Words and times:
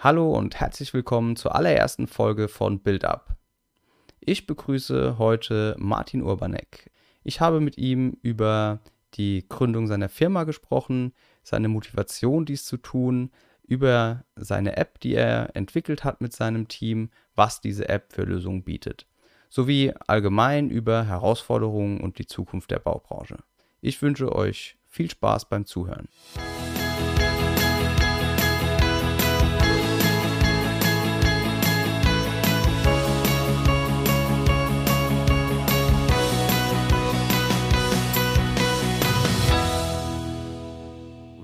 Hallo 0.00 0.30
und 0.30 0.60
herzlich 0.60 0.94
willkommen 0.94 1.34
zur 1.34 1.56
allerersten 1.56 2.06
Folge 2.06 2.46
von 2.46 2.78
Build 2.78 3.04
Up. 3.04 3.36
Ich 4.20 4.46
begrüße 4.46 5.18
heute 5.18 5.74
Martin 5.76 6.22
Urbanek. 6.22 6.92
Ich 7.24 7.40
habe 7.40 7.58
mit 7.58 7.78
ihm 7.78 8.16
über 8.22 8.78
die 9.14 9.44
Gründung 9.48 9.88
seiner 9.88 10.08
Firma 10.08 10.44
gesprochen, 10.44 11.14
seine 11.42 11.66
Motivation, 11.66 12.44
dies 12.44 12.64
zu 12.64 12.76
tun, 12.76 13.32
über 13.66 14.24
seine 14.36 14.76
App, 14.76 15.00
die 15.00 15.16
er 15.16 15.56
entwickelt 15.56 16.04
hat 16.04 16.20
mit 16.20 16.32
seinem 16.32 16.68
Team, 16.68 17.10
was 17.34 17.60
diese 17.60 17.88
App 17.88 18.12
für 18.12 18.22
Lösungen 18.22 18.62
bietet, 18.62 19.08
sowie 19.48 19.92
allgemein 20.06 20.70
über 20.70 21.06
Herausforderungen 21.06 22.00
und 22.00 22.20
die 22.20 22.26
Zukunft 22.26 22.70
der 22.70 22.78
Baubranche. 22.78 23.38
Ich 23.80 24.00
wünsche 24.00 24.32
euch 24.32 24.78
viel 24.86 25.10
Spaß 25.10 25.48
beim 25.48 25.66
Zuhören. 25.66 26.06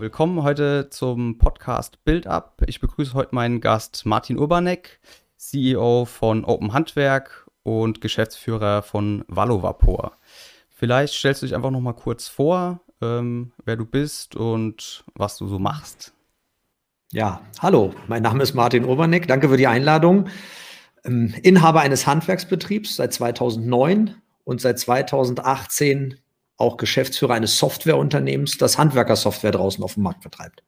Willkommen 0.04 0.42
heute 0.42 0.90
zum 0.90 1.38
Podcast 1.38 2.04
Build 2.04 2.26
Up. 2.26 2.62
Ich 2.66 2.78
begrüße 2.78 3.14
heute 3.14 3.34
meinen 3.34 3.62
Gast 3.62 4.04
Martin 4.04 4.38
Urbanek, 4.38 5.00
CEO 5.38 6.04
von 6.04 6.44
Open 6.44 6.74
Handwerk 6.74 7.48
und 7.62 8.02
Geschäftsführer 8.02 8.82
von 8.82 9.24
Valovapor. 9.28 10.18
Vielleicht 10.68 11.14
stellst 11.14 11.40
du 11.40 11.46
dich 11.46 11.54
einfach 11.54 11.70
noch 11.70 11.80
mal 11.80 11.94
kurz 11.94 12.28
vor, 12.28 12.82
ähm, 13.00 13.52
wer 13.64 13.76
du 13.76 13.86
bist 13.86 14.36
und 14.36 15.04
was 15.14 15.38
du 15.38 15.48
so 15.48 15.58
machst. 15.58 16.12
Ja, 17.10 17.40
hallo, 17.60 17.94
mein 18.06 18.22
Name 18.22 18.42
ist 18.42 18.52
Martin 18.52 18.84
Urbanek. 18.84 19.26
Danke 19.26 19.48
für 19.48 19.56
die 19.56 19.68
Einladung. 19.68 20.28
Ähm, 21.06 21.32
Inhaber 21.42 21.80
eines 21.80 22.06
Handwerksbetriebs 22.06 22.96
seit 22.96 23.14
2009 23.14 24.16
und 24.44 24.60
seit 24.60 24.78
2018 24.78 26.18
auch 26.56 26.76
Geschäftsführer 26.76 27.34
eines 27.34 27.58
Softwareunternehmens, 27.58 28.58
das 28.58 28.78
Handwerkersoftware 28.78 29.52
draußen 29.52 29.82
auf 29.82 29.94
dem 29.94 30.04
Markt 30.04 30.22
vertreibt. 30.22 30.62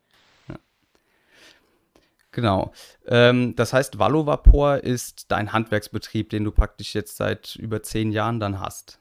Genau. 2.37 2.73
Ähm, 3.07 3.55
das 3.57 3.73
heißt, 3.73 3.99
Valovapor 3.99 4.77
ist 4.85 5.31
dein 5.31 5.55
Handwerksbetrieb, 5.55 6.29
den 6.29 6.45
du 6.45 6.51
praktisch 6.51 6.95
jetzt 6.95 7.17
seit 7.17 7.57
über 7.57 7.83
zehn 7.83 8.13
Jahren 8.13 8.41
dann 8.41 8.61
hast. 8.61 9.01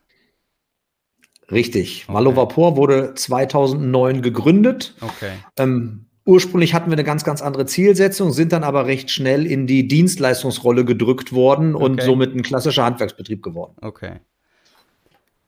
Richtig. 1.52 2.06
Okay. 2.06 2.14
Valovapor 2.14 2.78
wurde 2.78 3.14
2009 3.14 4.22
gegründet. 4.22 4.96
Okay. 5.02 5.34
Ähm, 5.58 6.06
ursprünglich 6.24 6.74
hatten 6.74 6.90
wir 6.90 6.96
eine 6.96 7.04
ganz, 7.04 7.26
ganz 7.26 7.42
andere 7.42 7.66
Zielsetzung, 7.66 8.32
sind 8.32 8.54
dann 8.54 8.64
aber 8.64 8.86
recht 8.86 9.12
schnell 9.12 9.46
in 9.46 9.68
die 9.68 9.86
Dienstleistungsrolle 9.86 10.86
gedrückt 10.86 11.34
worden 11.34 11.76
und 11.76 12.00
okay. 12.00 12.06
somit 12.06 12.34
ein 12.34 12.42
klassischer 12.42 12.86
Handwerksbetrieb 12.86 13.44
geworden. 13.44 13.76
Okay. 13.82 14.22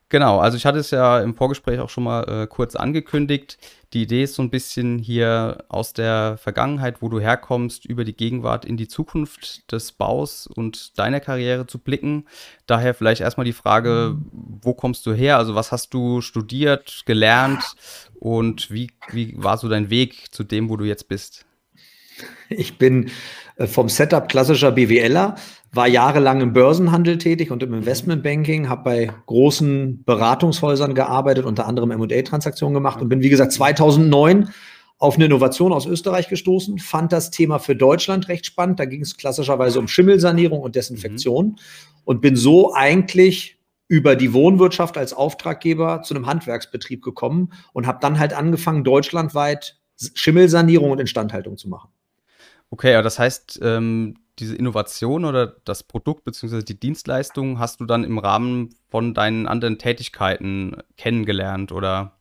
Genau, 0.10 0.40
also 0.40 0.56
ich 0.56 0.66
hatte 0.66 0.80
es 0.80 0.92
ja 0.92 1.20
im 1.20 1.36
Vorgespräch 1.36 1.80
auch 1.82 1.90
schon 1.90 2.06
mal 2.06 2.24
äh, 2.24 2.48
kurz 2.48 2.78
angekündigt. 2.78 3.58
Die 3.92 4.04
Idee 4.04 4.24
ist 4.24 4.36
so 4.36 4.42
ein 4.42 4.50
bisschen 4.50 5.00
hier 5.00 5.66
aus 5.68 5.92
der 5.92 6.38
Vergangenheit, 6.38 7.02
wo 7.02 7.10
du 7.10 7.20
herkommst, 7.20 7.86
über 7.86 8.06
die 8.06 8.16
Gegenwart 8.16 8.64
in 8.64 8.78
die 8.78 8.88
Zukunft 8.88 9.70
des 9.70 9.92
Baus 9.92 10.48
und 10.48 10.98
deiner 10.98 11.20
Karriere 11.20 11.68
zu 11.68 11.80
blicken. 11.80 12.26
Daher 12.68 12.94
vielleicht 12.94 13.20
erstmal 13.20 13.46
die 13.46 13.54
Frage, 13.54 14.18
wo 14.32 14.74
kommst 14.74 15.06
du 15.06 15.14
her? 15.14 15.38
Also 15.38 15.56
was 15.56 15.74
hast 15.74 15.94
du 15.94 16.22
studiert, 16.22 17.04
gelernt 17.06 17.64
und 18.16 18.72
wie, 18.72 18.92
wie 19.12 19.34
war 19.38 19.58
so 19.58 19.68
dein 19.68 19.90
Weg 19.90 20.34
zu 20.34 20.46
dem, 20.46 20.70
wo 20.70 20.78
du 20.78 20.86
jetzt 20.86 21.10
bist? 21.10 21.46
Ich 22.50 22.78
bin 22.78 23.12
äh, 23.58 23.68
vom 23.68 23.90
Setup 23.90 24.30
klassischer 24.30 24.72
BWLer, 24.72 25.36
war 25.78 25.88
jahrelang 25.88 26.42
im 26.42 26.52
Börsenhandel 26.52 27.18
tätig 27.18 27.52
und 27.52 27.64
im 27.64 27.74
Investmentbanking, 27.74 28.68
habe 28.68 28.84
bei 28.84 29.14
großen 29.28 30.04
Beratungshäusern 30.04 30.94
gearbeitet, 30.94 31.46
unter 31.46 31.68
anderem 31.68 31.92
M&A-Transaktionen 31.92 32.74
gemacht 32.74 33.02
und 33.02 33.08
bin, 33.08 33.22
wie 33.22 33.30
gesagt, 33.30 33.54
2009 33.54 34.50
auf 34.98 35.16
eine 35.16 35.26
Innovation 35.26 35.72
aus 35.72 35.86
Österreich 35.86 36.28
gestoßen, 36.28 36.80
fand 36.80 37.14
das 37.14 37.30
Thema 37.32 37.60
für 37.60 37.76
Deutschland 37.76 38.28
recht 38.28 38.46
spannend. 38.46 38.80
Da 38.80 38.86
ging 38.86 39.02
es 39.02 39.16
klassischerweise 39.16 39.80
um 39.80 39.88
Schimmelsanierung 39.88 40.60
und 40.60 40.76
Desinfektion 40.76 41.46
mhm. 41.46 41.56
und 42.04 42.22
bin 42.22 42.36
so 42.36 42.74
eigentlich 42.74 43.58
über 43.88 44.16
die 44.16 44.34
Wohnwirtschaft 44.34 44.98
als 44.98 45.14
Auftraggeber 45.14 46.02
zu 46.02 46.14
einem 46.14 46.26
Handwerksbetrieb 46.26 47.04
gekommen 47.04 47.54
und 47.72 47.88
habe 47.88 48.00
dann 48.02 48.20
halt 48.20 48.34
angefangen, 48.34 48.84
deutschlandweit 48.84 49.78
Schimmelsanierung 50.14 50.92
und 50.92 51.00
Instandhaltung 51.00 51.58
zu 51.58 51.70
machen. 51.70 51.90
Okay, 52.70 52.96
aber 52.96 53.04
das 53.04 53.18
heißt, 53.18 53.60
ähm, 53.64 54.16
diese 54.40 54.56
Innovation 54.56 55.26
oder 55.26 55.48
das 55.48 55.84
Produkt 55.84 56.24
bzw. 56.24 56.64
die 56.64 56.80
Dienstleistung 56.80 57.60
hast 57.60 57.80
du 57.80 57.86
dann 57.86 58.04
im 58.04 58.18
Rahmen 58.18 58.70
von 58.90 59.14
deinen 59.14 59.48
anderen 59.48 59.78
Tätigkeiten 59.78 60.78
kennengelernt 60.96 61.72
oder? 61.72 62.14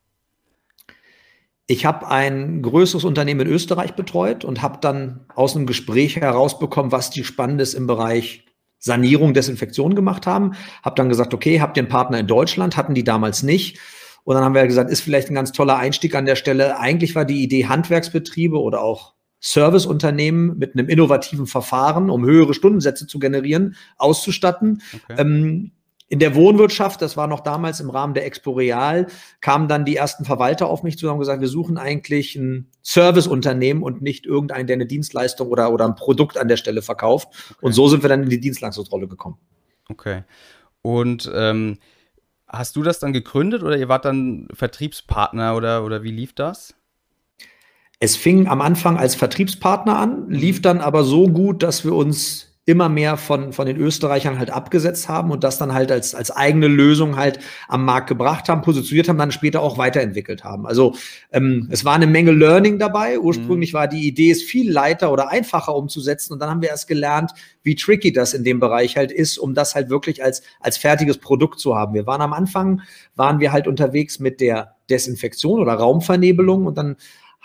Ich 1.67 1.85
habe 1.85 2.07
ein 2.09 2.63
größeres 2.63 3.05
Unternehmen 3.05 3.41
in 3.41 3.49
Österreich 3.49 3.95
betreut 3.95 4.45
und 4.45 4.63
habe 4.63 4.79
dann 4.81 5.27
aus 5.35 5.57
einem 5.57 5.67
Gespräch 5.67 6.17
herausbekommen, 6.17 6.93
was 6.93 7.11
die 7.11 7.25
Spannendes 7.25 7.75
im 7.75 7.89
Bereich 7.89 8.47
Sanierung, 8.79 9.35
Desinfektion 9.35 9.97
gemacht 9.97 10.27
haben. 10.27 10.53
Habe 10.85 10.95
dann 10.95 11.09
gesagt, 11.09 11.35
okay, 11.35 11.61
habt 11.61 11.77
ihr 11.77 11.83
einen 11.83 11.89
Partner 11.89 12.21
in 12.21 12.29
Deutschland? 12.29 12.77
Hatten 12.77 12.95
die 12.95 13.03
damals 13.03 13.43
nicht. 13.43 13.81
Und 14.23 14.37
dann 14.37 14.45
haben 14.45 14.55
wir 14.55 14.67
gesagt, 14.67 14.91
ist 14.91 15.01
vielleicht 15.01 15.29
ein 15.29 15.35
ganz 15.35 15.51
toller 15.51 15.77
Einstieg 15.77 16.15
an 16.15 16.25
der 16.25 16.37
Stelle. 16.37 16.79
Eigentlich 16.79 17.15
war 17.17 17.25
die 17.25 17.43
Idee, 17.43 17.67
Handwerksbetriebe 17.67 18.61
oder 18.61 18.81
auch 18.83 19.16
Serviceunternehmen 19.47 20.59
mit 20.59 20.75
einem 20.75 20.89
innovativen 20.89 21.47
Verfahren, 21.47 22.11
um 22.11 22.25
höhere 22.25 22.53
Stundensätze 22.53 23.07
zu 23.07 23.21
generieren, 23.21 23.77
auszustatten. 23.97 24.83
Okay. 24.93 25.21
Ähm, 25.21 25.71
in 26.09 26.19
der 26.19 26.35
Wohnwirtschaft, 26.35 27.01
das 27.01 27.17
war 27.17 27.29
noch 27.29 27.41
damals 27.41 27.79
im 27.79 27.91
Rahmen 27.91 28.15
der 28.15 28.27
Expo 28.27 28.53
Real, 28.53 29.07
kamen 29.41 29.69
dann 29.69 29.85
die 29.85 29.97
ersten 29.97 30.25
Verwalter 30.25 30.67
auf 30.67 30.83
mich 30.83 30.99
zu 30.99 31.07
und 31.07 31.13
haben 31.13 31.19
gesagt, 31.21 31.41
wir 31.41 31.49
suchen 31.49 31.79
eigentlich 31.79 32.35
ein 32.35 32.71
Serviceunternehmen 32.83 33.83
und 33.85 34.03
nicht 34.03 34.27
irgendeinen, 34.27 34.67
der 34.67 34.75
eine 34.75 34.87
Dienstleistung 34.87 35.49
oder, 35.49 35.73
oder 35.73 35.85
ein 35.85 35.95
Produkt 35.95 36.39
an 36.39 36.49
der 36.49 36.57
Stelle 36.57 36.83
verkauft. 36.83 37.29
Okay. 37.51 37.59
Und 37.61 37.73
so 37.73 37.89
sind 37.89 38.03
wir 38.03 38.09
dann 38.09 38.25
in 38.25 38.31
die 38.31 38.41
Dienstleistungsrolle 38.41 39.07
gekommen. 39.07 39.39
Okay. 39.89 40.25
Und 40.83 41.31
ähm, 41.35 41.79
hast 42.49 42.77
du 42.77 42.83
das 42.83 42.99
dann 42.99 43.13
gegründet 43.13 43.63
oder 43.63 43.77
ihr 43.77 43.89
wart 43.89 44.05
dann 44.05 44.49
Vertriebspartner 44.53 45.57
oder, 45.57 45.85
oder 45.85 46.03
wie 46.03 46.13
lief 46.13 46.33
das? 46.35 46.76
Es 47.99 48.17
fing 48.17 48.47
am 48.47 48.61
Anfang 48.61 48.99
als 48.99 49.15
Vertriebspartner 49.15 49.99
an, 49.99 50.29
lief 50.29 50.61
dann 50.61 50.81
aber 50.81 51.03
so 51.05 51.29
gut, 51.29 51.63
dass 51.63 51.85
wir 51.85 51.95
uns 51.95 52.47
immer 52.69 52.89
mehr 52.89 53.17
von, 53.17 53.53
von 53.53 53.65
den 53.67 53.77
Österreichern 53.77 54.41
halt 54.41 54.51
abgesetzt 54.51 55.09
haben 55.09 55.31
und 55.31 55.45
das 55.45 55.57
dann 55.57 55.73
halt 55.73 55.93
als, 55.93 56.17
als 56.17 56.33
eigene 56.33 56.67
Lösung 56.67 57.17
halt 57.17 57.39
am 57.69 57.85
Markt 57.85 58.09
gebracht 58.09 58.49
haben, 58.49 58.63
positioniert 58.63 59.09
haben, 59.09 59.19
dann 59.19 59.31
später 59.31 59.63
auch 59.63 59.79
weiterentwickelt 59.79 60.43
haben. 60.43 60.67
Also 60.67 60.97
ähm, 61.31 61.69
es 61.71 61.85
war 61.85 61.95
eine 61.95 62.09
Menge 62.09 62.33
Learning 62.33 62.81
dabei. 62.81 63.21
Ursprünglich 63.21 63.73
mhm. 63.73 63.77
war 63.79 63.87
die 63.87 64.09
Idee, 64.09 64.33
es 64.33 64.43
viel 64.43 64.71
leiter 64.71 65.13
oder 65.13 65.31
einfacher 65.31 65.77
umzusetzen 65.77 66.33
und 66.33 66.41
dann 66.41 66.51
haben 66.51 66.61
wir 66.61 66.71
erst 66.71 66.89
gelernt, 66.89 67.31
wie 67.63 67.77
tricky 67.77 68.13
das 68.13 68.35
in 68.35 68.43
dem 68.43 68.59
Bereich 68.59 68.97
halt 68.97 69.13
ist, 69.13 69.39
um 69.39 69.55
das 69.55 69.77
halt 69.77 69.89
wirklich 69.89 70.25
als, 70.25 70.43
als 70.59 70.77
fertiges 70.77 71.19
Produkt 71.19 71.61
zu 71.61 71.77
haben. 71.77 71.95
Wir 71.95 72.07
waren 72.07 72.21
am 72.21 72.33
Anfang, 72.33 72.83
waren 73.15 73.39
wir 73.39 73.53
halt 73.53 73.69
unterwegs 73.69 74.19
mit 74.19 74.41
der 74.41 74.75
Desinfektion 74.91 75.61
oder 75.61 75.75
Raumvernebelung 75.75 76.67
und 76.67 76.77
dann 76.77 76.97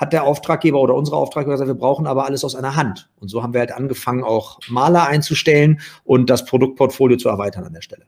hat 0.01 0.13
der 0.13 0.23
Auftraggeber 0.23 0.81
oder 0.81 0.95
unsere 0.95 1.15
Auftraggeber 1.15 1.53
gesagt, 1.53 1.67
wir 1.67 1.75
brauchen 1.75 2.07
aber 2.07 2.25
alles 2.25 2.43
aus 2.43 2.55
einer 2.55 2.75
Hand. 2.75 3.07
Und 3.19 3.27
so 3.27 3.43
haben 3.43 3.53
wir 3.53 3.59
halt 3.59 3.71
angefangen, 3.71 4.23
auch 4.23 4.59
Maler 4.67 5.07
einzustellen 5.07 5.79
und 6.03 6.31
das 6.31 6.45
Produktportfolio 6.45 7.17
zu 7.17 7.29
erweitern 7.29 7.65
an 7.65 7.73
der 7.73 7.83
Stelle. 7.83 8.05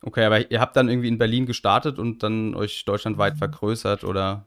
Okay, 0.00 0.24
aber 0.24 0.50
ihr 0.50 0.58
habt 0.58 0.74
dann 0.74 0.88
irgendwie 0.88 1.08
in 1.08 1.18
Berlin 1.18 1.44
gestartet 1.44 1.98
und 1.98 2.22
dann 2.22 2.54
euch 2.54 2.86
deutschlandweit 2.86 3.36
vergrößert 3.36 4.04
oder? 4.04 4.46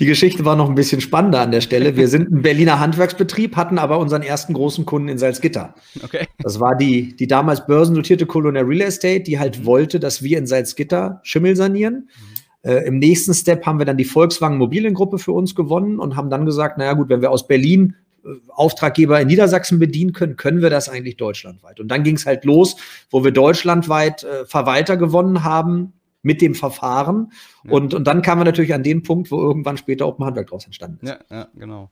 Die 0.00 0.06
Geschichte 0.06 0.44
war 0.44 0.56
noch 0.56 0.68
ein 0.68 0.74
bisschen 0.74 1.00
spannender 1.00 1.40
an 1.40 1.52
der 1.52 1.60
Stelle. 1.60 1.96
Wir 1.96 2.08
sind 2.08 2.32
ein 2.32 2.42
Berliner 2.42 2.80
Handwerksbetrieb, 2.80 3.54
hatten 3.54 3.78
aber 3.78 3.98
unseren 3.98 4.22
ersten 4.22 4.54
großen 4.54 4.86
Kunden 4.86 5.08
in 5.08 5.18
Salzgitter. 5.18 5.74
Okay. 6.02 6.26
Das 6.38 6.58
war 6.58 6.74
die, 6.74 7.14
die 7.14 7.28
damals 7.28 7.66
börsennotierte 7.66 8.26
Colonial 8.26 8.64
Real 8.64 8.88
Estate, 8.88 9.20
die 9.20 9.38
halt 9.38 9.60
mhm. 9.60 9.66
wollte, 9.66 10.00
dass 10.00 10.22
wir 10.22 10.38
in 10.38 10.46
Salzgitter 10.46 11.20
Schimmel 11.22 11.54
sanieren. 11.54 12.08
Mhm. 12.08 12.39
Äh, 12.62 12.86
Im 12.86 12.98
nächsten 12.98 13.34
Step 13.34 13.64
haben 13.66 13.78
wir 13.78 13.86
dann 13.86 13.96
die 13.96 14.04
Volkswagen 14.04 14.58
Mobiliengruppe 14.58 15.18
für 15.18 15.32
uns 15.32 15.54
gewonnen 15.54 15.98
und 15.98 16.16
haben 16.16 16.30
dann 16.30 16.46
gesagt, 16.46 16.78
naja 16.78 16.92
gut, 16.92 17.08
wenn 17.08 17.22
wir 17.22 17.30
aus 17.30 17.46
Berlin 17.46 17.96
äh, 18.24 18.28
Auftraggeber 18.48 19.20
in 19.20 19.28
Niedersachsen 19.28 19.78
bedienen 19.78 20.12
können, 20.12 20.36
können 20.36 20.60
wir 20.60 20.70
das 20.70 20.88
eigentlich 20.88 21.16
deutschlandweit. 21.16 21.80
Und 21.80 21.88
dann 21.88 22.02
ging 22.02 22.16
es 22.16 22.26
halt 22.26 22.44
los, 22.44 22.76
wo 23.10 23.24
wir 23.24 23.30
deutschlandweit 23.32 24.24
äh, 24.24 24.44
Verwalter 24.44 24.96
gewonnen 24.96 25.44
haben 25.44 25.94
mit 26.22 26.42
dem 26.42 26.54
Verfahren. 26.54 27.32
Ja. 27.64 27.72
Und, 27.72 27.94
und 27.94 28.04
dann 28.04 28.20
kamen 28.20 28.40
wir 28.40 28.44
natürlich 28.44 28.74
an 28.74 28.82
den 28.82 29.02
Punkt, 29.02 29.30
wo 29.30 29.40
irgendwann 29.40 29.78
später 29.78 30.06
Open 30.06 30.26
Handwerk 30.26 30.48
daraus 30.48 30.66
entstanden 30.66 31.06
ist. 31.06 31.16
Ja, 31.30 31.36
ja 31.36 31.48
genau. 31.54 31.90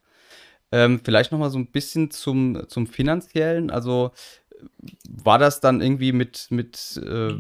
Ähm, 0.71 1.01
vielleicht 1.03 1.33
noch 1.33 1.39
mal 1.39 1.51
so 1.51 1.59
ein 1.59 1.71
bisschen 1.71 2.11
zum, 2.11 2.69
zum 2.69 2.87
Finanziellen. 2.87 3.71
Also 3.71 4.11
war 5.09 5.39
das 5.39 5.61
dann 5.61 5.81
irgendwie 5.81 6.13
mit, 6.13 6.49
mit 6.51 7.01
äh, 7.03 7.35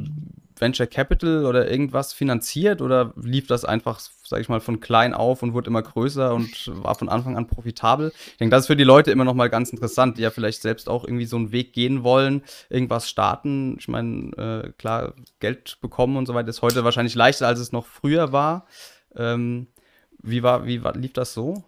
Venture 0.61 0.87
Capital 0.87 1.45
oder 1.45 1.71
irgendwas 1.71 2.13
finanziert 2.13 2.81
oder 2.83 3.13
lief 3.17 3.47
das 3.47 3.65
einfach, 3.65 4.01
sag 4.25 4.41
ich 4.41 4.49
mal, 4.49 4.61
von 4.61 4.81
klein 4.81 5.15
auf 5.15 5.43
und 5.43 5.55
wurde 5.55 5.69
immer 5.69 5.83
größer 5.83 6.35
und 6.35 6.71
war 6.83 6.95
von 6.95 7.09
Anfang 7.09 7.37
an 7.37 7.47
profitabel? 7.47 8.13
Ich 8.15 8.37
denke, 8.37 8.55
das 8.55 8.63
ist 8.63 8.67
für 8.67 8.77
die 8.77 8.85
Leute 8.85 9.11
immer 9.11 9.25
noch 9.25 9.35
mal 9.35 9.51
ganz 9.51 9.71
interessant, 9.71 10.19
die 10.19 10.23
ja 10.23 10.31
vielleicht 10.31 10.63
selbst 10.63 10.89
auch 10.89 11.05
irgendwie 11.05 11.27
so 11.27 11.37
einen 11.37 11.53
Weg 11.53 11.73
gehen 11.73 12.03
wollen, 12.03 12.43
irgendwas 12.71 13.09
starten. 13.09 13.77
Ich 13.79 13.89
meine, 13.89 14.33
äh, 14.37 14.73
klar, 14.79 15.15
Geld 15.41 15.79
bekommen 15.81 16.17
und 16.17 16.27
so 16.27 16.35
weiter 16.35 16.49
ist 16.49 16.63
heute 16.63 16.85
wahrscheinlich 16.85 17.15
leichter, 17.15 17.47
als 17.47 17.61
es 17.61 17.73
noch 17.73 17.87
früher 17.87 18.33
war. 18.33 18.67
Ähm, 19.17 19.69
wie 20.21 20.43
war, 20.43 20.67
wie 20.67 20.83
war, 20.83 20.95
lief 20.95 21.13
das 21.13 21.33
so? 21.35 21.65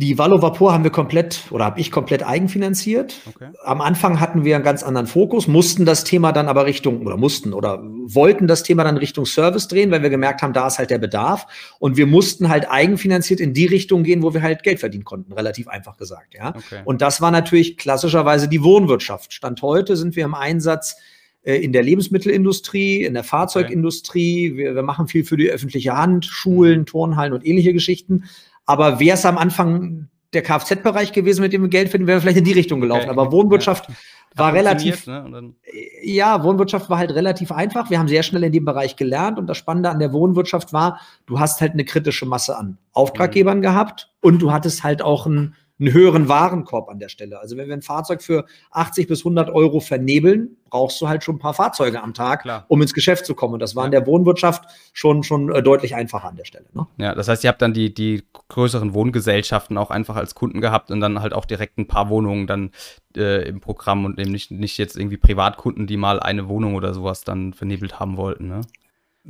Die 0.00 0.16
Valo 0.16 0.40
Vapor 0.40 0.72
haben 0.72 0.82
wir 0.82 0.90
komplett 0.90 1.42
oder 1.50 1.66
habe 1.66 1.78
ich 1.78 1.90
komplett 1.90 2.26
eigenfinanziert. 2.26 3.16
Okay. 3.26 3.50
Am 3.62 3.82
Anfang 3.82 4.18
hatten 4.18 4.46
wir 4.46 4.54
einen 4.54 4.64
ganz 4.64 4.82
anderen 4.82 5.06
Fokus, 5.06 5.46
mussten 5.46 5.84
das 5.84 6.04
Thema 6.04 6.32
dann 6.32 6.48
aber 6.48 6.64
Richtung 6.64 7.04
oder 7.04 7.18
mussten 7.18 7.52
oder 7.52 7.82
wollten 7.82 8.46
das 8.46 8.62
Thema 8.62 8.82
dann 8.82 8.96
Richtung 8.96 9.26
Service 9.26 9.68
drehen, 9.68 9.90
weil 9.90 10.00
wir 10.00 10.08
gemerkt 10.08 10.40
haben, 10.40 10.54
da 10.54 10.68
ist 10.68 10.78
halt 10.78 10.88
der 10.88 10.96
Bedarf 10.96 11.46
und 11.80 11.98
wir 11.98 12.06
mussten 12.06 12.48
halt 12.48 12.70
eigenfinanziert 12.70 13.40
in 13.40 13.52
die 13.52 13.66
Richtung 13.66 14.02
gehen, 14.02 14.22
wo 14.22 14.32
wir 14.32 14.40
halt 14.40 14.62
Geld 14.62 14.80
verdienen 14.80 15.04
konnten, 15.04 15.34
relativ 15.34 15.68
einfach 15.68 15.98
gesagt, 15.98 16.32
ja. 16.32 16.54
Okay. 16.56 16.80
Und 16.86 17.02
das 17.02 17.20
war 17.20 17.30
natürlich 17.30 17.76
klassischerweise 17.76 18.48
die 18.48 18.62
Wohnwirtschaft. 18.62 19.34
Stand 19.34 19.60
heute 19.60 19.98
sind 19.98 20.16
wir 20.16 20.24
im 20.24 20.34
Einsatz 20.34 20.96
äh, 21.42 21.56
in 21.56 21.74
der 21.74 21.82
Lebensmittelindustrie, 21.82 23.04
in 23.04 23.12
der 23.12 23.24
Fahrzeugindustrie. 23.24 24.56
Wir, 24.56 24.74
wir 24.74 24.82
machen 24.82 25.08
viel 25.08 25.24
für 25.24 25.36
die 25.36 25.50
öffentliche 25.50 25.94
Hand, 25.94 26.24
Schulen, 26.24 26.86
Turnhallen 26.86 27.34
und 27.34 27.46
ähnliche 27.46 27.74
Geschichten. 27.74 28.24
Aber 28.66 29.00
wäre 29.00 29.14
es 29.14 29.26
am 29.26 29.38
Anfang 29.38 30.08
der 30.32 30.42
Kfz-Bereich 30.42 31.12
gewesen, 31.12 31.40
mit 31.40 31.52
dem 31.52 31.62
wir 31.62 31.68
Geld 31.68 31.88
finden, 31.88 32.06
wäre 32.06 32.20
vielleicht 32.20 32.38
in 32.38 32.44
die 32.44 32.52
Richtung 32.52 32.80
gelaufen. 32.80 33.10
Okay. 33.10 33.18
Aber 33.18 33.32
Wohnwirtschaft 33.32 33.88
ja. 33.88 33.94
war 34.36 34.52
relativ, 34.52 35.06
ne? 35.06 35.54
ja, 36.02 36.44
Wohnwirtschaft 36.44 36.88
war 36.88 36.98
halt 36.98 37.12
relativ 37.12 37.50
einfach. 37.50 37.90
Wir 37.90 37.98
haben 37.98 38.08
sehr 38.08 38.22
schnell 38.22 38.44
in 38.44 38.52
dem 38.52 38.64
Bereich 38.64 38.96
gelernt 38.96 39.38
und 39.38 39.48
das 39.48 39.56
Spannende 39.58 39.90
an 39.90 39.98
der 39.98 40.12
Wohnwirtschaft 40.12 40.72
war, 40.72 41.00
du 41.26 41.40
hast 41.40 41.60
halt 41.60 41.72
eine 41.72 41.84
kritische 41.84 42.26
Masse 42.26 42.56
an 42.56 42.78
Auftraggebern 42.92 43.58
mhm. 43.58 43.62
gehabt 43.62 44.10
und 44.20 44.40
du 44.40 44.52
hattest 44.52 44.84
halt 44.84 45.02
auch 45.02 45.26
ein 45.26 45.54
einen 45.80 45.92
höheren 45.92 46.28
Warenkorb 46.28 46.88
an 46.88 46.98
der 46.98 47.08
Stelle. 47.08 47.40
Also 47.40 47.56
wenn 47.56 47.66
wir 47.66 47.74
ein 47.74 47.82
Fahrzeug 47.82 48.22
für 48.22 48.44
80 48.70 49.08
bis 49.08 49.20
100 49.20 49.50
Euro 49.50 49.80
vernebeln, 49.80 50.56
brauchst 50.68 51.00
du 51.00 51.08
halt 51.08 51.24
schon 51.24 51.36
ein 51.36 51.38
paar 51.40 51.54
Fahrzeuge 51.54 52.02
am 52.02 52.14
Tag, 52.14 52.42
Klar. 52.42 52.64
um 52.68 52.80
ins 52.80 52.94
Geschäft 52.94 53.26
zu 53.26 53.34
kommen. 53.34 53.54
Und 53.54 53.60
das 53.60 53.74
war 53.74 53.84
ja. 53.84 53.86
in 53.86 53.92
der 53.92 54.06
Wohnwirtschaft 54.06 54.64
schon, 54.92 55.22
schon 55.22 55.50
äh, 55.50 55.62
deutlich 55.62 55.94
einfacher 55.94 56.28
an 56.28 56.36
der 56.36 56.44
Stelle. 56.44 56.66
Ne? 56.74 56.86
Ja, 56.98 57.14
das 57.14 57.28
heißt, 57.28 57.42
ihr 57.44 57.48
habt 57.48 57.62
dann 57.62 57.72
die, 57.72 57.92
die 57.92 58.22
größeren 58.48 58.94
Wohngesellschaften 58.94 59.78
auch 59.78 59.90
einfach 59.90 60.16
als 60.16 60.34
Kunden 60.34 60.60
gehabt 60.60 60.90
und 60.90 61.00
dann 61.00 61.20
halt 61.20 61.32
auch 61.32 61.44
direkt 61.44 61.78
ein 61.78 61.88
paar 61.88 62.08
Wohnungen 62.08 62.46
dann 62.46 62.70
äh, 63.16 63.48
im 63.48 63.60
Programm 63.60 64.04
und 64.04 64.18
eben 64.18 64.30
nicht, 64.30 64.50
nicht 64.50 64.78
jetzt 64.78 64.96
irgendwie 64.96 65.16
Privatkunden, 65.16 65.86
die 65.86 65.96
mal 65.96 66.20
eine 66.20 66.48
Wohnung 66.48 66.74
oder 66.74 66.94
sowas 66.94 67.24
dann 67.24 67.52
vernebelt 67.52 67.98
haben 67.98 68.16
wollten. 68.16 68.48
Ne? 68.48 68.60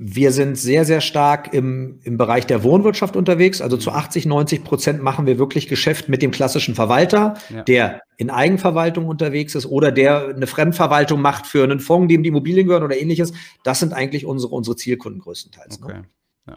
Wir 0.02 0.32
sind 0.32 0.56
sehr, 0.56 0.86
sehr 0.86 1.02
stark 1.02 1.52
im, 1.52 2.00
im 2.04 2.16
Bereich 2.16 2.46
der 2.46 2.62
Wohnwirtschaft 2.62 3.16
unterwegs. 3.16 3.60
Also 3.60 3.76
zu 3.76 3.92
80, 3.92 4.24
90 4.24 4.64
Prozent 4.64 5.02
machen 5.02 5.26
wir 5.26 5.38
wirklich 5.38 5.68
Geschäft 5.68 6.08
mit 6.08 6.22
dem 6.22 6.30
klassischen 6.30 6.74
Verwalter, 6.74 7.34
ja. 7.50 7.64
der 7.64 8.00
in 8.16 8.30
Eigenverwaltung 8.30 9.06
unterwegs 9.06 9.54
ist 9.54 9.66
oder 9.66 9.92
der 9.92 10.28
eine 10.28 10.46
Fremdverwaltung 10.46 11.20
macht 11.20 11.46
für 11.46 11.62
einen 11.62 11.80
Fonds, 11.80 12.08
dem 12.08 12.22
die 12.22 12.30
Immobilien 12.30 12.66
gehören 12.66 12.82
oder 12.82 12.96
ähnliches. 12.96 13.34
Das 13.62 13.80
sind 13.80 13.92
eigentlich 13.92 14.24
unsere, 14.24 14.54
unsere 14.54 14.74
Zielkunden 14.74 15.20
größtenteils. 15.20 15.80
Ne? 15.80 15.86
Okay. 15.86 15.96
Ne? 15.96 16.04
Ja. 16.48 16.56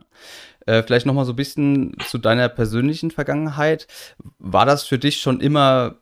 Äh, 0.65 0.83
vielleicht 0.83 1.05
noch 1.05 1.13
mal 1.13 1.25
so 1.25 1.33
ein 1.33 1.35
bisschen 1.35 1.97
zu 2.07 2.19
deiner 2.19 2.47
persönlichen 2.47 3.11
Vergangenheit. 3.11 3.87
War 4.39 4.65
das 4.65 4.85
für 4.85 4.97
dich 4.97 5.19
schon 5.19 5.41
immer 5.41 5.97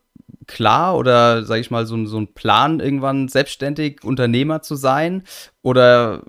klar 0.45 0.95
oder 0.95 1.43
sage 1.43 1.61
ich 1.61 1.71
mal 1.71 1.87
so, 1.87 2.05
so 2.05 2.19
ein 2.19 2.35
Plan, 2.35 2.79
irgendwann 2.79 3.29
selbstständig 3.29 4.03
Unternehmer 4.03 4.61
zu 4.61 4.75
sein? 4.75 5.23
Oder 5.63 6.21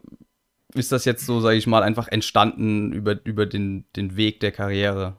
ist 0.74 0.92
das 0.92 1.04
jetzt 1.04 1.26
so, 1.26 1.40
sage 1.40 1.56
ich 1.56 1.66
mal, 1.66 1.82
einfach 1.82 2.08
entstanden 2.08 2.92
über, 2.92 3.16
über 3.24 3.46
den, 3.46 3.84
den 3.96 4.16
Weg 4.16 4.40
der 4.40 4.52
Karriere? 4.52 5.16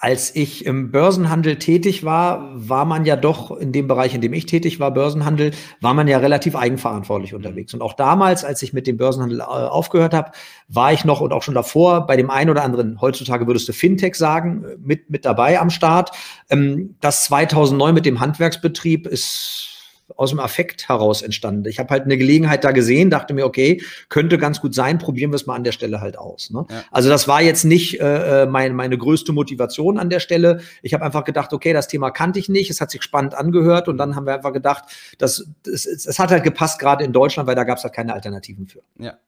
Als 0.00 0.36
ich 0.36 0.64
im 0.64 0.92
Börsenhandel 0.92 1.56
tätig 1.56 2.04
war, 2.04 2.52
war 2.54 2.84
man 2.84 3.04
ja 3.04 3.16
doch 3.16 3.50
in 3.50 3.72
dem 3.72 3.88
Bereich, 3.88 4.14
in 4.14 4.20
dem 4.20 4.32
ich 4.32 4.46
tätig 4.46 4.78
war, 4.78 4.92
Börsenhandel, 4.92 5.50
war 5.80 5.92
man 5.92 6.06
ja 6.06 6.18
relativ 6.18 6.54
eigenverantwortlich 6.54 7.34
unterwegs. 7.34 7.74
Und 7.74 7.82
auch 7.82 7.94
damals, 7.94 8.44
als 8.44 8.62
ich 8.62 8.72
mit 8.72 8.86
dem 8.86 8.96
Börsenhandel 8.96 9.40
äh, 9.40 9.42
aufgehört 9.42 10.14
habe, 10.14 10.30
war 10.68 10.92
ich 10.92 11.04
noch 11.04 11.20
und 11.20 11.32
auch 11.32 11.42
schon 11.42 11.54
davor 11.54 12.06
bei 12.06 12.16
dem 12.16 12.30
einen 12.30 12.50
oder 12.50 12.62
anderen, 12.62 13.00
heutzutage 13.00 13.48
würdest 13.48 13.68
du 13.68 13.72
Fintech 13.72 14.14
sagen, 14.14 14.64
mit, 14.78 15.10
mit 15.10 15.24
dabei 15.24 15.58
am 15.58 15.70
Start. 15.70 16.12
Ähm, 16.48 16.94
das 17.00 17.24
2009 17.24 17.92
mit 17.92 18.06
dem 18.06 18.20
Handwerksbetrieb 18.20 19.08
ist 19.08 19.77
aus 20.16 20.30
dem 20.30 20.40
Affekt 20.40 20.88
heraus 20.88 21.22
entstanden. 21.22 21.68
Ich 21.68 21.78
habe 21.78 21.90
halt 21.90 22.04
eine 22.04 22.16
Gelegenheit 22.16 22.64
da 22.64 22.72
gesehen, 22.72 23.10
dachte 23.10 23.34
mir, 23.34 23.44
okay, 23.44 23.82
könnte 24.08 24.38
ganz 24.38 24.60
gut 24.60 24.74
sein, 24.74 24.98
probieren 24.98 25.30
wir 25.30 25.36
es 25.36 25.46
mal 25.46 25.54
an 25.54 25.64
der 25.64 25.72
Stelle 25.72 26.00
halt 26.00 26.18
aus. 26.18 26.50
Ne? 26.50 26.66
Ja. 26.70 26.84
Also 26.90 27.08
das 27.08 27.28
war 27.28 27.42
jetzt 27.42 27.64
nicht 27.64 28.00
äh, 28.00 28.42
äh, 28.42 28.46
mein, 28.46 28.74
meine 28.74 28.96
größte 28.96 29.32
Motivation 29.32 29.98
an 29.98 30.10
der 30.10 30.20
Stelle. 30.20 30.60
Ich 30.82 30.94
habe 30.94 31.04
einfach 31.04 31.24
gedacht, 31.24 31.52
okay, 31.52 31.72
das 31.72 31.88
Thema 31.88 32.10
kannte 32.10 32.38
ich 32.38 32.48
nicht, 32.48 32.70
es 32.70 32.80
hat 32.80 32.90
sich 32.90 33.02
spannend 33.02 33.34
angehört 33.34 33.88
und 33.88 33.98
dann 33.98 34.16
haben 34.16 34.26
wir 34.26 34.34
einfach 34.34 34.52
gedacht, 34.52 34.84
dass 35.18 35.46
es, 35.66 35.86
es 35.86 36.18
hat 36.18 36.30
halt 36.30 36.44
gepasst, 36.44 36.78
gerade 36.78 37.04
in 37.04 37.12
Deutschland, 37.12 37.46
weil 37.46 37.56
da 37.56 37.64
gab 37.64 37.78
es 37.78 37.84
halt 37.84 37.94
keine 37.94 38.14
Alternativen 38.14 38.66
für. 38.66 38.80
Ja. 38.98 39.18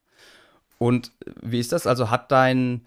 Und 0.78 1.12
wie 1.42 1.60
ist 1.60 1.72
das? 1.72 1.86
Also 1.86 2.10
hat 2.10 2.32
dein 2.32 2.86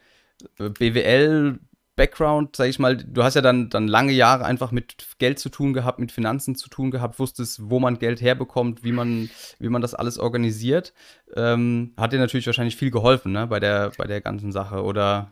BWL 0.58 1.60
Background, 1.96 2.56
sag 2.56 2.70
ich 2.70 2.80
mal, 2.80 2.98
du 2.98 3.24
hast 3.24 3.36
ja 3.36 3.42
dann, 3.42 3.70
dann 3.70 3.88
lange 3.88 4.14
Jahre 4.14 4.46
einfach 4.46 4.72
mit 4.72 4.96
Geld 5.20 5.38
zu 5.38 5.50
tun 5.50 5.74
gehabt, 5.74 6.00
mit 6.00 6.12
Finanzen 6.12 6.56
zu 6.56 6.70
tun 6.70 6.90
gehabt, 6.90 7.20
wusstest, 7.20 7.70
wo 7.70 7.80
man 7.80 8.00
Geld 8.00 8.22
herbekommt, 8.22 8.84
wie 8.84 8.92
man, 8.92 9.30
wie 9.60 9.70
man 9.70 9.82
das 9.82 9.94
alles 9.94 10.18
organisiert. 10.18 10.94
Ähm, 11.36 11.94
hat 11.98 12.12
dir 12.14 12.20
natürlich 12.20 12.48
wahrscheinlich 12.48 12.78
viel 12.78 12.90
geholfen, 12.92 13.32
ne, 13.32 13.48
bei 13.48 13.60
der, 13.60 13.92
bei 13.98 14.06
der 14.06 14.22
ganzen 14.22 14.52
Sache, 14.52 14.84
oder? 14.84 15.32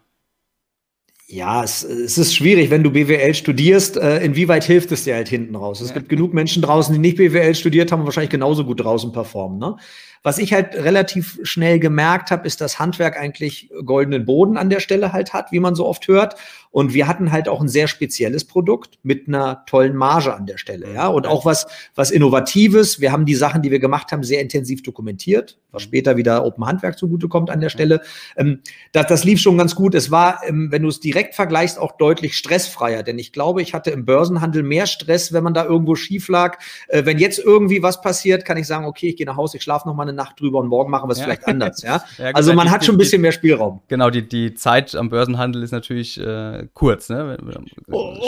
Ja, 1.31 1.63
es, 1.63 1.83
es 1.83 2.18
ist 2.18 2.36
schwierig, 2.36 2.69
wenn 2.72 2.83
du 2.83 2.92
BWL 2.92 3.33
studierst, 3.33 3.95
äh, 3.95 4.22
inwieweit 4.24 4.66
hilft 4.66 4.92
es 4.92 5.06
dir 5.06 5.16
halt 5.16 5.30
hinten 5.30 5.56
raus? 5.56 5.80
Es 5.80 5.89
ja. 5.89 5.94
gibt 5.94 6.10
genug 6.10 6.33
Menschen 6.33 6.62
draußen, 6.62 6.94
die 6.94 7.00
nicht 7.00 7.16
BWL 7.16 7.56
studiert 7.56 7.92
haben 7.92 8.01
und 8.01 8.06
wahrscheinlich 8.06 8.31
genauso 8.31 8.66
gut 8.66 8.81
draußen 8.83 9.13
performen, 9.13 9.57
ne? 9.57 9.78
Was 10.24 10.38
ich 10.38 10.54
halt 10.54 10.75
relativ 10.75 11.39
schnell 11.42 11.80
gemerkt 11.80 12.30
habe, 12.30 12.45
ist, 12.45 12.62
dass 12.62 12.78
Handwerk 12.78 13.18
eigentlich 13.18 13.72
goldenen 13.83 14.24
Boden 14.24 14.56
an 14.56 14.69
der 14.69 14.80
Stelle 14.80 15.13
halt 15.13 15.33
hat, 15.33 15.51
wie 15.51 15.60
man 15.60 15.74
so 15.74 15.88
oft 15.88 16.07
hört. 16.07 16.36
Und 16.69 16.94
wir 16.94 17.07
hatten 17.07 17.31
halt 17.31 17.50
auch 17.50 17.60
ein 17.60 17.68
sehr 17.68 17.88
spezielles 17.88 18.45
Produkt 18.45 19.00
mit 19.01 19.27
einer 19.27 19.66
tollen 19.66 19.95
Marge 19.95 20.34
an 20.34 20.45
der 20.45 20.57
Stelle, 20.57 20.94
ja. 20.94 21.07
Und 21.07 21.25
auch 21.25 21.44
was, 21.44 21.66
was 21.95 22.12
Innovatives. 22.12 23.01
Wir 23.01 23.12
haben 23.12 23.25
die 23.25 23.34
Sachen, 23.34 23.63
die 23.63 23.72
wir 23.72 23.80
gemacht 23.80 24.12
haben, 24.12 24.24
sehr 24.24 24.42
intensiv 24.42 24.84
dokumentiert, 24.84 25.57
was 25.72 25.81
später 25.81 26.16
wieder 26.18 26.45
Open 26.45 26.68
Handwerk 26.68 27.00
zugutekommt 27.00 27.50
an 27.50 27.60
der 27.60 27.69
Stelle. 27.69 28.01
Ähm, 28.38 28.60
das, 28.92 29.07
das 29.07 29.24
lief 29.24 29.39
schon 29.39 29.57
ganz 29.57 29.75
gut. 29.75 29.95
Es 29.95 30.12
war, 30.12 30.42
ähm, 30.48 30.68
wenn 30.72 30.84
du 30.84 30.89
es 30.89 31.00
direkt 31.00 31.21
vergleichst, 31.32 31.80
auch 31.80 31.94
deutlich 31.98 32.36
stressfreier. 32.36 33.04
Denn 33.04 33.20
ich 33.20 33.32
glaube, 33.32 33.62
ich 33.62 33.74
hatte 33.74 33.92
im 33.92 34.06
Börsenhandel 34.06 34.64
mehr 34.64 34.88
Stress, 34.88 35.32
wenn 35.34 35.44
man 35.44 35.54
da 35.54 35.66
irgendwo 35.66 35.96
schief 35.96 36.28
lag. 36.28 36.58
Äh, 36.88 37.06
wenn 37.06 37.18
jetzt 37.18 37.40
irgendwie 37.40 37.84
was 37.84 38.01
passiert, 38.01 38.46
kann 38.46 38.58
ich 38.58 38.68
sagen, 38.68 38.86
okay, 38.86 39.10
ich 39.10 39.16
gehe 39.16 39.25
nach 39.25 39.38
Hause, 39.38 39.58
ich 39.58 39.63
schlafe 39.63 39.88
noch 39.88 39.96
mal 39.96 40.04
eine 40.04 40.13
Nacht 40.13 40.40
drüber 40.40 40.60
und 40.60 40.68
morgen 40.68 40.92
machen 40.92 41.08
wir 41.10 41.13
es 41.13 41.20
ja. 41.20 41.25
vielleicht 41.25 41.48
anders, 41.48 41.82
ja. 41.82 42.04
ja 42.18 42.32
also 42.32 42.54
man 42.54 42.68
die, 42.68 42.74
hat 42.74 42.86
schon 42.86 42.96
ein 42.96 42.98
bisschen 42.98 43.20
die, 43.20 43.24
mehr 43.24 43.32
Spielraum. 43.32 43.82
Genau, 43.88 44.10
die, 44.10 44.28
die 44.28 44.54
Zeit 44.54 44.96
am 44.96 45.10
Börsenhandel 45.10 45.63
ist 45.63 45.72
natürlich 45.72 46.20
äh, 46.20 46.68
kurz, 46.74 47.10
ne? 47.10 47.38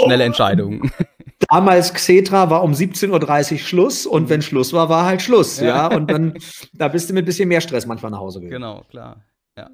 Schnelle 0.05 0.23
Entscheidungen. 0.23 0.91
Damals 1.49 1.93
Xetra 1.93 2.49
war 2.49 2.63
um 2.63 2.71
17.30 2.71 3.51
Uhr 3.53 3.57
Schluss 3.59 4.05
und 4.05 4.29
wenn 4.29 4.41
Schluss 4.41 4.73
war, 4.73 4.89
war 4.89 5.05
halt 5.05 5.21
Schluss, 5.21 5.59
ja. 5.59 5.89
ja? 5.89 5.95
Und 5.95 6.09
dann, 6.09 6.33
da 6.73 6.87
bist 6.87 7.09
du 7.09 7.13
mit 7.13 7.23
ein 7.23 7.25
bisschen 7.25 7.49
mehr 7.49 7.61
Stress 7.61 7.85
manchmal 7.85 8.11
nach 8.11 8.19
Hause 8.19 8.39
gegangen. 8.39 8.61
Genau, 8.61 8.83
klar. 8.89 9.23
Ja. 9.57 9.69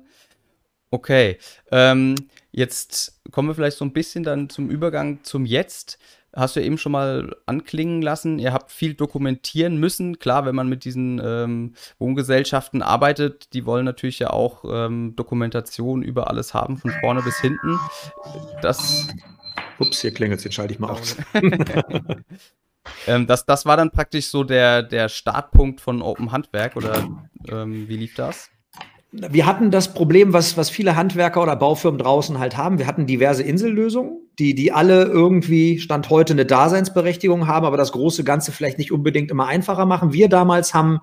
Okay. 0.91 1.37
Ähm, 1.71 2.15
jetzt 2.51 3.21
kommen 3.31 3.47
wir 3.47 3.55
vielleicht 3.55 3.77
so 3.77 3.85
ein 3.85 3.93
bisschen 3.93 4.23
dann 4.23 4.49
zum 4.49 4.69
Übergang 4.69 5.23
zum 5.23 5.45
Jetzt 5.45 5.99
hast 6.35 6.55
du 6.55 6.59
ja 6.59 6.65
eben 6.65 6.77
schon 6.77 6.91
mal 6.91 7.35
anklingen 7.45 8.01
lassen. 8.01 8.39
Ihr 8.39 8.53
habt 8.53 8.71
viel 8.71 8.93
dokumentieren 8.93 9.77
müssen. 9.77 10.19
Klar, 10.19 10.45
wenn 10.45 10.55
man 10.55 10.69
mit 10.69 10.85
diesen 10.85 11.21
ähm, 11.23 11.73
Wohngesellschaften 11.97 12.81
arbeitet, 12.81 13.53
die 13.53 13.65
wollen 13.65 13.85
natürlich 13.85 14.19
ja 14.19 14.29
auch 14.29 14.63
ähm, 14.67 15.15
Dokumentation 15.15 16.03
über 16.03 16.29
alles 16.29 16.53
haben, 16.53 16.77
von 16.77 16.91
vorne 17.01 17.21
bis 17.21 17.39
hinten. 17.39 17.79
Das. 18.61 19.07
Ups, 19.79 20.01
hier 20.01 20.13
klingelt 20.13 20.39
es, 20.39 20.43
jetzt 20.43 20.53
schalte 20.55 20.73
ich 20.73 20.79
mal 20.79 20.91
aus. 20.91 21.15
ähm, 23.07 23.27
das, 23.27 23.45
das 23.45 23.65
war 23.65 23.77
dann 23.77 23.91
praktisch 23.91 24.27
so 24.27 24.43
der, 24.43 24.83
der 24.83 25.09
Startpunkt 25.09 25.81
von 25.81 26.01
Open 26.01 26.31
Handwerk 26.31 26.75
oder 26.75 27.07
ähm, 27.47 27.87
wie 27.87 27.97
lief 27.97 28.15
das? 28.15 28.49
Wir 29.11 29.47
hatten 29.47 29.71
das 29.71 29.93
Problem, 29.95 30.33
was, 30.33 30.55
was 30.55 30.69
viele 30.69 30.95
Handwerker 30.95 31.41
oder 31.41 31.55
Baufirmen 31.55 31.97
draußen 31.97 32.37
halt 32.37 32.57
haben. 32.57 32.77
Wir 32.77 32.85
hatten 32.85 33.07
diverse 33.07 33.41
Insellösungen, 33.41 34.19
die, 34.37 34.53
die 34.53 34.71
alle 34.71 35.05
irgendwie 35.05 35.79
Stand 35.79 36.11
heute 36.11 36.33
eine 36.33 36.45
Daseinsberechtigung 36.45 37.47
haben, 37.47 37.65
aber 37.65 37.77
das 37.77 37.91
große 37.91 38.23
Ganze 38.23 38.51
vielleicht 38.51 38.77
nicht 38.77 38.91
unbedingt 38.91 39.31
immer 39.31 39.47
einfacher 39.47 39.87
machen. 39.87 40.13
Wir 40.13 40.29
damals 40.29 40.75
haben 40.75 40.99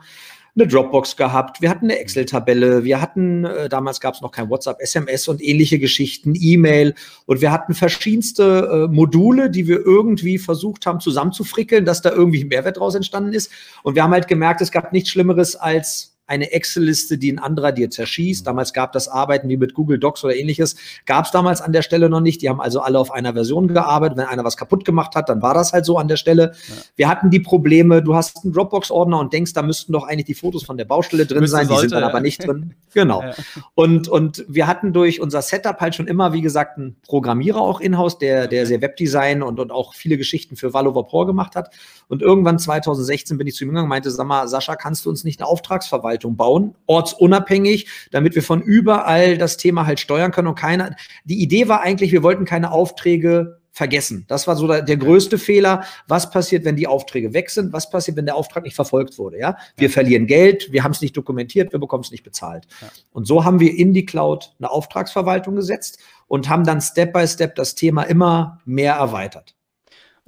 eine 0.54 0.68
Dropbox 0.68 1.16
gehabt, 1.16 1.60
wir 1.60 1.68
hatten 1.68 1.86
eine 1.86 1.98
Excel-Tabelle, 1.98 2.84
wir 2.84 3.02
hatten, 3.02 3.44
äh, 3.44 3.68
damals 3.68 4.00
gab 4.00 4.14
es 4.14 4.22
noch 4.22 4.30
kein 4.30 4.48
WhatsApp, 4.48 4.80
SMS 4.80 5.28
und 5.28 5.42
ähnliche 5.42 5.78
Geschichten, 5.78 6.32
E-Mail 6.34 6.94
und 7.26 7.42
wir 7.42 7.52
hatten 7.52 7.74
verschiedenste 7.74 8.86
äh, 8.88 8.94
Module, 8.94 9.50
die 9.50 9.68
wir 9.68 9.84
irgendwie 9.84 10.38
versucht 10.38 10.86
haben 10.86 11.00
zusammenzufrickeln, 11.00 11.84
dass 11.84 12.00
da 12.00 12.10
irgendwie 12.10 12.44
ein 12.44 12.48
Mehrwert 12.48 12.78
draus 12.78 12.94
entstanden 12.94 13.34
ist. 13.34 13.50
Und 13.82 13.96
wir 13.96 14.02
haben 14.02 14.12
halt 14.12 14.28
gemerkt, 14.28 14.62
es 14.62 14.70
gab 14.70 14.92
nichts 14.92 15.10
Schlimmeres 15.10 15.56
als 15.56 16.15
eine 16.26 16.52
Excel-Liste, 16.52 17.18
die 17.18 17.32
ein 17.32 17.38
anderer 17.38 17.72
dir 17.72 17.90
zerschießt. 17.90 18.42
Mhm. 18.42 18.46
Damals 18.46 18.72
gab 18.72 18.92
das 18.92 19.08
Arbeiten 19.08 19.48
wie 19.48 19.56
mit 19.56 19.74
Google 19.74 19.98
Docs 19.98 20.24
oder 20.24 20.34
ähnliches, 20.34 20.76
gab 21.04 21.26
es 21.26 21.30
damals 21.30 21.60
an 21.60 21.72
der 21.72 21.82
Stelle 21.82 22.08
noch 22.08 22.20
nicht. 22.20 22.42
Die 22.42 22.48
haben 22.48 22.60
also 22.60 22.80
alle 22.80 22.98
auf 22.98 23.12
einer 23.12 23.32
Version 23.32 23.68
gearbeitet. 23.68 24.18
Wenn 24.18 24.26
einer 24.26 24.44
was 24.44 24.56
kaputt 24.56 24.84
gemacht 24.84 25.14
hat, 25.14 25.28
dann 25.28 25.42
war 25.42 25.54
das 25.54 25.72
halt 25.72 25.84
so 25.84 25.98
an 25.98 26.08
der 26.08 26.16
Stelle. 26.16 26.52
Ja. 26.68 26.74
Wir 26.96 27.08
hatten 27.08 27.30
die 27.30 27.40
Probleme, 27.40 28.02
du 28.02 28.14
hast 28.14 28.44
einen 28.44 28.52
Dropbox-Ordner 28.52 29.18
und 29.18 29.32
denkst, 29.32 29.52
da 29.52 29.62
müssten 29.62 29.92
doch 29.92 30.04
eigentlich 30.04 30.26
die 30.26 30.34
Fotos 30.34 30.64
von 30.64 30.76
der 30.76 30.84
Baustelle 30.84 31.26
drin 31.26 31.40
Müsste 31.40 31.56
sein, 31.58 31.68
die 31.68 31.76
sind 31.76 31.92
dann 31.92 32.02
ja. 32.02 32.08
aber 32.08 32.20
nicht 32.20 32.46
drin. 32.46 32.74
Genau. 32.94 33.20
Ja. 33.20 33.34
Und, 33.74 34.08
und 34.08 34.46
wir 34.48 34.66
hatten 34.66 34.94
durch 34.94 35.20
unser 35.20 35.42
Setup 35.42 35.78
halt 35.80 35.94
schon 35.94 36.06
immer, 36.06 36.32
wie 36.32 36.40
gesagt, 36.40 36.78
einen 36.78 36.96
Programmierer 37.06 37.60
auch 37.60 37.80
in-house, 37.80 38.16
der, 38.16 38.48
der 38.48 38.64
sehr 38.64 38.80
Webdesign 38.80 39.42
und, 39.42 39.60
und 39.60 39.70
auch 39.70 39.92
viele 39.92 40.16
Geschichten 40.16 40.56
für 40.56 40.72
Valo 40.72 40.94
Vapor 40.94 41.26
gemacht 41.26 41.56
hat. 41.56 41.74
Und 42.08 42.22
irgendwann 42.22 42.58
2016 42.58 43.36
bin 43.36 43.46
ich 43.46 43.54
zu 43.54 43.64
ihm 43.64 43.68
gegangen 43.68 43.84
und 43.84 43.90
meinte, 43.90 44.10
sag 44.10 44.26
mal, 44.26 44.48
Sascha, 44.48 44.76
kannst 44.76 45.04
du 45.04 45.10
uns 45.10 45.24
nicht 45.24 45.40
eine 45.40 45.46
Auftragsverwaltung 45.46 46.15
Verwaltung 46.16 46.36
bauen, 46.36 46.74
ortsunabhängig, 46.86 47.86
damit 48.10 48.34
wir 48.34 48.42
von 48.42 48.62
überall 48.62 49.38
das 49.38 49.56
Thema 49.56 49.86
halt 49.86 50.00
steuern 50.00 50.32
können 50.32 50.48
und 50.48 50.58
keiner. 50.58 50.96
Die 51.24 51.42
Idee 51.42 51.68
war 51.68 51.82
eigentlich, 51.82 52.12
wir 52.12 52.22
wollten 52.22 52.44
keine 52.44 52.72
Aufträge 52.72 53.60
vergessen. 53.72 54.24
Das 54.28 54.46
war 54.46 54.56
so 54.56 54.66
der, 54.66 54.80
der, 54.80 54.96
größte 54.96 55.36
Fehler. 55.36 55.84
Was 56.08 56.30
passiert, 56.30 56.64
wenn 56.64 56.76
die 56.76 56.86
Aufträge 56.86 57.34
weg 57.34 57.50
sind? 57.50 57.74
Was 57.74 57.90
passiert, 57.90 58.16
wenn 58.16 58.24
der 58.24 58.34
Auftrag 58.34 58.64
nicht 58.64 58.74
verfolgt 58.74 59.18
wurde? 59.18 59.38
Ja, 59.38 59.58
wir 59.76 59.88
ja. 59.88 59.92
verlieren 59.92 60.26
Geld, 60.26 60.72
wir 60.72 60.82
haben 60.82 60.92
es 60.92 61.02
nicht 61.02 61.14
dokumentiert, 61.14 61.72
wir 61.72 61.78
bekommen 61.78 62.02
es 62.02 62.10
nicht 62.10 62.24
bezahlt. 62.24 62.66
Ja. 62.80 62.88
Und 63.12 63.26
so 63.26 63.44
haben 63.44 63.60
wir 63.60 63.76
in 63.76 63.92
die 63.92 64.06
Cloud 64.06 64.54
eine 64.58 64.70
Auftragsverwaltung 64.70 65.56
gesetzt 65.56 65.98
und 66.26 66.48
haben 66.48 66.64
dann 66.64 66.80
Step 66.80 67.12
by 67.12 67.28
Step 67.28 67.54
das 67.56 67.74
Thema 67.74 68.04
immer 68.04 68.62
mehr 68.64 68.94
erweitert. 68.94 69.54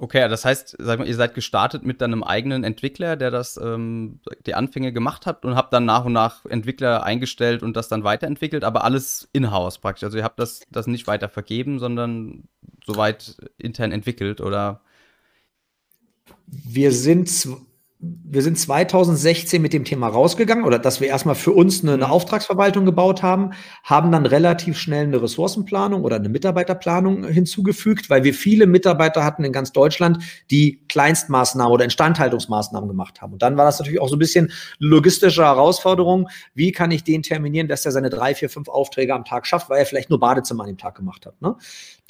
Okay, 0.01 0.29
das 0.29 0.45
heißt, 0.45 0.77
sag 0.79 0.97
mal, 0.99 1.07
ihr 1.09 1.15
seid 1.15 1.33
gestartet 1.33 1.83
mit 1.83 2.01
einem 2.01 2.23
eigenen 2.23 2.63
Entwickler, 2.63 3.17
der 3.17 3.31
das 3.31 3.57
ähm, 3.57 4.21
die 4.45 4.55
Anfänge 4.55 4.93
gemacht 4.93 5.25
hat 5.25 5.43
und 5.43 5.55
habt 5.55 5.73
dann 5.73 5.83
nach 5.83 6.05
und 6.05 6.13
nach 6.13 6.45
Entwickler 6.45 7.03
eingestellt 7.03 7.63
und 7.63 7.75
das 7.75 7.89
dann 7.89 8.05
weiterentwickelt, 8.05 8.63
aber 8.63 8.85
alles 8.85 9.27
in-house 9.33 9.77
praktisch. 9.79 10.05
Also 10.05 10.17
ihr 10.17 10.23
habt 10.23 10.39
das, 10.39 10.61
das 10.71 10.87
nicht 10.87 11.05
weiter 11.05 11.27
vergeben, 11.27 11.79
sondern 11.79 12.47
soweit 12.85 13.35
intern 13.57 13.91
entwickelt 13.91 14.39
oder? 14.39 14.79
Wir 16.45 16.93
sind 16.93 17.29
wir 18.01 18.41
sind 18.41 18.57
2016 18.57 19.61
mit 19.61 19.73
dem 19.73 19.83
Thema 19.83 20.07
rausgegangen 20.07 20.63
oder 20.63 20.79
dass 20.79 21.01
wir 21.01 21.09
erstmal 21.09 21.35
für 21.35 21.51
uns 21.51 21.81
eine, 21.81 21.93
eine, 21.93 22.05
mhm. 22.05 22.11
Auftragsverwaltung 22.11 22.85
gebaut 22.85 23.23
haben, 23.23 23.51
haben 23.83 24.13
dann 24.13 24.25
relativ 24.25 24.77
schnell 24.77 25.03
eine 25.03 25.21
Ressourcenplanung 25.21 26.03
oder 26.03 26.15
eine 26.15 26.29
Mitarbeiterplanung 26.29 27.27
hinzugefügt, 27.27 28.09
weil 28.09 28.23
wir 28.23 28.33
viele 28.33 28.67
Mitarbeiter 28.67 29.25
hatten 29.25 29.43
in 29.43 29.51
ganz 29.51 29.73
Deutschland, 29.73 30.23
die 30.49 30.81
Kleinstmaßnahmen 30.87 31.73
oder 31.73 31.83
Instandhaltungsmaßnahmen 31.83 32.87
gemacht 32.87 33.21
haben. 33.21 33.33
Und 33.33 33.41
dann 33.41 33.57
war 33.57 33.65
das 33.65 33.79
natürlich 33.79 33.99
auch 33.99 34.07
so 34.07 34.15
ein 34.15 34.19
bisschen 34.19 34.53
logistische 34.77 35.43
Herausforderung. 35.43 36.29
Wie 36.53 36.71
kann 36.71 36.91
ich 36.91 37.03
den 37.03 37.21
terminieren, 37.21 37.67
dass 37.67 37.85
er 37.85 37.91
seine 37.91 38.09
drei, 38.09 38.33
vier, 38.33 38.49
fünf 38.49 38.69
Aufträge 38.69 39.13
am 39.13 39.25
Tag 39.25 39.45
schafft, 39.45 39.69
weil 39.69 39.79
er 39.79 39.85
vielleicht 39.85 40.09
nur 40.09 40.21
Badezimmer 40.21 40.63
an 40.63 40.69
dem 40.69 40.77
Tag 40.77 40.95
gemacht 40.95 41.25
hat. 41.25 41.41
Ne? 41.41 41.57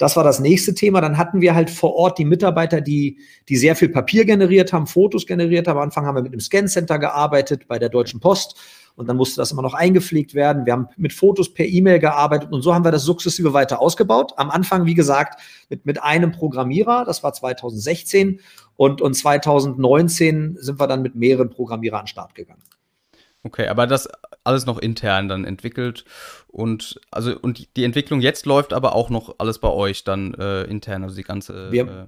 Das 0.00 0.16
war 0.16 0.24
das 0.24 0.40
nächste 0.40 0.72
Thema. 0.72 1.02
Dann 1.02 1.18
hatten 1.18 1.42
wir 1.42 1.54
halt 1.54 1.68
vor 1.68 1.94
Ort 1.94 2.16
die 2.16 2.24
Mitarbeiter, 2.24 2.80
die, 2.80 3.18
die 3.50 3.58
sehr 3.58 3.76
viel 3.76 3.90
Papier 3.90 4.24
generiert 4.24 4.72
haben, 4.72 4.86
Fotos 4.86 5.26
generiert 5.26 5.68
haben, 5.68 5.76
am 5.76 5.82
Anfang 5.82 6.06
haben 6.06 6.14
wir 6.14 6.22
mit 6.22 6.32
einem 6.32 6.40
Scan-Center 6.40 6.98
gearbeitet 6.98 7.68
bei 7.68 7.78
der 7.78 7.90
Deutschen 7.90 8.18
Post 8.18 8.58
und 8.96 9.10
dann 9.10 9.18
musste 9.18 9.42
das 9.42 9.52
immer 9.52 9.60
noch 9.60 9.74
eingepflegt 9.74 10.34
werden. 10.34 10.64
Wir 10.64 10.72
haben 10.72 10.88
mit 10.96 11.12
Fotos 11.12 11.52
per 11.52 11.66
E-Mail 11.66 11.98
gearbeitet 11.98 12.50
und 12.50 12.62
so 12.62 12.74
haben 12.74 12.82
wir 12.82 12.92
das 12.92 13.02
sukzessive 13.02 13.52
weiter 13.52 13.78
ausgebaut. 13.78 14.32
Am 14.38 14.48
Anfang, 14.48 14.86
wie 14.86 14.94
gesagt, 14.94 15.38
mit, 15.68 15.84
mit 15.84 16.02
einem 16.02 16.32
Programmierer, 16.32 17.04
das 17.04 17.22
war 17.22 17.34
2016 17.34 18.40
und, 18.76 19.02
und 19.02 19.12
2019 19.12 20.56
sind 20.58 20.80
wir 20.80 20.86
dann 20.86 21.02
mit 21.02 21.14
mehreren 21.14 21.50
Programmierern 21.50 22.00
an 22.00 22.04
den 22.06 22.08
Start 22.08 22.34
gegangen. 22.34 22.62
Okay, 23.42 23.68
aber 23.68 23.86
das 23.86 24.08
alles 24.44 24.66
noch 24.66 24.78
intern 24.78 25.28
dann 25.28 25.44
entwickelt 25.44 26.04
und 26.48 27.00
also 27.10 27.38
und 27.38 27.74
die 27.76 27.84
Entwicklung 27.84 28.20
jetzt 28.20 28.44
läuft 28.44 28.72
aber 28.72 28.94
auch 28.94 29.08
noch 29.08 29.36
alles 29.38 29.58
bei 29.58 29.68
euch 29.68 30.04
dann 30.04 30.34
äh, 30.34 30.64
intern, 30.64 31.04
also 31.04 31.16
die 31.16 31.22
ganze. 31.22 31.72
Wir, 31.72 31.82
äh, 31.84 32.06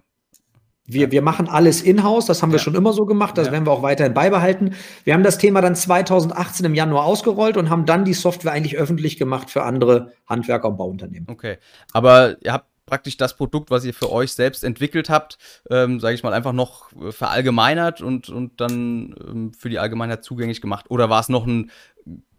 wir, 0.84 1.10
wir 1.10 1.22
machen 1.22 1.48
alles 1.48 1.80
in-house, 1.80 2.26
das 2.26 2.42
haben 2.42 2.52
wir 2.52 2.58
schon 2.58 2.74
immer 2.74 2.92
so 2.92 3.06
gemacht, 3.06 3.38
das 3.38 3.46
ja. 3.46 3.52
werden 3.52 3.66
wir 3.66 3.70
auch 3.70 3.82
weiterhin 3.82 4.14
beibehalten. 4.14 4.74
Wir 5.04 5.14
haben 5.14 5.22
das 5.22 5.38
Thema 5.38 5.60
dann 5.60 5.76
2018 5.76 6.66
im 6.66 6.74
Januar 6.74 7.04
ausgerollt 7.04 7.56
und 7.56 7.70
haben 7.70 7.86
dann 7.86 8.04
die 8.04 8.14
Software 8.14 8.52
eigentlich 8.52 8.76
öffentlich 8.76 9.16
gemacht 9.16 9.48
für 9.48 9.62
andere 9.62 10.12
Handwerker 10.26 10.68
und 10.68 10.76
Bauunternehmen. 10.76 11.28
Okay, 11.30 11.58
aber 11.92 12.36
ihr 12.42 12.52
habt 12.52 12.66
praktisch 12.86 13.16
das 13.16 13.36
Produkt, 13.36 13.70
was 13.70 13.84
ihr 13.84 13.94
für 13.94 14.10
euch 14.10 14.32
selbst 14.32 14.64
entwickelt 14.64 15.08
habt, 15.10 15.38
ähm, 15.70 16.00
sage 16.00 16.14
ich 16.14 16.22
mal, 16.22 16.32
einfach 16.32 16.52
noch 16.52 16.90
verallgemeinert 17.10 18.00
und, 18.00 18.28
und 18.28 18.60
dann 18.60 19.14
ähm, 19.20 19.52
für 19.54 19.68
die 19.68 19.78
Allgemeinheit 19.78 20.24
zugänglich 20.24 20.60
gemacht? 20.60 20.86
Oder 20.88 21.08
war 21.08 21.20
es 21.20 21.28
noch 21.28 21.46
ein, 21.46 21.70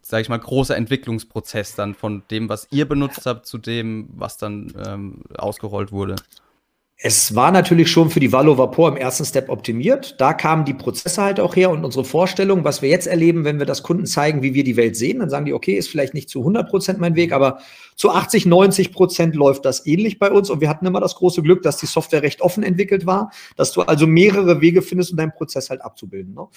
sage 0.02 0.22
ich 0.22 0.30
mal, 0.30 0.40
großer 0.40 0.76
Entwicklungsprozess 0.76 1.76
dann 1.76 1.96
von 1.96 2.24
dem, 2.30 2.50
was 2.50 2.68
ihr 2.72 2.88
benutzt 2.88 3.26
habt, 3.26 3.46
zu 3.46 3.58
dem, 3.58 4.10
was 4.14 4.38
dann 4.38 4.74
ähm, 4.86 5.24
ausgerollt 5.38 5.92
wurde? 5.92 6.16
Es 6.98 7.36
war 7.36 7.52
natürlich 7.52 7.92
schon 7.92 8.10
für 8.10 8.22
die 8.22 8.32
Valo 8.32 8.58
Vapor 8.58 8.90
im 8.90 8.98
ersten 8.98 9.26
Step 9.26 9.50
optimiert. 9.50 10.16
Da 10.22 10.34
kamen 10.34 10.64
die 10.64 10.74
Prozesse 10.74 11.22
halt 11.22 11.40
auch 11.40 11.56
her 11.56 11.70
und 11.70 11.84
unsere 11.84 12.06
Vorstellung, 12.06 12.64
was 12.64 12.82
wir 12.82 12.90
jetzt 12.90 13.08
erleben, 13.08 13.44
wenn 13.44 13.60
wir 13.60 13.66
das 13.66 13.84
Kunden 13.84 14.06
zeigen, 14.06 14.42
wie 14.42 14.54
wir 14.54 14.64
die 14.64 14.78
Welt 14.78 14.96
sehen, 14.96 15.20
dann 15.20 15.30
sagen 15.30 15.46
die, 15.46 15.54
okay, 15.54 15.74
ist 15.74 15.90
vielleicht 15.90 16.14
nicht 16.14 16.30
zu 16.30 16.40
100 16.40 16.70
Prozent 16.70 17.00
mein 17.00 17.16
Weg, 17.16 17.34
aber 17.34 17.60
zu 17.96 18.12
80, 18.12 18.46
90 18.46 18.94
Prozent 18.94 19.36
läuft 19.36 19.66
das 19.66 19.86
ähnlich 19.86 20.18
bei 20.18 20.32
uns 20.32 20.50
und 20.50 20.62
wir 20.62 20.70
hatten 20.70 20.86
immer 20.86 21.02
das 21.02 21.16
große 21.16 21.42
Glück, 21.42 21.62
dass 21.64 21.78
die 21.78 21.88
Software 21.88 22.22
recht 22.22 22.42
offen 22.42 22.64
entwickelt 22.64 23.06
war, 23.06 23.32
dass 23.58 23.74
du 23.74 23.82
also 23.82 24.08
mehrere 24.08 24.62
Wege 24.62 24.82
findest, 24.82 25.12
um 25.12 25.18
deinen 25.18 25.34
Prozess 25.34 25.70
halt 25.70 25.82
abzubilden. 25.82 26.34
Ne? 26.34 26.48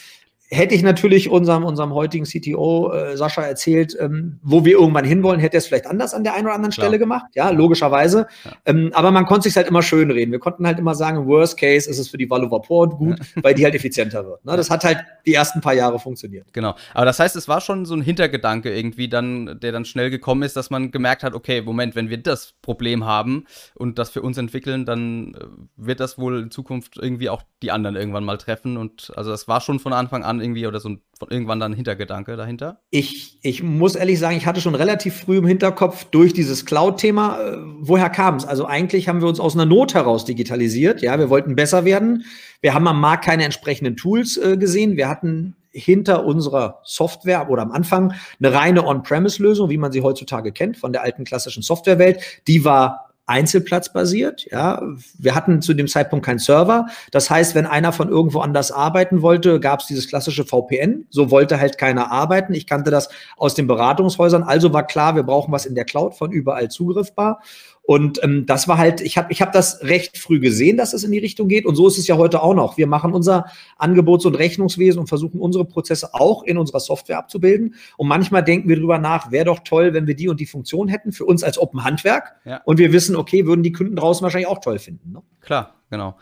Hätte 0.48 0.74
ich 0.74 0.82
natürlich 0.82 1.28
unserem, 1.28 1.64
unserem 1.64 1.92
heutigen 1.92 2.24
CTO 2.24 2.92
äh, 2.92 3.16
Sascha 3.16 3.42
erzählt, 3.42 3.96
ähm, 3.98 4.38
wo 4.42 4.64
wir 4.64 4.78
irgendwann 4.78 5.04
hinwollen, 5.04 5.40
hätte 5.40 5.56
er 5.56 5.58
es 5.58 5.66
vielleicht 5.66 5.86
anders 5.86 6.14
an 6.14 6.22
der 6.22 6.34
einen 6.34 6.46
oder 6.46 6.54
anderen 6.54 6.72
Klar. 6.72 6.86
Stelle 6.86 6.98
gemacht. 6.98 7.26
Ja, 7.34 7.50
logischerweise. 7.50 8.26
Ja. 8.44 8.52
Ähm, 8.66 8.90
aber 8.94 9.10
man 9.10 9.26
konnte 9.26 9.48
sich 9.48 9.56
halt 9.56 9.66
immer 9.66 9.82
schön 9.82 10.10
reden. 10.10 10.30
Wir 10.30 10.38
konnten 10.38 10.66
halt 10.66 10.78
immer 10.78 10.94
sagen, 10.94 11.18
im 11.18 11.26
Worst 11.26 11.58
Case 11.58 11.90
ist 11.90 11.98
es 11.98 12.08
für 12.08 12.16
die 12.16 12.30
Valo 12.30 12.50
Vapor 12.50 12.90
gut, 12.90 13.18
ja. 13.18 13.42
weil 13.42 13.54
die 13.54 13.64
halt 13.64 13.74
effizienter 13.74 14.24
wird. 14.24 14.44
Ne? 14.44 14.56
Das 14.56 14.70
hat 14.70 14.84
halt 14.84 14.98
die 15.26 15.34
ersten 15.34 15.60
paar 15.60 15.74
Jahre 15.74 15.98
funktioniert. 15.98 16.52
Genau. 16.52 16.74
Aber 16.94 17.04
das 17.04 17.18
heißt, 17.18 17.34
es 17.34 17.48
war 17.48 17.60
schon 17.60 17.84
so 17.84 17.94
ein 17.94 18.02
Hintergedanke 18.02 18.72
irgendwie 18.72 19.08
dann, 19.08 19.58
der 19.60 19.72
dann 19.72 19.84
schnell 19.84 20.10
gekommen 20.10 20.42
ist, 20.42 20.56
dass 20.56 20.70
man 20.70 20.92
gemerkt 20.92 21.24
hat, 21.24 21.34
okay, 21.34 21.62
Moment, 21.62 21.96
wenn 21.96 22.08
wir 22.08 22.18
das 22.18 22.54
Problem 22.62 23.04
haben 23.04 23.46
und 23.74 23.98
das 23.98 24.10
für 24.10 24.22
uns 24.22 24.38
entwickeln, 24.38 24.86
dann 24.86 25.34
äh, 25.34 25.44
wird 25.76 25.98
das 25.98 26.18
wohl 26.18 26.40
in 26.40 26.50
Zukunft 26.50 26.96
irgendwie 26.96 27.28
auch 27.28 27.42
die 27.66 27.72
anderen 27.72 27.96
irgendwann 27.96 28.24
mal 28.24 28.38
treffen. 28.38 28.76
Und 28.76 29.12
also 29.16 29.30
das 29.30 29.48
war 29.48 29.60
schon 29.60 29.80
von 29.80 29.92
Anfang 29.92 30.22
an 30.22 30.40
irgendwie 30.40 30.66
oder 30.66 30.78
so 30.78 30.90
ein, 30.90 31.00
irgendwann 31.28 31.58
dann 31.58 31.72
ein 31.72 31.74
Hintergedanke 31.74 32.36
dahinter? 32.36 32.80
Ich, 32.90 33.38
ich 33.42 33.62
muss 33.62 33.96
ehrlich 33.96 34.20
sagen, 34.20 34.36
ich 34.36 34.46
hatte 34.46 34.60
schon 34.60 34.76
relativ 34.76 35.16
früh 35.16 35.38
im 35.38 35.46
Hinterkopf 35.46 36.04
durch 36.04 36.32
dieses 36.32 36.64
Cloud-Thema, 36.64 37.40
äh, 37.40 37.56
woher 37.80 38.08
kam 38.08 38.36
es? 38.36 38.44
Also 38.44 38.66
eigentlich 38.66 39.08
haben 39.08 39.20
wir 39.20 39.28
uns 39.28 39.40
aus 39.40 39.54
einer 39.54 39.66
Not 39.66 39.94
heraus 39.94 40.24
digitalisiert. 40.24 41.02
Ja, 41.02 41.18
wir 41.18 41.28
wollten 41.28 41.56
besser 41.56 41.84
werden. 41.84 42.24
Wir 42.60 42.72
haben 42.72 42.86
am 42.86 43.00
Markt 43.00 43.24
keine 43.24 43.44
entsprechenden 43.44 43.96
Tools 43.96 44.36
äh, 44.36 44.56
gesehen. 44.56 44.96
Wir 44.96 45.08
hatten 45.08 45.56
hinter 45.72 46.24
unserer 46.24 46.80
Software 46.84 47.50
oder 47.50 47.62
am 47.62 47.72
Anfang 47.72 48.14
eine 48.38 48.52
reine 48.52 48.86
On-Premise-Lösung, 48.86 49.68
wie 49.68 49.76
man 49.76 49.92
sie 49.92 50.02
heutzutage 50.02 50.52
kennt 50.52 50.76
von 50.76 50.92
der 50.92 51.02
alten 51.02 51.24
klassischen 51.24 51.62
Softwarewelt. 51.62 52.20
Die 52.46 52.64
war 52.64 53.05
einzelplatzbasiert. 53.26 54.46
Ja, 54.50 54.80
wir 55.18 55.34
hatten 55.34 55.60
zu 55.60 55.74
dem 55.74 55.88
Zeitpunkt 55.88 56.24
keinen 56.24 56.38
Server. 56.38 56.86
Das 57.10 57.28
heißt, 57.28 57.54
wenn 57.54 57.66
einer 57.66 57.92
von 57.92 58.08
irgendwo 58.08 58.40
anders 58.40 58.70
arbeiten 58.70 59.20
wollte, 59.20 59.60
gab 59.60 59.80
es 59.80 59.86
dieses 59.86 60.08
klassische 60.08 60.44
VPN. 60.44 61.06
So 61.10 61.30
wollte 61.30 61.58
halt 61.58 61.76
keiner 61.76 62.12
arbeiten. 62.12 62.54
Ich 62.54 62.66
kannte 62.66 62.90
das 62.90 63.08
aus 63.36 63.54
den 63.54 63.66
Beratungshäusern. 63.66 64.44
Also 64.44 64.72
war 64.72 64.86
klar, 64.86 65.16
wir 65.16 65.24
brauchen 65.24 65.52
was 65.52 65.66
in 65.66 65.74
der 65.74 65.84
Cloud 65.84 66.14
von 66.14 66.30
überall 66.30 66.68
zugriffbar. 66.68 67.40
Und 67.86 68.22
ähm, 68.24 68.46
das 68.46 68.66
war 68.66 68.78
halt, 68.78 69.00
ich 69.00 69.16
habe 69.16 69.32
ich 69.32 69.40
hab 69.40 69.52
das 69.52 69.80
recht 69.82 70.18
früh 70.18 70.40
gesehen, 70.40 70.76
dass 70.76 70.92
es 70.92 71.04
in 71.04 71.12
die 71.12 71.18
Richtung 71.18 71.46
geht. 71.46 71.64
Und 71.64 71.76
so 71.76 71.86
ist 71.86 71.98
es 71.98 72.08
ja 72.08 72.16
heute 72.16 72.42
auch 72.42 72.54
noch. 72.54 72.76
Wir 72.76 72.88
machen 72.88 73.12
unser 73.12 73.46
Angebots- 73.78 74.26
und 74.26 74.34
Rechnungswesen 74.34 74.98
und 74.98 75.06
versuchen 75.06 75.40
unsere 75.40 75.64
Prozesse 75.64 76.12
auch 76.12 76.42
in 76.42 76.58
unserer 76.58 76.80
Software 76.80 77.16
abzubilden. 77.18 77.76
Und 77.96 78.08
manchmal 78.08 78.42
denken 78.42 78.68
wir 78.68 78.76
drüber 78.76 78.98
nach, 78.98 79.30
wäre 79.30 79.44
doch 79.44 79.60
toll, 79.60 79.94
wenn 79.94 80.08
wir 80.08 80.16
die 80.16 80.28
und 80.28 80.40
die 80.40 80.46
Funktion 80.46 80.88
hätten 80.88 81.12
für 81.12 81.24
uns 81.24 81.44
als 81.44 81.58
Open 81.58 81.84
Handwerk. 81.84 82.34
Ja. 82.44 82.60
Und 82.64 82.78
wir 82.78 82.92
wissen, 82.92 83.14
okay, 83.14 83.46
würden 83.46 83.62
die 83.62 83.72
Kunden 83.72 83.94
draußen 83.94 84.24
wahrscheinlich 84.24 84.48
auch 84.48 84.60
toll 84.60 84.80
finden. 84.80 85.12
Ne? 85.12 85.22
Klar, 85.40 85.76
genau. 85.88 86.16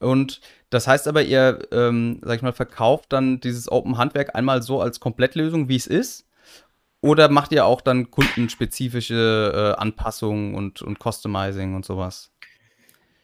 Und 0.00 0.42
das 0.68 0.86
heißt 0.86 1.08
aber, 1.08 1.22
ihr, 1.22 1.60
ähm, 1.72 2.20
sag 2.22 2.36
ich 2.36 2.42
mal, 2.42 2.52
verkauft 2.52 3.14
dann 3.14 3.40
dieses 3.40 3.72
Open 3.72 3.96
Handwerk 3.96 4.34
einmal 4.34 4.62
so 4.62 4.82
als 4.82 5.00
Komplettlösung, 5.00 5.70
wie 5.70 5.76
es 5.76 5.86
ist 5.86 6.27
oder 7.00 7.28
macht 7.28 7.52
ihr 7.52 7.64
auch 7.64 7.80
dann 7.80 8.10
kundenspezifische 8.10 9.74
äh, 9.76 9.80
Anpassungen 9.80 10.54
und, 10.54 10.82
und 10.82 10.98
Customizing 10.98 11.74
und 11.74 11.84
sowas? 11.84 12.32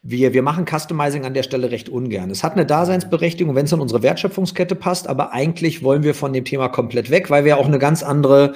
wir, 0.05 0.35
wir 0.35 0.43
machen 0.43 0.67
Customizing 0.67 1.25
an 1.25 1.33
der 1.33 1.43
Stelle 1.43 1.71
recht 1.71 1.89
ungern. 1.89 2.31
Es 2.31 2.45
hat 2.45 2.53
eine 2.53 2.67
Daseinsberechtigung, 2.67 3.55
wenn 3.55 3.65
es 3.65 3.73
in 3.73 3.81
unsere 3.81 4.03
Wertschöpfungskette 4.03 4.75
passt, 4.75 5.09
aber 5.09 5.33
eigentlich 5.33 5.83
wollen 5.83 6.03
wir 6.03 6.15
von 6.15 6.35
dem 6.35 6.45
Thema 6.45 6.69
komplett 6.69 7.11
weg, 7.11 7.31
weil 7.31 7.47
wir 7.47 7.57
auch 7.57 7.67
eine 7.67 7.79
ganz 7.79 8.03
andere 8.03 8.53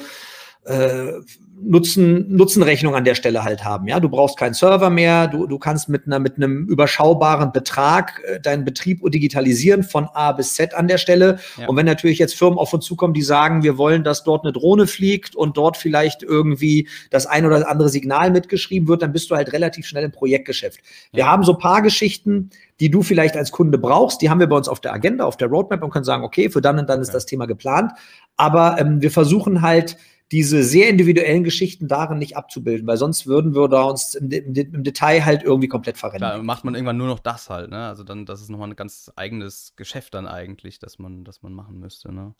äh, 0.66 1.12
Nutzen, 1.60 2.34
Nutzenrechnung 2.34 2.94
an 2.94 3.04
der 3.04 3.14
Stelle 3.14 3.44
halt 3.44 3.64
haben. 3.64 3.88
Ja, 3.88 4.00
du 4.00 4.08
brauchst 4.08 4.36
keinen 4.36 4.54
Server 4.54 4.90
mehr, 4.90 5.26
du, 5.26 5.46
du 5.46 5.58
kannst 5.58 5.88
mit 5.88 6.06
einer, 6.06 6.18
mit 6.18 6.36
einem 6.36 6.66
überschaubaren 6.66 7.52
Betrag 7.52 8.22
äh, 8.24 8.40
deinen 8.40 8.64
Betrieb 8.64 9.00
digitalisieren 9.10 9.82
von 9.82 10.08
A 10.14 10.32
bis 10.32 10.54
Z 10.54 10.74
an 10.74 10.88
der 10.88 10.98
Stelle. 10.98 11.38
Ja. 11.56 11.68
Und 11.68 11.76
wenn 11.76 11.86
natürlich 11.86 12.18
jetzt 12.18 12.34
Firmen 12.34 12.58
auf 12.58 12.72
uns 12.72 12.84
zukommen, 12.84 13.14
die 13.14 13.22
sagen, 13.22 13.62
wir 13.62 13.78
wollen, 13.78 14.04
dass 14.04 14.24
dort 14.24 14.44
eine 14.44 14.52
Drohne 14.52 14.86
fliegt 14.86 15.34
und 15.34 15.56
dort 15.56 15.76
vielleicht 15.76 16.22
irgendwie 16.22 16.88
das 17.10 17.26
ein 17.26 17.44
oder 17.44 17.68
andere 17.68 17.88
Signal 17.88 18.30
mitgeschrieben 18.30 18.88
wird, 18.88 19.02
dann 19.02 19.12
bist 19.12 19.30
du 19.30 19.36
halt 19.36 19.52
relativ 19.52 19.86
schnell 19.86 20.04
im 20.04 20.12
Projektgeschäft. 20.12 20.80
Ja. 21.12 21.16
Wir 21.16 21.26
haben 21.26 21.42
so 21.42 21.54
paar 21.54 21.82
Geschichten, 21.82 22.50
die 22.80 22.90
du 22.90 23.02
vielleicht 23.02 23.36
als 23.36 23.50
Kunde 23.50 23.78
brauchst, 23.78 24.22
die 24.22 24.30
haben 24.30 24.40
wir 24.40 24.46
bei 24.46 24.56
uns 24.56 24.68
auf 24.68 24.80
der 24.80 24.92
Agenda, 24.92 25.24
auf 25.24 25.36
der 25.36 25.48
Roadmap 25.48 25.82
und 25.82 25.90
können 25.90 26.04
sagen, 26.04 26.22
okay, 26.22 26.50
für 26.50 26.60
dann 26.60 26.78
und 26.78 26.88
dann 26.88 27.00
ist 27.00 27.08
ja. 27.08 27.14
das 27.14 27.26
Thema 27.26 27.46
geplant. 27.46 27.92
Aber 28.36 28.76
ähm, 28.78 29.02
wir 29.02 29.10
versuchen 29.10 29.62
halt, 29.62 29.96
diese 30.30 30.62
sehr 30.62 30.88
individuellen 30.88 31.44
Geschichten 31.44 31.88
darin 31.88 32.18
nicht 32.18 32.36
abzubilden, 32.36 32.86
weil 32.86 32.96
sonst 32.98 33.26
würden 33.26 33.54
wir 33.54 33.68
da 33.68 33.82
uns 33.84 34.14
im, 34.14 34.30
im, 34.30 34.54
im 34.54 34.84
Detail 34.84 35.24
halt 35.24 35.42
irgendwie 35.42 35.68
komplett 35.68 35.96
verrennen. 35.96 36.20
Da 36.20 36.42
macht 36.42 36.64
man 36.64 36.74
irgendwann 36.74 36.98
nur 36.98 37.06
noch 37.06 37.18
das 37.18 37.48
halt, 37.48 37.70
ne? 37.70 37.86
Also 37.86 38.04
dann, 38.04 38.26
das 38.26 38.42
ist 38.42 38.50
nochmal 38.50 38.68
ein 38.68 38.76
ganz 38.76 39.10
eigenes 39.16 39.74
Geschäft 39.76 40.14
dann 40.14 40.26
eigentlich, 40.26 40.78
das 40.78 40.98
man, 40.98 41.24
das 41.24 41.42
man 41.42 41.52
machen 41.54 41.78
müsste, 41.78 42.12
ne? 42.12 42.34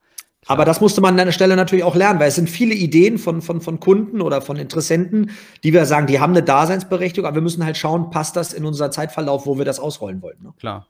Aber 0.47 0.64
das 0.64 0.80
musste 0.80 1.00
man 1.00 1.18
an 1.18 1.26
der 1.26 1.33
Stelle 1.33 1.57
natürlich 1.57 1.85
auch 1.85 1.97
lernen, 1.97 2.21
weil 2.21 2.28
es 2.28 2.37
sind 2.37 2.49
viele 2.49 2.75
Ideen 2.75 3.18
von, 3.18 3.42
von, 3.42 3.61
von 3.61 3.80
Kunden 3.80 4.21
oder 4.21 4.40
von 4.40 4.57
Interessenten, 4.57 5.33
die 5.64 5.73
wir 5.73 5.85
sagen, 5.85 6.07
die 6.07 6.21
haben 6.21 6.30
eine 6.30 6.45
Daseinsberechtigung, 6.45 7.26
aber 7.26 7.37
wir 7.37 7.42
müssen 7.42 7.64
halt 7.64 7.76
schauen, 7.76 8.11
passt 8.11 8.37
das 8.37 8.52
in 8.52 8.64
unser 8.64 8.90
Zeitverlauf, 8.90 9.47
wo 9.47 9.59
wir 9.59 9.64
das 9.64 9.80
ausrollen 9.80 10.23
wollen. 10.23 10.40
Ne? 10.40 10.54
Klar. 10.59 10.87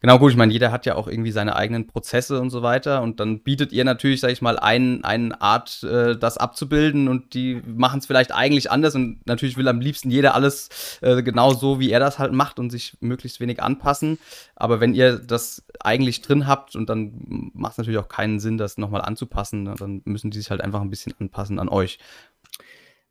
Genau, 0.00 0.18
gut, 0.18 0.32
ich 0.32 0.36
meine, 0.36 0.52
jeder 0.52 0.72
hat 0.72 0.86
ja 0.86 0.94
auch 0.94 1.08
irgendwie 1.08 1.32
seine 1.32 1.56
eigenen 1.56 1.86
Prozesse 1.86 2.40
und 2.40 2.50
so 2.50 2.62
weiter. 2.62 3.02
Und 3.02 3.20
dann 3.20 3.40
bietet 3.40 3.72
ihr 3.72 3.84
natürlich, 3.84 4.20
sag 4.20 4.30
ich 4.30 4.42
mal, 4.42 4.58
ein, 4.58 5.04
eine 5.04 5.40
Art, 5.40 5.82
äh, 5.82 6.16
das 6.16 6.38
abzubilden 6.38 7.08
und 7.08 7.34
die 7.34 7.62
machen 7.66 7.98
es 7.98 8.06
vielleicht 8.06 8.32
eigentlich 8.32 8.70
anders. 8.70 8.94
Und 8.94 9.26
natürlich 9.26 9.56
will 9.56 9.68
am 9.68 9.80
liebsten 9.80 10.10
jeder 10.10 10.34
alles 10.34 10.98
äh, 11.00 11.22
genau 11.22 11.52
so, 11.52 11.80
wie 11.80 11.90
er 11.90 12.00
das 12.00 12.18
halt 12.18 12.32
macht 12.32 12.58
und 12.58 12.70
sich 12.70 12.96
möglichst 13.00 13.40
wenig 13.40 13.62
anpassen. 13.62 14.18
Aber 14.54 14.80
wenn 14.80 14.94
ihr 14.94 15.18
das 15.18 15.64
eigentlich 15.80 16.22
drin 16.22 16.46
habt 16.46 16.76
und 16.76 16.88
dann 16.88 17.50
macht 17.54 17.72
es 17.72 17.78
natürlich 17.78 17.98
auch 17.98 18.08
keinen 18.08 18.40
Sinn, 18.40 18.58
das 18.58 18.78
nochmal 18.78 19.02
anzupassen, 19.02 19.64
ne, 19.64 19.74
dann 19.78 20.02
müssen 20.04 20.30
die 20.30 20.38
sich 20.38 20.50
halt 20.50 20.60
einfach 20.60 20.80
ein 20.80 20.90
bisschen 20.90 21.14
anpassen 21.18 21.58
an 21.58 21.68
euch 21.68 21.98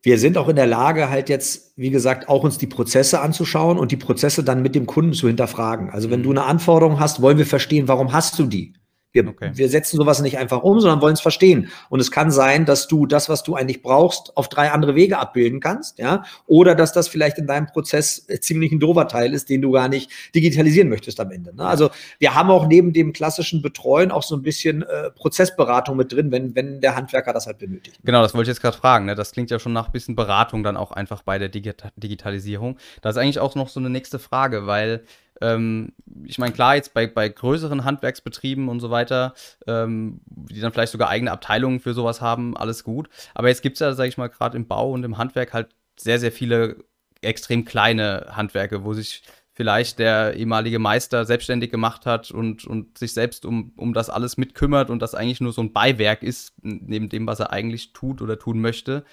wir 0.06 0.20
sind 0.20 0.38
auch 0.38 0.48
in 0.50 0.56
der 0.56 0.68
Lage, 0.68 1.10
halt 1.10 1.30
jetzt, 1.30 1.74
wie 1.78 1.90
gesagt, 1.90 2.30
auch 2.30 2.44
uns 2.44 2.60
die 2.60 2.68
Prozesse 2.68 3.22
anzuschauen 3.22 3.80
und 3.80 3.92
die 3.92 3.98
Prozesse 3.98 4.44
dann 4.44 4.62
mit 4.62 4.76
dem 4.76 4.86
Kunden 4.86 5.14
zu 5.14 5.26
hinterfragen. 5.26 5.90
Also 5.90 6.12
wenn 6.12 6.22
du 6.22 6.30
mhm. 6.30 6.38
eine 6.38 6.48
Anforderung 6.48 7.00
hast, 7.00 7.24
wollen 7.24 7.40
wir 7.40 7.46
verstehen, 7.48 7.88
warum 7.88 8.14
hast 8.14 8.38
du 8.38 8.44
die? 8.44 8.74
Wir, 9.16 9.28
okay. 9.28 9.52
wir 9.54 9.70
setzen 9.70 9.98
sowas 9.98 10.22
nicht 10.22 10.38
einfach 10.38 10.62
um, 10.62 10.80
sondern 10.80 11.02
wollen 11.02 11.14
es 11.14 11.22
verstehen. 11.22 11.70
Und 11.90 12.02
es 12.02 12.12
kann 12.12 12.32
sein, 12.32 12.66
dass 12.66 12.88
du 12.88 13.06
das, 13.06 13.30
was 13.30 13.44
du 13.44 13.56
eigentlich 13.56 13.82
brauchst, 13.82 14.36
auf 14.36 14.50
drei 14.50 14.72
andere 14.72 14.94
Wege 14.94 15.18
abbilden 15.18 15.62
kannst, 15.62 15.98
ja, 16.00 16.24
oder 16.46 16.76
dass 16.76 16.92
das 16.92 17.08
vielleicht 17.08 17.38
in 17.38 17.48
deinem 17.48 17.68
Prozess 17.68 18.28
ziemlich 18.42 18.72
ein 18.72 18.80
dover 18.80 19.08
Teil 19.08 19.34
ist, 19.34 19.50
den 19.50 19.62
du 19.62 19.72
gar 19.72 19.88
nicht 19.88 20.12
digitalisieren 20.36 20.90
möchtest 20.90 21.20
am 21.20 21.32
Ende. 21.32 21.56
Ne? 21.56 21.66
Also 21.66 21.90
wir 22.20 22.36
haben 22.36 22.52
auch 22.52 22.68
neben 22.68 22.92
dem 22.92 23.14
klassischen 23.14 23.62
Betreuen 23.62 24.12
auch 24.12 24.24
so 24.24 24.36
ein 24.36 24.42
bisschen 24.42 24.84
äh, 24.84 25.12
Prozessberatung 25.12 25.96
mit 25.96 26.12
drin, 26.12 26.32
wenn, 26.32 26.56
wenn 26.56 26.82
der 26.82 26.96
Handwerker 26.96 27.32
das 27.32 27.48
halt 27.48 27.60
benötigt. 27.60 28.00
Genau, 28.04 28.22
das 28.22 28.34
wollte 28.34 28.50
ich 28.52 28.56
jetzt 28.56 28.62
gerade 28.62 28.78
fragen. 28.78 29.06
Ne? 29.06 29.16
Das 29.16 29.32
klingt 29.32 29.50
ja 29.50 29.60
schon 29.60 29.74
nach 29.74 29.88
ein 29.88 29.92
bisschen 29.94 30.16
Beratung 30.16 30.64
dann 30.64 30.76
auch 30.76 30.92
einfach 30.92 31.24
bei 31.24 31.40
der 31.40 31.50
Digita 31.50 31.92
Digitalisierung. 31.96 32.78
Das 33.02 33.16
ist 33.16 33.22
eigentlich 33.22 33.40
auch 33.40 33.56
noch 33.56 33.70
so 33.70 33.80
eine 33.80 33.90
nächste 33.90 34.20
Frage, 34.20 34.68
weil 34.68 35.06
ähm, 35.42 35.94
ich 36.24 36.38
meine, 36.38 36.54
klar, 36.54 36.76
jetzt 36.76 36.94
bei, 36.94 37.08
bei 37.08 37.30
größeren 37.30 37.84
Handwerksbetrieben 37.84 38.70
und 38.70 38.80
so 38.80 38.90
weiter, 38.92 39.34
ähm, 39.68 40.22
die 40.26 40.60
dann 40.60 40.72
vielleicht 40.72 40.92
sogar 40.92 41.10
eigene 41.10 41.32
Abteilungen 41.32 41.80
für 41.80 41.94
sowas 41.94 42.22
haben, 42.22 42.56
alles 42.56 42.84
gut. 42.84 43.10
Aber 43.34 43.50
jetzt 43.50 43.62
gibt 43.62 43.76
es 43.76 43.80
ja, 43.80 43.94
sage 43.94 44.10
ich 44.10 44.18
mal, 44.18 44.28
gerade 44.28 44.58
im 44.58 44.68
Bau 44.68 44.92
und 44.92 45.04
im 45.04 45.18
Handwerk 45.18 45.54
halt 45.54 45.70
sehr, 45.98 46.20
sehr 46.20 46.32
viele 46.32 46.78
extrem 47.22 47.66
kleine 47.66 48.28
Handwerke, 48.32 48.84
wo 48.84 48.94
sich 48.94 49.24
vielleicht 49.56 50.00
der 50.00 50.36
ehemalige 50.36 50.80
Meister 50.80 51.24
selbstständig 51.24 51.72
gemacht 51.72 52.06
hat 52.06 52.30
und, 52.30 52.66
und 52.66 52.98
sich 52.98 53.14
selbst 53.14 53.46
um, 53.46 53.72
um 53.78 53.94
das 53.94 54.10
alles 54.10 54.36
mitkümmert 54.36 54.90
und 54.90 55.02
das 55.02 55.16
eigentlich 55.16 55.40
nur 55.40 55.54
so 55.54 55.62
ein 55.62 55.72
Beiwerk 55.72 56.24
ist, 56.24 56.54
neben 56.62 57.08
dem, 57.08 57.26
was 57.26 57.40
er 57.40 57.54
eigentlich 57.54 57.94
tut 57.94 58.22
oder 58.22 58.38
tun 58.38 58.60
möchte. 58.60 59.06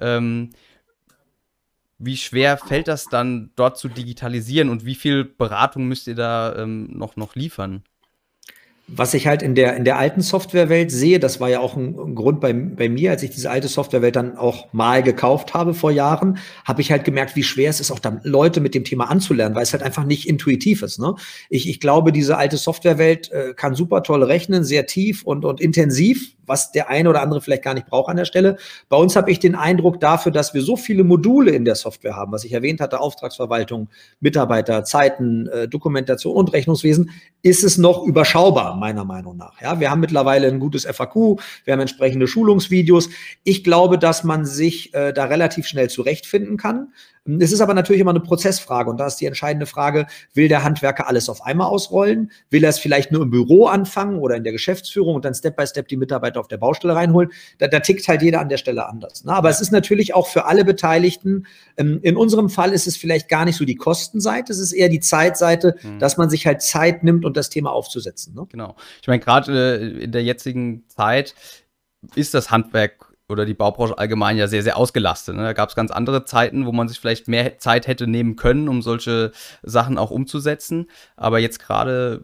Ähm, 0.00 0.50
wie 2.00 2.16
schwer 2.16 2.56
fällt 2.56 2.88
das 2.88 3.04
dann 3.04 3.50
dort 3.56 3.76
zu 3.76 3.88
digitalisieren 3.88 4.70
und 4.70 4.86
wie 4.86 4.94
viel 4.94 5.24
Beratung 5.24 5.86
müsst 5.86 6.08
ihr 6.08 6.14
da 6.14 6.56
ähm, 6.56 6.88
noch, 6.90 7.16
noch 7.16 7.34
liefern? 7.34 7.84
Was 8.92 9.14
ich 9.14 9.28
halt 9.28 9.42
in 9.42 9.54
der, 9.54 9.76
in 9.76 9.84
der 9.84 9.98
alten 9.98 10.20
Softwarewelt 10.20 10.90
sehe, 10.90 11.20
das 11.20 11.38
war 11.38 11.48
ja 11.48 11.60
auch 11.60 11.76
ein, 11.76 11.96
ein, 11.96 12.14
Grund 12.16 12.40
bei, 12.40 12.52
bei 12.52 12.88
mir, 12.88 13.12
als 13.12 13.22
ich 13.22 13.30
diese 13.30 13.48
alte 13.48 13.68
Softwarewelt 13.68 14.16
dann 14.16 14.36
auch 14.36 14.72
mal 14.72 15.02
gekauft 15.02 15.54
habe 15.54 15.74
vor 15.74 15.92
Jahren, 15.92 16.38
habe 16.64 16.80
ich 16.80 16.90
halt 16.90 17.04
gemerkt, 17.04 17.36
wie 17.36 17.44
schwer 17.44 17.70
es 17.70 17.78
ist, 17.78 17.92
auch 17.92 18.00
dann 18.00 18.20
Leute 18.24 18.60
mit 18.60 18.74
dem 18.74 18.82
Thema 18.82 19.08
anzulernen, 19.08 19.54
weil 19.54 19.62
es 19.62 19.72
halt 19.72 19.84
einfach 19.84 20.04
nicht 20.04 20.26
intuitiv 20.26 20.82
ist. 20.82 20.98
Ne? 20.98 21.14
Ich, 21.50 21.68
ich 21.68 21.78
glaube, 21.78 22.10
diese 22.10 22.36
alte 22.36 22.56
Softwarewelt 22.56 23.30
äh, 23.30 23.54
kann 23.54 23.76
super 23.76 24.02
toll 24.02 24.24
rechnen, 24.24 24.64
sehr 24.64 24.86
tief 24.86 25.22
und, 25.22 25.44
und 25.44 25.60
intensiv, 25.60 26.34
was 26.50 26.72
der 26.72 26.90
eine 26.90 27.08
oder 27.08 27.22
andere 27.22 27.40
vielleicht 27.40 27.62
gar 27.62 27.74
nicht 27.74 27.86
braucht 27.86 28.10
an 28.10 28.16
der 28.16 28.24
Stelle. 28.24 28.56
Bei 28.88 28.96
uns 28.96 29.14
habe 29.14 29.30
ich 29.30 29.38
den 29.38 29.54
Eindruck 29.54 30.00
dafür, 30.00 30.32
dass 30.32 30.52
wir 30.52 30.62
so 30.62 30.76
viele 30.76 31.04
Module 31.04 31.52
in 31.52 31.64
der 31.64 31.76
Software 31.76 32.16
haben, 32.16 32.32
was 32.32 32.44
ich 32.44 32.52
erwähnt 32.52 32.80
hatte, 32.80 33.00
Auftragsverwaltung, 33.00 33.88
Mitarbeiter, 34.18 34.84
Zeiten, 34.84 35.46
äh, 35.46 35.68
Dokumentation 35.68 36.34
und 36.34 36.52
Rechnungswesen, 36.52 37.10
ist 37.42 37.62
es 37.62 37.78
noch 37.78 38.04
überschaubar, 38.04 38.76
meiner 38.76 39.04
Meinung 39.04 39.36
nach. 39.36 39.60
Ja, 39.62 39.78
wir 39.78 39.90
haben 39.90 40.00
mittlerweile 40.00 40.48
ein 40.48 40.58
gutes 40.58 40.84
FAQ, 40.84 41.40
wir 41.64 41.72
haben 41.72 41.80
entsprechende 41.80 42.26
Schulungsvideos. 42.26 43.08
Ich 43.44 43.62
glaube, 43.62 43.96
dass 43.96 44.24
man 44.24 44.44
sich 44.44 44.92
äh, 44.92 45.12
da 45.12 45.26
relativ 45.26 45.66
schnell 45.66 45.88
zurechtfinden 45.88 46.56
kann. 46.56 46.88
Es 47.38 47.52
ist 47.52 47.60
aber 47.60 47.74
natürlich 47.74 48.00
immer 48.00 48.10
eine 48.10 48.20
Prozessfrage 48.20 48.90
und 48.90 48.98
da 48.98 49.06
ist 49.06 49.16
die 49.16 49.26
entscheidende 49.26 49.66
Frage, 49.66 50.06
will 50.34 50.48
der 50.48 50.64
Handwerker 50.64 51.06
alles 51.06 51.28
auf 51.28 51.44
einmal 51.44 51.68
ausrollen? 51.68 52.30
Will 52.50 52.64
er 52.64 52.70
es 52.70 52.78
vielleicht 52.78 53.12
nur 53.12 53.22
im 53.22 53.30
Büro 53.30 53.66
anfangen 53.66 54.18
oder 54.18 54.36
in 54.36 54.44
der 54.44 54.52
Geschäftsführung 54.52 55.14
und 55.14 55.24
dann 55.24 55.34
Step 55.34 55.56
by 55.56 55.66
Step 55.66 55.88
die 55.88 55.96
Mitarbeiter 55.96 56.40
auf 56.40 56.48
der 56.48 56.56
Baustelle 56.56 56.94
reinholen? 56.94 57.30
Da, 57.58 57.68
da 57.68 57.80
tickt 57.80 58.08
halt 58.08 58.22
jeder 58.22 58.40
an 58.40 58.48
der 58.48 58.56
Stelle 58.56 58.88
anders. 58.88 59.24
Ne? 59.24 59.32
Aber 59.32 59.50
es 59.50 59.60
ist 59.60 59.70
natürlich 59.70 60.14
auch 60.14 60.26
für 60.26 60.46
alle 60.46 60.64
Beteiligten, 60.64 61.46
ähm, 61.76 62.00
in 62.02 62.16
unserem 62.16 62.48
Fall 62.48 62.72
ist 62.72 62.86
es 62.86 62.96
vielleicht 62.96 63.28
gar 63.28 63.44
nicht 63.44 63.56
so 63.56 63.64
die 63.64 63.76
Kostenseite, 63.76 64.52
es 64.52 64.58
ist 64.58 64.72
eher 64.72 64.88
die 64.88 65.00
Zeitseite, 65.00 65.76
mhm. 65.82 65.98
dass 65.98 66.16
man 66.16 66.30
sich 66.30 66.46
halt 66.46 66.62
Zeit 66.62 67.04
nimmt 67.04 67.24
und 67.24 67.36
das 67.36 67.50
Thema 67.50 67.72
aufzusetzen. 67.72 68.34
Ne? 68.34 68.46
Genau. 68.50 68.76
Ich 69.02 69.08
meine, 69.08 69.20
gerade 69.20 69.80
äh, 69.80 70.04
in 70.04 70.12
der 70.12 70.22
jetzigen 70.22 70.84
Zeit 70.88 71.34
ist 72.14 72.34
das 72.34 72.50
Handwerk 72.50 73.09
oder 73.30 73.46
die 73.46 73.54
Baubranche 73.54 73.96
allgemein 73.96 74.36
ja 74.36 74.48
sehr, 74.48 74.62
sehr 74.62 74.76
ausgelastet. 74.76 75.36
Ne? 75.36 75.42
Da 75.42 75.52
gab 75.52 75.68
es 75.68 75.74
ganz 75.74 75.90
andere 75.90 76.24
Zeiten, 76.24 76.66
wo 76.66 76.72
man 76.72 76.88
sich 76.88 76.98
vielleicht 76.98 77.28
mehr 77.28 77.58
Zeit 77.58 77.86
hätte 77.86 78.06
nehmen 78.06 78.36
können, 78.36 78.68
um 78.68 78.82
solche 78.82 79.32
Sachen 79.62 79.98
auch 79.98 80.10
umzusetzen. 80.10 80.90
Aber 81.16 81.38
jetzt 81.38 81.60
gerade 81.60 82.22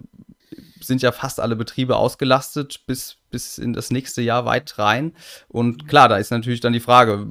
sind 0.80 1.02
ja 1.02 1.12
fast 1.12 1.40
alle 1.40 1.56
Betriebe 1.56 1.96
ausgelastet 1.96 2.86
bis, 2.86 3.16
bis 3.36 3.58
in 3.58 3.74
das 3.74 3.90
nächste 3.90 4.22
Jahr 4.22 4.46
weit 4.46 4.78
rein. 4.78 5.12
Und 5.46 5.86
klar, 5.86 6.08
da 6.08 6.16
ist 6.16 6.30
natürlich 6.30 6.60
dann 6.60 6.72
die 6.72 6.80
Frage, 6.80 7.26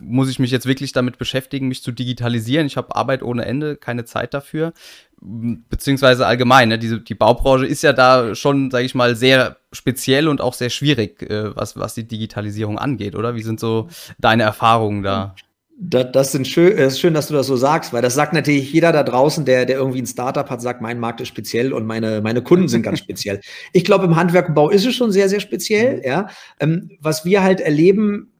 muss 0.00 0.30
ich 0.30 0.38
mich 0.38 0.50
jetzt 0.50 0.64
wirklich 0.64 0.92
damit 0.92 1.18
beschäftigen, 1.18 1.68
mich 1.68 1.82
zu 1.82 1.92
digitalisieren? 1.92 2.66
Ich 2.66 2.78
habe 2.78 2.96
Arbeit 2.96 3.22
ohne 3.22 3.44
Ende, 3.44 3.76
keine 3.76 4.06
Zeit 4.06 4.32
dafür. 4.32 4.72
Beziehungsweise 5.20 6.26
allgemein, 6.26 6.70
ne? 6.70 6.78
Diese, 6.78 6.98
die 6.98 7.14
Baubranche 7.14 7.66
ist 7.66 7.82
ja 7.82 7.92
da 7.92 8.34
schon, 8.34 8.70
sage 8.70 8.86
ich 8.86 8.94
mal, 8.94 9.14
sehr 9.16 9.58
speziell 9.70 10.28
und 10.28 10.40
auch 10.40 10.54
sehr 10.54 10.70
schwierig, 10.70 11.20
äh, 11.28 11.54
was, 11.54 11.76
was 11.76 11.92
die 11.92 12.08
Digitalisierung 12.08 12.78
angeht, 12.78 13.14
oder? 13.14 13.34
Wie 13.34 13.42
sind 13.42 13.60
so 13.60 13.88
deine 14.18 14.44
Erfahrungen 14.44 15.02
da? 15.02 15.34
Das, 15.82 16.12
das 16.12 16.32
sind 16.32 16.46
schön, 16.46 16.76
es 16.76 16.92
ist 16.94 17.00
schön, 17.00 17.14
dass 17.14 17.28
du 17.28 17.34
das 17.34 17.46
so 17.46 17.56
sagst, 17.56 17.94
weil 17.94 18.02
das 18.02 18.12
sagt 18.12 18.34
natürlich 18.34 18.70
jeder 18.70 18.92
da 18.92 19.02
draußen, 19.02 19.46
der, 19.46 19.64
der 19.64 19.78
irgendwie 19.78 20.02
ein 20.02 20.06
Startup 20.06 20.48
hat, 20.50 20.60
sagt, 20.60 20.82
mein 20.82 21.00
Markt 21.00 21.22
ist 21.22 21.28
speziell 21.28 21.72
und 21.72 21.86
meine, 21.86 22.20
meine 22.20 22.42
Kunden 22.42 22.68
sind 22.68 22.82
ganz 22.82 22.98
speziell. 23.04 23.40
Ich 23.72 23.86
glaube, 23.86 24.04
im 24.04 24.14
Handwerk 24.14 24.50
und 24.50 24.54
Bau 24.54 24.68
ist 24.68 24.84
es 24.84 24.94
schon 24.94 25.10
sehr, 25.10 25.30
sehr 25.30 25.40
speziell, 25.40 25.96
mhm. 25.96 26.02
ja. 26.04 26.28
Ähm, 26.60 26.90
was 27.00 27.24
wir 27.24 27.42
halt 27.42 27.60
erleben, 27.60 28.30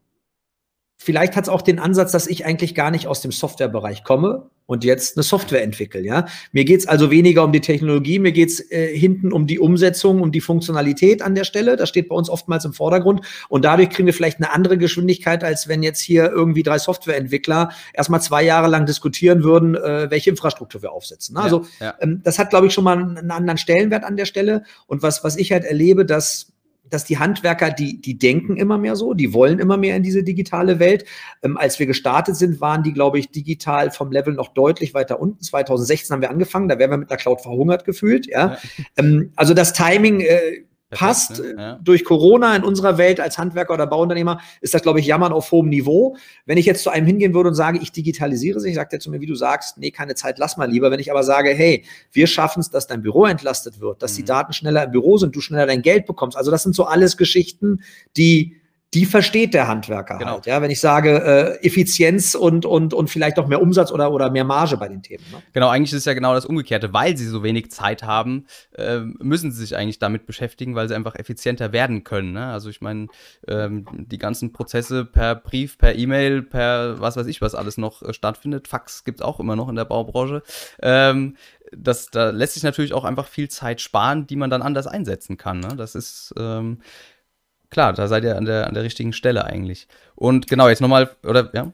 vielleicht 0.98 1.35
hat 1.35 1.44
es 1.44 1.48
auch 1.48 1.62
den 1.62 1.79
Ansatz, 1.79 2.12
dass 2.12 2.26
ich 2.26 2.44
eigentlich 2.44 2.74
gar 2.74 2.90
nicht 2.90 3.07
aus 3.07 3.22
dem 3.22 3.33
Softwarebereich 3.33 4.05
komme 4.05 4.50
und 4.70 4.85
jetzt 4.85 5.16
eine 5.16 5.24
Software 5.24 5.64
entwickle. 5.64 6.00
Ja? 6.00 6.26
Mir 6.52 6.64
geht's 6.64 6.87
also 6.87 7.11
weniger 7.11 7.42
um 7.42 7.50
die 7.50 7.61
Technologie, 7.61 8.20
mir 8.20 8.30
geht's 8.30 8.61
äh, 8.70 8.96
hinten 8.96 9.33
um 9.33 9.48
die 9.48 9.59
Umsetzung, 9.59 10.22
um 10.22 10.30
die 10.30 10.40
Funktionalität 10.40 11.22
an 11.22 11.35
der 11.35 11.42
Stelle. 11.42 11.74
Das 11.74 11.88
steht 11.88 12.09
bei 12.09 12.14
uns 12.14 12.30
oftmals 12.30 12.64
im 12.64 12.72
Vordergrund. 12.72 13.22
Und 13.48 13.64
dadurch 13.64 13.90
kriegen 13.90 14.06
wir 14.06 14.14
vielleicht 14.14 14.37
eine 14.37 14.52
andere 14.52 14.78
Geschwindigkeit, 14.78 15.42
als 15.42 15.66
wenn 15.66 15.83
jetzt 15.83 15.98
hier 15.98 16.30
irgendwie 16.30 16.62
drei 16.62 16.78
Softwareentwickler 16.78 17.70
erstmal 17.92 18.22
zwei 18.22 18.44
Jahre 18.44 18.68
lang 18.68 18.87
diskutieren 18.87 19.42
würden, 19.42 19.74
äh, 19.74 20.09
welche 20.09 20.30
Infrastruktur 20.30 20.83
wir 20.83 20.92
aufsetzen. 20.92 21.35
Ne? 21.35 21.40
Also 21.40 21.66
ja. 21.80 21.96
ähm, 22.00 22.20
das 22.22 22.38
hat, 22.38 22.50
glaube 22.50 22.68
ich, 22.68 22.72
schon 22.72 22.85
mal 22.85 22.96
einen 22.96 23.33
anderen 23.33 23.59
Stellenwert 23.59 24.04
an 24.04 24.16
der 24.16 24.24
Stelle. 24.24 24.62
Und 24.87 25.02
was, 25.02 25.24
was 25.24 25.37
ich 25.37 25.50
halt 25.50 25.64
erlebe, 25.64 26.06
dass 26.06 26.49
dass 26.90 27.05
die 27.05 27.18
Handwerker, 27.18 27.70
die, 27.70 28.00
die 28.00 28.18
denken 28.18 28.57
immer 28.57 28.79
mehr 28.79 28.96
so, 28.96 29.14
die 29.14 29.33
wollen 29.33 29.59
immer 29.59 29.76
mehr 29.76 29.96
in 29.96 30.03
diese 30.03 30.22
digitale 30.22 30.79
Welt. 30.79 31.05
Ähm, 31.42 31.57
als 31.57 31.79
wir 31.79 31.87
gestartet 31.87 32.37
sind, 32.37 32.61
waren 32.61 32.83
die, 32.83 32.92
glaube 32.92 33.18
ich, 33.18 33.31
digital 33.31 33.90
vom 33.90 34.12
Level 34.12 34.35
noch 34.35 34.48
deutlich 34.48 34.92
weiter 34.94 35.20
unten. 35.20 35.42
2016 35.42 36.14
haben 36.14 36.22
wir 36.22 36.31
angefangen, 36.31 36.68
da 36.68 36.79
wären 36.79 36.90
wir 36.90 36.98
mit 36.98 37.11
einer 37.11 37.18
Cloud 37.18 37.40
verhungert 37.40 37.85
gefühlt. 37.85 38.26
Ja. 38.26 38.48
ja. 38.48 38.59
Ähm, 38.96 39.33
also 39.37 39.55
das 39.55 39.72
Timing 39.72 40.20
äh, 40.20 40.64
passt. 40.90 41.40
Ne? 41.40 41.55
Ja. 41.57 41.81
Durch 41.83 42.05
Corona 42.05 42.55
in 42.57 42.64
unserer 42.64 42.98
Welt 42.98 43.20
als 43.20 43.38
Handwerker 43.38 43.74
oder 43.74 43.87
Bauunternehmer 43.87 44.40
ist 44.61 44.74
das, 44.74 44.83
glaube 44.83 45.00
ich, 45.00 45.07
Jammern 45.07 45.33
auf 45.33 45.50
hohem 45.50 45.68
Niveau. 45.68 46.16
Wenn 46.46 46.59
ich 46.59 46.66
jetzt 46.66 46.83
zu 46.83 46.90
einem 46.90 47.07
hingehen 47.07 47.35
würde 47.35 47.48
und 47.48 47.55
sage, 47.55 47.79
ich 47.81 47.92
digitalisiere 47.92 48.61
sich, 48.61 48.74
sagt 48.74 48.92
er 48.92 49.00
zu 49.00 49.11
mir, 49.11 49.20
wie 49.20 49.26
du 49.26 49.35
sagst, 49.35 49.79
nee, 49.79 49.90
keine 49.90 50.14
Zeit, 50.14 50.38
lass 50.38 50.57
mal 50.57 50.70
lieber. 50.70 50.90
Wenn 50.90 51.00
ich 51.00 51.11
aber 51.11 51.22
sage, 51.22 51.50
hey, 51.50 51.85
wir 52.12 52.26
schaffen 52.26 52.61
es, 52.61 52.70
dass 52.70 52.87
dein 52.87 53.03
Büro 53.03 53.26
entlastet 53.26 53.81
wird, 53.81 54.03
dass 54.03 54.12
mhm. 54.12 54.16
die 54.16 54.24
Daten 54.24 54.53
schneller 54.53 54.85
im 54.85 54.90
Büro 54.90 55.16
sind, 55.16 55.35
du 55.35 55.40
schneller 55.40 55.66
dein 55.66 55.83
Geld 55.83 56.07
bekommst. 56.07 56.37
Also 56.37 56.50
das 56.50 56.62
sind 56.62 56.74
so 56.74 56.85
alles 56.85 57.16
Geschichten, 57.16 57.81
die 58.16 58.60
die 58.92 59.07
versteht 59.07 59.55
der 59.55 59.68
Handwerker 59.68 60.18
genau. 60.18 60.33
halt. 60.33 60.46
Ja, 60.46 60.61
wenn 60.62 60.70
ich 60.70 60.81
sage 60.81 61.59
äh, 61.61 61.66
Effizienz 61.66 62.35
und, 62.35 62.66
und, 62.66 62.92
und 62.92 63.09
vielleicht 63.09 63.38
auch 63.38 63.46
mehr 63.46 63.62
Umsatz 63.62 63.92
oder, 63.92 64.11
oder 64.11 64.31
mehr 64.31 64.42
Marge 64.44 64.76
bei 64.76 64.88
den 64.88 65.00
Themen. 65.00 65.22
Ne? 65.31 65.40
Genau, 65.53 65.68
eigentlich 65.68 65.92
ist 65.92 66.00
es 66.00 66.05
ja 66.07 66.14
genau 66.14 66.35
das 66.35 66.44
Umgekehrte. 66.44 66.92
Weil 66.92 67.16
sie 67.16 67.26
so 67.26 67.44
wenig 67.44 67.70
Zeit 67.70 68.03
haben, 68.03 68.46
äh, 68.72 68.98
müssen 68.98 69.53
sie 69.53 69.61
sich 69.61 69.76
eigentlich 69.76 70.00
damit 70.00 70.26
beschäftigen, 70.26 70.74
weil 70.74 70.88
sie 70.88 70.96
einfach 70.96 71.14
effizienter 71.14 71.72
werden 71.72 72.03
können. 72.03 72.33
Ne? 72.33 72.46
Also 72.46 72.68
ich 72.68 72.81
meine, 72.81 73.07
ähm, 73.46 73.87
die 73.92 74.18
ganzen 74.18 74.53
Prozesse 74.53 75.05
per 75.05 75.37
Brief, 75.37 75.79
per 75.79 75.94
E-Mail, 75.94 76.42
per 76.42 77.00
was 77.00 77.16
weiß 77.16 77.29
ich, 77.29 77.40
was 77.40 77.55
alles 77.55 77.79
noch 77.79 78.03
äh, 78.03 78.12
stattfindet. 78.12 78.66
Fax 78.66 79.05
gibt 79.05 79.20
es 79.20 79.24
auch 79.24 79.38
immer 79.38 79.55
noch 79.55 79.68
in 79.68 79.76
der 79.76 79.85
Baubranche. 79.85 80.42
Ähm, 80.83 81.37
das, 81.72 82.11
da 82.11 82.31
lässt 82.31 82.55
sich 82.55 82.64
natürlich 82.64 82.92
auch 82.92 83.05
einfach 83.05 83.29
viel 83.29 83.48
Zeit 83.48 83.81
sparen, 83.81 84.26
die 84.26 84.35
man 84.35 84.50
dann 84.50 84.62
anders 84.62 84.88
einsetzen 84.88 85.37
kann. 85.37 85.61
Ne? 85.61 85.76
Das 85.76 85.94
ist 85.94 86.35
ähm, 86.37 86.81
klar, 87.70 87.92
da 87.92 88.09
seid 88.09 88.24
ihr 88.24 88.37
an 88.37 88.44
der, 88.44 88.66
an 88.66 88.74
der 88.74 88.83
richtigen 88.83 89.12
Stelle 89.12 89.44
eigentlich. 89.44 89.88
Und 90.14 90.48
genau, 90.48 90.68
jetzt 90.68 90.80
nochmal, 90.80 91.11
oder 91.24 91.50
ja? 91.54 91.72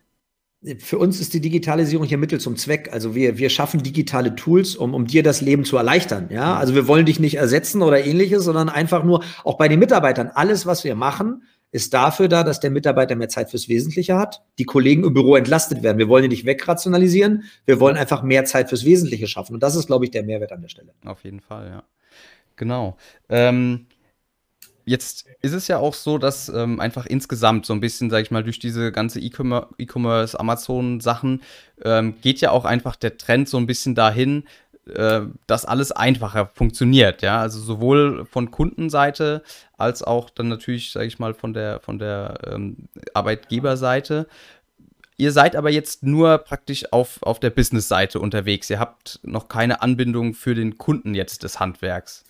Für 0.79 0.99
uns 0.99 1.21
ist 1.21 1.33
die 1.35 1.41
Digitalisierung 1.41 2.07
hier 2.07 2.19
Mittel 2.19 2.41
zum 2.41 2.57
Zweck. 2.57 2.91
Also 2.93 3.15
wir, 3.15 3.39
wir 3.39 3.51
schaffen 3.51 3.83
digitale 3.83 4.35
Tools, 4.35 4.75
um, 4.75 4.95
um 4.95 5.07
dir 5.07 5.23
das 5.23 5.41
Leben 5.41 5.65
zu 5.65 5.77
erleichtern. 5.77 6.29
Ja, 6.31 6.57
also 6.57 6.75
wir 6.75 6.89
wollen 6.89 7.07
dich 7.07 7.21
nicht 7.21 7.37
ersetzen 7.37 7.83
oder 7.83 8.05
ähnliches, 8.05 8.45
sondern 8.45 8.69
einfach 8.69 9.05
nur 9.05 9.23
auch 9.45 9.59
bei 9.59 9.69
den 9.69 9.79
Mitarbeitern. 9.79 10.31
Alles, 10.35 10.67
was 10.67 10.83
wir 10.83 10.97
machen, 10.97 11.43
ist 11.73 11.93
dafür 11.95 12.29
da, 12.29 12.43
dass 12.43 12.59
der 12.59 12.71
Mitarbeiter 12.71 13.15
mehr 13.17 13.29
Zeit 13.29 13.51
fürs 13.51 13.69
Wesentliche 13.69 14.17
hat, 14.17 14.43
die 14.59 14.65
Kollegen 14.65 15.05
im 15.05 15.15
Büro 15.15 15.37
entlastet 15.37 15.83
werden. 15.83 15.99
Wir 15.99 16.09
wollen 16.09 16.25
ihn 16.25 16.31
nicht 16.31 16.47
wegrationalisieren, 16.47 17.45
wir 17.67 17.79
wollen 17.81 17.97
einfach 17.97 18.23
mehr 18.23 18.45
Zeit 18.45 18.69
fürs 18.69 18.85
Wesentliche 18.85 19.27
schaffen. 19.27 19.55
Und 19.55 19.63
das 19.63 19.77
ist, 19.77 19.87
glaube 19.87 20.07
ich, 20.07 20.11
der 20.11 20.25
Mehrwert 20.25 20.53
an 20.53 20.63
der 20.63 20.69
Stelle. 20.69 20.95
Auf 21.05 21.23
jeden 21.23 21.41
Fall, 21.41 21.69
ja. 21.69 21.83
Genau. 22.57 22.97
Ähm, 23.29 23.87
Jetzt 24.89 25.27
ist 25.43 25.53
es 25.53 25.67
ja 25.67 25.79
auch 25.79 25.95
so, 25.95 26.17
dass 26.17 26.49
ähm, 26.49 26.79
einfach 26.79 27.07
insgesamt 27.07 27.67
so 27.67 27.73
ein 27.73 27.81
bisschen, 27.81 28.09
sag 28.09 28.23
ich 28.23 28.31
mal, 28.31 28.45
durch 28.45 28.61
diese 28.61 28.93
ganze 28.93 29.19
E-Commerce, 29.19 30.39
Amazon-Sachen 30.39 31.43
ähm, 31.83 32.15
geht 32.21 32.41
ja 32.41 32.53
auch 32.53 32.65
einfach 32.65 32.95
der 32.95 33.19
Trend 33.19 33.49
so 33.49 33.57
ein 33.57 33.67
bisschen 33.67 33.97
dahin, 33.97 34.45
äh, 34.95 35.23
dass 35.49 35.65
alles 35.65 35.91
einfacher 35.91 36.53
funktioniert, 36.55 37.23
ja. 37.23 37.41
Also 37.41 37.59
sowohl 37.59 38.27
von 38.27 38.53
Kundenseite 38.53 39.43
als 39.77 40.05
auch 40.05 40.31
dann 40.31 40.47
natürlich, 40.47 40.93
sag 40.93 41.03
ich 41.03 41.19
mal, 41.19 41.35
von 41.35 41.53
der, 41.53 41.81
von 41.81 41.99
der 41.99 42.39
ähm, 42.47 42.89
Arbeitgeberseite. 43.13 44.29
Ihr 45.17 45.33
seid 45.33 45.57
aber 45.57 45.71
jetzt 45.71 46.05
nur 46.05 46.39
praktisch 46.39 46.93
auf, 46.93 47.21
auf 47.25 47.41
der 47.41 47.51
Business-Seite 47.51 48.21
unterwegs. 48.21 48.71
Ihr 48.71 48.79
habt 48.79 49.19
noch 49.25 49.49
keine 49.49 49.83
Anbindung 49.83 50.35
für 50.35 50.55
den 50.55 50.79
Kunden 50.79 51.15
jetzt 51.15 51.43
des 51.43 51.59
Handwerks. 51.59 52.23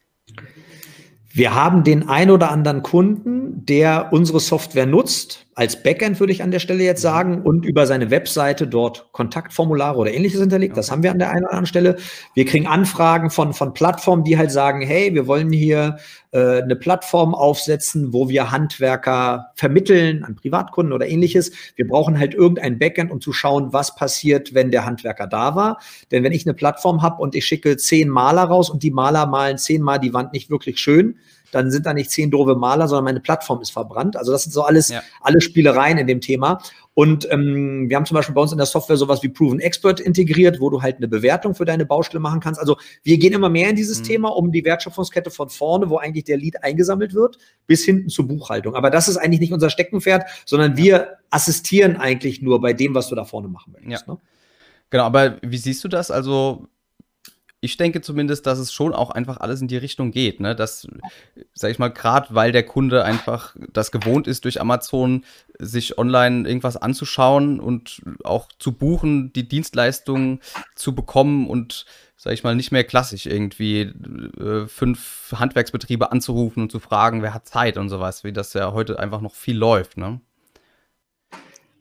Wir 1.36 1.54
haben 1.54 1.84
den 1.84 2.08
ein 2.08 2.30
oder 2.30 2.50
anderen 2.50 2.82
Kunden, 2.82 3.66
der 3.66 4.08
unsere 4.10 4.40
Software 4.40 4.86
nutzt, 4.86 5.45
als 5.56 5.82
Backend 5.82 6.20
würde 6.20 6.34
ich 6.34 6.42
an 6.42 6.50
der 6.50 6.58
Stelle 6.58 6.84
jetzt 6.84 7.00
mhm. 7.00 7.08
sagen, 7.08 7.42
und 7.42 7.64
über 7.64 7.86
seine 7.86 8.10
Webseite 8.10 8.68
dort 8.68 9.08
Kontaktformulare 9.12 9.96
oder 9.96 10.12
ähnliches 10.12 10.38
hinterlegt. 10.38 10.76
Das 10.76 10.90
haben 10.90 11.02
wir 11.02 11.10
an 11.10 11.18
der 11.18 11.30
einen 11.30 11.44
oder 11.44 11.52
anderen 11.52 11.66
Stelle. 11.66 11.96
Wir 12.34 12.44
kriegen 12.44 12.66
Anfragen 12.66 13.30
von, 13.30 13.54
von 13.54 13.72
Plattformen, 13.72 14.22
die 14.22 14.36
halt 14.36 14.52
sagen, 14.52 14.82
hey, 14.82 15.14
wir 15.14 15.26
wollen 15.26 15.50
hier 15.50 15.96
äh, 16.32 16.60
eine 16.60 16.76
Plattform 16.76 17.34
aufsetzen, 17.34 18.12
wo 18.12 18.28
wir 18.28 18.50
Handwerker 18.50 19.46
vermitteln 19.54 20.24
an 20.24 20.36
Privatkunden 20.36 20.92
oder 20.92 21.08
ähnliches. 21.08 21.50
Wir 21.74 21.88
brauchen 21.88 22.18
halt 22.18 22.34
irgendein 22.34 22.78
Backend, 22.78 23.10
um 23.10 23.22
zu 23.22 23.32
schauen, 23.32 23.72
was 23.72 23.96
passiert, 23.96 24.52
wenn 24.52 24.70
der 24.70 24.84
Handwerker 24.84 25.26
da 25.26 25.56
war. 25.56 25.80
Denn 26.10 26.22
wenn 26.22 26.32
ich 26.32 26.44
eine 26.44 26.52
Plattform 26.52 27.00
habe 27.00 27.22
und 27.22 27.34
ich 27.34 27.46
schicke 27.46 27.78
zehn 27.78 28.10
Maler 28.10 28.44
raus 28.44 28.68
und 28.68 28.82
die 28.82 28.90
Maler 28.90 29.24
malen 29.24 29.56
zehnmal 29.56 30.00
die 30.00 30.12
Wand 30.12 30.34
nicht 30.34 30.50
wirklich 30.50 30.78
schön, 30.80 31.16
dann 31.52 31.70
sind 31.70 31.86
da 31.86 31.94
nicht 31.94 32.10
zehn 32.10 32.30
doofe 32.30 32.54
Maler, 32.54 32.88
sondern 32.88 33.04
meine 33.04 33.20
Plattform 33.20 33.60
ist 33.60 33.70
verbrannt. 33.70 34.16
Also 34.16 34.32
das 34.32 34.44
sind 34.44 34.52
so 34.52 34.62
alles, 34.62 34.88
ja. 34.88 35.02
alle 35.20 35.40
Spielereien 35.40 35.98
in 35.98 36.06
dem 36.06 36.20
Thema. 36.20 36.60
Und 36.94 37.30
ähm, 37.30 37.90
wir 37.90 37.96
haben 37.96 38.06
zum 38.06 38.14
Beispiel 38.14 38.34
bei 38.34 38.40
uns 38.40 38.52
in 38.52 38.58
der 38.58 38.66
Software 38.66 38.96
sowas 38.96 39.22
wie 39.22 39.28
Proven 39.28 39.60
Expert 39.60 40.00
integriert, 40.00 40.60
wo 40.60 40.70
du 40.70 40.80
halt 40.80 40.96
eine 40.96 41.08
Bewertung 41.08 41.54
für 41.54 41.66
deine 41.66 41.84
Baustelle 41.84 42.20
machen 42.20 42.40
kannst. 42.40 42.58
Also 42.58 42.78
wir 43.02 43.18
gehen 43.18 43.34
immer 43.34 43.50
mehr 43.50 43.68
in 43.68 43.76
dieses 43.76 44.00
mhm. 44.00 44.04
Thema 44.04 44.28
um 44.30 44.50
die 44.50 44.64
Wertschöpfungskette 44.64 45.30
von 45.30 45.50
vorne, 45.50 45.90
wo 45.90 45.98
eigentlich 45.98 46.24
der 46.24 46.38
Lead 46.38 46.62
eingesammelt 46.64 47.12
wird, 47.12 47.36
bis 47.66 47.84
hinten 47.84 48.08
zur 48.08 48.26
Buchhaltung. 48.26 48.74
Aber 48.74 48.90
das 48.90 49.08
ist 49.08 49.18
eigentlich 49.18 49.40
nicht 49.40 49.52
unser 49.52 49.68
Steckenpferd, 49.68 50.24
sondern 50.46 50.78
wir 50.78 51.18
assistieren 51.28 51.96
eigentlich 51.96 52.40
nur 52.40 52.62
bei 52.62 52.72
dem, 52.72 52.94
was 52.94 53.08
du 53.08 53.14
da 53.14 53.26
vorne 53.26 53.48
machen 53.48 53.72
möchtest. 53.72 54.06
Ja. 54.06 54.14
Ne? 54.14 54.20
Genau, 54.88 55.04
aber 55.04 55.36
wie 55.42 55.58
siehst 55.58 55.84
du 55.84 55.88
das? 55.88 56.10
Also 56.10 56.66
ich 57.66 57.76
denke 57.76 58.00
zumindest, 58.00 58.46
dass 58.46 58.58
es 58.58 58.72
schon 58.72 58.94
auch 58.94 59.10
einfach 59.10 59.36
alles 59.38 59.60
in 59.60 59.68
die 59.68 59.76
Richtung 59.76 60.12
geht. 60.12 60.40
Ne? 60.40 60.56
Dass, 60.56 60.86
sag 61.52 61.70
ich 61.70 61.78
mal, 61.78 61.88
gerade 61.88 62.28
weil 62.34 62.52
der 62.52 62.62
Kunde 62.62 63.04
einfach 63.04 63.54
das 63.72 63.90
gewohnt 63.92 64.26
ist, 64.26 64.44
durch 64.44 64.60
Amazon 64.60 65.24
sich 65.58 65.98
online 65.98 66.48
irgendwas 66.48 66.76
anzuschauen 66.76 67.60
und 67.60 68.02
auch 68.24 68.48
zu 68.58 68.72
buchen, 68.72 69.32
die 69.32 69.48
Dienstleistungen 69.48 70.40
zu 70.74 70.94
bekommen 70.94 71.48
und, 71.48 71.84
sag 72.16 72.32
ich 72.32 72.44
mal, 72.44 72.54
nicht 72.54 72.72
mehr 72.72 72.84
klassisch 72.84 73.26
irgendwie 73.26 73.80
äh, 73.80 74.66
fünf 74.66 75.34
Handwerksbetriebe 75.34 76.12
anzurufen 76.12 76.62
und 76.62 76.72
zu 76.72 76.78
fragen, 76.78 77.20
wer 77.22 77.34
hat 77.34 77.46
Zeit 77.46 77.76
und 77.76 77.88
sowas, 77.88 78.24
wie 78.24 78.32
das 78.32 78.54
ja 78.54 78.72
heute 78.72 78.98
einfach 78.98 79.20
noch 79.20 79.34
viel 79.34 79.56
läuft. 79.56 79.96
Ne? 79.96 80.20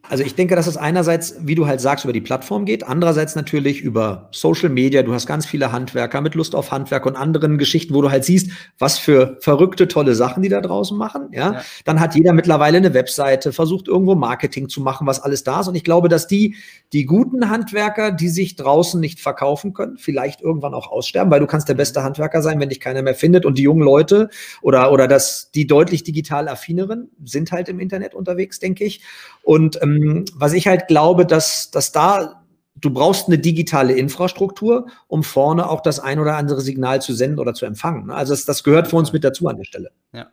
Also 0.10 0.24
ich 0.24 0.36
denke, 0.36 0.56
dass 0.56 0.68
es 0.68 0.78
einerseits, 0.78 1.36
wie 1.40 1.56
du 1.56 1.66
halt 1.68 1.82
sagst, 1.82 2.06
über 2.06 2.14
die 2.14 2.22
Plattform 2.22 2.66
geht, 2.66 2.86
andererseits 2.86 3.36
natürlich 3.36 3.82
über 3.82 4.30
Social 4.32 4.70
Media. 4.70 5.02
Du 5.04 5.14
hast 5.14 5.26
ganz 5.26 5.46
viele 5.46 5.72
Handwerker 5.72 6.22
mit 6.22 6.36
Lust 6.36 6.56
auf 6.56 6.72
Handwerk 6.72 7.06
und 7.06 7.16
anderen 7.16 7.58
Geschichten, 7.58 7.94
wo 7.94 8.02
du 8.02 8.12
halt 8.12 8.24
siehst, 8.24 8.52
was 8.78 8.98
für 8.98 9.38
verrückte, 9.42 9.88
tolle 9.88 10.14
Sachen 10.16 10.44
die 10.44 10.50
da 10.50 10.62
draußen 10.62 10.98
machen. 10.98 11.30
Ja? 11.32 11.54
ja. 11.54 11.62
Dann 11.86 12.00
hat 12.00 12.16
jeder 12.16 12.34
mittlerweile 12.34 12.78
eine 12.78 12.94
Webseite, 12.94 13.52
versucht 13.52 13.88
irgendwo 13.88 14.16
Marketing 14.16 14.70
zu 14.70 14.82
machen, 14.82 15.08
was 15.08 15.20
alles 15.20 15.44
da 15.44 15.62
ist. 15.62 15.68
Und 15.68 15.76
ich 15.76 15.84
glaube, 15.84 16.08
dass 16.08 16.28
die, 16.28 16.56
die 16.94 17.06
guten 17.06 17.50
Handwerker, 17.50 18.12
die 18.12 18.30
sich 18.30 18.56
draußen 18.56 19.00
nicht 19.00 19.20
verkaufen 19.20 19.74
können, 19.74 19.98
vielleicht 19.98 20.42
irgendwann 20.42 20.74
auch 20.74 20.92
aussterben, 20.92 21.32
weil 21.32 21.40
du 21.40 21.48
kannst 21.48 21.68
der 21.68 21.74
beste 21.74 22.04
Handwerker 22.04 22.42
sein, 22.42 22.60
wenn 22.60 22.70
dich 22.70 22.80
keiner 22.80 23.02
mehr 23.02 23.16
findet. 23.16 23.46
Und 23.46 23.58
die 23.58 23.64
jungen 23.64 23.84
Leute 23.84 24.30
oder, 24.62 24.92
oder 24.92 25.08
das, 25.08 25.52
die 25.52 25.66
deutlich 25.66 26.04
digital 26.04 26.48
affineren 26.48 27.10
sind 27.24 27.52
halt 27.52 27.70
im 27.70 27.80
Internet 27.80 28.14
unterwegs, 28.14 28.60
denke 28.60 28.84
ich. 28.84 29.02
Und 29.42 29.82
ähm, 29.82 29.95
was 30.36 30.54
ich 30.54 30.68
halt 30.68 30.88
glaube, 30.88 31.26
dass, 31.26 31.72
dass 31.72 31.92
da 31.92 32.42
du 32.76 32.90
brauchst 32.90 33.28
eine 33.28 33.40
digitale 33.40 33.94
Infrastruktur, 33.94 34.88
um 35.08 35.24
vorne 35.24 35.70
auch 35.70 35.82
das 35.82 36.00
ein 36.00 36.20
oder 36.20 36.36
andere 36.36 36.62
Signal 36.62 37.02
zu 37.02 37.14
senden 37.14 37.40
oder 37.40 37.54
zu 37.54 37.66
empfangen. 37.66 38.12
Also 38.12 38.34
das, 38.34 38.46
das 38.46 38.64
gehört 38.64 38.88
für 38.88 38.98
uns 38.98 39.14
mit 39.14 39.24
dazu 39.24 39.48
an 39.48 39.58
der 39.58 39.64
Stelle. 39.64 39.92
Ja, 40.14 40.28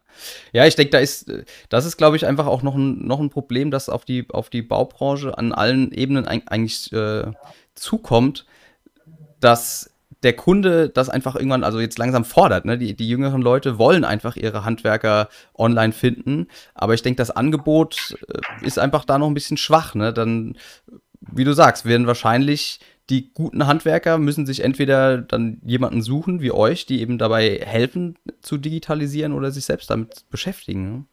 ja 0.53 0.67
ich 0.67 0.75
denke, 0.75 0.91
da 0.91 0.99
ist, 0.99 1.33
das 1.69 1.87
ist, 1.87 1.97
glaube 1.97 2.17
ich, 2.17 2.27
einfach 2.27 2.47
auch 2.47 2.63
noch 2.63 2.75
ein, 2.75 3.07
noch 3.07 3.21
ein 3.21 3.31
Problem, 3.31 3.71
das 3.71 3.89
auf 3.89 4.05
die, 4.05 4.27
auf 4.31 4.51
die 4.51 4.63
Baubranche 4.63 5.37
an 5.39 5.53
allen 5.53 5.93
Ebenen 5.93 6.27
eigentlich 6.27 6.93
äh, 6.93 7.31
zukommt, 7.75 8.45
dass 9.41 9.92
der 10.23 10.35
Kunde 10.35 10.89
das 10.89 11.09
einfach 11.09 11.35
irgendwann, 11.37 11.65
also 11.65 11.81
jetzt 11.81 11.99
langsam 11.99 12.25
fordert. 12.25 12.65
Ne? 12.65 12.79
Die, 12.79 12.95
die 12.95 13.09
jüngeren 13.09 13.43
Leute 13.43 13.79
wollen 13.79 14.05
einfach 14.05 14.37
ihre 14.37 14.65
Handwerker 14.65 15.29
online 15.55 15.93
finden. 15.93 16.47
Aber 16.75 16.95
ich 16.95 17.03
denke, 17.03 17.17
das 17.19 17.31
Angebot 17.31 18.17
äh, 18.29 18.67
ist 18.67 18.79
einfach 18.79 19.05
da 19.05 19.19
noch 19.19 19.29
ein 19.29 19.35
bisschen 19.35 19.57
schwach. 19.57 19.95
Ne? 19.95 20.13
Dann, 20.13 20.57
wie 21.21 21.45
du 21.45 21.53
sagst, 21.53 21.85
werden 21.85 22.07
wahrscheinlich 22.07 22.81
die 23.11 23.33
guten 23.33 23.67
Handwerker 23.67 24.17
müssen 24.19 24.47
sich 24.47 24.63
entweder 24.63 25.19
dann 25.19 25.61
jemanden 25.65 26.03
suchen 26.03 26.41
wie 26.41 26.53
euch, 26.53 26.87
die 26.87 27.01
eben 27.01 27.19
dabei 27.19 27.61
helfen 27.65 28.17
zu 28.41 28.59
digitalisieren 28.59 29.33
oder 29.33 29.51
sich 29.51 29.65
selbst 29.65 29.91
damit 29.91 30.25
beschäftigen. 30.31 30.93
Ne? 30.93 31.05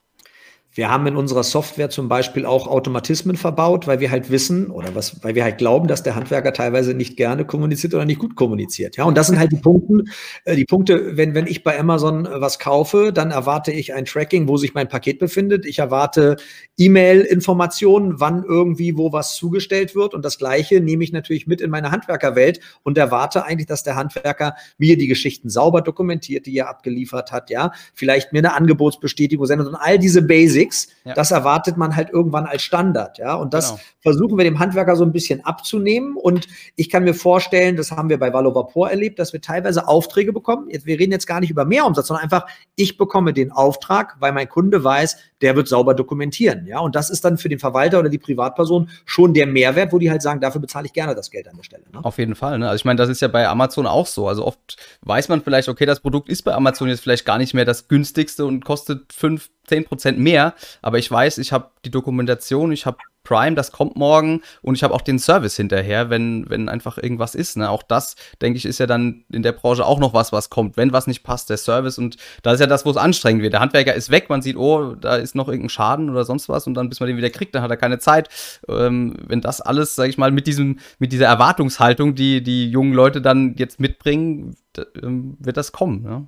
Wir 0.72 0.92
haben 0.92 1.08
in 1.08 1.16
unserer 1.16 1.42
Software 1.42 1.90
zum 1.90 2.10
Beispiel 2.10 2.46
auch 2.46 2.68
Automatismen 2.68 3.38
verbaut, 3.38 3.88
weil 3.88 4.00
wir 4.00 4.12
halt 4.12 4.30
wissen 4.30 4.70
oder 4.70 4.94
was, 4.94 5.24
weil 5.24 5.34
wir 5.34 5.44
halt 5.44 5.58
glauben, 5.58 5.88
dass 5.88 6.04
der 6.04 6.14
Handwerker 6.14 6.54
teilweise 6.54 6.94
nicht 6.94 7.18
gerne 7.18 7.44
kommuniziert 7.44 7.96
oder 7.96 8.06
nicht 8.06 8.20
gut 8.20 8.36
kommuniziert. 8.36 8.96
Ja, 8.96 9.06
und 9.06 9.18
das 9.18 9.28
sind 9.28 9.40
halt 9.40 9.52
die 9.52 9.58
Punkte, 9.58 10.04
äh, 10.46 10.56
die 10.56 10.66
Punkte, 10.66 11.18
wenn, 11.18 11.34
wenn 11.34 11.48
ich 11.48 11.64
bei 11.64 11.80
Amazon 11.80 12.28
äh, 12.28 12.40
was 12.40 12.60
kaufe, 12.60 13.12
dann 13.12 13.32
erwarte 13.32 13.72
ich 13.72 13.96
ein 13.96 14.06
Tracking, 14.06 14.48
wo 14.48 14.58
sich 14.58 14.76
mein 14.76 14.88
Paket 14.88 15.18
befindet. 15.18 15.66
Ich 15.66 15.80
erwarte 15.80 16.38
E-Mail-Informationen, 16.78 18.20
wann 18.20 18.44
irgendwie 18.44 18.96
wo 18.96 19.12
was 19.12 19.36
zugestellt 19.36 19.96
wird. 19.96 20.14
Und 20.14 20.24
das 20.24 20.38
Gleiche 20.38 20.82
nehme 20.82 21.04
ich 21.04 21.12
natürlich 21.12 21.48
mit 21.48 21.62
in 21.62 21.72
meine 21.72 21.90
Handwerkerwelt 21.90 22.60
und 22.84 22.96
erwarte 22.96 23.44
eigentlich, 23.44 23.68
dass 23.68 23.82
der 23.82 23.96
Handwerker 23.96 24.54
mir 24.78 24.98
die 24.98 25.08
Geschichten 25.08 25.50
sauber 25.50 25.82
dokumentiert, 25.82 26.46
die 26.46 26.56
er 26.56 26.70
abgeliefert 26.70 27.32
hat. 27.32 27.50
Ja, 27.50 27.72
vielleicht 27.96 28.34
mir 28.34 28.40
eine 28.40 28.54
Angebotsbestätigung 28.54 29.48
sendet 29.48 29.68
und 29.68 29.76
all 29.76 29.98
diese 29.98 30.22
Basics 30.22 30.59
Basics, 30.60 30.88
ja. 31.06 31.14
das 31.14 31.32
erwartet 31.32 31.78
man 31.78 31.96
halt 31.96 32.10
irgendwann 32.10 32.46
als 32.46 32.62
Standard, 32.62 33.18
ja. 33.18 33.36
Und 33.36 33.54
das 33.54 33.70
genau. 33.70 33.82
versuchen 34.02 34.38
wir 34.38 34.44
dem 34.44 34.60
Handwerker 34.60 34.96
so 34.96 35.04
ein 35.04 35.12
bisschen 35.12 35.44
abzunehmen. 35.46 36.16
Und 36.16 36.48
ich 36.76 36.90
kann 36.90 37.04
mir 37.04 37.14
vorstellen, 37.14 37.76
das 37.76 37.92
haben 37.92 38.10
wir 38.10 38.20
bei 38.20 38.34
Valo 38.34 38.54
Vapor 38.54 38.90
erlebt, 38.90 39.20
dass 39.20 39.34
wir 39.34 39.42
teilweise 39.42 39.88
Aufträge 39.88 40.34
bekommen. 40.34 40.70
Jetzt, 40.70 40.86
wir 40.86 41.00
reden 41.00 41.12
jetzt 41.12 41.28
gar 41.28 41.40
nicht 41.40 41.50
über 41.50 41.66
Mehrumsatz, 41.66 42.08
sondern 42.08 42.24
einfach, 42.24 42.48
ich 42.76 42.98
bekomme 42.98 43.34
den 43.34 43.52
Auftrag, 43.52 44.18
weil 44.20 44.32
mein 44.32 44.50
Kunde 44.50 44.84
weiß, 44.84 45.18
der 45.42 45.56
wird 45.56 45.68
sauber 45.68 45.94
dokumentieren, 45.94 46.66
ja. 46.66 46.80
Und 46.80 46.96
das 46.96 47.10
ist 47.10 47.24
dann 47.24 47.38
für 47.38 47.50
den 47.50 47.60
Verwalter 47.60 48.00
oder 48.00 48.10
die 48.10 48.18
Privatperson 48.18 48.90
schon 49.06 49.34
der 49.34 49.48
Mehrwert, 49.48 49.94
wo 49.94 50.00
die 50.00 50.10
halt 50.10 50.22
sagen, 50.22 50.42
dafür 50.42 50.62
bezahle 50.62 50.86
ich 50.86 50.94
gerne 50.94 51.16
das 51.16 51.32
Geld 51.32 51.48
an 51.48 51.56
der 51.56 51.64
Stelle. 51.64 51.84
Ne? 51.94 52.04
Auf 52.04 52.18
jeden 52.18 52.36
Fall, 52.36 52.60
ne? 52.60 52.68
Also 52.68 52.82
ich 52.82 52.86
meine, 52.86 52.98
das 52.98 53.10
ist 53.10 53.22
ja 53.22 53.28
bei 53.28 53.48
Amazon 53.48 53.88
auch 53.88 54.08
so. 54.08 54.28
Also 54.28 54.46
oft 54.46 54.78
weiß 55.02 55.30
man 55.30 55.42
vielleicht, 55.42 55.70
okay, 55.70 55.86
das 55.86 56.00
Produkt 56.00 56.30
ist 56.30 56.44
bei 56.44 56.54
Amazon 56.54 56.90
jetzt 56.90 57.02
vielleicht 57.02 57.26
gar 57.26 57.38
nicht 57.38 57.54
mehr 57.54 57.66
das 57.66 57.88
günstigste 57.88 58.46
und 58.46 58.66
kostet 58.66 59.14
fünf 59.14 59.50
10% 59.70 60.14
mehr, 60.14 60.56
aber 60.82 60.98
ich 60.98 61.10
weiß, 61.10 61.38
ich 61.38 61.52
habe 61.52 61.70
die 61.86 61.92
Dokumentation, 61.92 62.72
ich 62.72 62.86
habe 62.86 62.98
Prime, 63.30 63.56
das 63.56 63.72
kommt 63.72 63.96
morgen 63.96 64.42
und 64.64 64.74
ich 64.74 64.84
habe 64.84 64.94
auch 64.94 65.02
den 65.02 65.20
Service 65.20 65.56
hinterher, 65.56 66.10
wenn, 66.10 66.50
wenn 66.50 66.68
einfach 66.68 66.98
irgendwas 66.98 67.36
ist. 67.36 67.58
Ne? 67.58 67.70
Auch 67.70 67.84
das, 67.84 68.16
denke 68.42 68.58
ich, 68.58 68.66
ist 68.66 68.80
ja 68.80 68.88
dann 68.88 69.24
in 69.32 69.44
der 69.44 69.52
Branche 69.52 69.86
auch 69.86 70.00
noch 70.00 70.16
was, 70.16 70.32
was 70.32 70.50
kommt, 70.50 70.78
wenn 70.78 70.94
was 70.94 71.06
nicht 71.06 71.24
passt, 71.24 71.52
der 71.52 71.58
Service. 71.58 72.00
Und 72.00 72.18
da 72.42 72.54
ist 72.54 72.60
ja 72.60 72.66
das, 72.66 72.88
wo 72.88 72.90
es 72.90 72.98
anstrengend 72.98 73.44
wird. 73.44 73.54
Der 73.54 73.60
Handwerker 73.60 73.94
ist 73.94 74.10
weg, 74.10 74.30
man 74.30 74.42
sieht, 74.42 74.58
oh, 74.58 74.96
da 74.96 75.16
ist 75.16 75.36
noch 75.36 75.48
irgendein 75.48 75.70
Schaden 75.70 76.10
oder 76.10 76.26
sonst 76.26 76.50
was 76.50 76.66
und 76.66 76.74
dann, 76.74 76.90
bis 76.90 77.00
man 77.00 77.08
den 77.08 77.18
wieder 77.18 77.30
kriegt, 77.30 77.54
dann 77.54 77.62
hat 77.62 77.70
er 77.70 77.78
keine 77.78 78.00
Zeit. 78.00 78.30
Ähm, 78.68 79.16
wenn 79.28 79.42
das 79.42 79.62
alles, 79.62 79.94
sage 79.96 80.10
ich 80.10 80.18
mal, 80.18 80.32
mit, 80.32 80.48
diesem, 80.48 80.80
mit 80.98 81.12
dieser 81.12 81.28
Erwartungshaltung, 81.28 82.16
die 82.16 82.42
die 82.42 82.72
jungen 82.72 82.94
Leute 82.94 83.22
dann 83.22 83.54
jetzt 83.58 83.80
mitbringen, 83.80 84.56
ähm, 85.04 85.38
wird 85.40 85.58
das 85.58 85.72
kommen. 85.72 86.02
Ne? 86.02 86.28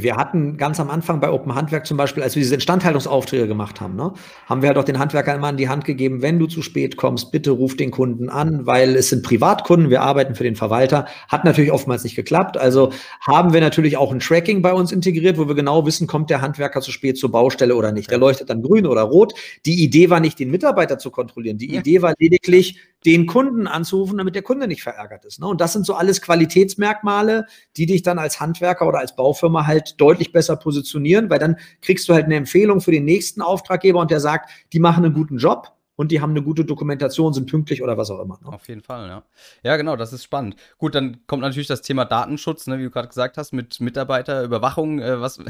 Wir 0.00 0.16
hatten 0.16 0.56
ganz 0.56 0.80
am 0.80 0.88
Anfang 0.88 1.20
bei 1.20 1.30
Open 1.30 1.54
Handwerk 1.54 1.86
zum 1.86 1.96
Beispiel, 1.96 2.22
als 2.22 2.34
wir 2.34 2.42
diese 2.42 2.54
Instandhaltungsaufträge 2.54 3.46
gemacht 3.46 3.80
haben, 3.80 3.96
ne, 3.96 4.14
haben 4.46 4.62
wir 4.62 4.68
halt 4.68 4.78
auch 4.78 4.84
den 4.84 4.98
Handwerkern 4.98 5.36
immer 5.36 5.50
in 5.50 5.58
die 5.58 5.68
Hand 5.68 5.84
gegeben, 5.84 6.22
wenn 6.22 6.38
du 6.38 6.46
zu 6.46 6.62
spät 6.62 6.96
kommst, 6.96 7.32
bitte 7.32 7.50
ruf 7.50 7.76
den 7.76 7.90
Kunden 7.90 8.30
an, 8.30 8.64
weil 8.66 8.96
es 8.96 9.10
sind 9.10 9.22
Privatkunden, 9.22 9.90
wir 9.90 10.00
arbeiten 10.00 10.34
für 10.34 10.44
den 10.44 10.56
Verwalter. 10.56 11.06
Hat 11.28 11.44
natürlich 11.44 11.72
oftmals 11.72 12.04
nicht 12.04 12.16
geklappt. 12.16 12.56
Also 12.56 12.92
haben 13.20 13.52
wir 13.52 13.60
natürlich 13.60 13.96
auch 13.96 14.12
ein 14.12 14.20
Tracking 14.20 14.62
bei 14.62 14.72
uns 14.72 14.92
integriert, 14.92 15.36
wo 15.36 15.48
wir 15.48 15.54
genau 15.54 15.84
wissen, 15.84 16.06
kommt 16.06 16.30
der 16.30 16.40
Handwerker 16.40 16.80
zu 16.80 16.92
spät 16.92 17.18
zur 17.18 17.30
Baustelle 17.30 17.76
oder 17.76 17.92
nicht. 17.92 18.10
Der 18.10 18.18
leuchtet 18.18 18.48
dann 18.48 18.62
grün 18.62 18.86
oder 18.86 19.02
rot. 19.02 19.34
Die 19.66 19.82
Idee 19.82 20.08
war 20.08 20.20
nicht, 20.20 20.38
den 20.38 20.50
Mitarbeiter 20.50 20.98
zu 20.98 21.10
kontrollieren. 21.10 21.58
Die 21.58 21.72
ja. 21.72 21.80
Idee 21.80 22.00
war 22.00 22.14
lediglich, 22.18 22.78
den 23.04 23.26
Kunden 23.26 23.66
anzurufen, 23.66 24.18
damit 24.18 24.34
der 24.34 24.42
Kunde 24.42 24.68
nicht 24.68 24.82
verärgert 24.82 25.24
ist. 25.24 25.40
Ne? 25.40 25.46
Und 25.46 25.60
das 25.60 25.72
sind 25.72 25.86
so 25.86 25.94
alles 25.94 26.22
Qualitätsmerkmale, 26.22 27.46
die 27.76 27.86
dich 27.86 28.02
dann 28.02 28.18
als 28.18 28.40
Handwerker 28.40 28.86
oder 28.86 28.98
als 28.98 29.16
Baufirma 29.16 29.66
halt 29.66 30.00
deutlich 30.00 30.32
besser 30.32 30.56
positionieren, 30.56 31.30
weil 31.30 31.38
dann 31.38 31.56
kriegst 31.80 32.08
du 32.08 32.14
halt 32.14 32.26
eine 32.26 32.36
Empfehlung 32.36 32.80
für 32.80 32.92
den 32.92 33.04
nächsten 33.04 33.42
Auftraggeber 33.42 34.00
und 34.00 34.10
der 34.10 34.20
sagt, 34.20 34.50
die 34.72 34.78
machen 34.78 35.04
einen 35.04 35.14
guten 35.14 35.38
Job 35.38 35.72
und 35.96 36.10
die 36.10 36.20
haben 36.20 36.30
eine 36.30 36.42
gute 36.42 36.64
Dokumentation, 36.64 37.32
sind 37.32 37.50
pünktlich 37.50 37.82
oder 37.82 37.98
was 37.98 38.10
auch 38.10 38.20
immer. 38.20 38.38
Ne? 38.42 38.48
Auf 38.48 38.68
jeden 38.68 38.82
Fall, 38.82 39.08
ja. 39.08 39.22
Ja, 39.62 39.76
genau, 39.76 39.96
das 39.96 40.12
ist 40.12 40.24
spannend. 40.24 40.56
Gut, 40.78 40.94
dann 40.94 41.26
kommt 41.26 41.42
natürlich 41.42 41.68
das 41.68 41.82
Thema 41.82 42.04
Datenschutz, 42.04 42.66
ne, 42.66 42.78
wie 42.78 42.84
du 42.84 42.90
gerade 42.90 43.08
gesagt 43.08 43.36
hast, 43.36 43.52
mit 43.52 43.80
Mitarbeiterüberwachung. 43.80 45.00
Äh, 45.00 45.20
was 45.20 45.40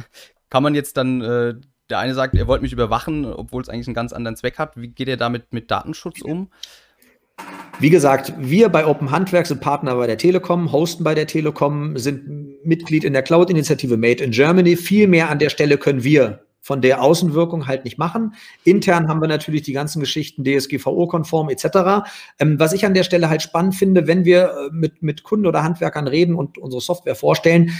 kann 0.50 0.62
man 0.62 0.74
jetzt 0.74 0.96
dann 0.96 1.20
äh, 1.22 1.54
der 1.92 1.98
eine 1.98 2.14
sagt, 2.14 2.34
er 2.34 2.46
wollte 2.46 2.62
mich 2.62 2.72
überwachen, 2.72 3.26
obwohl 3.26 3.60
es 3.60 3.68
eigentlich 3.68 3.86
einen 3.86 3.94
ganz 3.94 4.12
anderen 4.14 4.36
Zweck 4.36 4.58
hat. 4.58 4.76
Wie 4.76 4.88
geht 4.88 5.08
er 5.08 5.18
damit 5.18 5.52
mit 5.52 5.70
Datenschutz 5.70 6.20
um? 6.22 6.50
Wie 7.82 7.90
gesagt, 7.90 8.32
wir 8.38 8.68
bei 8.68 8.86
Open 8.86 9.10
Handwerk 9.10 9.46
sind 9.46 9.60
Partner 9.60 9.96
bei 9.96 10.06
der 10.06 10.16
Telekom, 10.16 10.70
hosten 10.70 11.02
bei 11.02 11.14
der 11.14 11.26
Telekom, 11.26 11.96
sind 11.96 12.64
Mitglied 12.64 13.02
in 13.02 13.12
der 13.12 13.22
Cloud-Initiative 13.22 13.96
Made 13.96 14.22
in 14.22 14.30
Germany. 14.30 14.76
Viel 14.76 15.08
mehr 15.08 15.30
an 15.30 15.40
der 15.40 15.48
Stelle 15.48 15.78
können 15.78 16.04
wir 16.04 16.44
von 16.60 16.80
der 16.80 17.02
Außenwirkung 17.02 17.66
halt 17.66 17.84
nicht 17.84 17.98
machen. 17.98 18.34
Intern 18.62 19.08
haben 19.08 19.20
wir 19.20 19.26
natürlich 19.26 19.62
die 19.62 19.72
ganzen 19.72 19.98
Geschichten 19.98 20.44
DSGVO-konform 20.44 21.48
etc. 21.50 22.06
Ähm, 22.38 22.58
was 22.60 22.72
ich 22.72 22.86
an 22.86 22.94
der 22.94 23.02
Stelle 23.02 23.28
halt 23.28 23.42
spannend 23.42 23.74
finde, 23.74 24.06
wenn 24.06 24.24
wir 24.24 24.44
äh, 24.50 24.70
mit, 24.70 25.02
mit 25.02 25.24
Kunden 25.24 25.46
oder 25.46 25.64
Handwerkern 25.64 26.06
reden 26.06 26.36
und 26.36 26.58
unsere 26.58 26.80
Software 26.80 27.16
vorstellen, 27.16 27.72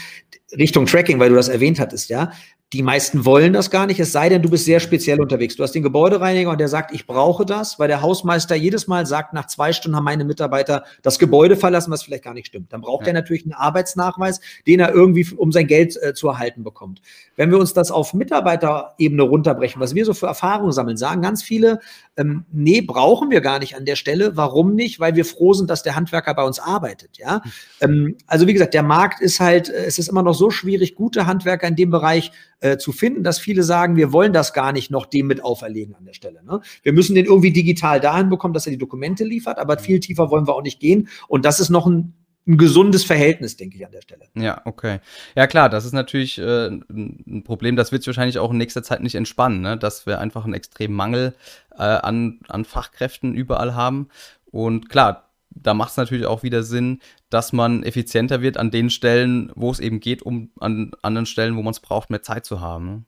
Richtung 0.59 0.87
Tracking, 0.87 1.21
weil 1.21 1.29
du 1.29 1.37
das 1.37 1.49
erwähnt 1.49 1.79
hattest, 1.79 2.11
ja, 2.11 2.33
die 2.73 2.83
meisten 2.83 3.27
wollen 3.27 3.53
das 3.53 3.71
gar 3.71 3.87
nicht, 3.87 4.01
es 4.01 4.13
sei 4.13 4.31
denn, 4.31 4.41
du 4.41 4.49
bist 4.49 4.65
sehr 4.65 4.81
speziell 4.81 5.21
unterwegs. 5.21 5.57
Du 5.57 5.63
hast 5.63 5.73
den 5.73 5.83
Gebäudereiniger 5.83 6.51
und 6.51 6.59
der 6.59 6.69
sagt, 6.69 6.95
ich 6.95 7.07
brauche 7.07 7.45
das, 7.45 7.79
weil 7.79 7.89
der 7.89 8.01
Hausmeister 8.01 8.55
jedes 8.55 8.87
Mal 8.87 9.05
sagt, 9.05 9.35
nach 9.35 9.47
zwei 9.47 9.75
Stunden 9.75 9.95
haben 9.95 10.05
meine 10.05 10.25
Mitarbeiter 10.25 10.85
das 11.03 11.19
Gebäude 11.19 11.57
verlassen, 11.57 11.91
was 11.91 12.03
vielleicht 12.03 12.25
gar 12.25 12.33
nicht 12.33 12.47
stimmt. 12.47 12.73
Dann 12.73 12.81
braucht 12.81 13.03
ja. 13.03 13.09
er 13.09 13.13
natürlich 13.15 13.45
einen 13.45 13.53
Arbeitsnachweis, 13.53 14.41
den 14.67 14.81
er 14.81 14.95
irgendwie, 14.95 15.27
um 15.37 15.53
sein 15.53 15.67
Geld 15.67 16.03
äh, 16.03 16.15
zu 16.15 16.29
erhalten 16.29 16.65
bekommt. 16.65 17.03
Wenn 17.37 17.51
wir 17.51 17.59
uns 17.59 17.75
das 17.75 17.91
auf 17.91 18.15
Mitarbeiterebene 18.15 19.23
runterbrechen, 19.23 19.81
was 19.81 19.95
wir 19.95 20.07
so 20.07 20.15
für 20.15 20.27
Erfahrungen 20.27 20.73
sammeln, 20.73 20.97
sagen 20.97 21.21
ganz 21.21 21.43
viele, 21.43 21.81
ähm, 22.17 22.47
nee, 22.51 22.81
brauchen 22.81 23.31
wir 23.31 23.43
gar 23.43 23.59
nicht 23.59 23.77
an 23.77 23.85
der 23.85 23.97
Stelle. 23.97 24.37
Warum 24.39 24.75
nicht? 24.75 24.99
Weil 24.99 25.15
wir 25.15 25.27
froh 25.27 25.53
sind, 25.53 25.69
dass 25.69 25.83
der 25.83 25.95
Handwerker 25.95 26.35
bei 26.35 26.45
uns 26.45 26.59
arbeitet. 26.59 27.19
Ja, 27.19 27.43
ähm, 27.83 28.17
also 28.27 28.47
wie 28.47 28.55
gesagt, 28.55 28.73
der 28.73 28.83
Markt 28.83 29.21
ist 29.21 29.41
halt, 29.41 29.69
äh, 29.69 29.85
es 29.85 29.99
ist 29.99 30.09
immer 30.09 30.23
noch 30.23 30.35
so 30.35 30.51
schwierig, 30.51 30.95
gute 30.95 31.27
Handwerker 31.27 31.69
in 31.69 31.77
dem 31.77 31.91
Bereich 31.91 32.33
äh, 32.63 32.79
zu 32.79 32.93
finden, 32.93 33.23
dass 33.23 33.39
viele 33.39 33.63
sagen, 33.63 33.97
wir 33.97 34.13
wollen 34.13 34.33
das 34.33 34.53
gar 34.53 34.73
nicht 34.73 34.91
noch 34.91 35.07
dem 35.07 35.27
mit 35.27 35.45
auferlegen 35.45 35.95
an 35.95 36.05
der 36.05 36.15
Stelle. 36.15 36.43
Ne? 36.45 36.61
Wir 36.83 36.93
müssen 36.93 37.15
den 37.15 37.27
irgendwie 37.27 37.53
digital 37.53 38.01
dahin 38.01 38.29
bekommen, 38.29 38.55
dass 38.55 38.67
er 38.67 38.73
die 38.73 38.79
Dokumente 38.79 39.25
liefert, 39.25 39.59
aber 39.59 39.79
viel 39.79 40.01
tiefer 40.01 40.31
wollen 40.31 40.47
wir 40.47 40.55
auch 40.55 40.63
nicht 40.63 40.81
gehen. 40.81 41.09
Und 41.29 41.45
das 41.45 41.61
ist 41.61 41.71
noch 41.71 41.87
ein 41.87 42.15
ein 42.47 42.57
gesundes 42.57 43.05
Verhältnis, 43.05 43.57
denke 43.57 43.77
ich, 43.77 43.87
an 43.87 43.93
der 43.93 44.01
Stelle. 44.01 44.25
Ja, 44.35 44.63
okay. 44.65 44.99
Ja, 45.37 45.47
klar, 45.47 45.69
das 45.69 45.85
ist 45.85 45.93
natürlich 45.93 46.39
äh, 46.39 46.71
ein 46.71 47.45
Problem, 47.45 47.77
das 47.77 47.93
wird 47.93 48.03
sich 48.03 48.09
wahrscheinlich 48.09 48.39
auch 48.39 48.51
in 48.51 48.59
nächster 48.59 48.83
Zeit 48.83 49.01
nicht 49.01 49.15
entspannen, 49.15 49.61
ne? 49.61 49.77
dass 49.77 50.07
wir 50.07 50.19
einfach 50.19 50.45
einen 50.45 50.55
extremen 50.55 50.95
Mangel 50.95 51.35
äh, 51.73 51.83
an, 51.83 52.41
an 52.49 52.65
Fachkräften 52.65 53.35
überall 53.35 53.75
haben. 53.77 54.09
Und 54.51 54.89
klar, 54.89 55.32
da 55.55 55.75
macht 55.75 55.91
es 55.93 55.97
natürlich 55.97 56.27
auch 56.27 56.43
wieder 56.43 56.63
Sinn, 56.63 57.01
dass 57.31 57.53
man 57.53 57.83
effizienter 57.83 58.43
wird 58.43 58.57
an 58.57 58.71
den 58.71 58.91
Stellen, 58.91 59.53
wo 59.55 59.71
es 59.71 59.81
eben 59.81 60.01
geht, 60.01 60.23
um 60.23 60.51
an 60.61 60.93
anderen 61.03 61.27
Stellen, 61.27 61.57
wo 61.57 61.63
man 61.63 61.73
es 61.73 61.81
braucht, 61.81 62.11
mehr 62.11 62.23
Zeit 62.23 62.45
zu 62.45 62.61
haben. 62.61 62.87
Ne? 62.87 63.05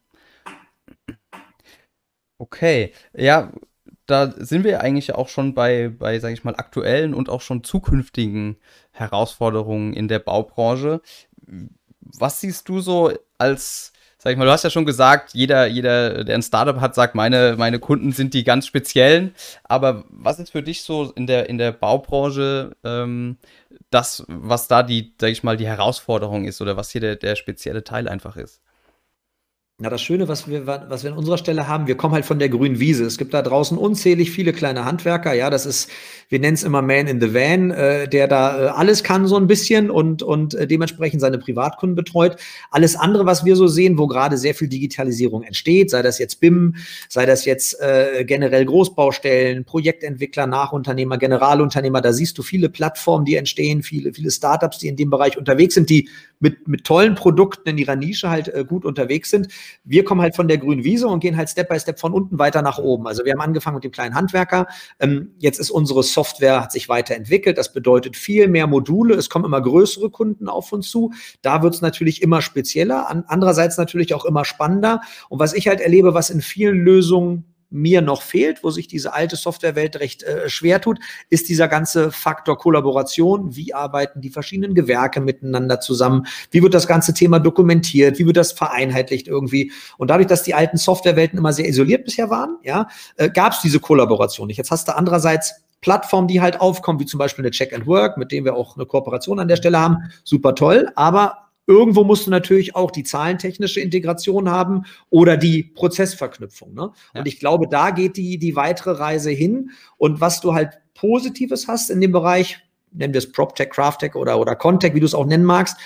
Okay, 2.39 2.93
ja, 3.17 3.53
da 4.07 4.31
sind 4.33 4.65
wir 4.65 4.81
eigentlich 4.81 5.15
auch 5.15 5.29
schon 5.29 5.55
bei, 5.55 5.89
bei 5.89 6.19
sage 6.19 6.35
ich 6.35 6.45
mal, 6.45 6.57
aktuellen 6.57 7.15
und 7.15 7.31
auch 7.31 7.41
schon 7.41 7.65
zukünftigen 7.65 8.57
Herausforderungen 8.91 9.95
in 9.95 10.09
der 10.09 10.19
Baubranche. 10.19 11.01
Was 12.01 12.41
siehst 12.41 12.69
du 12.69 12.81
so 12.81 13.13
als, 13.39 13.94
sag 14.25 14.33
ich 14.33 14.39
mal, 14.39 14.47
du 14.47 14.51
hast 14.53 14.65
ja 14.65 14.71
schon 14.71 14.87
gesagt, 14.87 15.35
jeder, 15.35 15.67
jeder, 15.67 16.25
der 16.25 16.35
ein 16.35 16.43
Startup 16.43 16.81
hat, 16.81 16.95
sagt, 16.95 17.15
meine, 17.15 17.57
meine 17.59 17.79
Kunden 17.79 18.11
sind 18.11 18.33
die 18.33 18.43
ganz 18.43 18.67
speziellen. 18.67 19.35
Aber 19.65 20.05
was 20.09 20.39
ist 20.39 20.51
für 20.51 20.63
dich 20.63 20.83
so 20.83 21.13
in 21.15 21.27
der, 21.27 21.51
in 21.51 21.59
der 21.59 21.73
Baubranche 21.73 22.75
ähm, 22.85 23.37
das, 23.91 24.25
was 24.27 24.67
da 24.67 24.83
die, 24.83 25.13
sag 25.21 25.31
ich 25.31 25.43
mal, 25.43 25.59
die 25.59 25.67
Herausforderung 25.67 26.47
ist 26.47 26.63
oder 26.63 26.79
was 26.79 26.91
hier 26.91 27.03
der, 27.03 27.17
der 27.17 27.37
spezielle 27.37 27.85
Teil 27.85 28.09
einfach 28.09 28.39
ist? 28.39 28.63
Ja, 29.83 29.91
das 29.91 30.03
Schöne, 30.03 30.29
was 30.29 30.47
wir, 30.47 30.69
was 30.69 31.03
wir 31.03 31.11
an 31.11 31.19
unserer 31.19 31.37
Stelle 31.37 31.67
haben, 31.67 31.89
wir 31.89 31.97
kommen 31.97 32.15
halt 32.15 32.25
von 32.25 32.39
der 32.39 32.49
grünen 32.49 32.79
Wiese. 32.79 33.07
Es 33.07 33.19
gibt 33.19 33.35
da 33.35 33.43
draußen 33.43 33.77
unzählig 33.77 34.31
viele 34.31 34.53
kleine 34.53 34.85
Handwerker. 34.85 35.33
Ja, 35.33 35.51
das 35.51 35.67
ist, 35.67 35.91
wir 36.29 36.39
nennen 36.39 36.55
es 36.55 36.63
immer 36.63 36.81
Man 36.81 37.09
in 37.09 37.21
the 37.21 37.35
Van, 37.35 37.73
äh, 37.73 38.07
der 38.07 38.29
da 38.29 38.67
äh, 38.67 38.69
alles 38.69 39.03
kann 39.03 39.27
so 39.27 39.37
ein 39.37 39.49
bisschen 39.49 39.91
und, 39.91 40.23
und 40.23 40.55
äh, 40.55 40.69
dementsprechend 40.69 41.21
seine 41.21 41.39
Privatkunden 41.39 41.97
betreut. 41.97 42.37
Alles 42.71 42.95
andere, 42.95 43.27
was 43.27 43.45
wir 43.45 43.57
so 43.57 43.67
sehen, 43.67 43.99
wo 43.99 44.07
gerade 44.07 44.39
sehr 44.39 44.55
viel 44.55 44.69
Digitalisierung 44.69 45.43
entsteht, 45.43 45.91
sei 45.91 46.03
das 46.03 46.21
jetzt 46.21 46.39
BIM, 46.39 46.77
sei 47.09 47.27
das 47.27 47.45
jetzt 47.45 47.81
äh, 47.81 48.25
generell 48.25 48.67
Großbaustellen, 48.67 49.65
Projektentwickler, 49.65 50.47
Nachunternehmer, 50.47 51.19
Generalunternehmer, 51.19 52.01
da 52.01 52.13
siehst 52.13 52.39
du 52.39 52.45
viele 52.45 52.69
Plattformen, 52.69 53.25
die 53.25 53.35
entstehen, 53.35 53.83
viele, 53.83 54.15
viele 54.15 54.31
Startups, 54.31 54.79
die 54.79 54.87
in 54.87 54.95
dem 54.95 55.11
Bereich 55.11 55.37
unterwegs 55.37 55.75
sind, 55.75 55.91
die 55.91 56.09
mit, 56.39 56.69
mit 56.69 56.85
tollen 56.85 57.17
Produkten 57.17 57.71
in 57.71 57.79
ihrer 57.79 57.97
Nische 57.97 58.31
halt 58.31 58.47
äh, 58.47 58.65
gut 58.65 58.85
unterwegs 58.85 59.31
sind. 59.31 59.49
Wir 59.85 60.05
kommen 60.05 60.21
halt 60.21 60.37
von 60.37 60.49
der 60.49 60.59
grünen 60.59 60.85
Wiese 60.85 61.09
und 61.09 61.21
gehen 61.21 61.37
halt 61.37 61.49
Step 61.51 61.69
by 61.69 61.79
Step 61.79 61.99
von 61.99 62.13
unten 62.13 62.39
weiter 62.39 62.63
nach 62.63 62.79
oben. 62.79 63.07
Also 63.07 63.25
wir 63.25 63.33
haben 63.33 63.41
angefangen 63.41 63.77
mit 63.77 63.85
dem 63.85 63.93
kleinen 63.93 64.15
Handwerker. 64.15 64.67
Ähm, 65.01 65.35
jetzt 65.39 65.59
ist 65.59 65.71
unsere 65.71 66.03
Software, 66.03 66.63
hat 66.63 66.73
sich 66.73 66.89
weiterentwickelt. 66.89 67.59
Das 67.59 67.73
bedeutet 67.73 68.17
viel 68.17 68.49
mehr 68.49 68.67
Module. 68.67 69.15
Es 69.15 69.31
kommen 69.31 69.45
immer 69.45 69.61
größere 69.61 70.11
Kunden 70.11 70.49
auf 70.49 70.73
uns 70.73 70.91
zu. 70.91 71.13
Da 71.43 71.63
wird 71.63 71.75
es 71.75 71.81
natürlich 71.81 72.23
immer 72.23 72.43
spezieller. 72.43 73.09
An, 73.09 73.25
andererseits 73.27 73.79
natürlich 73.79 74.15
auch 74.15 74.25
immer 74.25 74.45
spannender. 74.45 75.01
Und 75.29 75.39
was 75.39 75.55
ich 75.55 75.69
halt 75.69 75.81
erlebe, 75.81 76.15
was 76.15 76.31
in 76.31 76.41
vielen 76.41 76.79
Lösungen 76.79 77.54
mir 77.71 78.01
noch 78.03 78.23
fehlt, 78.23 78.63
wo 78.63 78.71
sich 78.71 78.89
diese 78.89 79.13
alte 79.13 79.37
Softwarewelt 79.37 80.01
recht 80.01 80.23
äh, 80.23 80.49
schwer 80.49 80.81
tut, 80.81 80.99
ist 81.31 81.49
dieser 81.49 81.69
ganze 81.69 82.11
Faktor 82.11 82.59
Kollaboration. 82.59 83.57
Wie 83.57 83.75
arbeiten 83.75 84.21
die 84.21 84.31
verschiedenen 84.31 84.75
Gewerke 84.75 85.21
miteinander 85.21 85.81
zusammen? 85.81 86.27
Wie 86.51 86.63
wird 86.63 86.75
das 86.75 86.87
ganze 86.87 87.15
Thema 87.15 87.41
dokumentiert? 87.41 88.19
Wie 88.19 88.27
wird 88.27 88.37
das 88.37 88.53
vereinheitlicht 88.53 89.29
irgendwie? 89.29 89.73
Und 89.99 90.11
dadurch, 90.11 90.29
dass 90.29 90.43
die 90.43 90.55
alten 90.55 90.77
Softwarewelten 90.77 91.39
immer 91.39 91.53
sehr 91.53 91.69
isoliert 91.69 92.05
bisher 92.05 92.31
waren, 92.31 92.59
ja, 92.63 92.89
äh, 93.17 93.31
gab 93.31 93.53
es 93.53 93.61
diese 93.61 93.81
Kollaboration 93.81 94.47
nicht. 94.47 94.59
Jetzt 94.59 94.71
hast 94.71 94.89
du 94.89 94.97
andererseits 94.97 95.55
Plattformen, 95.85 96.29
die 96.29 96.41
halt 96.41 96.63
aufkommen, 96.63 96.99
wie 96.99 97.05
zum 97.05 97.19
Beispiel 97.19 97.45
eine 97.45 97.51
Check 97.51 97.75
and 97.75 97.87
Work, 97.87 98.17
mit 98.17 98.33
dem 98.33 98.47
wir 98.47 98.55
auch 98.55 98.75
eine 98.77 98.87
Kooperation 98.87 99.39
an 99.39 99.49
der 99.49 99.57
Stelle 99.57 99.79
haben. 99.79 99.99
Super 100.25 100.55
toll, 100.55 100.91
aber 100.95 101.44
Irgendwo 101.67 102.05
musst 102.05 102.27
du 102.27 102.31
natürlich 102.31 102.75
auch 102.77 102.91
die 102.91 103.05
zahlentechnische 103.05 103.81
Integration 103.81 104.51
haben 104.51 104.85
oder 105.11 105.37
die 105.37 105.63
Prozessverknüpfung. 105.63 106.75
Ne? 106.75 106.91
Ja. 107.15 107.21
Und 107.21 107.27
ich 107.27 107.41
glaube, 107.41 107.69
da 107.69 107.91
geht 107.91 108.17
die, 108.17 108.39
die 108.39 108.55
weitere 108.57 108.93
Reise 108.93 109.31
hin. 109.31 109.71
Und 109.97 110.21
was 110.21 110.41
du 110.41 110.55
halt 110.55 110.79
Positives 110.95 111.67
hast 111.67 111.91
in 111.91 112.01
dem 112.01 112.13
Bereich, 112.13 112.59
nennen 112.93 113.15
wir 113.15 113.19
es 113.19 113.33
PropTech, 113.33 113.71
CraftTech 113.71 114.15
oder, 114.15 114.39
oder 114.39 114.57
Contech, 114.57 114.95
wie 114.95 115.01
du 115.01 115.07
es 115.07 115.15
auch 115.15 115.27
nennen 115.27 115.45
magst, 115.45 115.77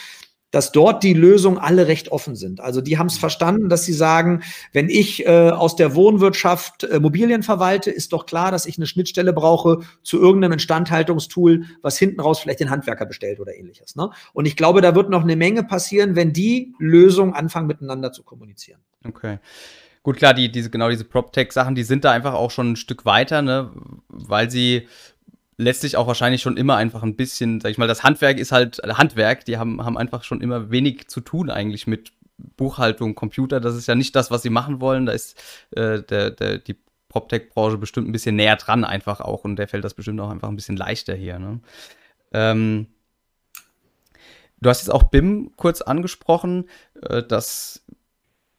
dass 0.50 0.72
dort 0.72 1.02
die 1.02 1.12
Lösungen 1.12 1.58
alle 1.58 1.88
recht 1.88 2.10
offen 2.10 2.34
sind. 2.34 2.60
Also 2.60 2.80
die 2.80 2.98
haben 2.98 3.08
es 3.08 3.16
mhm. 3.16 3.20
verstanden, 3.20 3.68
dass 3.68 3.84
sie 3.84 3.92
sagen, 3.92 4.42
wenn 4.72 4.88
ich 4.88 5.26
äh, 5.26 5.50
aus 5.50 5.76
der 5.76 5.94
Wohnwirtschaft 5.94 6.84
äh, 6.84 6.96
Immobilien 6.96 7.42
verwalte, 7.42 7.90
ist 7.90 8.12
doch 8.12 8.26
klar, 8.26 8.50
dass 8.50 8.66
ich 8.66 8.78
eine 8.78 8.86
Schnittstelle 8.86 9.32
brauche 9.32 9.80
zu 10.02 10.18
irgendeinem 10.18 10.52
Instandhaltungstool, 10.52 11.64
was 11.82 11.98
hinten 11.98 12.20
raus 12.20 12.40
vielleicht 12.40 12.60
den 12.60 12.70
Handwerker 12.70 13.06
bestellt 13.06 13.40
oder 13.40 13.54
ähnliches. 13.54 13.96
Ne? 13.96 14.10
Und 14.32 14.46
ich 14.46 14.56
glaube, 14.56 14.80
da 14.80 14.94
wird 14.94 15.10
noch 15.10 15.22
eine 15.22 15.36
Menge 15.36 15.64
passieren, 15.64 16.16
wenn 16.16 16.32
die 16.32 16.74
Lösungen 16.78 17.34
anfangen 17.34 17.66
miteinander 17.66 18.12
zu 18.12 18.22
kommunizieren. 18.22 18.80
Okay. 19.06 19.38
Gut, 20.02 20.16
klar, 20.16 20.32
die, 20.32 20.50
diese, 20.50 20.70
genau 20.70 20.88
diese 20.88 21.04
PropTech-Sachen, 21.04 21.74
die 21.74 21.82
sind 21.82 22.04
da 22.04 22.12
einfach 22.12 22.32
auch 22.32 22.50
schon 22.50 22.72
ein 22.72 22.76
Stück 22.76 23.04
weiter, 23.04 23.42
ne? 23.42 23.70
weil 24.08 24.50
sie 24.50 24.88
letztlich 25.58 25.96
auch 25.96 26.06
wahrscheinlich 26.06 26.40
schon 26.40 26.56
immer 26.56 26.76
einfach 26.76 27.02
ein 27.02 27.16
bisschen, 27.16 27.60
sag 27.60 27.70
ich 27.70 27.78
mal, 27.78 27.88
das 27.88 28.04
Handwerk 28.04 28.38
ist 28.38 28.52
halt 28.52 28.78
Handwerk, 28.82 29.44
die 29.44 29.58
haben, 29.58 29.84
haben 29.84 29.98
einfach 29.98 30.24
schon 30.24 30.40
immer 30.40 30.70
wenig 30.70 31.08
zu 31.08 31.20
tun 31.20 31.50
eigentlich 31.50 31.86
mit 31.86 32.12
Buchhaltung, 32.56 33.16
Computer, 33.16 33.60
das 33.60 33.74
ist 33.74 33.88
ja 33.88 33.96
nicht 33.96 34.14
das, 34.14 34.30
was 34.30 34.42
sie 34.42 34.50
machen 34.50 34.80
wollen, 34.80 35.06
da 35.06 35.12
ist 35.12 35.36
äh, 35.72 36.00
der, 36.02 36.30
der, 36.30 36.58
die 36.58 36.76
PropTech-Branche 37.08 37.76
bestimmt 37.76 38.08
ein 38.08 38.12
bisschen 38.12 38.36
näher 38.36 38.54
dran 38.56 38.84
einfach 38.84 39.20
auch 39.20 39.44
und 39.44 39.56
der 39.56 39.66
fällt 39.66 39.84
das 39.84 39.94
bestimmt 39.94 40.20
auch 40.20 40.30
einfach 40.30 40.48
ein 40.48 40.56
bisschen 40.56 40.76
leichter 40.76 41.14
hier. 41.14 41.40
Ne? 41.40 41.60
Ähm, 42.32 42.86
du 44.60 44.70
hast 44.70 44.82
jetzt 44.82 44.94
auch 44.94 45.04
BIM 45.04 45.52
kurz 45.56 45.80
angesprochen, 45.80 46.68
äh, 47.02 47.24
dass 47.24 47.84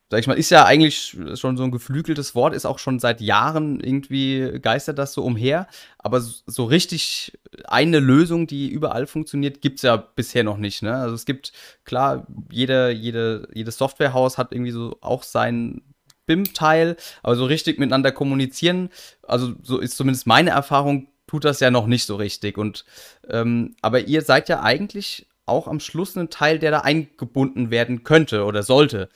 sag 0.09 0.19
ich 0.19 0.27
mal, 0.27 0.37
ist 0.37 0.49
ja 0.49 0.65
eigentlich 0.65 1.17
schon 1.35 1.55
so 1.55 1.63
ein 1.63 1.71
geflügeltes 1.71 2.33
Wort, 2.33 2.55
ist 2.55 2.65
auch 2.65 2.79
schon 2.79 2.99
seit 2.99 3.21
Jahren 3.21 3.79
irgendwie 3.79 4.59
geistert 4.59 4.97
das 4.97 5.13
so 5.13 5.23
umher. 5.23 5.67
Aber 5.99 6.19
so 6.19 6.65
richtig 6.65 7.37
eine 7.65 7.99
Lösung, 7.99 8.47
die 8.47 8.69
überall 8.69 9.05
funktioniert, 9.05 9.61
gibt 9.61 9.77
es 9.77 9.83
ja 9.83 9.97
bisher 9.97 10.43
noch 10.43 10.57
nicht. 10.57 10.81
Ne? 10.81 10.95
Also 10.95 11.13
es 11.13 11.25
gibt, 11.25 11.51
klar, 11.85 12.25
jede, 12.51 12.89
jede, 12.89 13.47
jedes 13.53 13.77
Softwarehaus 13.77 14.39
hat 14.39 14.51
irgendwie 14.51 14.71
so 14.71 14.97
auch 15.01 15.21
sein 15.21 15.81
BIM-Teil, 16.25 16.95
aber 17.21 17.35
so 17.35 17.45
richtig 17.45 17.79
miteinander 17.79 18.11
kommunizieren, 18.11 18.89
also 19.23 19.53
so 19.63 19.79
ist 19.79 19.97
zumindest 19.97 20.27
meine 20.27 20.51
Erfahrung, 20.51 21.07
tut 21.27 21.45
das 21.45 21.59
ja 21.59 21.69
noch 21.69 21.85
nicht 21.85 22.05
so 22.05 22.15
richtig. 22.15 22.57
Und 22.57 22.85
ähm, 23.29 23.75
aber 23.81 24.01
ihr 24.01 24.23
seid 24.23 24.49
ja 24.49 24.61
eigentlich 24.61 25.27
auch 25.45 25.67
am 25.67 25.79
Schluss 25.79 26.15
ein 26.15 26.29
Teil, 26.29 26.59
der 26.59 26.71
da 26.71 26.79
eingebunden 26.79 27.71
werden 27.71 28.03
könnte 28.03 28.45
oder 28.45 28.63
sollte. 28.63 29.09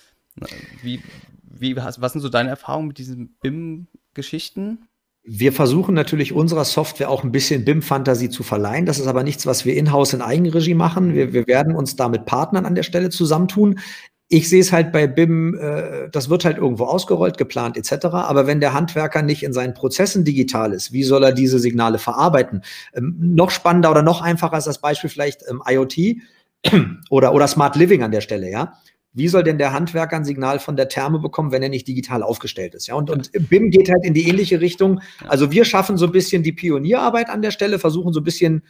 Wie, 0.81 1.01
wie, 1.43 1.75
was 1.75 1.95
sind 1.95 2.21
so 2.21 2.29
deine 2.29 2.49
Erfahrungen 2.49 2.87
mit 2.87 2.97
diesen 2.97 3.35
BIM-Geschichten? 3.41 4.87
Wir 5.25 5.53
versuchen 5.53 5.95
natürlich 5.95 6.33
unserer 6.33 6.65
Software 6.65 7.09
auch 7.09 7.23
ein 7.23 7.31
bisschen 7.31 7.63
BIM-Fantasie 7.63 8.29
zu 8.29 8.43
verleihen. 8.43 8.85
Das 8.85 8.99
ist 8.99 9.07
aber 9.07 9.23
nichts, 9.23 9.45
was 9.45 9.63
wir 9.63 9.75
in-house 9.75 10.13
in 10.13 10.21
Eigenregie 10.21 10.73
machen. 10.73 11.13
Wir, 11.13 11.31
wir 11.31 11.47
werden 11.47 11.75
uns 11.75 11.95
da 11.95 12.09
mit 12.09 12.25
Partnern 12.25 12.65
an 12.65 12.75
der 12.75 12.83
Stelle 12.83 13.09
zusammentun. 13.09 13.79
Ich 14.27 14.49
sehe 14.49 14.59
es 14.59 14.73
halt 14.73 14.91
bei 14.91 15.07
BIM, 15.07 15.55
äh, 15.55 16.09
das 16.09 16.29
wird 16.29 16.43
halt 16.43 16.57
irgendwo 16.57 16.85
ausgerollt, 16.85 17.37
geplant 17.37 17.77
etc. 17.77 18.07
Aber 18.07 18.47
wenn 18.47 18.59
der 18.59 18.73
Handwerker 18.73 19.21
nicht 19.21 19.43
in 19.43 19.53
seinen 19.53 19.73
Prozessen 19.73 20.25
digital 20.25 20.73
ist, 20.73 20.91
wie 20.91 21.03
soll 21.03 21.23
er 21.23 21.31
diese 21.31 21.59
Signale 21.59 21.99
verarbeiten? 21.99 22.63
Ähm, 22.93 23.15
noch 23.19 23.51
spannender 23.51 23.91
oder 23.91 24.01
noch 24.01 24.21
einfacher 24.21 24.57
ist 24.57 24.67
das 24.67 24.81
Beispiel 24.81 25.09
vielleicht 25.09 25.43
ähm, 25.49 25.61
IoT 25.65 26.17
oder, 27.09 27.33
oder 27.33 27.47
Smart 27.47 27.77
Living 27.77 28.03
an 28.03 28.11
der 28.11 28.21
Stelle, 28.21 28.49
ja. 28.49 28.73
Wie 29.13 29.27
soll 29.27 29.43
denn 29.43 29.57
der 29.57 29.73
Handwerker 29.73 30.15
ein 30.15 30.25
Signal 30.25 30.59
von 30.59 30.75
der 30.75 30.89
Therme 30.89 31.19
bekommen, 31.19 31.51
wenn 31.51 31.61
er 31.61 31.69
nicht 31.69 31.87
digital 31.87 32.23
aufgestellt 32.23 32.73
ist? 32.73 32.87
Ja, 32.87 32.95
und, 32.95 33.09
und 33.09 33.31
BIM 33.49 33.69
geht 33.69 33.89
halt 33.89 34.03
in 34.03 34.13
die 34.13 34.27
ähnliche 34.27 34.59
Richtung. 34.59 35.01
Also 35.27 35.51
wir 35.51 35.65
schaffen 35.65 35.97
so 35.97 36.05
ein 36.05 36.11
bisschen 36.11 36.41
die 36.41 36.51
Pionierarbeit 36.51 37.29
an 37.29 37.41
der 37.41 37.51
Stelle, 37.51 37.77
versuchen 37.77 38.13
so 38.13 38.21
ein 38.21 38.23
bisschen 38.23 38.63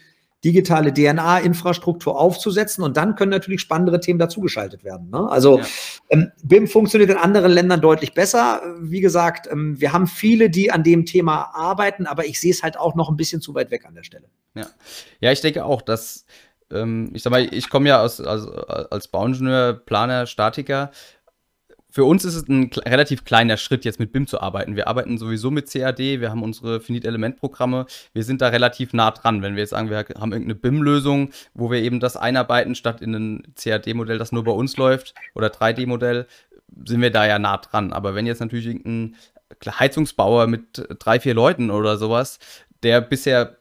digitale 0.43 0.93
DNA-Infrastruktur 0.93 2.19
aufzusetzen 2.19 2.83
und 2.83 2.97
dann 2.97 3.15
können 3.15 3.31
natürlich 3.31 3.61
spannendere 3.61 4.01
Themen 4.01 4.19
dazugeschaltet 4.19 4.83
werden. 4.83 5.09
Ne? 5.09 5.29
Also 5.29 5.59
ja. 5.59 5.65
ähm, 6.09 6.31
BIM 6.43 6.67
funktioniert 6.67 7.09
in 7.09 7.17
anderen 7.17 7.51
Ländern 7.51 7.79
deutlich 7.79 8.13
besser. 8.13 8.61
Wie 8.81 8.99
gesagt, 8.99 9.47
ähm, 9.49 9.79
wir 9.79 9.93
haben 9.93 10.05
viele, 10.05 10.49
die 10.49 10.69
an 10.69 10.83
dem 10.83 11.05
Thema 11.05 11.55
arbeiten, 11.55 12.05
aber 12.05 12.25
ich 12.25 12.41
sehe 12.41 12.51
es 12.51 12.61
halt 12.61 12.77
auch 12.77 12.95
noch 12.95 13.09
ein 13.09 13.15
bisschen 13.15 13.39
zu 13.39 13.55
weit 13.55 13.71
weg 13.71 13.85
an 13.85 13.95
der 13.95 14.03
Stelle. 14.03 14.27
Ja, 14.53 14.67
ja 15.21 15.31
ich 15.31 15.39
denke 15.39 15.63
auch, 15.63 15.81
dass 15.81 16.25
ähm, 16.71 17.11
ich 17.13 17.23
sag 17.23 17.31
mal, 17.31 17.47
ich 17.53 17.69
komme 17.69 17.89
ja 17.89 18.01
aus, 18.01 18.19
als, 18.21 18.47
als 18.47 19.07
Bauingenieur, 19.07 19.73
Planer, 19.73 20.25
Statiker. 20.25 20.91
Für 21.89 22.05
uns 22.05 22.25
ist 22.25 22.33
es 22.33 22.47
ein 22.47 22.71
relativ 22.87 23.23
kleiner 23.23 23.55
Schritt, 23.55 23.85
jetzt 23.85 23.99
mit 23.99 24.11
BIM 24.11 24.25
zu 24.25 24.41
arbeiten. 24.41 24.75
Wir 24.75 24.87
arbeiten 24.87 25.19
sowieso 25.19 25.51
mit 25.51 25.71
CAD, 25.71 25.99
wir 25.99 26.31
haben 26.31 26.41
unsere 26.41 26.81
Finite-Element-Programme, 26.81 27.85
wir 28.13 28.23
sind 28.23 28.41
da 28.41 28.47
relativ 28.47 28.93
nah 28.93 29.11
dran. 29.11 29.43
Wenn 29.43 29.53
wir 29.53 29.61
jetzt 29.61 29.69
sagen, 29.69 29.91
wir 29.91 29.97
haben 29.97 30.31
irgendeine 30.31 30.55
BIM-Lösung, 30.55 31.29
wo 31.53 31.69
wir 31.69 31.83
eben 31.83 31.99
das 31.99 32.17
einarbeiten, 32.17 32.73
statt 32.73 33.01
in 33.01 33.13
ein 33.13 33.53
CAD-Modell, 33.55 34.17
das 34.17 34.31
nur 34.31 34.43
bei 34.43 34.51
uns 34.51 34.75
läuft, 34.75 35.13
oder 35.35 35.49
3D-Modell, 35.49 36.25
sind 36.83 37.01
wir 37.01 37.11
da 37.11 37.27
ja 37.27 37.37
nah 37.37 37.57
dran. 37.57 37.93
Aber 37.93 38.15
wenn 38.15 38.25
jetzt 38.25 38.39
natürlich 38.39 38.65
irgendein 38.65 39.15
Heizungsbauer 39.67 40.47
mit 40.47 40.83
drei, 40.97 41.19
vier 41.19 41.35
Leuten 41.35 41.69
oder 41.69 41.97
sowas, 41.97 42.39
der 42.81 43.01
bisher 43.01 43.57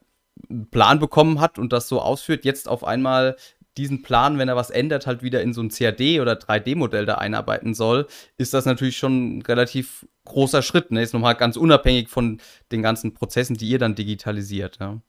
einen 0.49 0.71
Plan 0.71 0.99
bekommen 0.99 1.41
hat 1.41 1.59
und 1.59 1.73
das 1.73 1.89
so 1.89 2.01
ausführt, 2.01 2.45
jetzt 2.45 2.69
auf 2.69 2.85
einmal 2.85 3.37
diesen 3.77 4.03
Plan, 4.03 4.39
wenn 4.39 4.49
er 4.49 4.57
was 4.57 4.71
ändert, 4.71 5.07
halt 5.07 5.23
wieder 5.23 5.43
in 5.43 5.55
so 5.55 5.63
ein 5.63 5.71
CAD- 5.71 6.21
oder 6.21 6.35
3D-Modell 6.35 7.07
da 7.07 7.15
einarbeiten 7.15 7.75
soll, 7.75 8.07
ist 8.37 8.53
das 8.53 8.67
natürlich 8.67 8.99
schon 8.99 9.39
ein 9.39 9.43
relativ 9.43 10.07
großer 10.25 10.63
Schritt. 10.63 10.91
Ne? 10.91 11.03
Ist 11.03 11.15
nochmal 11.15 11.37
ganz 11.37 11.57
unabhängig 11.57 12.09
von 12.09 12.41
den 12.71 12.83
ganzen 12.83 13.15
Prozessen, 13.15 13.57
die 13.57 13.69
ihr 13.69 13.79
dann 13.79 13.95
digitalisiert. 13.95 14.79
Ja, 14.79 15.01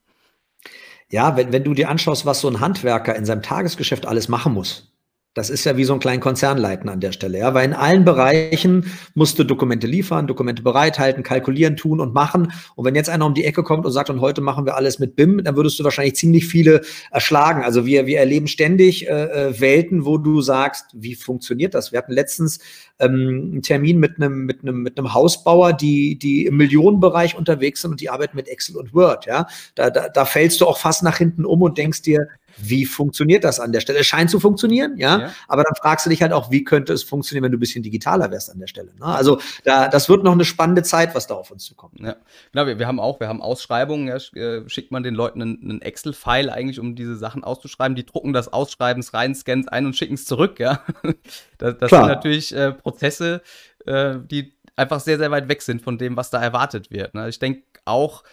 ja 1.09 1.35
wenn, 1.35 1.51
wenn 1.51 1.63
du 1.63 1.73
dir 1.73 1.89
anschaust, 1.89 2.25
was 2.25 2.39
so 2.39 2.47
ein 2.47 2.61
Handwerker 2.61 3.15
in 3.15 3.25
seinem 3.25 3.41
Tagesgeschäft 3.41 4.05
alles 4.05 4.29
machen 4.29 4.53
muss, 4.53 4.92
das 5.33 5.49
ist 5.49 5.63
ja 5.65 5.77
wie 5.77 5.83
so 5.83 5.93
ein 5.93 5.99
kleinen 5.99 6.19
Konzern 6.19 6.57
leiten 6.57 6.89
an 6.89 6.99
der 6.99 7.11
Stelle, 7.11 7.39
ja, 7.39 7.53
weil 7.53 7.65
in 7.65 7.73
allen 7.73 8.05
Bereichen 8.05 8.91
musst 9.15 9.39
du 9.39 9.43
Dokumente 9.43 9.87
liefern, 9.87 10.27
Dokumente 10.27 10.61
bereithalten, 10.61 11.23
kalkulieren, 11.23 11.75
tun 11.75 11.99
und 11.99 12.13
machen. 12.13 12.51
Und 12.75 12.85
wenn 12.85 12.93
jetzt 12.93 13.09
einer 13.09 13.25
um 13.25 13.33
die 13.33 13.45
Ecke 13.45 13.63
kommt 13.63 13.85
und 13.85 13.91
sagt, 13.91 14.09
und 14.11 14.21
heute 14.21 14.41
machen 14.41 14.65
wir 14.65 14.75
alles 14.75 14.99
mit 14.99 15.15
BIM, 15.15 15.43
dann 15.43 15.55
würdest 15.55 15.79
du 15.79 15.83
wahrscheinlich 15.83 16.15
ziemlich 16.15 16.47
viele 16.47 16.81
erschlagen. 17.11 17.63
Also 17.63 17.85
wir, 17.85 18.05
wir 18.05 18.19
erleben 18.19 18.47
ständig 18.47 19.07
äh, 19.07 19.23
äh 19.49 19.59
Welten, 19.59 20.05
wo 20.05 20.17
du 20.17 20.41
sagst, 20.41 20.85
wie 20.93 21.15
funktioniert 21.15 21.73
das? 21.73 21.91
Wir 21.91 21.99
hatten 21.99 22.13
letztens 22.13 22.59
ähm, 22.99 23.49
einen 23.53 23.61
Termin 23.63 23.99
mit 23.99 24.17
einem, 24.17 24.45
mit 24.45 24.61
einem, 24.61 24.83
mit 24.83 24.97
einem 24.97 25.13
Hausbauer, 25.13 25.73
die, 25.73 26.17
die 26.17 26.45
im 26.45 26.57
Millionenbereich 26.57 27.35
unterwegs 27.35 27.81
sind 27.81 27.91
und 27.91 28.01
die 28.01 28.09
arbeiten 28.09 28.35
mit 28.35 28.47
Excel 28.47 28.77
und 28.77 28.93
Word, 28.93 29.25
ja. 29.25 29.47
Da, 29.73 29.89
da, 29.89 30.09
da 30.09 30.25
fällst 30.25 30.61
du 30.61 30.67
auch 30.67 30.77
fast 30.77 31.01
nach 31.01 31.17
hinten 31.17 31.45
um 31.45 31.61
und 31.63 31.77
denkst 31.77 32.03
dir, 32.03 32.27
wie 32.57 32.85
funktioniert 32.85 33.43
das 33.43 33.59
an 33.59 33.71
der 33.71 33.81
Stelle? 33.81 33.99
Es 33.99 34.07
scheint 34.07 34.29
zu 34.29 34.39
funktionieren, 34.39 34.97
ja? 34.97 35.19
ja, 35.19 35.33
aber 35.47 35.63
dann 35.63 35.75
fragst 35.75 36.05
du 36.05 36.09
dich 36.09 36.21
halt 36.21 36.33
auch, 36.33 36.51
wie 36.51 36.63
könnte 36.63 36.93
es 36.93 37.03
funktionieren, 37.03 37.43
wenn 37.43 37.51
du 37.51 37.57
ein 37.57 37.59
bisschen 37.59 37.83
digitaler 37.83 38.31
wärst 38.31 38.51
an 38.51 38.59
der 38.59 38.67
Stelle. 38.67 38.91
Ne? 38.99 39.05
Also 39.05 39.39
da, 39.63 39.87
das 39.87 40.09
wird 40.09 40.23
noch 40.23 40.31
eine 40.33 40.45
spannende 40.45 40.83
Zeit, 40.83 41.15
was 41.15 41.27
da 41.27 41.35
auf 41.35 41.51
uns 41.51 41.65
zukommt. 41.65 41.99
Ja, 41.99 42.15
genau, 42.51 42.67
wir, 42.67 42.79
wir 42.79 42.87
haben 42.87 42.99
auch, 42.99 43.19
wir 43.19 43.27
haben 43.27 43.41
Ausschreibungen, 43.41 44.07
ja, 44.07 44.17
äh, 44.39 44.67
schickt 44.69 44.91
man 44.91 45.03
den 45.03 45.15
Leuten 45.15 45.41
einen, 45.41 45.61
einen 45.61 45.81
Excel-File 45.81 46.49
eigentlich, 46.49 46.79
um 46.79 46.95
diese 46.95 47.15
Sachen 47.15 47.43
auszuschreiben, 47.43 47.95
die 47.95 48.05
drucken 48.05 48.33
das 48.33 48.51
Ausschreibens 48.51 49.13
rein, 49.13 49.35
scannen 49.35 49.65
es 49.65 49.67
ein 49.67 49.85
und 49.85 49.95
schicken 49.95 50.15
es 50.15 50.25
zurück, 50.25 50.59
ja. 50.59 50.81
Das, 51.59 51.77
das 51.77 51.91
sind 51.91 52.07
natürlich 52.07 52.53
äh, 52.53 52.73
Prozesse, 52.73 53.41
äh, 53.85 54.15
die 54.19 54.53
einfach 54.75 54.99
sehr, 54.99 55.17
sehr 55.17 55.31
weit 55.31 55.47
weg 55.47 55.61
sind 55.61 55.81
von 55.81 55.97
dem, 55.97 56.17
was 56.17 56.29
da 56.29 56.41
erwartet 56.41 56.91
wird. 56.91 57.13
Ne? 57.13 57.29
Ich 57.29 57.39
denke 57.39 57.63
auch, 57.85 58.23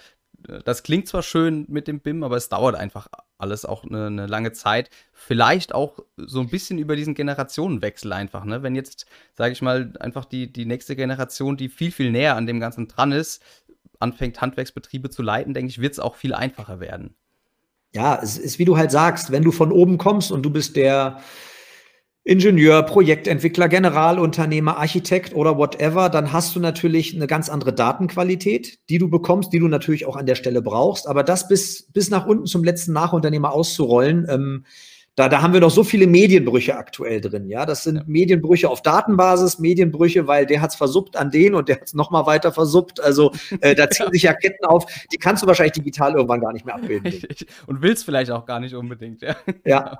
das 0.65 0.83
klingt 0.83 1.09
zwar 1.09 1.23
schön 1.23 1.67
mit 1.69 1.89
dem 1.89 2.01
BIM, 2.01 2.23
aber 2.23 2.37
es 2.37 2.49
dauert 2.49 2.75
einfach 2.75 3.09
alles 3.39 3.65
auch 3.65 3.85
eine, 3.85 4.07
eine, 4.07 4.27
lange 4.27 4.53
Zeit. 4.53 4.91
Vielleicht 5.13 5.75
auch 5.75 5.99
so 6.17 6.41
ein 6.41 6.49
bisschen 6.49 6.79
über 6.79 6.97
diesen 6.97 7.15
Generationenwechsel 7.15 8.13
einfach, 8.13 8.45
ne? 8.45 8.63
Wenn 8.63 8.75
jetzt, 8.75 9.07
sage 9.35 9.53
ich 9.53 9.63
mal, 9.63 9.93
einfach 10.01 10.25
die, 10.25 10.53
die 10.53 10.67
nächste 10.67 10.97
Generation, 10.97 11.57
die 11.57 11.69
viel, 11.69 11.91
viel 11.91 12.11
näher 12.11 12.37
an 12.37 12.47
dem 12.47 12.61
Ganzen 12.61 12.89
dran 12.89 13.13
ist, 13.13 13.43
anfängt, 13.99 14.41
Handwerksbetriebe 14.41 15.11
zu 15.11 15.23
leiten, 15.23 15.55
denke 15.55 15.71
ich, 15.71 15.81
wird 15.81 15.93
es 15.93 16.01
auch 16.01 16.17
viel 16.17 16.35
einfacher 16.35 16.81
werden. 16.81 17.15
Ja, 17.93 18.19
es 18.23 18.39
ist, 18.39 18.59
wie 18.59 18.65
du 18.65 18.77
halt 18.77 18.91
sagst, 18.91 19.31
wenn 19.31 19.43
du 19.43 19.53
von 19.53 19.73
oben 19.73 19.99
kommst 19.99 20.31
und 20.31 20.43
du 20.43 20.51
bist 20.51 20.77
der 20.77 21.21
Ingenieur, 22.23 22.83
Projektentwickler, 22.83 23.69
Generalunternehmer, 23.69 24.77
Architekt 24.77 25.35
oder 25.35 25.57
whatever, 25.57 26.11
dann 26.11 26.33
hast 26.33 26.55
du 26.55 26.61
natürlich 26.61 27.15
eine 27.15 27.27
ganz 27.27 27.49
andere 27.49 27.73
Datenqualität, 27.73 28.79
die 28.91 28.99
du 28.99 29.09
bekommst, 29.09 29.53
die 29.55 29.59
du 29.59 29.69
natürlich 29.69 30.05
auch 30.05 30.17
an 30.17 30.27
der 30.27 30.35
Stelle 30.35 30.61
brauchst. 30.61 31.09
Aber 31.09 31.25
das 31.25 31.49
bis, 31.49 31.91
bis 31.93 32.11
nach 32.11 32.27
unten 32.27 32.45
zum 32.45 32.63
letzten 32.63 32.93
Nachunternehmer 32.93 33.53
auszurollen, 33.53 34.27
ähm, 34.29 34.65
da, 35.17 35.29
da 35.29 35.43
haben 35.43 35.53
wir 35.53 35.61
noch 35.61 35.71
so 35.71 35.83
viele 35.83 36.07
Medienbrüche 36.07 36.77
aktuell 36.77 37.21
drin. 37.21 37.49
Ja, 37.49 37.67
das 37.67 37.83
sind 37.83 37.97
ja. 37.97 38.03
Medienbrüche 38.07 38.69
auf 38.69 38.81
Datenbasis, 38.81 39.59
Medienbrüche, 39.59 40.27
weil 40.27 40.47
der 40.47 40.61
hat's 40.61 40.77
versuppt 40.77 41.17
an 41.17 41.31
den 41.31 41.55
und 41.55 41.69
der 41.69 41.77
hat's 41.77 41.95
noch 41.95 42.11
mal 42.11 42.27
weiter 42.27 42.53
versuppt. 42.53 43.01
Also 43.01 43.33
äh, 43.61 43.75
da 43.75 43.91
ziehen 43.91 44.07
ja. 44.07 44.13
sich 44.13 44.23
ja 44.23 44.35
Ketten 44.35 44.65
auf, 44.65 44.87
die 45.13 45.17
kannst 45.17 45.43
du 45.43 45.47
wahrscheinlich 45.47 45.73
digital 45.73 46.15
irgendwann 46.15 46.41
gar 46.41 46.53
nicht 46.53 46.65
mehr 46.65 46.77
abbilden. 46.77 47.23
und 47.67 47.83
willst 47.83 48.05
vielleicht 48.05 48.31
auch 48.31 48.47
gar 48.47 48.61
nicht 48.61 48.75
unbedingt. 48.75 49.23
Ja, 49.23 49.37
ja. 49.65 49.99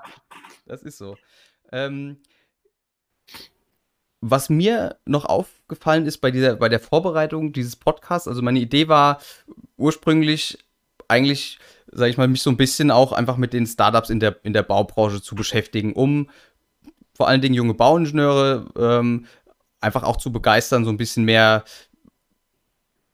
das 0.65 0.81
ist 0.83 0.97
so. 0.97 1.15
Ähm, 1.71 2.17
was 4.21 4.49
mir 4.49 4.97
noch 5.05 5.25
aufgefallen 5.25 6.05
ist 6.05 6.19
bei 6.19 6.31
dieser, 6.31 6.55
bei 6.55 6.69
der 6.69 6.79
Vorbereitung 6.79 7.53
dieses 7.53 7.75
Podcasts, 7.75 8.27
also 8.27 8.41
meine 8.41 8.59
Idee 8.59 8.87
war 8.87 9.19
ursprünglich 9.77 10.59
eigentlich 11.07 11.59
sage 11.91 12.09
ich 12.09 12.17
mal, 12.17 12.27
mich 12.27 12.41
so 12.41 12.49
ein 12.49 12.57
bisschen 12.57 12.89
auch 12.89 13.11
einfach 13.11 13.37
mit 13.37 13.53
den 13.53 13.67
Startups 13.67 14.09
in 14.09 14.19
der, 14.19 14.37
in 14.43 14.53
der 14.53 14.63
Baubranche 14.63 15.21
zu 15.21 15.35
beschäftigen, 15.35 15.93
um 15.93 16.29
vor 17.13 17.27
allen 17.27 17.41
Dingen 17.41 17.53
junge 17.53 17.73
Bauingenieure 17.73 18.65
ähm, 18.77 19.25
einfach 19.81 20.03
auch 20.03 20.17
zu 20.17 20.31
begeistern, 20.31 20.85
so 20.85 20.89
ein 20.89 20.97
bisschen 20.97 21.25
mehr, 21.25 21.63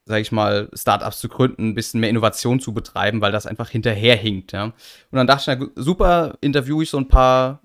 sage 0.06 0.22
ich 0.22 0.32
mal, 0.32 0.70
Startups 0.74 1.20
zu 1.20 1.28
gründen, 1.28 1.70
ein 1.70 1.76
bisschen 1.76 2.00
mehr 2.00 2.10
Innovation 2.10 2.60
zu 2.60 2.74
betreiben, 2.74 3.20
weil 3.20 3.32
das 3.32 3.48
einfach 3.48 3.70
hinterherhinkt. 3.70 4.52
Ja. 4.52 4.66
Und 4.66 4.74
dann 5.12 5.28
dachte 5.28 5.52
ich, 5.52 5.60
na, 5.60 5.68
super, 5.76 6.38
interviewe 6.42 6.84
ich 6.84 6.90
so 6.90 6.98
ein 6.98 7.08
paar 7.08 7.62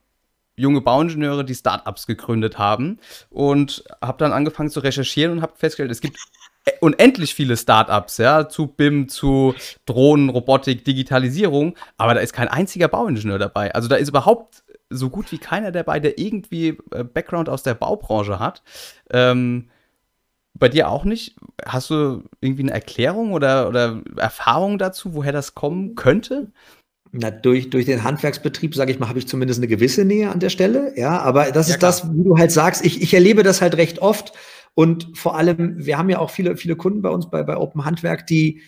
junge 0.56 0.80
Bauingenieure, 0.80 1.44
die 1.44 1.54
Startups 1.54 2.06
gegründet 2.06 2.58
haben 2.58 2.98
und 3.30 3.84
habe 4.02 4.18
dann 4.18 4.32
angefangen 4.32 4.70
zu 4.70 4.80
recherchieren 4.80 5.32
und 5.32 5.42
habe 5.42 5.54
festgestellt, 5.56 5.90
es 5.90 6.00
gibt 6.00 6.18
unendlich 6.80 7.34
viele 7.34 7.56
Startups, 7.56 8.18
ja, 8.18 8.48
zu 8.48 8.66
BIM, 8.66 9.08
zu 9.08 9.54
Drohnen, 9.86 10.28
Robotik, 10.28 10.84
Digitalisierung, 10.84 11.76
aber 11.96 12.14
da 12.14 12.20
ist 12.20 12.32
kein 12.32 12.48
einziger 12.48 12.88
Bauingenieur 12.88 13.38
dabei. 13.38 13.74
Also 13.74 13.88
da 13.88 13.96
ist 13.96 14.08
überhaupt 14.08 14.62
so 14.90 15.10
gut 15.10 15.32
wie 15.32 15.38
keiner 15.38 15.72
dabei, 15.72 16.00
der 16.00 16.18
irgendwie 16.18 16.78
äh, 16.90 17.04
Background 17.04 17.48
aus 17.48 17.62
der 17.62 17.74
Baubranche 17.74 18.38
hat. 18.38 18.62
Ähm, 19.10 19.70
bei 20.54 20.68
dir 20.68 20.90
auch 20.90 21.04
nicht? 21.04 21.34
Hast 21.64 21.90
du 21.90 22.24
irgendwie 22.40 22.62
eine 22.62 22.72
Erklärung 22.72 23.32
oder, 23.32 23.68
oder 23.68 24.02
Erfahrung 24.16 24.78
dazu, 24.78 25.14
woher 25.14 25.32
das 25.32 25.54
kommen 25.54 25.94
könnte? 25.94 26.52
Na, 27.14 27.30
durch, 27.30 27.68
durch 27.68 27.84
den 27.84 28.04
Handwerksbetrieb, 28.04 28.74
sage 28.74 28.90
ich 28.90 28.98
mal, 28.98 29.08
habe 29.08 29.18
ich 29.18 29.28
zumindest 29.28 29.60
eine 29.60 29.68
gewisse 29.68 30.04
Nähe 30.04 30.30
an 30.30 30.40
der 30.40 30.48
Stelle. 30.48 30.94
Ja, 30.96 31.20
aber 31.20 31.52
das 31.52 31.68
ja, 31.68 31.74
ist 31.74 31.78
klar. 31.80 31.90
das, 31.90 32.10
wie 32.16 32.24
du 32.24 32.38
halt 32.38 32.50
sagst, 32.50 32.84
ich, 32.84 33.02
ich 33.02 33.12
erlebe 33.12 33.42
das 33.42 33.60
halt 33.60 33.76
recht 33.76 34.00
oft. 34.00 34.32
Und 34.74 35.10
vor 35.14 35.36
allem, 35.36 35.74
wir 35.76 35.98
haben 35.98 36.08
ja 36.08 36.18
auch 36.18 36.30
viele, 36.30 36.56
viele 36.56 36.74
Kunden 36.74 37.02
bei 37.02 37.10
uns 37.10 37.28
bei, 37.28 37.42
bei 37.42 37.58
Open 37.58 37.84
Handwerk, 37.84 38.26
die, 38.26 38.62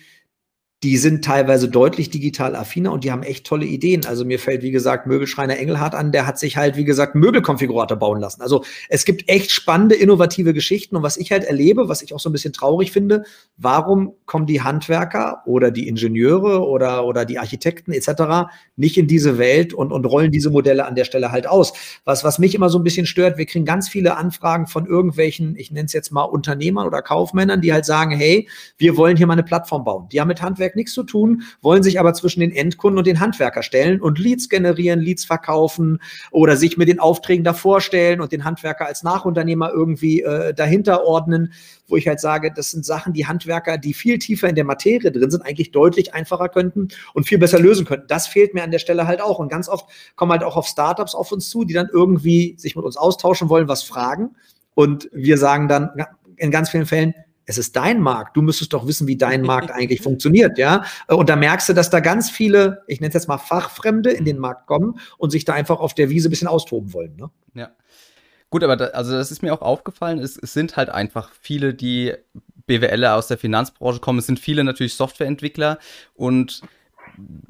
die 0.85 0.97
sind 0.97 1.25
teilweise 1.25 1.67
deutlich 1.67 2.11
digital 2.11 2.55
affiner 2.55 2.91
und 2.91 3.03
die 3.03 3.11
haben 3.11 3.23
echt 3.23 3.47
tolle 3.47 3.65
Ideen. 3.65 4.05
Also 4.05 4.23
mir 4.23 4.37
fällt, 4.37 4.61
wie 4.61 4.69
gesagt, 4.69 5.07
Möbelschreiner 5.07 5.57
Engelhardt 5.57 5.95
an, 5.95 6.11
der 6.11 6.27
hat 6.27 6.37
sich 6.37 6.57
halt, 6.57 6.77
wie 6.77 6.85
gesagt, 6.85 7.15
Möbelkonfigurator 7.15 7.97
bauen 7.97 8.19
lassen. 8.19 8.43
Also 8.43 8.63
es 8.87 9.03
gibt 9.03 9.27
echt 9.27 9.49
spannende, 9.49 9.95
innovative 9.95 10.53
Geschichten. 10.53 10.95
Und 10.95 11.01
was 11.01 11.17
ich 11.17 11.31
halt 11.31 11.43
erlebe, 11.43 11.89
was 11.89 12.03
ich 12.03 12.13
auch 12.13 12.19
so 12.19 12.29
ein 12.29 12.33
bisschen 12.33 12.53
traurig 12.53 12.91
finde, 12.91 13.23
warum 13.57 14.13
kommen 14.27 14.45
die 14.45 14.61
Handwerker 14.61 15.41
oder 15.47 15.71
die 15.71 15.87
Ingenieure 15.87 16.63
oder, 16.63 17.07
oder 17.07 17.25
die 17.25 17.39
Architekten 17.39 17.91
etc. 17.91 18.47
nicht 18.75 18.95
in 18.99 19.07
diese 19.07 19.39
Welt 19.39 19.73
und, 19.73 19.91
und 19.91 20.05
rollen 20.05 20.29
diese 20.29 20.51
Modelle 20.51 20.85
an 20.85 20.93
der 20.93 21.05
Stelle 21.05 21.31
halt 21.31 21.47
aus? 21.47 21.73
Was, 22.03 22.23
was 22.23 22.37
mich 22.37 22.53
immer 22.53 22.69
so 22.69 22.77
ein 22.77 22.83
bisschen 22.83 23.07
stört, 23.07 23.39
wir 23.39 23.47
kriegen 23.47 23.65
ganz 23.65 23.89
viele 23.89 24.17
Anfragen 24.17 24.67
von 24.67 24.85
irgendwelchen, 24.85 25.55
ich 25.57 25.71
nenne 25.71 25.87
es 25.87 25.93
jetzt 25.93 26.11
mal 26.11 26.25
Unternehmern 26.25 26.85
oder 26.85 27.01
Kaufmännern, 27.01 27.61
die 27.61 27.73
halt 27.73 27.85
sagen, 27.85 28.11
hey, 28.11 28.47
wir 28.77 28.97
wollen 28.97 29.17
hier 29.17 29.25
mal 29.25 29.33
eine 29.33 29.41
Plattform 29.41 29.83
bauen. 29.83 30.09
Die 30.11 30.21
haben 30.21 30.27
mit 30.27 30.43
Handwerk 30.43 30.74
nichts 30.75 30.93
zu 30.93 31.03
tun, 31.03 31.43
wollen 31.61 31.83
sich 31.83 31.99
aber 31.99 32.13
zwischen 32.13 32.39
den 32.39 32.51
Endkunden 32.51 32.97
und 32.97 33.07
den 33.07 33.19
Handwerker 33.19 33.63
stellen 33.63 34.01
und 34.01 34.19
Leads 34.19 34.49
generieren, 34.49 34.99
Leads 34.99 35.25
verkaufen 35.25 35.99
oder 36.31 36.57
sich 36.57 36.77
mit 36.77 36.87
den 36.87 36.99
Aufträgen 36.99 37.43
davor 37.43 37.81
stellen 37.81 38.21
und 38.21 38.31
den 38.31 38.43
Handwerker 38.43 38.85
als 38.85 39.03
Nachunternehmer 39.03 39.71
irgendwie 39.71 40.21
äh, 40.21 40.53
dahinter 40.53 41.03
ordnen, 41.03 41.53
wo 41.87 41.97
ich 41.97 42.07
halt 42.07 42.19
sage, 42.19 42.51
das 42.53 42.71
sind 42.71 42.85
Sachen, 42.85 43.13
die 43.13 43.27
Handwerker, 43.27 43.77
die 43.77 43.93
viel 43.93 44.17
tiefer 44.19 44.49
in 44.49 44.55
der 44.55 44.63
Materie 44.63 45.11
drin 45.11 45.29
sind, 45.29 45.43
eigentlich 45.43 45.71
deutlich 45.71 46.13
einfacher 46.13 46.49
könnten 46.49 46.87
und 47.13 47.27
viel 47.27 47.37
besser 47.37 47.59
lösen 47.59 47.85
könnten. 47.85 48.07
Das 48.07 48.27
fehlt 48.27 48.53
mir 48.53 48.63
an 48.63 48.71
der 48.71 48.79
Stelle 48.79 49.07
halt 49.07 49.21
auch. 49.21 49.39
Und 49.39 49.49
ganz 49.49 49.69
oft 49.69 49.87
kommen 50.15 50.31
halt 50.31 50.43
auch 50.43 50.55
auf 50.55 50.67
Startups 50.67 51.15
auf 51.15 51.31
uns 51.31 51.49
zu, 51.49 51.63
die 51.63 51.73
dann 51.73 51.89
irgendwie 51.91 52.55
sich 52.57 52.75
mit 52.75 52.85
uns 52.85 52.97
austauschen 52.97 53.49
wollen, 53.49 53.67
was 53.67 53.83
fragen. 53.83 54.35
Und 54.73 55.09
wir 55.13 55.37
sagen 55.37 55.67
dann 55.67 55.91
in 56.37 56.51
ganz 56.51 56.69
vielen 56.69 56.85
Fällen, 56.85 57.13
es 57.45 57.57
ist 57.57 57.75
dein 57.75 58.01
Markt. 58.01 58.35
Du 58.35 58.41
müsstest 58.41 58.73
doch 58.73 58.87
wissen, 58.87 59.07
wie 59.07 59.17
dein 59.17 59.41
Markt 59.41 59.71
eigentlich 59.73 60.01
funktioniert, 60.01 60.57
ja. 60.57 60.83
Und 61.07 61.29
da 61.29 61.35
merkst 61.35 61.69
du, 61.69 61.73
dass 61.73 61.89
da 61.89 61.99
ganz 61.99 62.29
viele, 62.29 62.83
ich 62.87 62.99
nenne 62.99 63.09
es 63.09 63.13
jetzt 63.13 63.27
mal 63.27 63.37
Fachfremde, 63.37 64.11
in 64.11 64.25
den 64.25 64.39
Markt 64.39 64.67
kommen 64.67 64.99
und 65.17 65.31
sich 65.31 65.45
da 65.45 65.53
einfach 65.53 65.79
auf 65.79 65.93
der 65.93 66.09
Wiese 66.09 66.29
ein 66.29 66.31
bisschen 66.31 66.47
austoben 66.47 66.93
wollen. 66.93 67.15
Ne? 67.15 67.29
Ja. 67.53 67.71
Gut, 68.49 68.63
aber 68.63 68.77
da, 68.77 68.85
also 68.85 69.13
das 69.13 69.31
ist 69.31 69.41
mir 69.41 69.53
auch 69.53 69.61
aufgefallen. 69.61 70.19
Es, 70.19 70.37
es 70.37 70.53
sind 70.53 70.77
halt 70.77 70.89
einfach 70.89 71.31
viele, 71.41 71.73
die 71.73 72.13
BWLer 72.67 73.15
aus 73.15 73.27
der 73.27 73.37
Finanzbranche 73.37 73.99
kommen. 73.99 74.19
Es 74.19 74.25
sind 74.25 74.39
viele 74.39 74.63
natürlich 74.63 74.95
Softwareentwickler 74.95 75.79
und 76.13 76.61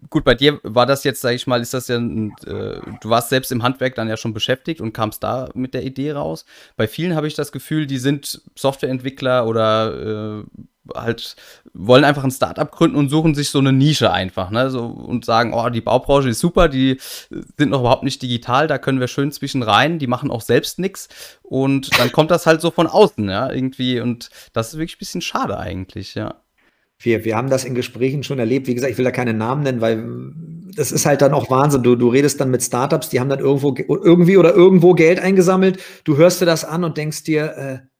gut, 0.10 0.24
bei 0.24 0.36
dir 0.36 0.60
war 0.64 0.86
das 0.86 1.04
jetzt, 1.04 1.22
sage 1.22 1.36
ich 1.36 1.48
mal, 1.48 1.62
ist 1.62 1.74
das 1.74 1.88
ja, 1.88 1.98
äh, 1.98 2.00
du 2.02 3.10
warst 3.10 3.30
selbst 3.30 3.52
im 3.52 3.64
Handwerk 3.64 3.96
dann 3.96 4.10
ja 4.10 4.18
schon 4.18 4.34
beschäftigt 4.34 4.82
und 4.82 4.94
kamst 4.94 5.24
da 5.24 5.50
mit 5.54 5.74
der 5.74 5.84
Idee 5.84 6.12
raus. 6.12 6.46
Bei 6.78 6.88
vielen 6.88 7.16
habe 7.16 7.28
ich 7.28 7.34
das 7.36 7.52
Gefühl, 7.52 7.88
die 7.88 7.98
sind 7.98 8.42
Softwareentwickler 8.56 9.48
oder 9.48 10.44
äh, 10.44 10.44
halt 10.94 11.36
wollen 11.74 12.04
einfach 12.04 12.24
ein 12.24 12.32
Startup 12.32 12.70
gründen 12.72 12.98
und 12.98 13.10
suchen 13.10 13.36
sich 13.36 13.50
so 13.50 13.60
eine 13.60 13.74
Nische 13.74 14.12
einfach, 14.12 14.50
ne, 14.52 14.70
so 14.70 14.86
und 14.86 15.26
sagen, 15.26 15.54
oh, 15.54 15.70
die 15.70 15.82
Baubranche 15.82 16.30
ist 16.30 16.40
super, 16.40 16.70
die 16.70 17.00
sind 17.58 17.70
noch 17.70 17.80
überhaupt 17.80 18.04
nicht 18.04 18.22
digital, 18.22 18.68
da 18.68 18.78
können 18.78 19.00
wir 19.00 19.08
schön 19.08 19.32
zwischen 19.32 19.64
rein, 19.64 20.00
die 20.00 20.08
machen 20.08 20.32
auch 20.32 20.42
selbst 20.42 20.80
nichts 20.80 21.10
und 21.42 21.98
dann 22.00 22.12
kommt 22.12 22.32
das 22.32 22.46
halt 22.46 22.62
so 22.62 22.72
von 22.72 22.88
außen, 22.88 23.28
ja, 23.30 23.52
irgendwie 23.52 24.00
und 24.00 24.30
das 24.54 24.70
ist 24.70 24.74
wirklich 24.80 24.98
ein 24.98 25.00
bisschen 25.00 25.22
schade 25.22 25.58
eigentlich, 25.58 26.16
ja. 26.16 26.36
Wir, 27.00 27.26
wir 27.26 27.36
haben 27.36 27.50
das 27.50 27.66
in 27.66 27.76
Gesprächen 27.76 28.24
schon 28.24 28.40
erlebt. 28.40 28.68
Wie 28.68 28.76
gesagt, 28.76 28.92
ich 28.92 28.98
will 28.98 29.06
da 29.06 29.12
keine 29.12 29.34
Namen 29.34 29.64
nennen, 29.64 29.82
weil 29.82 30.34
das 30.76 30.92
ist 30.92 31.06
halt 31.06 31.22
dann 31.22 31.34
auch 31.34 31.50
Wahnsinn. 31.50 31.84
Du, 31.84 31.96
du 31.96 32.10
redest 32.10 32.40
dann 32.40 32.52
mit 32.52 32.64
Startups, 32.64 33.10
die 33.10 33.20
haben 33.20 33.30
dann 33.30 33.40
irgendwo 33.40 33.76
irgendwie 33.88 34.38
oder 34.38 34.54
irgendwo 34.54 34.94
Geld 34.94 35.20
eingesammelt. 35.20 35.80
Du 36.04 36.18
hörst 36.18 36.42
dir 36.42 36.46
das 36.46 36.66
an 36.66 36.84
und 36.84 36.98
denkst 36.98 37.24
dir, 37.24 37.58
äh, 37.58 37.95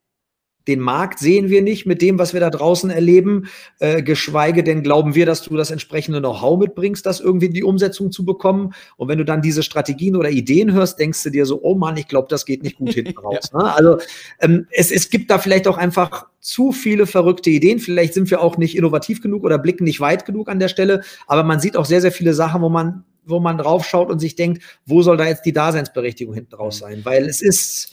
den 0.68 0.80
Markt 0.80 1.20
sehen 1.20 1.50
wir 1.50 1.62
nicht 1.62 1.86
mit 1.86 2.02
dem, 2.02 2.20
was 2.20 2.34
wir 2.34 2.40
da 2.40 2.50
draußen 2.50 2.90
erleben, 2.90 3.48
äh, 3.80 4.02
geschweige 4.02 4.64
denn 4.64 4.84
glauben 4.84 5.16
wir, 5.16 5.26
dass 5.26 5.44
du 5.44 5.56
das 5.56 5.72
entsprechende 5.72 6.20
Know-how 6.20 6.60
mitbringst, 6.60 7.06
das 7.06 7.20
irgendwie 7.20 7.48
in 7.48 7.54
die 7.54 7.64
Umsetzung 7.64 8.12
zu 8.12 8.26
bekommen. 8.26 8.74
Und 8.98 9.08
wenn 9.08 9.18
du 9.18 9.26
dann 9.26 9.42
diese 9.42 9.64
Strategien 9.64 10.16
oder 10.16 10.30
Ideen 10.30 10.74
hörst, 10.74 11.00
denkst 11.00 11.24
du 11.24 11.30
dir 11.30 11.46
so, 11.46 11.62
oh 11.62 11.76
Mann, 11.76 11.98
ich 11.98 12.08
glaube, 12.08 12.28
das 12.30 12.46
geht 12.46 12.64
nicht 12.64 12.78
gut 12.78 12.94
hinten 12.94 13.18
raus. 13.18 13.52
ja. 13.54 13.60
ne? 13.60 13.74
Also 13.76 13.98
ähm, 14.42 14.68
es, 14.72 14.92
es 14.92 15.10
gibt 15.10 15.30
da 15.30 15.38
vielleicht 15.38 15.68
auch 15.68 15.78
einfach 15.78 16.28
zu 16.40 16.72
viele 16.72 17.08
verrückte 17.08 17.50
Ideen. 17.50 17.80
Vielleicht 17.80 18.14
sind 18.14 18.30
wir 18.30 18.42
auch 18.42 18.58
nicht 18.58 18.78
innovativ 18.78 19.22
genug 19.22 19.44
oder 19.44 19.58
blicken 19.58 19.84
nicht 19.84 20.00
weit 20.00 20.26
genug 20.26 20.50
an 20.50 20.60
der 20.60 20.68
Stelle, 20.68 21.02
aber 21.28 21.44
man 21.44 21.60
sieht 21.60 21.78
auch 21.78 21.86
sehr, 21.86 22.02
sehr 22.02 22.12
viele 22.12 22.34
Sachen, 22.34 22.62
wo 22.62 22.70
man 22.70 23.04
wo 23.28 23.40
man 23.40 23.58
draufschaut 23.58 24.12
und 24.12 24.20
sich 24.20 24.36
denkt, 24.36 24.62
wo 24.86 25.02
soll 25.02 25.18
da 25.18 25.26
jetzt 25.28 25.46
die 25.46 25.52
Daseinsberechtigung 25.52 26.36
hinten 26.36 26.54
raus 26.54 26.78
mhm. 26.78 26.86
sein? 26.86 27.06
Weil 27.06 27.26
es 27.26 27.42
ist, 27.42 27.92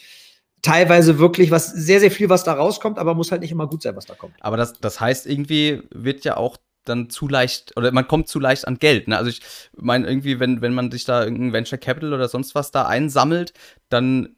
teilweise 0.63 1.19
wirklich 1.19 1.51
was, 1.51 1.67
sehr, 1.67 2.01
sehr 2.01 2.11
viel, 2.11 2.29
was 2.29 2.45
da 2.45 2.55
rauskommt, 2.55 2.99
aber 2.99 3.15
muss 3.15 3.33
halt 3.33 3.43
nicht 3.43 3.51
immer 3.51 3.67
gut 3.67 3.83
sein, 3.83 3.97
was 3.97 4.07
da 4.07 4.15
kommt. 4.15 4.35
Aber 4.41 4.57
das, 4.57 4.75
das 4.81 5.01
heißt, 5.01 5.27
irgendwie 5.27 5.83
wird 5.91 6.25
ja 6.25 6.37
auch 6.37 6.57
dann 6.85 7.11
zu 7.11 7.29
leicht 7.29 7.77
oder 7.77 7.93
man 7.93 8.09
kommt 8.09 8.29
zu 8.29 8.41
leicht 8.41 8.67
an 8.67 8.79
Geld. 8.79 9.09
Ne? 9.09 9.17
Also 9.17 9.31
ich 9.31 9.41
meine 9.77 10.07
irgendwie, 10.07 10.41
wenn, 10.41 10.63
wenn 10.63 10.75
man 10.75 10.91
sich 10.91 11.05
da 11.05 11.23
irgendein 11.23 11.53
Venture 11.53 11.79
Capital 11.79 12.13
oder 12.13 12.29
sonst 12.29 12.55
was 12.55 12.71
da 12.71 12.87
einsammelt, 12.87 13.53
dann 13.89 14.37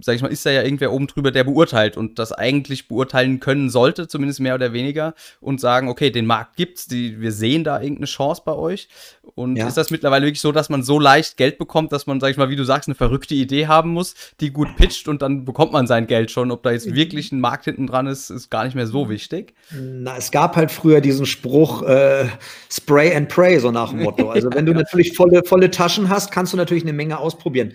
sag 0.00 0.16
ich 0.16 0.22
mal, 0.22 0.28
ist 0.28 0.44
da 0.46 0.50
ja 0.50 0.62
irgendwer 0.62 0.92
oben 0.92 1.06
drüber, 1.06 1.30
der 1.30 1.44
beurteilt 1.44 1.96
und 1.96 2.18
das 2.18 2.32
eigentlich 2.32 2.88
beurteilen 2.88 3.40
können 3.40 3.70
sollte, 3.70 4.08
zumindest 4.08 4.40
mehr 4.40 4.54
oder 4.54 4.72
weniger, 4.72 5.14
und 5.40 5.60
sagen, 5.60 5.88
okay, 5.88 6.10
den 6.10 6.26
Markt 6.26 6.56
gibt's, 6.56 6.86
die, 6.86 7.20
wir 7.20 7.32
sehen 7.32 7.64
da 7.64 7.80
irgendeine 7.80 8.06
Chance 8.06 8.42
bei 8.44 8.52
euch. 8.52 8.88
Und 9.34 9.56
ja. 9.56 9.66
ist 9.66 9.76
das 9.76 9.90
mittlerweile 9.90 10.26
wirklich 10.26 10.40
so, 10.40 10.52
dass 10.52 10.68
man 10.68 10.82
so 10.82 10.98
leicht 10.98 11.36
Geld 11.36 11.58
bekommt, 11.58 11.92
dass 11.92 12.06
man, 12.06 12.20
sag 12.20 12.30
ich 12.30 12.36
mal, 12.36 12.50
wie 12.50 12.56
du 12.56 12.64
sagst, 12.64 12.88
eine 12.88 12.94
verrückte 12.94 13.34
Idee 13.34 13.66
haben 13.66 13.90
muss, 13.90 14.14
die 14.40 14.50
gut 14.50 14.76
pitcht 14.76 15.08
und 15.08 15.22
dann 15.22 15.44
bekommt 15.44 15.72
man 15.72 15.86
sein 15.86 16.06
Geld 16.06 16.30
schon. 16.30 16.50
Ob 16.50 16.62
da 16.62 16.72
jetzt 16.72 16.94
wirklich 16.94 17.32
ein 17.32 17.40
Markt 17.40 17.64
hinten 17.64 17.86
dran 17.86 18.06
ist, 18.06 18.30
ist 18.30 18.50
gar 18.50 18.64
nicht 18.64 18.74
mehr 18.74 18.86
so 18.86 19.08
wichtig. 19.08 19.54
Na, 19.72 20.16
es 20.16 20.30
gab 20.30 20.56
halt 20.56 20.70
früher 20.70 21.00
diesen 21.00 21.26
Spruch, 21.26 21.82
äh, 21.82 22.26
Spray 22.70 23.14
and 23.14 23.28
Pray, 23.28 23.58
so 23.58 23.70
nach 23.70 23.90
dem 23.90 24.02
Motto. 24.02 24.30
Also 24.30 24.52
wenn 24.52 24.66
du 24.66 24.72
natürlich 24.74 25.14
volle, 25.14 25.42
volle 25.44 25.70
Taschen 25.70 26.08
hast, 26.08 26.32
kannst 26.32 26.52
du 26.52 26.56
natürlich 26.56 26.84
eine 26.84 26.92
Menge 26.92 27.18
ausprobieren. 27.18 27.74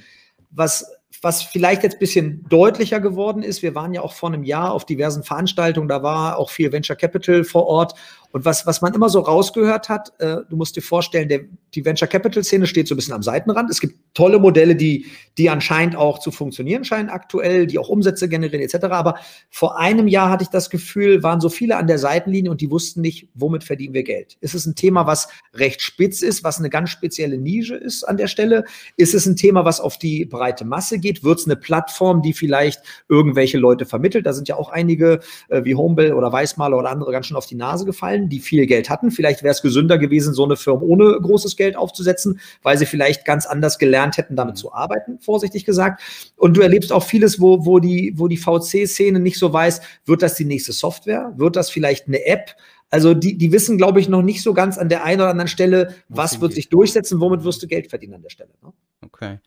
Was 0.51 0.85
was 1.21 1.43
vielleicht 1.43 1.83
jetzt 1.83 1.95
ein 1.95 1.99
bisschen 1.99 2.45
deutlicher 2.49 2.99
geworden 2.99 3.43
ist, 3.43 3.61
wir 3.61 3.75
waren 3.75 3.93
ja 3.93 4.01
auch 4.01 4.13
vor 4.13 4.29
einem 4.29 4.43
Jahr 4.43 4.71
auf 4.71 4.85
diversen 4.85 5.23
Veranstaltungen, 5.23 5.87
da 5.87 6.03
war 6.03 6.37
auch 6.37 6.49
viel 6.49 6.71
Venture 6.71 6.95
Capital 6.95 7.43
vor 7.43 7.65
Ort 7.67 7.95
und 8.35 8.43
was, 8.43 8.67
was 8.67 8.81
man 8.81 8.93
immer 8.93 9.07
so 9.07 9.21
rausgehört 9.21 9.87
hat, 9.87 10.11
äh, 10.19 10.39
du 10.49 10.57
musst 10.57 10.75
dir 10.75 10.81
vorstellen, 10.81 11.29
der, 11.29 11.45
die 11.73 11.85
Venture 11.85 12.09
Capital 12.09 12.43
Szene 12.43 12.67
steht 12.67 12.85
so 12.85 12.93
ein 12.93 12.97
bisschen 12.97 13.13
am 13.13 13.23
Seitenrand. 13.23 13.69
Es 13.69 13.79
gibt 13.79 13.95
tolle 14.13 14.39
Modelle, 14.39 14.75
die, 14.75 15.05
die 15.37 15.49
anscheinend 15.49 15.95
auch 15.95 16.19
zu 16.19 16.31
funktionieren 16.31 16.83
scheinen 16.83 17.07
aktuell, 17.07 17.65
die 17.65 17.79
auch 17.79 17.87
Umsätze 17.87 18.27
generieren 18.27 18.61
etc. 18.61 18.87
Aber 18.87 19.15
vor 19.49 19.79
einem 19.79 20.09
Jahr 20.09 20.29
hatte 20.29 20.43
ich 20.43 20.49
das 20.49 20.69
Gefühl, 20.69 21.23
waren 21.23 21.39
so 21.39 21.47
viele 21.47 21.77
an 21.77 21.87
der 21.87 21.97
Seitenlinie 21.97 22.51
und 22.51 22.59
die 22.59 22.69
wussten 22.69 22.99
nicht, 22.99 23.29
womit 23.35 23.63
verdienen 23.63 23.93
wir 23.93 24.03
Geld. 24.03 24.35
Ist 24.41 24.53
es 24.53 24.65
ein 24.65 24.75
Thema, 24.75 25.07
was 25.07 25.29
recht 25.53 25.81
spitz 25.81 26.21
ist, 26.21 26.43
was 26.43 26.59
eine 26.59 26.69
ganz 26.69 26.89
spezielle 26.89 27.37
Nische 27.37 27.75
ist 27.75 28.03
an 28.03 28.17
der 28.17 28.27
Stelle? 28.27 28.65
Ist 28.97 29.13
es 29.13 29.25
ein 29.25 29.37
Thema, 29.37 29.63
was 29.63 29.79
auf 29.79 29.97
die 29.97 30.25
breite 30.25 30.65
Masse 30.65 30.99
geht? 30.99 31.23
Wird 31.23 31.39
es 31.39 31.45
eine 31.45 31.55
Plattform, 31.55 32.21
die 32.21 32.33
vielleicht 32.33 32.81
irgendwelche 33.07 33.59
Leute 33.59 33.85
vermittelt? 33.85 34.25
Da 34.25 34.33
sind 34.33 34.49
ja 34.49 34.57
auch 34.57 34.67
einige 34.67 35.21
äh, 35.47 35.63
wie 35.63 35.75
Homebell 35.75 36.11
oder 36.11 36.33
Weißmaler 36.33 36.77
oder 36.77 36.89
andere 36.89 37.13
ganz 37.13 37.27
schön 37.27 37.37
auf 37.37 37.45
die 37.45 37.55
Nase 37.55 37.85
gefallen 37.85 38.24
die 38.29 38.39
viel 38.39 38.65
Geld 38.65 38.89
hatten. 38.89 39.11
Vielleicht 39.11 39.43
wäre 39.43 39.51
es 39.51 39.61
gesünder 39.61 39.97
gewesen, 39.97 40.33
so 40.33 40.45
eine 40.45 40.55
Firma 40.55 40.81
ohne 40.81 41.19
großes 41.19 41.55
Geld 41.55 41.75
aufzusetzen, 41.75 42.39
weil 42.61 42.77
sie 42.77 42.85
vielleicht 42.85 43.25
ganz 43.25 43.45
anders 43.45 43.77
gelernt 43.77 44.17
hätten, 44.17 44.35
damit 44.35 44.57
zu 44.57 44.73
arbeiten, 44.73 45.19
vorsichtig 45.19 45.65
gesagt. 45.65 46.01
Und 46.35 46.57
du 46.57 46.61
erlebst 46.61 46.91
auch 46.91 47.03
vieles, 47.03 47.39
wo, 47.39 47.65
wo 47.65 47.79
die, 47.79 48.13
wo 48.15 48.27
die 48.27 48.37
VC-Szene 48.37 49.19
nicht 49.19 49.39
so 49.39 49.51
weiß, 49.51 49.81
wird 50.05 50.21
das 50.21 50.35
die 50.35 50.45
nächste 50.45 50.73
Software? 50.73 51.33
Wird 51.35 51.55
das 51.55 51.69
vielleicht 51.69 52.07
eine 52.07 52.25
App? 52.25 52.55
Also 52.89 53.13
die, 53.13 53.37
die 53.37 53.51
wissen, 53.51 53.77
glaube 53.77 53.99
ich, 53.99 54.09
noch 54.09 54.21
nicht 54.21 54.41
so 54.43 54.53
ganz 54.53 54.77
an 54.77 54.89
der 54.89 55.03
einen 55.03 55.21
oder 55.21 55.29
anderen 55.29 55.47
Stelle, 55.47 55.95
was 56.07 56.39
wird 56.39 56.53
sich 56.53 56.69
durchsetzen, 56.69 57.19
womit 57.19 57.43
wirst 57.43 57.61
du 57.63 57.67
Geld 57.67 57.89
verdienen 57.89 58.15
an 58.15 58.21
der 58.21 58.29
Stelle. 58.29 58.51
Ne? 58.61 58.71
Okay. 59.01 59.39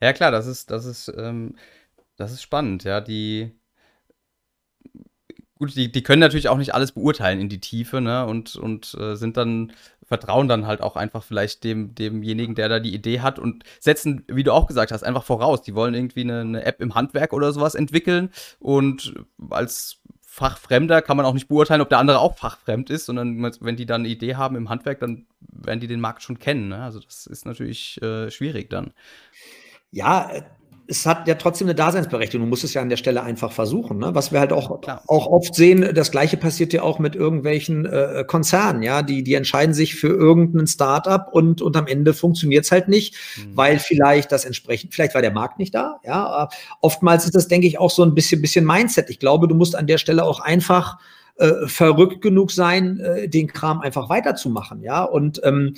Ja 0.00 0.12
klar, 0.12 0.30
das 0.30 0.46
ist, 0.46 0.70
das 0.70 0.84
ist, 0.84 1.12
ähm, 1.16 1.54
das 2.16 2.32
ist 2.32 2.42
spannend, 2.42 2.84
ja. 2.84 3.00
Die, 3.00 3.52
gut, 5.62 5.76
die, 5.76 5.92
die 5.92 6.02
können 6.02 6.18
natürlich 6.18 6.48
auch 6.48 6.58
nicht 6.58 6.74
alles 6.74 6.90
beurteilen 6.90 7.38
in 7.38 7.48
die 7.48 7.60
Tiefe, 7.60 8.00
ne? 8.00 8.26
Und, 8.26 8.56
und 8.56 8.96
äh, 8.98 9.14
sind 9.14 9.36
dann, 9.36 9.72
vertrauen 10.02 10.48
dann 10.48 10.66
halt 10.66 10.80
auch 10.80 10.96
einfach 10.96 11.22
vielleicht 11.22 11.62
dem, 11.62 11.94
demjenigen, 11.94 12.56
der 12.56 12.68
da 12.68 12.80
die 12.80 12.92
Idee 12.92 13.20
hat 13.20 13.38
und 13.38 13.62
setzen, 13.78 14.24
wie 14.26 14.42
du 14.42 14.52
auch 14.52 14.66
gesagt 14.66 14.90
hast, 14.90 15.04
einfach 15.04 15.22
voraus. 15.22 15.62
Die 15.62 15.76
wollen 15.76 15.94
irgendwie 15.94 16.22
eine, 16.22 16.40
eine 16.40 16.64
App 16.64 16.80
im 16.80 16.96
Handwerk 16.96 17.32
oder 17.32 17.52
sowas 17.52 17.76
entwickeln 17.76 18.30
und 18.58 19.14
als 19.50 20.00
Fachfremder 20.22 21.00
kann 21.00 21.16
man 21.16 21.26
auch 21.26 21.34
nicht 21.34 21.46
beurteilen, 21.46 21.80
ob 21.80 21.90
der 21.90 21.98
andere 21.98 22.18
auch 22.18 22.36
fachfremd 22.36 22.90
ist, 22.90 23.06
sondern 23.06 23.40
wenn 23.60 23.76
die 23.76 23.86
dann 23.86 24.00
eine 24.00 24.08
Idee 24.08 24.34
haben 24.34 24.56
im 24.56 24.68
Handwerk, 24.68 24.98
dann 24.98 25.26
werden 25.38 25.78
die 25.78 25.86
den 25.86 26.00
Markt 26.00 26.24
schon 26.24 26.40
kennen. 26.40 26.70
Ne? 26.70 26.82
Also 26.82 26.98
das 26.98 27.28
ist 27.28 27.46
natürlich 27.46 28.02
äh, 28.02 28.32
schwierig 28.32 28.68
dann. 28.68 28.94
Ja, 29.92 30.28
es 30.86 31.06
hat 31.06 31.28
ja 31.28 31.34
trotzdem 31.34 31.66
eine 31.66 31.74
Daseinsberechtigung. 31.74 32.46
Du 32.46 32.50
musst 32.50 32.64
es 32.64 32.74
ja 32.74 32.82
an 32.82 32.88
der 32.88 32.96
Stelle 32.96 33.22
einfach 33.22 33.52
versuchen. 33.52 33.98
Ne? 33.98 34.14
Was 34.14 34.32
wir 34.32 34.40
halt 34.40 34.52
auch, 34.52 34.70
auch 35.06 35.26
oft 35.26 35.54
sehen, 35.54 35.94
das 35.94 36.10
Gleiche 36.10 36.36
passiert 36.36 36.72
ja 36.72 36.82
auch 36.82 36.98
mit 36.98 37.14
irgendwelchen 37.14 37.86
äh, 37.86 38.24
Konzernen, 38.26 38.82
ja, 38.82 39.02
die, 39.02 39.22
die 39.22 39.34
entscheiden 39.34 39.74
sich 39.74 39.94
für 39.94 40.08
irgendein 40.08 40.66
Startup 40.66 41.26
und, 41.32 41.62
und 41.62 41.76
am 41.76 41.86
Ende 41.86 42.14
funktioniert 42.14 42.64
es 42.64 42.72
halt 42.72 42.88
nicht, 42.88 43.14
mhm. 43.36 43.56
weil 43.56 43.78
vielleicht 43.78 44.32
das 44.32 44.44
entsprechend, 44.44 44.94
vielleicht 44.94 45.14
war 45.14 45.22
der 45.22 45.32
Markt 45.32 45.58
nicht 45.58 45.74
da, 45.74 46.00
ja. 46.04 46.48
Oftmals 46.80 47.24
ist 47.24 47.34
das, 47.34 47.48
denke 47.48 47.66
ich, 47.66 47.78
auch 47.78 47.90
so 47.90 48.02
ein 48.02 48.14
bisschen, 48.14 48.42
bisschen 48.42 48.64
Mindset. 48.64 49.08
Ich 49.10 49.18
glaube, 49.18 49.48
du 49.48 49.54
musst 49.54 49.76
an 49.76 49.86
der 49.86 49.98
Stelle 49.98 50.24
auch 50.24 50.40
einfach 50.40 50.98
äh, 51.36 51.66
verrückt 51.66 52.20
genug 52.20 52.50
sein, 52.50 53.00
äh, 53.00 53.28
den 53.28 53.46
Kram 53.46 53.80
einfach 53.80 54.08
weiterzumachen, 54.08 54.82
ja. 54.82 55.02
Und 55.04 55.40
ähm, 55.44 55.74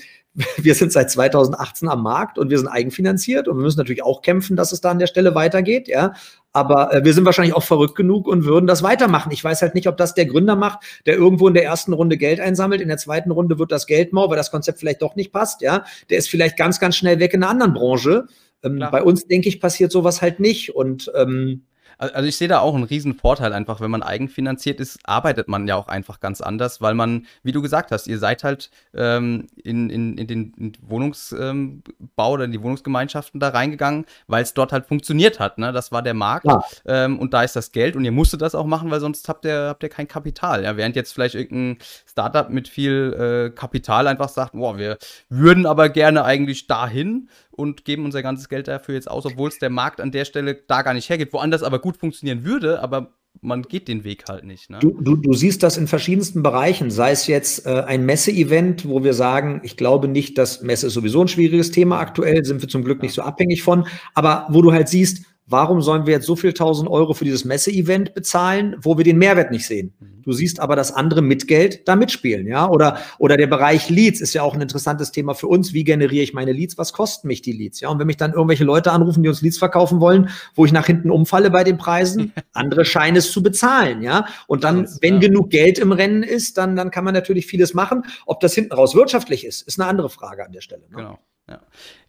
wir 0.56 0.74
sind 0.74 0.92
seit 0.92 1.10
2018 1.10 1.88
am 1.88 2.02
Markt 2.02 2.38
und 2.38 2.50
wir 2.50 2.58
sind 2.58 2.68
eigenfinanziert 2.68 3.46
und 3.46 3.56
wir 3.56 3.62
müssen 3.62 3.78
natürlich 3.78 4.02
auch 4.02 4.22
kämpfen, 4.22 4.56
dass 4.56 4.72
es 4.72 4.80
da 4.80 4.90
an 4.90 4.98
der 4.98 5.06
Stelle 5.06 5.34
weitergeht, 5.34 5.86
ja. 5.88 6.14
Aber 6.52 6.92
äh, 6.92 7.04
wir 7.04 7.14
sind 7.14 7.24
wahrscheinlich 7.24 7.54
auch 7.54 7.62
verrückt 7.62 7.94
genug 7.94 8.26
und 8.26 8.44
würden 8.44 8.66
das 8.66 8.82
weitermachen. 8.82 9.32
Ich 9.32 9.42
weiß 9.42 9.62
halt 9.62 9.74
nicht, 9.74 9.88
ob 9.88 9.96
das 9.96 10.14
der 10.14 10.26
Gründer 10.26 10.56
macht, 10.56 10.80
der 11.06 11.14
irgendwo 11.14 11.48
in 11.48 11.54
der 11.54 11.64
ersten 11.64 11.92
Runde 11.92 12.16
Geld 12.16 12.40
einsammelt, 12.40 12.80
in 12.80 12.88
der 12.88 12.98
zweiten 12.98 13.30
Runde 13.30 13.58
wird 13.58 13.70
das 13.70 13.86
Geld 13.86 14.12
mau, 14.12 14.28
weil 14.28 14.36
das 14.36 14.50
Konzept 14.50 14.80
vielleicht 14.80 15.02
doch 15.02 15.14
nicht 15.16 15.32
passt, 15.32 15.62
ja. 15.62 15.84
Der 16.10 16.18
ist 16.18 16.28
vielleicht 16.28 16.56
ganz, 16.56 16.80
ganz 16.80 16.96
schnell 16.96 17.20
weg 17.20 17.32
in 17.34 17.42
einer 17.42 17.50
anderen 17.50 17.74
Branche. 17.74 18.26
Ähm, 18.64 18.84
bei 18.90 19.02
uns, 19.02 19.26
denke 19.26 19.48
ich, 19.48 19.60
passiert 19.60 19.92
sowas 19.92 20.20
halt 20.20 20.40
nicht 20.40 20.74
und 20.74 21.12
ähm, 21.14 21.62
also 21.98 22.22
ich 22.22 22.36
sehe 22.36 22.48
da 22.48 22.60
auch 22.60 22.74
einen 22.74 22.84
riesen 22.84 23.14
Vorteil 23.14 23.52
einfach, 23.52 23.80
wenn 23.80 23.90
man 23.90 24.02
eigenfinanziert 24.02 24.80
ist, 24.80 24.98
arbeitet 25.04 25.48
man 25.48 25.66
ja 25.66 25.76
auch 25.76 25.88
einfach 25.88 26.20
ganz 26.20 26.40
anders, 26.40 26.80
weil 26.80 26.94
man, 26.94 27.26
wie 27.42 27.52
du 27.52 27.62
gesagt 27.62 27.90
hast, 27.90 28.06
ihr 28.06 28.18
seid 28.18 28.44
halt 28.44 28.70
ähm, 28.94 29.46
in, 29.62 29.90
in, 29.90 30.18
in 30.18 30.26
den 30.26 30.72
Wohnungsbau 30.82 31.48
ähm, 31.50 31.82
oder 32.16 32.44
in 32.44 32.52
die 32.52 32.62
Wohnungsgemeinschaften 32.62 33.40
da 33.40 33.50
reingegangen, 33.50 34.06
weil 34.26 34.42
es 34.42 34.54
dort 34.54 34.72
halt 34.72 34.86
funktioniert 34.86 35.40
hat. 35.40 35.58
Ne? 35.58 35.72
Das 35.72 35.92
war 35.92 36.02
der 36.02 36.14
Markt 36.14 36.46
ja. 36.46 36.62
ähm, 36.86 37.18
und 37.18 37.34
da 37.34 37.42
ist 37.42 37.56
das 37.56 37.72
Geld 37.72 37.96
und 37.96 38.04
ihr 38.04 38.12
musstet 38.12 38.42
das 38.42 38.54
auch 38.54 38.66
machen, 38.66 38.90
weil 38.90 39.00
sonst 39.00 39.28
habt 39.28 39.44
ihr, 39.44 39.68
habt 39.68 39.82
ihr 39.82 39.88
kein 39.88 40.08
Kapital. 40.08 40.64
Ja? 40.64 40.76
Während 40.76 40.96
jetzt 40.96 41.12
vielleicht 41.12 41.34
irgendein 41.34 41.78
Startup 42.06 42.48
mit 42.50 42.68
viel 42.68 43.50
äh, 43.52 43.54
Kapital 43.54 44.06
einfach 44.06 44.28
sagt, 44.28 44.52
boah, 44.52 44.78
wir 44.78 44.98
würden 45.28 45.66
aber 45.66 45.88
gerne 45.88 46.24
eigentlich 46.24 46.66
dahin 46.66 47.28
und 47.56 47.84
geben 47.84 48.04
unser 48.04 48.22
ganzes 48.22 48.48
Geld 48.48 48.68
dafür 48.68 48.94
jetzt 48.94 49.10
aus, 49.10 49.26
obwohl 49.26 49.48
es 49.48 49.58
der 49.58 49.70
Markt 49.70 50.00
an 50.00 50.12
der 50.12 50.24
Stelle 50.24 50.54
da 50.54 50.82
gar 50.82 50.94
nicht 50.94 51.08
hergeht, 51.08 51.32
woanders 51.32 51.62
aber 51.62 51.78
gut 51.78 51.96
funktionieren 51.96 52.44
würde, 52.44 52.82
aber 52.82 53.14
man 53.40 53.62
geht 53.62 53.88
den 53.88 54.04
Weg 54.04 54.24
halt 54.28 54.44
nicht. 54.44 54.70
Ne? 54.70 54.78
Du, 54.80 54.96
du, 55.00 55.16
du 55.16 55.34
siehst 55.34 55.62
das 55.62 55.76
in 55.76 55.86
verschiedensten 55.86 56.42
Bereichen, 56.42 56.90
sei 56.90 57.10
es 57.10 57.26
jetzt 57.26 57.66
äh, 57.66 57.82
ein 57.86 58.06
Messe-Event, 58.06 58.88
wo 58.88 59.02
wir 59.02 59.14
sagen, 59.14 59.60
ich 59.64 59.76
glaube 59.76 60.08
nicht, 60.08 60.38
dass 60.38 60.62
Messe 60.62 60.86
ist 60.86 60.94
sowieso 60.94 61.22
ein 61.22 61.28
schwieriges 61.28 61.70
Thema 61.70 61.98
aktuell, 61.98 62.44
sind 62.44 62.62
wir 62.62 62.68
zum 62.68 62.84
Glück 62.84 63.02
nicht 63.02 63.14
so 63.14 63.22
abhängig 63.22 63.62
von, 63.62 63.86
aber 64.14 64.46
wo 64.50 64.62
du 64.62 64.72
halt 64.72 64.88
siehst, 64.88 65.24
Warum 65.46 65.82
sollen 65.82 66.06
wir 66.06 66.14
jetzt 66.14 66.26
so 66.26 66.36
viel 66.36 66.54
tausend 66.54 66.88
Euro 66.88 67.12
für 67.12 67.24
dieses 67.24 67.44
Messe-Event 67.44 68.14
bezahlen, 68.14 68.76
wo 68.80 68.96
wir 68.96 69.04
den 69.04 69.18
Mehrwert 69.18 69.50
nicht 69.50 69.66
sehen? 69.66 69.94
Mhm. 70.00 70.14
Du 70.22 70.32
siehst 70.32 70.58
aber, 70.58 70.74
dass 70.74 70.90
andere 70.90 71.20
mit 71.20 71.46
Geld 71.46 71.86
da 71.86 71.96
mitspielen, 71.96 72.46
ja? 72.46 72.66
Oder, 72.68 72.98
oder 73.18 73.36
der 73.36 73.46
Bereich 73.46 73.90
Leads 73.90 74.22
ist 74.22 74.32
ja 74.32 74.42
auch 74.42 74.54
ein 74.54 74.62
interessantes 74.62 75.12
Thema 75.12 75.34
für 75.34 75.46
uns. 75.46 75.74
Wie 75.74 75.84
generiere 75.84 76.22
ich 76.22 76.32
meine 76.32 76.52
Leads? 76.52 76.78
Was 76.78 76.94
kosten 76.94 77.28
mich 77.28 77.42
die 77.42 77.52
Leads? 77.52 77.80
Ja? 77.80 77.90
Und 77.90 77.98
wenn 77.98 78.06
mich 78.06 78.16
dann 78.16 78.32
irgendwelche 78.32 78.64
Leute 78.64 78.90
anrufen, 78.92 79.22
die 79.22 79.28
uns 79.28 79.42
Leads 79.42 79.58
verkaufen 79.58 80.00
wollen, 80.00 80.30
wo 80.54 80.64
ich 80.64 80.72
nach 80.72 80.86
hinten 80.86 81.10
umfalle 81.10 81.50
bei 81.50 81.62
den 81.62 81.76
Preisen, 81.76 82.32
andere 82.54 82.86
scheinen 82.86 83.18
es 83.18 83.30
zu 83.30 83.42
bezahlen, 83.42 84.02
ja? 84.02 84.26
Und 84.46 84.64
dann, 84.64 84.88
wenn 85.02 85.20
genug 85.20 85.50
Geld 85.50 85.78
im 85.78 85.92
Rennen 85.92 86.22
ist, 86.22 86.56
dann, 86.56 86.74
dann 86.74 86.90
kann 86.90 87.04
man 87.04 87.12
natürlich 87.12 87.46
vieles 87.46 87.74
machen. 87.74 88.04
Ob 88.24 88.40
das 88.40 88.54
hinten 88.54 88.72
raus 88.72 88.94
wirtschaftlich 88.94 89.44
ist, 89.44 89.62
ist 89.62 89.78
eine 89.78 89.88
andere 89.88 90.08
Frage 90.08 90.44
an 90.44 90.52
der 90.52 90.62
Stelle. 90.62 90.82
Ne? 90.88 90.96
Genau. 90.96 91.18
Ja. 91.48 91.60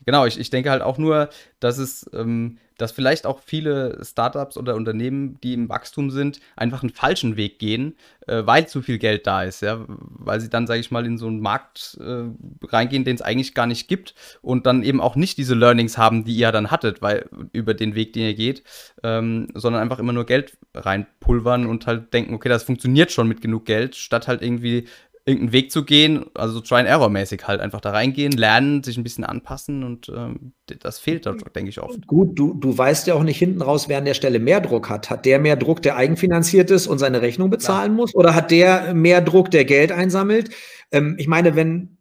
Genau, 0.05 0.25
ich, 0.25 0.39
ich 0.39 0.49
denke 0.49 0.69
halt 0.69 0.81
auch 0.81 0.97
nur, 0.97 1.29
dass 1.59 1.77
es, 1.77 2.09
ähm, 2.13 2.59
dass 2.77 2.91
vielleicht 2.91 3.25
auch 3.25 3.39
viele 3.39 3.99
Startups 4.03 4.57
oder 4.57 4.75
Unternehmen, 4.75 5.39
die 5.41 5.53
im 5.53 5.69
Wachstum 5.69 6.11
sind, 6.11 6.39
einfach 6.55 6.83
einen 6.83 6.91
falschen 6.91 7.37
Weg 7.37 7.59
gehen, 7.59 7.95
äh, 8.27 8.43
weil 8.45 8.67
zu 8.67 8.81
viel 8.81 8.97
Geld 8.97 9.27
da 9.27 9.43
ist, 9.43 9.61
ja, 9.61 9.85
weil 9.87 10.39
sie 10.39 10.49
dann, 10.49 10.67
sage 10.67 10.79
ich 10.79 10.91
mal, 10.91 11.05
in 11.05 11.17
so 11.17 11.27
einen 11.27 11.39
Markt 11.39 11.97
äh, 12.01 12.23
reingehen, 12.65 13.05
den 13.05 13.15
es 13.15 13.21
eigentlich 13.21 13.53
gar 13.53 13.67
nicht 13.67 13.87
gibt 13.87 14.13
und 14.41 14.65
dann 14.65 14.83
eben 14.83 15.01
auch 15.01 15.15
nicht 15.15 15.37
diese 15.37 15.55
Learnings 15.55 15.97
haben, 15.97 16.25
die 16.25 16.35
ihr 16.35 16.51
dann 16.51 16.71
hattet, 16.71 17.01
weil 17.01 17.29
über 17.53 17.73
den 17.73 17.95
Weg, 17.95 18.13
den 18.13 18.23
ihr 18.23 18.35
geht, 18.35 18.63
ähm, 19.03 19.47
sondern 19.53 19.81
einfach 19.81 19.99
immer 19.99 20.13
nur 20.13 20.25
Geld 20.25 20.57
reinpulvern 20.73 21.65
und 21.65 21.87
halt 21.87 22.13
denken, 22.13 22.33
okay, 22.33 22.49
das 22.49 22.63
funktioniert 22.63 23.11
schon 23.11 23.27
mit 23.27 23.41
genug 23.41 23.65
Geld, 23.65 23.95
statt 23.95 24.27
halt 24.27 24.41
irgendwie 24.41 24.87
irgendeinen 25.27 25.53
Weg 25.53 25.71
zu 25.71 25.83
gehen, 25.83 26.25
also 26.35 26.59
Try-and-Error-mäßig 26.61 27.47
halt 27.47 27.59
einfach 27.59 27.81
da 27.81 27.89
reingehen, 27.89 28.33
lernen, 28.33 28.83
sich 28.83 28.95
ein 28.95 29.03
bisschen 29.03 29.23
anpassen 29.23 29.83
und 29.83 30.07
ähm, 30.15 30.53
das 30.79 30.99
fehlt 30.99 31.25
da, 31.25 31.33
denke 31.33 31.69
ich, 31.69 31.81
oft. 31.81 32.05
Gut, 32.05 32.37
du, 32.37 32.53
du 32.53 32.77
weißt 32.77 33.07
ja 33.07 33.15
auch 33.15 33.23
nicht 33.23 33.39
hinten 33.39 33.63
raus, 33.63 33.89
wer 33.89 33.97
an 33.97 34.05
der 34.05 34.13
Stelle 34.13 34.37
mehr 34.37 34.61
Druck 34.61 34.87
hat. 34.87 35.09
Hat 35.09 35.25
der 35.25 35.39
mehr 35.39 35.55
Druck, 35.55 35.81
der 35.81 35.95
eigenfinanziert 35.95 36.69
ist 36.69 36.85
und 36.85 36.99
seine 36.99 37.23
Rechnung 37.23 37.49
bezahlen 37.49 37.93
Klar. 37.93 37.95
muss? 37.95 38.13
Oder 38.13 38.35
hat 38.35 38.51
der 38.51 38.93
mehr 38.93 39.21
Druck, 39.21 39.49
der 39.49 39.65
Geld 39.65 39.91
einsammelt? 39.91 40.51
Ähm, 40.91 41.15
ich 41.17 41.27
meine, 41.27 41.55
wenn 41.55 41.97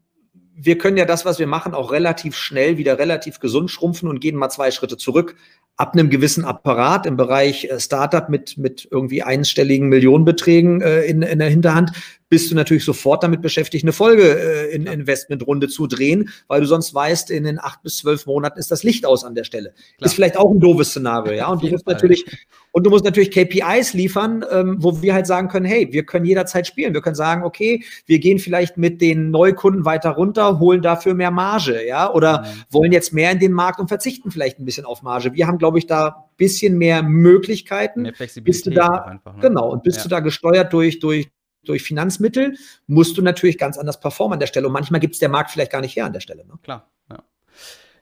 wir 0.56 0.78
können 0.78 0.96
ja 0.96 1.04
das, 1.04 1.24
was 1.24 1.38
wir 1.38 1.48
machen, 1.48 1.74
auch 1.74 1.90
relativ 1.90 2.36
schnell 2.36 2.78
wieder 2.78 2.98
relativ 2.98 3.40
gesund 3.40 3.70
schrumpfen 3.70 4.08
und 4.08 4.20
gehen 4.20 4.36
mal 4.36 4.50
zwei 4.50 4.70
Schritte 4.70 4.96
zurück 4.96 5.34
ab 5.76 5.94
einem 5.94 6.10
gewissen 6.10 6.44
Apparat 6.44 7.06
im 7.06 7.16
Bereich 7.16 7.64
äh, 7.64 7.80
Startup 7.80 8.28
mit, 8.28 8.56
mit 8.56 8.86
irgendwie 8.90 9.22
einstelligen 9.22 9.88
Millionenbeträgen 9.88 10.80
äh, 10.80 11.02
in, 11.02 11.22
in 11.22 11.38
der 11.38 11.48
Hinterhand 11.48 11.92
bist 12.28 12.50
du 12.50 12.54
natürlich 12.54 12.84
sofort 12.84 13.22
damit 13.22 13.42
beschäftigt, 13.42 13.84
eine 13.84 13.92
Folge 13.92 14.22
äh, 14.22 14.74
in. 14.74 14.86
Investmentrunde 15.04 15.68
zu 15.68 15.86
drehen, 15.86 16.30
weil 16.48 16.60
du 16.60 16.66
sonst 16.66 16.94
weißt, 16.94 17.30
in 17.30 17.44
den 17.44 17.58
acht 17.58 17.82
bis 17.82 17.98
zwölf 17.98 18.26
Monaten 18.26 18.58
ist 18.58 18.70
das 18.70 18.82
Licht 18.82 19.06
aus 19.06 19.24
an 19.24 19.34
der 19.34 19.44
Stelle. 19.44 19.74
Klar. 19.98 20.06
Ist 20.06 20.14
vielleicht 20.14 20.36
auch 20.36 20.50
ein 20.50 20.60
doofes 20.60 20.90
Szenario, 20.90 21.32
ja. 21.32 21.48
Und 21.52 21.62
du 21.62 21.68
musst 21.68 21.86
natürlich, 21.86 22.24
und 22.72 22.84
du 22.84 22.90
musst 22.90 23.04
natürlich 23.04 23.30
KPIs 23.30 23.92
liefern, 23.92 24.44
ähm, 24.50 24.76
wo 24.80 25.00
wir 25.00 25.14
halt 25.14 25.26
sagen 25.26 25.48
können, 25.48 25.66
hey, 25.66 25.92
wir 25.92 26.04
können 26.04 26.24
jederzeit 26.24 26.66
spielen. 26.66 26.92
Wir 26.94 27.02
können 27.02 27.14
sagen, 27.14 27.44
okay, 27.44 27.84
wir 28.06 28.18
gehen 28.18 28.38
vielleicht 28.38 28.76
mit 28.76 29.00
den 29.00 29.30
Neukunden 29.30 29.84
weiter 29.84 30.10
runter, 30.10 30.58
holen 30.58 30.82
dafür 30.82 31.14
mehr 31.14 31.30
Marge, 31.30 31.86
ja, 31.86 32.12
oder 32.12 32.40
mhm. 32.40 32.46
wollen 32.70 32.92
jetzt 32.92 33.12
mehr 33.12 33.30
in 33.30 33.38
den 33.38 33.52
Markt 33.52 33.78
und 33.78 33.88
verzichten 33.88 34.30
vielleicht 34.30 34.58
ein 34.58 34.64
bisschen 34.64 34.86
auf 34.86 35.02
Marge. 35.02 35.34
Wir 35.34 35.46
haben, 35.46 35.58
glaube 35.58 35.78
ich, 35.78 35.86
da 35.86 36.06
ein 36.06 36.36
bisschen 36.36 36.78
mehr 36.78 37.02
Möglichkeiten. 37.02 38.02
Mehr 38.02 38.14
Flexibilität 38.14 38.64
bist 38.64 38.66
du 38.66 38.70
da, 38.70 38.88
einfach, 39.04 39.36
ne? 39.36 39.40
Genau, 39.40 39.70
und 39.70 39.82
bist 39.82 39.98
ja. 39.98 40.02
du 40.04 40.08
da 40.08 40.20
gesteuert 40.20 40.72
durch, 40.72 40.98
durch, 40.98 41.28
durch 41.68 41.82
Finanzmittel, 41.82 42.56
musst 42.86 43.16
du 43.16 43.22
natürlich 43.22 43.58
ganz 43.58 43.78
anders 43.78 44.00
performen 44.00 44.34
an 44.34 44.40
der 44.40 44.46
Stelle. 44.46 44.66
Und 44.66 44.72
manchmal 44.72 45.00
gibt 45.00 45.14
es 45.14 45.20
der 45.20 45.28
Markt 45.28 45.50
vielleicht 45.50 45.72
gar 45.72 45.80
nicht 45.80 45.96
her 45.96 46.06
an 46.06 46.12
der 46.12 46.20
Stelle. 46.20 46.46
Ne? 46.46 46.54
Klar, 46.62 46.90
ja. 47.10 47.22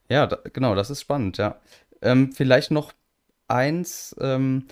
Ja, 0.08 0.26
da, 0.26 0.38
genau, 0.52 0.74
das 0.74 0.90
ist 0.90 1.00
spannend, 1.00 1.38
ja. 1.38 1.60
Ähm, 2.00 2.32
vielleicht 2.32 2.70
noch 2.70 2.92
eins, 3.48 4.14
ähm, 4.20 4.66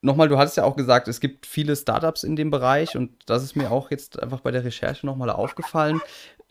nochmal, 0.00 0.28
du 0.28 0.38
hattest 0.38 0.56
ja 0.56 0.64
auch 0.64 0.76
gesagt, 0.76 1.08
es 1.08 1.20
gibt 1.20 1.46
viele 1.46 1.76
Startups 1.76 2.22
in 2.22 2.36
dem 2.36 2.50
Bereich 2.50 2.96
und 2.96 3.12
das 3.26 3.42
ist 3.42 3.56
mir 3.56 3.70
auch 3.70 3.90
jetzt 3.90 4.22
einfach 4.22 4.40
bei 4.40 4.50
der 4.50 4.64
Recherche 4.64 5.04
nochmal 5.04 5.30
aufgefallen, 5.30 6.00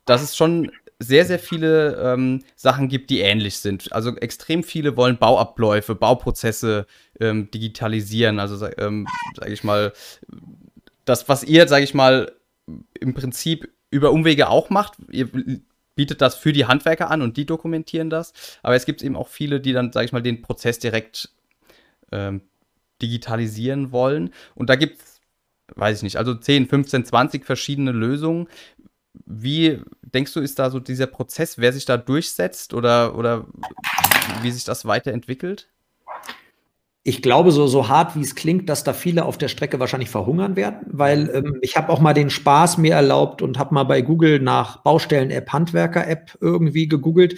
dass 0.05 0.21
es 0.21 0.35
schon 0.35 0.71
sehr, 0.99 1.25
sehr 1.25 1.39
viele 1.39 1.95
ähm, 1.95 2.43
Sachen 2.55 2.87
gibt, 2.87 3.09
die 3.09 3.19
ähnlich 3.19 3.57
sind. 3.57 3.91
Also 3.91 4.15
extrem 4.17 4.63
viele 4.63 4.95
wollen 4.95 5.17
Bauabläufe, 5.17 5.95
Bauprozesse 5.95 6.85
ähm, 7.19 7.51
digitalisieren. 7.51 8.39
Also 8.39 8.65
ähm, 8.77 9.05
sage 9.35 9.51
ich 9.51 9.63
mal, 9.63 9.91
das, 11.05 11.29
was 11.29 11.43
ihr, 11.43 11.67
sage 11.67 11.83
ich 11.83 11.93
mal, 11.93 12.31
im 12.99 13.13
Prinzip 13.13 13.71
über 13.91 14.11
Umwege 14.11 14.49
auch 14.49 14.69
macht. 14.69 14.93
Ihr 15.09 15.29
bietet 15.95 16.21
das 16.21 16.35
für 16.35 16.51
die 16.51 16.65
Handwerker 16.65 17.09
an 17.09 17.21
und 17.21 17.37
die 17.37 17.45
dokumentieren 17.45 18.09
das. 18.09 18.33
Aber 18.63 18.75
es 18.75 18.85
gibt 18.85 19.01
eben 19.01 19.15
auch 19.15 19.29
viele, 19.29 19.61
die 19.61 19.73
dann, 19.73 19.91
sage 19.91 20.05
ich 20.05 20.11
mal, 20.11 20.21
den 20.21 20.41
Prozess 20.41 20.79
direkt 20.79 21.29
ähm, 22.11 22.41
digitalisieren 23.01 23.91
wollen. 23.91 24.31
Und 24.55 24.69
da 24.69 24.75
gibt 24.75 25.01
es, 25.01 25.21
weiß 25.75 25.97
ich 25.97 26.03
nicht, 26.03 26.17
also 26.17 26.35
10, 26.35 26.67
15, 26.67 27.05
20 27.05 27.45
verschiedene 27.45 27.91
Lösungen. 27.91 28.47
Wie 29.25 29.81
denkst 30.01 30.33
du, 30.33 30.41
ist 30.41 30.59
da 30.59 30.69
so 30.69 30.79
dieser 30.79 31.07
Prozess, 31.07 31.57
wer 31.57 31.71
sich 31.71 31.85
da 31.85 31.97
durchsetzt 31.97 32.73
oder, 32.73 33.15
oder 33.17 33.45
wie 34.41 34.51
sich 34.51 34.65
das 34.65 34.85
weiterentwickelt? 34.85 35.69
Ich 37.07 37.21
glaube, 37.21 37.51
so, 37.51 37.67
so 37.67 37.87
hart 37.87 38.15
wie 38.15 38.21
es 38.21 38.33
klingt, 38.33 38.67
dass 38.67 38.83
da 38.83 38.91
viele 38.91 39.25
auf 39.25 39.37
der 39.37 39.47
Strecke 39.47 39.79
wahrscheinlich 39.79 40.09
verhungern 40.09 40.55
werden, 40.55 40.87
weil 40.87 41.29
ähm, 41.31 41.59
ich 41.61 41.77
habe 41.77 41.89
auch 41.89 41.99
mal 41.99 42.15
den 42.15 42.31
Spaß 42.31 42.79
mir 42.79 42.95
erlaubt 42.95 43.43
und 43.43 43.59
habe 43.59 43.75
mal 43.75 43.83
bei 43.83 44.01
Google 44.01 44.39
nach 44.39 44.77
Baustellen-App, 44.77 45.53
Handwerker-App 45.53 46.35
irgendwie 46.41 46.87
gegoogelt. 46.87 47.35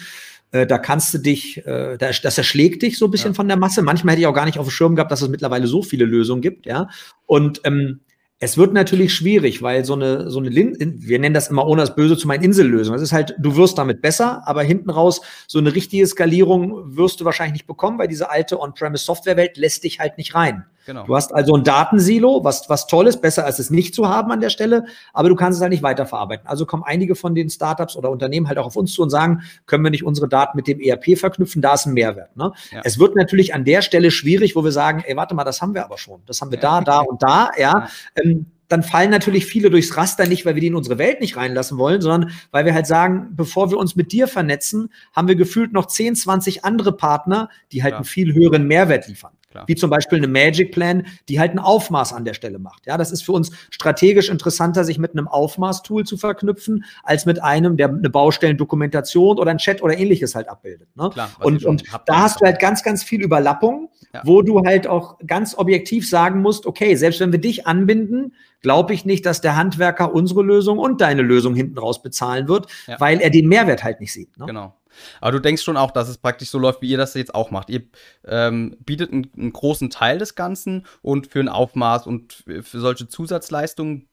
Äh, 0.51 0.68
da 0.68 0.78
kannst 0.78 1.13
du 1.13 1.18
dich, 1.18 1.68
äh, 1.68 1.97
das, 1.97 2.22
das 2.22 2.38
erschlägt 2.38 2.82
dich 2.82 2.97
so 2.97 3.05
ein 3.05 3.11
bisschen 3.11 3.32
ja. 3.32 3.36
von 3.36 3.49
der 3.49 3.57
Masse. 3.57 3.82
Manchmal 3.82 4.13
hätte 4.13 4.22
ich 4.22 4.28
auch 4.28 4.34
gar 4.34 4.45
nicht 4.45 4.57
auf 4.57 4.68
dem 4.68 4.72
Schirm 4.72 4.95
gehabt, 4.95 5.11
dass 5.11 5.22
es 5.22 5.28
mittlerweile 5.28 5.68
so 5.68 5.84
viele 5.84 6.05
Lösungen 6.05 6.41
gibt, 6.41 6.65
ja. 6.65 6.88
Und 7.26 7.59
ähm, 7.65 7.99
es 8.40 8.58
wird 8.58 8.72
natürlich 8.72 9.16
schwierig, 9.16 9.64
weil 9.64 9.84
so 9.84 9.94
eine, 9.94 10.30
so 10.30 10.40
eine, 10.40 10.50
Lin 10.50 10.76
wir 10.80 11.18
nennen 11.18 11.34
das 11.34 11.50
immer 11.50 11.66
ohne 11.66 11.82
das 11.82 11.96
Böse 11.96 12.18
zu 12.18 12.28
meinen 12.28 12.44
Insellösung. 12.44 12.94
Das 12.94 13.02
ist 13.02 13.12
halt, 13.12 13.36
du 13.40 13.56
wirst 13.56 13.80
damit 13.80 14.02
besser, 14.02 14.44
aber 14.46 14.62
hinten 14.62 14.92
raus 14.92 15.22
so 15.48 15.58
eine 15.58 15.74
richtige 15.74 16.06
Skalierung 16.06 16.96
wirst 16.96 17.20
du 17.20 17.26
wahrscheinlich 17.26 17.54
nicht 17.54 17.68
bekommen, 17.68 17.98
weil 17.98 18.08
diese 18.08 18.30
alte 18.30 18.60
On-Premise-Software-Welt 18.60 19.58
lässt 19.58 19.84
dich 19.84 20.00
halt 20.00 20.20
nicht 20.20 20.36
rein. 20.36 20.66
Genau. 20.88 21.04
Du 21.06 21.18
hast 21.18 21.36
also 21.36 21.54
ein 21.54 21.66
Datensilo, 21.66 22.46
was, 22.46 22.70
was 22.70 22.88
toll 22.88 23.08
ist, 23.08 23.22
besser 23.22 23.44
als 23.44 23.60
es 23.60 23.70
nicht 23.70 23.94
zu 23.94 24.08
haben 24.08 24.32
an 24.32 24.40
der 24.40 24.50
Stelle, 24.50 24.86
aber 25.12 25.28
du 25.28 25.36
kannst 25.36 25.58
es 25.58 25.62
halt 25.62 25.72
nicht 25.72 25.84
weiterverarbeiten. 25.84 26.48
Also 26.48 26.66
kommen 26.66 26.84
einige 26.84 27.16
von 27.16 27.36
den 27.36 27.50
Startups 27.50 27.98
oder 27.98 28.10
Unternehmen 28.10 28.48
halt 28.48 28.58
auch 28.58 28.68
auf 28.68 28.78
uns 28.78 28.94
zu 28.94 29.04
und 29.04 29.10
sagen, 29.10 29.42
können 29.66 29.84
wir 29.84 29.92
nicht 29.92 30.06
unsere 30.06 30.30
Daten 30.30 30.56
mit 30.56 30.66
dem 30.66 30.80
ERP 30.80 31.18
verknüpfen, 31.18 31.62
da 31.62 31.74
ist 31.74 31.88
ein 31.88 31.94
Mehrwert. 31.94 32.38
Ne? 32.38 32.54
Ja. 32.72 32.80
Es 32.86 33.00
wird 33.00 33.18
natürlich 33.18 33.54
an 33.54 33.66
der 33.66 33.82
Stelle 33.82 34.12
schwierig, 34.12 34.56
wo 34.56 34.64
wir 34.64 34.72
sagen, 34.72 35.04
ey, 35.06 35.18
warte 35.18 35.36
mal, 35.36 35.44
das 35.44 35.62
haben 35.62 35.74
wir 35.74 35.84
aber 35.84 35.98
schon. 35.98 36.22
Das 36.26 36.40
haben 36.40 36.52
wir 36.52 36.58
ja. 36.58 36.80
da, 36.80 36.82
da 36.82 37.00
und 37.02 37.22
da, 37.22 37.50
ja. 37.58 37.80
ja. 37.80 37.90
Ähm, 38.16 38.46
dann 38.70 38.84
fallen 38.84 39.12
natürlich 39.12 39.46
viele 39.46 39.70
durchs 39.70 39.96
Raster 39.98 40.26
nicht, 40.26 40.46
weil 40.46 40.56
wir 40.56 40.62
die 40.62 40.68
in 40.68 40.76
unsere 40.76 40.98
Welt 40.98 41.20
nicht 41.20 41.36
reinlassen 41.36 41.78
wollen, 41.78 42.02
sondern 42.02 42.32
weil 42.52 42.64
wir 42.64 42.74
halt 42.74 42.88
sagen, 42.88 43.30
bevor 43.32 43.72
wir 43.72 43.78
uns 43.78 43.98
mit 43.98 44.14
dir 44.14 44.28
vernetzen, 44.28 44.90
haben 45.14 45.28
wir 45.28 45.36
gefühlt 45.36 45.74
noch 45.74 45.88
10, 45.88 46.16
20 46.16 46.64
andere 46.66 46.94
Partner, 46.94 47.50
die 47.74 47.84
halt 47.84 47.96
einen 47.96 48.06
viel 48.06 48.34
höheren 48.34 48.68
Mehrwert 48.68 49.08
liefern. 49.08 49.34
Klar. 49.58 49.68
Wie 49.68 49.76
zum 49.76 49.89
Beispiel 49.89 50.20
eine 50.20 50.28
Magic 50.28 50.72
Plan, 50.72 51.05
die 51.30 51.39
halt 51.39 51.51
ein 51.51 51.60
Aufmaß 51.60 52.14
an 52.14 52.26
der 52.26 52.36
Stelle 52.36 52.60
macht. 52.60 52.86
Ja, 52.86 52.97
das 52.97 53.12
ist 53.12 53.24
für 53.24 53.32
uns 53.32 53.51
strategisch 53.72 54.30
interessanter, 54.30 54.84
sich 54.84 54.99
mit 54.99 55.12
einem 55.12 55.28
Aufmaß-Tool 55.28 56.05
zu 56.05 56.18
verknüpfen, 56.18 56.86
als 57.03 57.26
mit 57.26 57.41
einem, 57.41 57.76
der 57.76 57.89
eine 57.89 58.10
Baustellendokumentation 58.10 59.39
oder 59.39 59.51
ein 59.51 59.58
Chat 59.58 59.82
oder 59.82 59.97
ähnliches 59.97 60.36
halt 60.36 60.47
abbildet. 60.47 60.89
Ne? 60.95 61.10
Klar, 61.12 61.32
und 61.39 61.66
und 61.66 61.84
da 62.05 62.20
hast 62.20 62.39
du 62.39 62.45
halt 62.45 62.60
ganz, 62.60 62.84
ganz 62.84 63.03
viel 63.03 63.22
Überlappung, 63.22 63.89
ja. 64.14 64.22
wo 64.24 64.41
du 64.41 64.64
halt 64.64 64.88
auch 64.88 65.18
ganz 65.26 65.58
objektiv 65.58 66.08
sagen 66.08 66.41
musst, 66.41 66.66
okay, 66.66 66.95
selbst 66.95 67.20
wenn 67.20 67.32
wir 67.32 67.39
dich 67.39 67.66
anbinden, 67.66 68.34
glaube 68.62 68.93
ich 68.93 69.05
nicht, 69.05 69.26
dass 69.26 69.41
der 69.41 69.55
Handwerker 69.55 70.14
unsere 70.14 70.43
Lösung 70.43 70.78
und 70.78 71.01
deine 71.01 71.22
Lösung 71.22 71.55
hinten 71.55 71.78
raus 71.78 72.01
bezahlen 72.01 72.47
wird, 72.47 72.68
ja. 72.88 72.99
weil 72.99 73.22
er 73.22 73.30
den 73.30 73.47
Mehrwert 73.47 73.84
halt 73.84 73.99
nicht 73.99 74.14
sieht. 74.14 74.38
Ne? 74.38 74.45
Genau. 74.45 74.76
Aber 75.22 75.32
du 75.32 75.39
denkst 75.39 75.64
schon 75.64 75.78
auch, 75.78 75.91
dass 75.91 76.10
es 76.10 76.18
praktisch 76.18 76.50
so 76.50 76.60
läuft, 76.60 76.82
wie 76.82 76.89
ihr 76.89 76.98
das 76.98 77.14
jetzt 77.14 77.36
auch 77.36 77.52
macht. 77.52 77.70
Ihr 77.70 77.84
ähm, 78.26 78.76
bietet 78.80 79.12
einen, 79.12 79.32
einen, 79.36 79.54
großen 79.54 79.89
Teil 79.89 80.20
des 80.20 80.36
Ganzen 80.36 80.86
und 81.02 81.28
für 81.28 81.39
ein 81.39 81.50
Aufmaß 81.50 82.08
und 82.08 82.43
für 82.62 82.80
solche 82.80 83.08
Zusatzleistungen, 83.08 84.08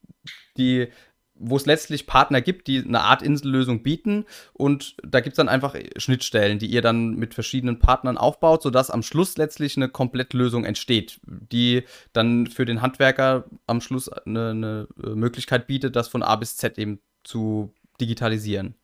die 0.57 0.89
wo 1.37 1.57
es 1.57 1.67
letztlich 1.67 2.07
Partner 2.07 2.41
gibt, 2.41 2.69
die 2.69 2.79
eine 2.79 3.01
Art 3.01 3.23
Insellösung 3.23 3.83
bieten 3.83 4.25
und 4.53 4.97
da 5.03 5.21
gibt 5.21 5.35
es 5.35 5.37
dann 5.37 5.49
einfach 5.49 5.75
Schnittstellen, 5.97 6.59
die 6.59 6.67
ihr 6.67 6.81
dann 6.81 7.17
mit 7.17 7.35
verschiedenen 7.35 7.81
Partnern 7.81 8.17
aufbaut, 8.17 8.63
sodass 8.63 8.91
am 8.91 9.03
Schluss 9.03 9.37
letztlich 9.37 9.77
eine 9.77 9.89
Komplettlösung 9.89 10.65
entsteht, 10.65 11.21
die 11.27 11.83
dann 12.13 12.47
für 12.47 12.65
den 12.65 12.83
Handwerker 12.83 13.45
am 13.67 13.81
Schluss 13.81 14.09
eine, 14.09 14.51
eine 14.51 14.89
Möglichkeit 14.97 15.67
bietet, 15.67 15.97
das 15.97 16.09
von 16.09 16.23
A 16.23 16.37
bis 16.37 16.57
Z 16.57 16.79
eben 16.79 17.01
zu 17.25 17.75
digitalisieren. 18.01 18.77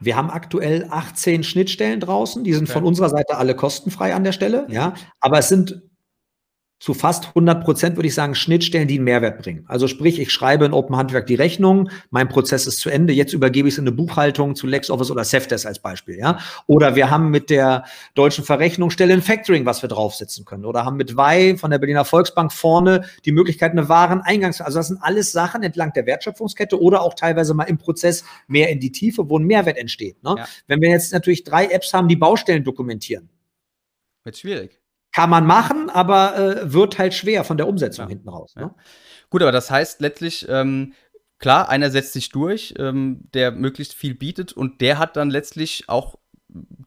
Wir 0.00 0.16
haben 0.16 0.30
aktuell 0.30 0.86
18 0.90 1.44
Schnittstellen 1.44 2.00
draußen, 2.00 2.44
die 2.44 2.52
sind 2.52 2.64
okay. 2.64 2.72
von 2.72 2.84
unserer 2.84 3.08
Seite 3.08 3.36
alle 3.36 3.54
kostenfrei 3.54 4.14
an 4.14 4.24
der 4.24 4.32
Stelle, 4.32 4.66
ja. 4.68 4.94
Aber 5.20 5.38
es 5.38 5.48
sind 5.48 5.82
zu 6.84 6.92
fast 6.92 7.28
100 7.28 7.64
Prozent, 7.64 7.96
würde 7.96 8.08
ich 8.08 8.14
sagen, 8.14 8.34
Schnittstellen, 8.34 8.86
die 8.86 8.96
einen 8.96 9.04
Mehrwert 9.04 9.38
bringen. 9.38 9.64
Also 9.68 9.88
sprich, 9.88 10.20
ich 10.20 10.30
schreibe 10.30 10.66
in 10.66 10.74
Open 10.74 10.98
Handwerk 10.98 11.26
die 11.26 11.34
Rechnung, 11.34 11.88
mein 12.10 12.28
Prozess 12.28 12.66
ist 12.66 12.78
zu 12.78 12.90
Ende, 12.90 13.14
jetzt 13.14 13.32
übergebe 13.32 13.66
ich 13.66 13.72
es 13.72 13.78
in 13.78 13.84
eine 13.84 13.96
Buchhaltung 13.96 14.54
zu 14.54 14.66
LexOffice 14.66 15.10
oder 15.10 15.24
Safdesk 15.24 15.64
als 15.64 15.78
Beispiel, 15.78 16.18
ja. 16.18 16.38
Oder 16.66 16.94
wir 16.94 17.10
haben 17.10 17.30
mit 17.30 17.48
der 17.48 17.84
deutschen 18.14 18.44
Verrechnungsstelle 18.44 19.14
ein 19.14 19.22
Factoring, 19.22 19.64
was 19.64 19.80
wir 19.80 19.88
draufsetzen 19.88 20.44
können. 20.44 20.66
Oder 20.66 20.84
haben 20.84 20.98
mit 20.98 21.16
WEI 21.16 21.56
von 21.56 21.70
der 21.70 21.78
Berliner 21.78 22.04
Volksbank 22.04 22.52
vorne 22.52 23.06
die 23.24 23.32
Möglichkeit, 23.32 23.72
eine 23.72 23.88
Wareneingangs-, 23.88 24.60
also 24.60 24.78
das 24.78 24.88
sind 24.88 24.98
alles 25.00 25.32
Sachen 25.32 25.62
entlang 25.62 25.94
der 25.94 26.04
Wertschöpfungskette 26.04 26.78
oder 26.78 27.00
auch 27.00 27.14
teilweise 27.14 27.54
mal 27.54 27.64
im 27.64 27.78
Prozess 27.78 28.26
mehr 28.46 28.68
in 28.68 28.78
die 28.78 28.92
Tiefe, 28.92 29.30
wo 29.30 29.38
ein 29.38 29.44
Mehrwert 29.44 29.78
entsteht. 29.78 30.22
Ne? 30.22 30.34
Ja. 30.36 30.46
Wenn 30.66 30.82
wir 30.82 30.90
jetzt 30.90 31.14
natürlich 31.14 31.44
drei 31.44 31.64
Apps 31.64 31.94
haben, 31.94 32.08
die 32.08 32.16
Baustellen 32.16 32.62
dokumentieren. 32.62 33.30
Wird 34.22 34.36
schwierig. 34.36 34.83
Kann 35.14 35.30
man 35.30 35.46
machen, 35.46 35.90
aber 35.90 36.36
äh, 36.36 36.72
wird 36.72 36.98
halt 36.98 37.14
schwer 37.14 37.44
von 37.44 37.56
der 37.56 37.68
Umsetzung 37.68 38.06
ja. 38.06 38.08
hinten 38.08 38.28
raus. 38.28 38.56
Ne? 38.56 38.74
Gut, 39.30 39.42
aber 39.42 39.52
das 39.52 39.70
heißt 39.70 40.00
letztlich, 40.00 40.46
ähm, 40.48 40.92
klar, 41.38 41.68
einer 41.68 41.90
setzt 41.90 42.14
sich 42.14 42.30
durch, 42.30 42.74
ähm, 42.78 43.28
der 43.32 43.52
möglichst 43.52 43.94
viel 43.94 44.14
bietet 44.14 44.52
und 44.52 44.80
der 44.80 44.98
hat 44.98 45.16
dann 45.16 45.30
letztlich 45.30 45.88
auch 45.88 46.16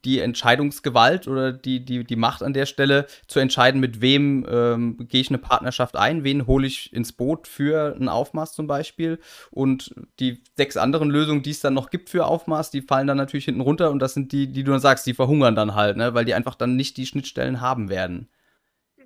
die 0.05 0.19
Entscheidungsgewalt 0.19 1.27
oder 1.27 1.51
die, 1.51 1.83
die, 1.83 2.03
die 2.03 2.15
Macht 2.15 2.41
an 2.41 2.53
der 2.53 2.65
Stelle 2.65 3.05
zu 3.27 3.39
entscheiden, 3.39 3.81
mit 3.81 4.01
wem 4.01 4.45
ähm, 4.49 5.07
gehe 5.09 5.21
ich 5.21 5.29
eine 5.29 5.37
Partnerschaft 5.37 5.95
ein, 5.95 6.23
wen 6.23 6.47
hole 6.47 6.65
ich 6.65 6.93
ins 6.93 7.11
Boot 7.11 7.47
für 7.47 7.95
ein 7.99 8.09
Aufmaß 8.09 8.53
zum 8.53 8.67
Beispiel. 8.67 9.19
Und 9.51 9.93
die 10.19 10.41
sechs 10.55 10.77
anderen 10.77 11.09
Lösungen, 11.09 11.43
die 11.43 11.51
es 11.51 11.59
dann 11.59 11.73
noch 11.73 11.89
gibt 11.89 12.09
für 12.09 12.25
Aufmaß, 12.25 12.71
die 12.71 12.81
fallen 12.81 13.07
dann 13.07 13.17
natürlich 13.17 13.45
hinten 13.45 13.61
runter 13.61 13.91
und 13.91 13.99
das 13.99 14.13
sind 14.13 14.31
die, 14.31 14.47
die 14.47 14.63
du 14.63 14.71
dann 14.71 14.79
sagst, 14.79 15.05
die 15.05 15.13
verhungern 15.13 15.55
dann 15.55 15.75
halt, 15.75 15.97
ne? 15.97 16.13
weil 16.13 16.25
die 16.25 16.33
einfach 16.33 16.55
dann 16.55 16.75
nicht 16.75 16.97
die 16.97 17.05
Schnittstellen 17.05 17.61
haben 17.61 17.89
werden 17.89 18.27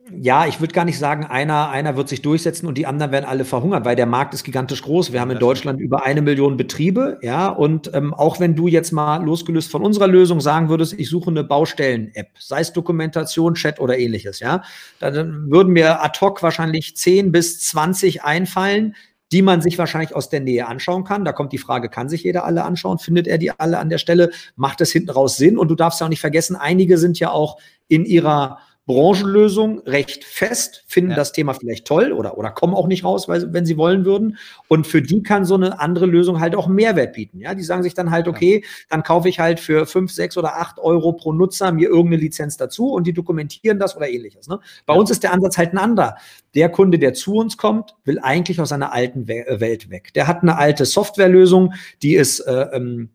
ja, 0.10 0.48
ich 0.48 0.60
würde 0.60 0.74
gar 0.74 0.86
nicht 0.86 0.98
sagen, 0.98 1.26
einer, 1.26 1.70
einer 1.70 1.96
wird 1.96 2.10
sich 2.10 2.22
durchsetzen 2.22 2.66
und 2.66 2.78
die 2.78 2.88
anderen 2.88 3.12
werden 3.12 3.26
alle 3.26 3.46
verhungern, 3.46 3.86
weil 3.86 3.96
der 3.96 4.08
Markt 4.08 4.34
ist 4.34 4.44
gigantisch 4.44 4.82
groß. 4.82 5.14
Wir 5.14 5.22
haben 5.22 5.32
in 5.32 5.40
Deutschland 5.40 5.80
über 5.80 6.04
eine 6.04 6.22
Million 6.22 6.58
Betriebe, 6.58 7.20
ja, 7.22 7.50
und 7.50 7.94
ähm, 7.94 8.14
auch 8.14 8.40
wenn 8.40 8.56
du 8.56 8.68
jetzt 8.68 8.92
mal 8.92 9.24
losgelöst 9.24 9.70
von 9.70 9.84
unserer 9.84 10.08
Lösung 10.08 10.42
sagen 10.42 10.70
würdest, 10.70 10.94
ich 10.94 11.10
suche 11.10 11.30
eine 11.30 11.44
Baustellen-App, 11.44 12.30
sei 12.40 12.62
es 12.62 12.74
Dokumentation, 12.74 13.54
Chat 13.54 13.80
oder 13.80 13.98
ähnliches, 13.98 14.40
ja, 14.40 14.64
dann 15.00 15.52
würden 15.52 15.74
mir 15.74 16.02
ad 16.04 16.20
hoc 16.20 16.42
wahrscheinlich 16.42 16.96
10 16.96 17.32
bis 17.32 17.60
20 17.60 18.24
einfallen, 18.24 18.96
die 19.32 19.42
man 19.42 19.62
sich 19.62 19.78
wahrscheinlich 19.78 20.14
aus 20.14 20.30
der 20.30 20.42
Nähe 20.42 20.68
anschauen 20.68 21.06
kann. 21.06 21.24
Da 21.24 21.32
kommt 21.32 21.54
die 21.54 21.58
Frage, 21.58 21.88
kann 21.88 22.10
sich 22.10 22.24
jeder 22.24 22.44
alle 22.44 22.64
anschauen? 22.66 23.00
Findet 23.00 23.28
er 23.28 23.38
die 23.38 23.52
alle 23.58 23.80
an 23.80 23.90
der 23.90 23.98
Stelle? 23.98 24.32
Macht 24.58 24.82
es 24.82 24.92
hinten 24.92 25.10
raus 25.10 25.38
Sinn? 25.38 25.58
Und 25.58 25.70
du 25.70 25.76
darfst 25.76 26.02
ja 26.02 26.06
auch 26.06 26.10
nicht 26.10 26.20
vergessen, 26.20 26.58
einige 26.58 26.98
sind 26.98 27.18
ja 27.18 27.32
auch 27.32 27.58
in 27.88 28.04
ihrer 28.04 28.58
Branchenlösung 28.92 29.80
recht 29.86 30.26
fest, 30.26 30.84
finden 30.88 31.12
ja. 31.12 31.16
das 31.16 31.32
Thema 31.32 31.54
vielleicht 31.54 31.86
toll 31.88 32.12
oder, 32.12 32.38
oder 32.38 32.52
kommen 32.52 32.74
auch 32.74 32.88
nicht 32.88 33.06
raus, 33.06 33.30
weil, 33.30 33.54
wenn 33.54 33.66
sie 33.66 33.78
wollen 33.78 34.04
würden. 34.04 34.38
Und 34.68 34.86
für 34.86 35.02
die 35.02 35.24
kann 35.24 35.46
so 35.46 35.56
eine 35.56 35.80
andere 35.80 36.06
Lösung 36.06 36.42
halt 36.42 36.56
auch 36.56 36.68
Mehrwert 36.68 37.14
bieten. 37.14 37.40
Ja, 37.40 37.56
die 37.56 37.64
sagen 37.64 37.84
sich 37.84 37.94
dann 37.94 38.12
halt, 38.12 38.28
okay, 38.28 38.66
dann 38.90 39.04
kaufe 39.04 39.30
ich 39.30 39.40
halt 39.40 39.60
für 39.60 39.86
fünf, 39.86 40.12
sechs 40.12 40.38
oder 40.38 40.58
acht 40.58 40.80
Euro 40.80 41.14
pro 41.14 41.32
Nutzer 41.32 41.72
mir 41.72 41.88
irgendeine 41.88 42.22
Lizenz 42.22 42.58
dazu 42.58 42.94
und 42.94 43.08
die 43.08 43.14
dokumentieren 43.14 43.80
das 43.80 43.96
oder 43.96 44.10
ähnliches. 44.10 44.48
Ne? 44.48 44.60
Bei 44.86 44.94
ja. 44.94 45.00
uns 45.00 45.10
ist 45.10 45.24
der 45.24 45.32
Ansatz 45.32 45.58
halt 45.58 45.74
ein 45.74 45.78
anderer. 45.78 46.16
Der 46.54 46.70
Kunde, 46.70 47.00
der 47.00 47.14
zu 47.14 47.36
uns 47.36 47.58
kommt, 47.58 47.96
will 48.04 48.20
eigentlich 48.20 48.60
aus 48.60 48.70
seiner 48.70 48.92
alten 48.92 49.28
Welt 49.28 49.90
weg. 49.90 50.14
Der 50.14 50.28
hat 50.28 50.42
eine 50.42 50.58
alte 50.58 50.86
Softwarelösung, 50.86 51.74
die 52.02 52.16
ist 52.16 52.42
äh, 52.42 52.68
ähm, 52.74 53.10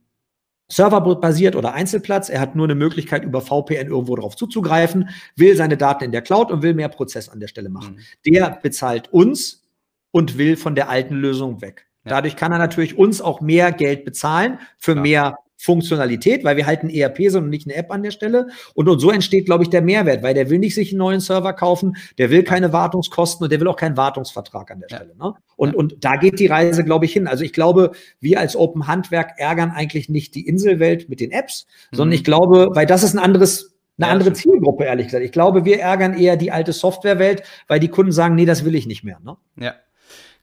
serverbasiert 0.69 1.57
oder 1.57 1.75
Einzelplatz. 1.75 2.29
Er 2.29 2.41
hat 2.41 2.57
nur 2.57 2.67
eine 2.67 2.75
Möglichkeit, 2.75 3.25
über 3.25 3.41
VPN 3.41 3.89
irgendwo 3.89 4.17
drauf 4.17 4.37
zuzugreifen, 4.37 5.11
will 5.37 5.57
seine 5.57 5.77
Daten 5.77 6.05
in 6.05 6.13
der 6.13 6.23
Cloud 6.23 6.51
und 6.51 6.63
will 6.63 6.75
mehr 6.75 6.89
Prozess 6.89 7.29
an 7.29 7.41
der 7.41 7.49
Stelle 7.49 7.69
machen. 7.69 7.97
Mhm. 7.97 8.33
Der 8.33 8.59
bezahlt 8.63 9.13
uns 9.13 9.65
und 10.11 10.39
will 10.39 10.57
von 10.57 10.75
der 10.75 10.89
alten 10.89 11.15
Lösung 11.15 11.61
weg. 11.61 11.87
Ja. 12.05 12.11
Dadurch 12.11 12.37
kann 12.37 12.53
er 12.53 12.59
natürlich 12.59 12.99
uns 12.99 13.21
auch 13.21 13.41
mehr 13.41 13.73
Geld 13.73 14.05
bezahlen 14.05 14.59
für 14.79 14.95
ja. 14.97 15.01
mehr 15.01 15.37
Funktionalität, 15.57 16.45
weil 16.45 16.57
wir 16.57 16.67
halt 16.67 16.83
ein 16.83 16.91
ERP 16.91 17.31
sind 17.31 17.45
und 17.45 17.51
nicht 17.51 17.67
eine 17.67 17.77
App 17.77 17.91
an 17.91 18.03
der 18.03 18.11
Stelle. 18.11 18.49
Und, 18.75 18.89
und 18.89 18.99
so 18.99 19.11
entsteht, 19.11 19.47
glaube 19.47 19.65
ich, 19.65 19.71
der 19.71 19.83
Mehrwert, 19.83 20.23
weil 20.23 20.35
der 20.35 20.51
will 20.51 20.59
nicht 20.59 20.75
sich 20.75 20.91
einen 20.91 20.99
neuen 20.99 21.21
Server 21.21 21.53
kaufen, 21.53 21.97
der 22.19 22.31
will 22.31 22.43
keine 22.43 22.73
Wartungskosten 22.73 23.45
und 23.45 23.51
der 23.51 23.61
will 23.61 23.69
auch 23.69 23.77
keinen 23.77 23.97
Wartungsvertrag 23.97 24.71
an 24.71 24.81
der. 24.81 24.89
Stelle. 24.89 25.17
Ne? 25.17 25.35
Und, 25.57 25.75
und 25.75 26.05
da 26.05 26.17
geht 26.17 26.39
die 26.39 26.47
Reise, 26.47 26.85
glaube 26.85 27.07
ich, 27.07 27.13
hin. 27.13 27.27
Also 27.27 27.45
ich 27.45 27.53
glaube, 27.53 27.93
wir 28.21 28.39
als 28.39 28.57
Open 28.57 28.87
Handwerk 28.87 29.39
ärgern 29.39 29.71
eigentlich 29.71 30.09
nicht 30.09 30.35
die 30.35 30.47
Inselwelt 30.47 31.09
mit 31.09 31.21
den 31.21 31.31
Apps, 31.31 31.67
mhm. 31.91 31.97
sondern 31.97 32.13
ich 32.15 32.25
glaube, 32.25 32.69
weil 32.73 32.87
das 32.87 33.03
ist 33.03 33.15
ein 33.15 33.19
anderes 33.19 33.73
eine 33.99 34.09
andere 34.09 34.35
Zielgruppe, 34.35 34.85
ehrlich 34.85 35.07
gesagt. 35.07 35.25
Ich 35.25 35.33
glaube, 35.33 35.65
wir 35.65 35.81
ärgern 35.81 36.13
eher 36.13 36.37
die 36.37 36.53
alte 36.53 36.75
Softwarewelt, 36.75 37.43
weil 37.67 37.81
die 37.81 37.89
Kunden 37.89 38.13
sagen, 38.13 38.35
nee, 38.35 38.45
das 38.45 38.63
will 38.65 38.75
ich 38.75 38.87
nicht 38.87 39.05
mehr. 39.05 39.21
Ne? 39.25 39.39
Ja, 39.59 39.75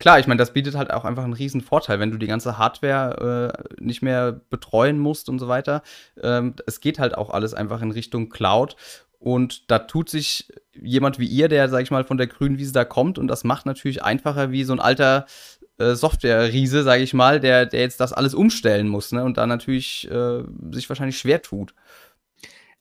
Klar, 0.04 0.20
ich 0.20 0.28
meine, 0.28 0.38
das 0.38 0.51
bietet 0.51 0.76
halt 0.76 0.91
auch 0.91 1.06
einfach 1.06 1.24
einen 1.24 1.32
riesen 1.32 1.62
Vorteil, 1.62 1.97
wenn 2.01 2.12
du 2.12 2.18
die 2.18 2.28
ganze 2.28 2.58
Hardware 2.58 3.56
äh, 3.80 3.82
nicht 3.82 4.01
mehr 4.01 4.34
betreuen 4.34 4.99
musst 4.99 5.30
und 5.30 5.39
so 5.39 5.47
weiter. 5.47 5.82
Ähm, 6.22 6.56
es 6.68 6.82
geht 6.82 6.99
halt 6.99 7.18
auch 7.18 7.30
alles 7.30 7.54
einfach 7.54 7.82
in 7.82 7.89
Richtung 7.89 8.28
Cloud. 8.28 8.76
Und 9.18 9.72
da 9.72 9.80
tut 9.80 10.10
sich 10.10 10.51
jemand 10.74 11.20
wie 11.20 11.26
ihr, 11.26 11.47
der, 11.47 11.70
sag 11.70 11.84
ich 11.84 11.89
mal, 11.89 12.04
von 12.04 12.18
der 12.18 12.28
grünen 12.28 12.58
Wiese 12.58 12.74
da 12.74 12.84
kommt 12.84 13.18
und 13.18 13.30
das 13.30 13.45
macht 13.45 13.66
natürlich 13.66 14.04
einfacher 14.04 14.51
wie 14.51 14.66
so 14.66 14.74
ein 14.74 14.82
alter 14.82 15.26
äh, 15.78 15.95
Software-Riese, 15.95 16.84
sag 16.84 16.99
ich 16.99 17.14
mal, 17.14 17.39
der, 17.39 17.66
der 17.66 17.80
jetzt 17.80 18.01
das 18.01 18.12
alles 18.12 18.34
umstellen 18.34 18.89
muss 18.89 19.14
ne? 19.14 19.24
und 19.24 19.38
da 19.38 19.47
natürlich 19.47 20.12
äh, 20.12 20.43
sich 20.72 20.89
wahrscheinlich 20.89 21.18
schwer 21.18 21.41
tut. 21.41 21.74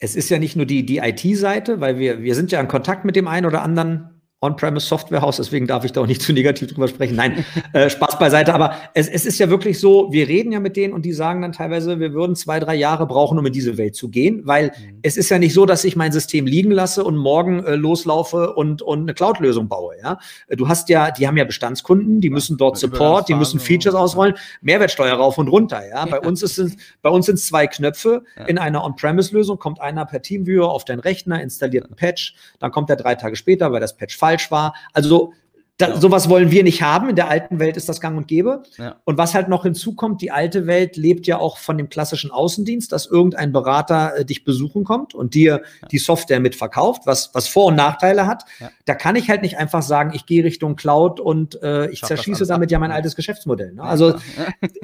Es 0.01 0.17
ist 0.17 0.29
ja 0.29 0.41
nicht 0.41 0.57
nur 0.57 0.67
die, 0.67 0.85
die 0.85 0.99
IT-Seite, 0.99 1.81
weil 1.81 2.01
wir, 2.01 2.21
wir 2.21 2.35
sind 2.35 2.51
ja 2.51 2.59
in 2.59 2.67
Kontakt 2.67 3.05
mit 3.05 3.15
dem 3.15 3.29
einen 3.29 3.47
oder 3.47 3.63
anderen 3.63 4.22
On-Premise-Softwarehaus, 4.43 5.37
deswegen 5.37 5.67
darf 5.67 5.85
ich 5.85 5.93
da 5.93 6.03
auch 6.03 6.07
nicht 6.07 6.21
zu 6.23 6.33
negativ 6.33 6.73
drüber 6.73 6.89
sprechen. 6.89 7.17
Nein, 7.17 7.45
äh, 7.73 7.89
Spaß 7.89 8.19
beiseite. 8.19 8.55
Aber 8.55 8.75
es, 8.93 9.09
es 9.09 9.25
ist 9.25 9.39
ja 9.39 9.49
wirklich 9.49 9.79
so, 9.79 10.13
wir 10.13 10.29
reden 10.29 10.53
ja 10.53 10.61
mit 10.61 10.77
denen 10.77 10.93
und 10.93 11.05
die 11.05 11.13
sagen 11.13 11.43
dann 11.43 11.53
teilweise, 11.53 12.01
wir 12.01 12.13
würden 12.13 12.37
zwei, 12.37 12.61
drei 12.61 12.75
Jahre 12.75 13.07
brauchen, 13.07 13.39
um 13.39 13.47
in 13.47 13.53
diese 13.53 13.79
Welt 13.79 13.95
zu 13.95 14.11
gehen, 14.11 14.43
weil 14.45 14.67
mhm. 14.67 14.99
es 15.03 15.17
ist 15.17 15.31
ja 15.31 15.39
nicht 15.39 15.55
so, 15.55 15.65
dass 15.65 15.85
ich 15.85 15.97
mein 15.97 16.13
System 16.13 16.47
liegen 16.47 16.73
lasse 16.73 17.05
und 17.05 17.17
morgen 17.17 17.65
äh, 17.65 17.77
loslaufe 17.77 18.53
und, 18.55 18.83
und 18.83 19.03
eine 19.03 19.15
Cloud-Lösung 19.15 19.69
baue. 19.69 19.95
Ja? 20.03 20.19
Du 20.51 20.69
hast 20.69 20.89
ja, 20.89 21.11
die 21.11 21.27
haben 21.27 21.37
ja 21.37 21.45
Bestandskunden, 21.45 22.21
die 22.21 22.31
müssen 22.31 22.57
dort 22.57 22.79
Support, 22.79 23.29
die 23.29 23.35
müssen 23.35 23.61
Features 23.61 23.95
ausrollen, 23.95 24.35
Mehrwertsteuer 24.61 25.15
rauf 25.15 25.39
und 25.39 25.49
runter. 25.49 25.87
Ja? 25.89 26.05
Bei 26.07 26.21
uns 26.21 26.43
ist 26.43 26.59
es, 26.59 26.77
bei 27.01 27.11
uns 27.11 27.27
sind 27.27 27.37
es 27.37 27.47
zwei 27.47 27.67
Knöpfe. 27.67 28.25
In 28.49 28.59
einer 28.59 28.85
On-Premise-Lösung 28.85 29.59
kommt 29.59 29.81
einer 29.81 30.05
per 30.05 30.21
Teamviewer 30.21 30.71
auf 30.71 30.85
deinen 30.85 31.01
Rechner, 31.01 31.41
installiert 31.41 31.85
einen 31.85 31.97
Patch, 31.97 32.35
dann 32.59 32.73
kommt 32.73 32.91
er 32.91 32.97
drei 32.97 33.15
Tage 33.15 33.37
später, 33.37 33.71
weil 33.73 33.81
das 33.81 33.97
Patch 33.97 34.17
falsch 34.17 34.32
falsch 34.33 34.51
war. 34.51 34.75
Also 34.93 35.33
da, 35.79 35.89
ja. 35.89 36.01
sowas 36.01 36.29
wollen 36.29 36.51
wir 36.51 36.63
nicht 36.63 36.83
haben. 36.83 37.09
In 37.09 37.17
der 37.17 37.29
alten 37.29 37.59
Welt 37.59 37.77
ist 37.77 37.89
das 37.89 38.01
gang 38.01 38.17
und 38.17 38.29
gäbe. 38.29 38.63
Ja. 38.77 38.97
Und 39.05 39.19
was 39.19 39.35
halt 39.35 39.49
noch 39.49 39.63
hinzukommt, 39.65 40.21
die 40.21 40.31
alte 40.31 40.67
Welt 40.67 40.97
lebt 40.97 41.27
ja 41.27 41.39
auch 41.39 41.59
von 41.59 41.79
dem 41.79 41.89
klassischen 41.89 42.31
Außendienst, 42.31 42.93
dass 42.93 43.07
irgendein 43.07 43.53
Berater 43.53 44.17
äh, 44.17 44.25
dich 44.25 44.45
besuchen 44.45 44.85
kommt 44.85 45.15
und 45.15 45.35
dir 45.35 45.63
ja. 45.81 45.89
die 45.89 45.99
Software 45.99 46.41
mitverkauft, 46.41 47.03
was, 47.07 47.35
was 47.35 47.49
Vor- 47.49 47.67
und 47.67 47.77
Nachteile 47.77 48.27
hat. 48.27 48.45
Da 48.85 48.95
kann 48.95 49.17
ich 49.17 49.29
halt 49.29 49.43
nicht 49.43 49.57
einfach 49.59 49.83
sagen, 49.83 50.13
ich 50.15 50.27
gehe 50.27 50.45
Richtung 50.45 50.77
Cloud 50.77 51.21
und 51.21 51.61
äh, 51.63 51.91
ich 51.91 52.01
Schaff 52.01 52.09
zerschieße 52.09 52.47
damit 52.47 52.71
ja 52.71 52.79
mein 52.79 52.93
altes 52.93 53.17
Geschäftsmodell. 53.17 53.73
Ne? 53.73 53.83
Also 53.83 54.15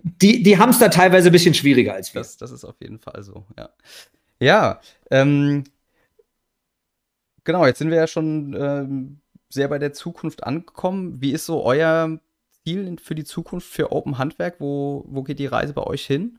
die, 0.02 0.42
die 0.42 0.58
haben 0.58 0.70
es 0.70 0.78
da 0.78 0.88
teilweise 0.88 1.28
ein 1.28 1.32
bisschen 1.32 1.54
schwieriger 1.54 1.94
als 1.94 2.14
wir. 2.14 2.22
Das, 2.22 2.36
das 2.38 2.50
ist 2.50 2.64
auf 2.64 2.76
jeden 2.80 2.98
Fall 2.98 3.22
so, 3.22 3.44
ja. 3.56 3.68
Ja, 4.40 4.80
ähm, 5.10 5.64
genau, 7.44 7.66
jetzt 7.66 7.78
sind 7.78 7.90
wir 7.90 7.96
ja 7.96 8.06
schon 8.06 8.56
ähm, 8.58 9.20
sehr 9.48 9.68
bei 9.68 9.78
der 9.78 9.92
Zukunft 9.92 10.44
angekommen. 10.44 11.20
Wie 11.20 11.32
ist 11.32 11.46
so 11.46 11.64
euer 11.64 12.20
Ziel 12.64 12.96
für 13.02 13.14
die 13.14 13.24
Zukunft 13.24 13.68
für 13.68 13.92
Open 13.92 14.18
Handwerk? 14.18 14.56
Wo, 14.58 15.04
wo 15.08 15.22
geht 15.22 15.38
die 15.38 15.46
Reise 15.46 15.72
bei 15.72 15.82
euch 15.82 16.06
hin? 16.06 16.38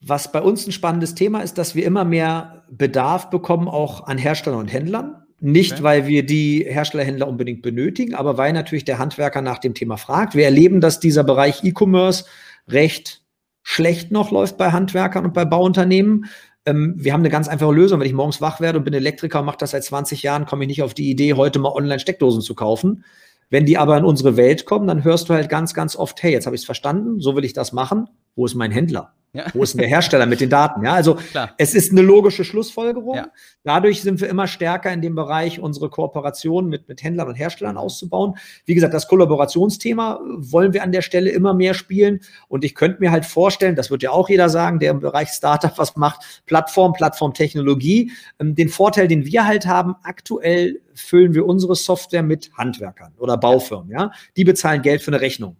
Was 0.00 0.32
bei 0.32 0.42
uns 0.42 0.66
ein 0.66 0.72
spannendes 0.72 1.14
Thema 1.14 1.40
ist, 1.40 1.56
dass 1.56 1.74
wir 1.74 1.84
immer 1.84 2.04
mehr 2.04 2.64
Bedarf 2.70 3.30
bekommen, 3.30 3.68
auch 3.68 4.06
an 4.06 4.18
Herstellern 4.18 4.60
und 4.60 4.72
Händlern. 4.72 5.22
Nicht, 5.40 5.74
okay. 5.74 5.82
weil 5.82 6.06
wir 6.06 6.24
die 6.24 6.64
Herstellerhändler 6.66 7.28
unbedingt 7.28 7.62
benötigen, 7.62 8.14
aber 8.14 8.38
weil 8.38 8.52
natürlich 8.52 8.84
der 8.84 8.98
Handwerker 8.98 9.42
nach 9.42 9.58
dem 9.58 9.74
Thema 9.74 9.96
fragt. 9.96 10.34
Wir 10.34 10.44
erleben, 10.44 10.80
dass 10.80 11.00
dieser 11.00 11.24
Bereich 11.24 11.64
E-Commerce 11.64 12.24
recht 12.68 13.22
schlecht 13.62 14.10
noch 14.10 14.30
läuft 14.30 14.56
bei 14.56 14.72
Handwerkern 14.72 15.24
und 15.24 15.34
bei 15.34 15.44
Bauunternehmen. 15.44 16.26
Ähm, 16.66 16.94
wir 16.96 17.12
haben 17.12 17.20
eine 17.20 17.30
ganz 17.30 17.48
einfache 17.48 17.72
Lösung. 17.72 18.00
Wenn 18.00 18.06
ich 18.06 18.12
morgens 18.12 18.40
wach 18.40 18.60
werde 18.60 18.78
und 18.78 18.84
bin 18.84 18.94
Elektriker 18.94 19.40
und 19.40 19.46
mache 19.46 19.58
das 19.58 19.72
seit 19.72 19.84
20 19.84 20.22
Jahren, 20.22 20.46
komme 20.46 20.64
ich 20.64 20.68
nicht 20.68 20.82
auf 20.82 20.94
die 20.94 21.10
Idee, 21.10 21.34
heute 21.34 21.58
mal 21.58 21.72
online 21.72 22.00
Steckdosen 22.00 22.40
zu 22.40 22.54
kaufen. 22.54 23.04
Wenn 23.50 23.66
die 23.66 23.78
aber 23.78 23.96
in 23.98 24.04
unsere 24.04 24.36
Welt 24.36 24.64
kommen, 24.64 24.86
dann 24.86 25.04
hörst 25.04 25.28
du 25.28 25.34
halt 25.34 25.48
ganz, 25.48 25.74
ganz 25.74 25.96
oft, 25.96 26.22
hey, 26.22 26.32
jetzt 26.32 26.46
habe 26.46 26.56
ich 26.56 26.62
es 26.62 26.66
verstanden, 26.66 27.20
so 27.20 27.36
will 27.36 27.44
ich 27.44 27.52
das 27.52 27.72
machen. 27.72 28.08
Wo 28.34 28.46
ist 28.46 28.54
mein 28.54 28.70
Händler? 28.70 29.14
Ja. 29.34 29.46
Wo 29.52 29.64
ist 29.64 29.74
denn 29.74 29.80
der 29.80 29.88
Hersteller 29.88 30.26
mit 30.26 30.40
den 30.40 30.48
Daten? 30.48 30.84
Ja, 30.84 30.94
also 30.94 31.16
Klar. 31.16 31.50
es 31.58 31.74
ist 31.74 31.90
eine 31.90 32.02
logische 32.02 32.44
Schlussfolgerung. 32.44 33.16
Ja. 33.16 33.26
Dadurch 33.64 34.00
sind 34.00 34.20
wir 34.20 34.28
immer 34.28 34.46
stärker 34.46 34.92
in 34.92 35.02
dem 35.02 35.16
Bereich, 35.16 35.58
unsere 35.58 35.90
Kooperation 35.90 36.68
mit, 36.68 36.86
mit 36.88 37.02
Händlern 37.02 37.26
und 37.26 37.34
Herstellern 37.34 37.76
auszubauen. 37.76 38.34
Wie 38.64 38.76
gesagt, 38.76 38.94
das 38.94 39.08
Kollaborationsthema 39.08 40.20
wollen 40.36 40.72
wir 40.72 40.84
an 40.84 40.92
der 40.92 41.02
Stelle 41.02 41.30
immer 41.30 41.52
mehr 41.52 41.74
spielen. 41.74 42.20
Und 42.46 42.64
ich 42.64 42.76
könnte 42.76 43.00
mir 43.00 43.10
halt 43.10 43.24
vorstellen, 43.24 43.74
das 43.74 43.90
wird 43.90 44.04
ja 44.04 44.12
auch 44.12 44.28
jeder 44.28 44.48
sagen, 44.48 44.78
der 44.78 44.92
im 44.92 45.00
Bereich 45.00 45.30
Startup 45.30 45.76
was 45.76 45.96
macht, 45.96 46.44
Plattform, 46.46 46.92
Plattformtechnologie. 46.92 48.12
Ähm, 48.38 48.54
den 48.54 48.68
Vorteil, 48.68 49.08
den 49.08 49.26
wir 49.26 49.46
halt 49.46 49.66
haben, 49.66 49.96
aktuell 50.04 50.80
füllen 50.94 51.34
wir 51.34 51.44
unsere 51.44 51.74
Software 51.74 52.22
mit 52.22 52.52
Handwerkern 52.56 53.14
oder 53.18 53.36
Baufirmen. 53.36 53.90
Ja, 53.90 54.12
die 54.36 54.44
bezahlen 54.44 54.82
Geld 54.82 55.02
für 55.02 55.10
eine 55.10 55.20
Rechnung. 55.20 55.56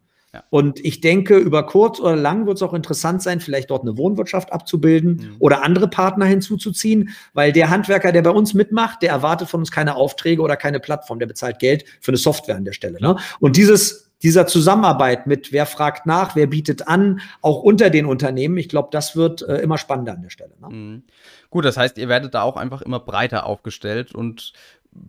Und 0.50 0.84
ich 0.84 1.00
denke, 1.00 1.36
über 1.36 1.66
kurz 1.66 2.00
oder 2.00 2.16
lang 2.16 2.46
wird 2.46 2.56
es 2.56 2.62
auch 2.62 2.74
interessant 2.74 3.22
sein, 3.22 3.40
vielleicht 3.40 3.70
dort 3.70 3.82
eine 3.82 3.96
Wohnwirtschaft 3.96 4.52
abzubilden 4.52 5.16
mhm. 5.16 5.36
oder 5.38 5.62
andere 5.62 5.88
Partner 5.88 6.26
hinzuzuziehen, 6.26 7.10
weil 7.32 7.52
der 7.52 7.70
Handwerker, 7.70 8.12
der 8.12 8.22
bei 8.22 8.30
uns 8.30 8.54
mitmacht, 8.54 9.02
der 9.02 9.10
erwartet 9.10 9.48
von 9.48 9.60
uns 9.60 9.70
keine 9.70 9.96
Aufträge 9.96 10.42
oder 10.42 10.56
keine 10.56 10.80
Plattform, 10.80 11.18
der 11.18 11.26
bezahlt 11.26 11.58
Geld 11.58 11.84
für 12.00 12.10
eine 12.10 12.18
Software 12.18 12.56
an 12.56 12.64
der 12.64 12.72
Stelle. 12.72 13.00
Ne? 13.00 13.16
Und 13.40 13.56
dieses 13.56 14.04
dieser 14.22 14.46
Zusammenarbeit 14.46 15.26
mit 15.26 15.52
wer 15.52 15.66
fragt 15.66 16.06
nach, 16.06 16.34
wer 16.34 16.46
bietet 16.46 16.88
an, 16.88 17.20
auch 17.42 17.62
unter 17.62 17.90
den 17.90 18.06
Unternehmen, 18.06 18.56
ich 18.56 18.70
glaube, 18.70 18.88
das 18.90 19.16
wird 19.16 19.42
äh, 19.42 19.58
immer 19.58 19.76
spannender 19.76 20.12
an 20.12 20.22
der 20.22 20.30
Stelle. 20.30 20.54
Ne? 20.62 20.68
Mhm. 20.70 21.02
Gut, 21.50 21.66
das 21.66 21.76
heißt, 21.76 21.98
ihr 21.98 22.08
werdet 22.08 22.34
da 22.34 22.42
auch 22.42 22.56
einfach 22.56 22.80
immer 22.80 23.00
breiter 23.00 23.44
aufgestellt 23.44 24.14
und 24.14 24.54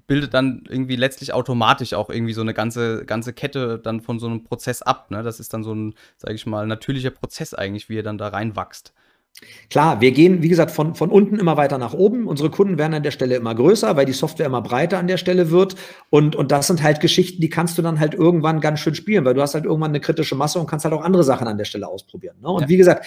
bildet 0.07 0.33
dann 0.33 0.63
irgendwie 0.67 0.95
letztlich 0.95 1.33
automatisch 1.33 1.93
auch 1.93 2.09
irgendwie 2.09 2.33
so 2.33 2.41
eine 2.41 2.53
ganze, 2.53 3.05
ganze 3.05 3.33
Kette 3.33 3.79
dann 3.79 4.01
von 4.01 4.19
so 4.19 4.27
einem 4.27 4.43
Prozess 4.43 4.81
ab. 4.81 5.11
Ne? 5.11 5.23
Das 5.23 5.39
ist 5.39 5.53
dann 5.53 5.63
so 5.63 5.73
ein, 5.73 5.95
sage 6.17 6.35
ich 6.35 6.45
mal, 6.45 6.67
natürlicher 6.67 7.11
Prozess 7.11 7.53
eigentlich, 7.53 7.89
wie 7.89 7.97
er 7.97 8.03
dann 8.03 8.17
da 8.17 8.29
reinwächst. 8.29 8.93
Klar, 9.69 9.99
wir 9.99 10.11
gehen, 10.11 10.41
wie 10.41 10.47
gesagt, 10.47 10.71
von, 10.71 10.95
von 10.95 11.09
unten 11.09 11.39
immer 11.39 11.57
weiter 11.57 11.77
nach 11.77 11.93
oben. 11.93 12.25
Unsere 12.25 12.49
Kunden 12.49 12.77
werden 12.77 12.93
an 12.93 13.03
der 13.03 13.11
Stelle 13.11 13.35
immer 13.35 13.53
größer, 13.53 13.97
weil 13.97 14.05
die 14.05 14.13
Software 14.13 14.45
immer 14.45 14.61
breiter 14.61 14.97
an 14.97 15.07
der 15.07 15.17
Stelle 15.17 15.51
wird. 15.51 15.75
Und, 16.09 16.37
und 16.37 16.53
das 16.53 16.67
sind 16.67 16.81
halt 16.81 17.01
Geschichten, 17.01 17.41
die 17.41 17.49
kannst 17.49 17.77
du 17.77 17.81
dann 17.81 17.99
halt 17.99 18.13
irgendwann 18.13 18.61
ganz 18.61 18.79
schön 18.79 18.95
spielen, 18.95 19.25
weil 19.25 19.33
du 19.33 19.41
hast 19.41 19.53
halt 19.53 19.65
irgendwann 19.65 19.91
eine 19.91 19.99
kritische 19.99 20.35
Masse 20.35 20.57
und 20.59 20.67
kannst 20.67 20.85
halt 20.85 20.93
auch 20.93 21.03
andere 21.03 21.25
Sachen 21.25 21.47
an 21.47 21.57
der 21.57 21.65
Stelle 21.65 21.87
ausprobieren. 21.87 22.37
Ne? 22.41 22.47
Und 22.47 22.61
ja. 22.61 22.69
wie 22.69 22.77
gesagt, 22.77 23.05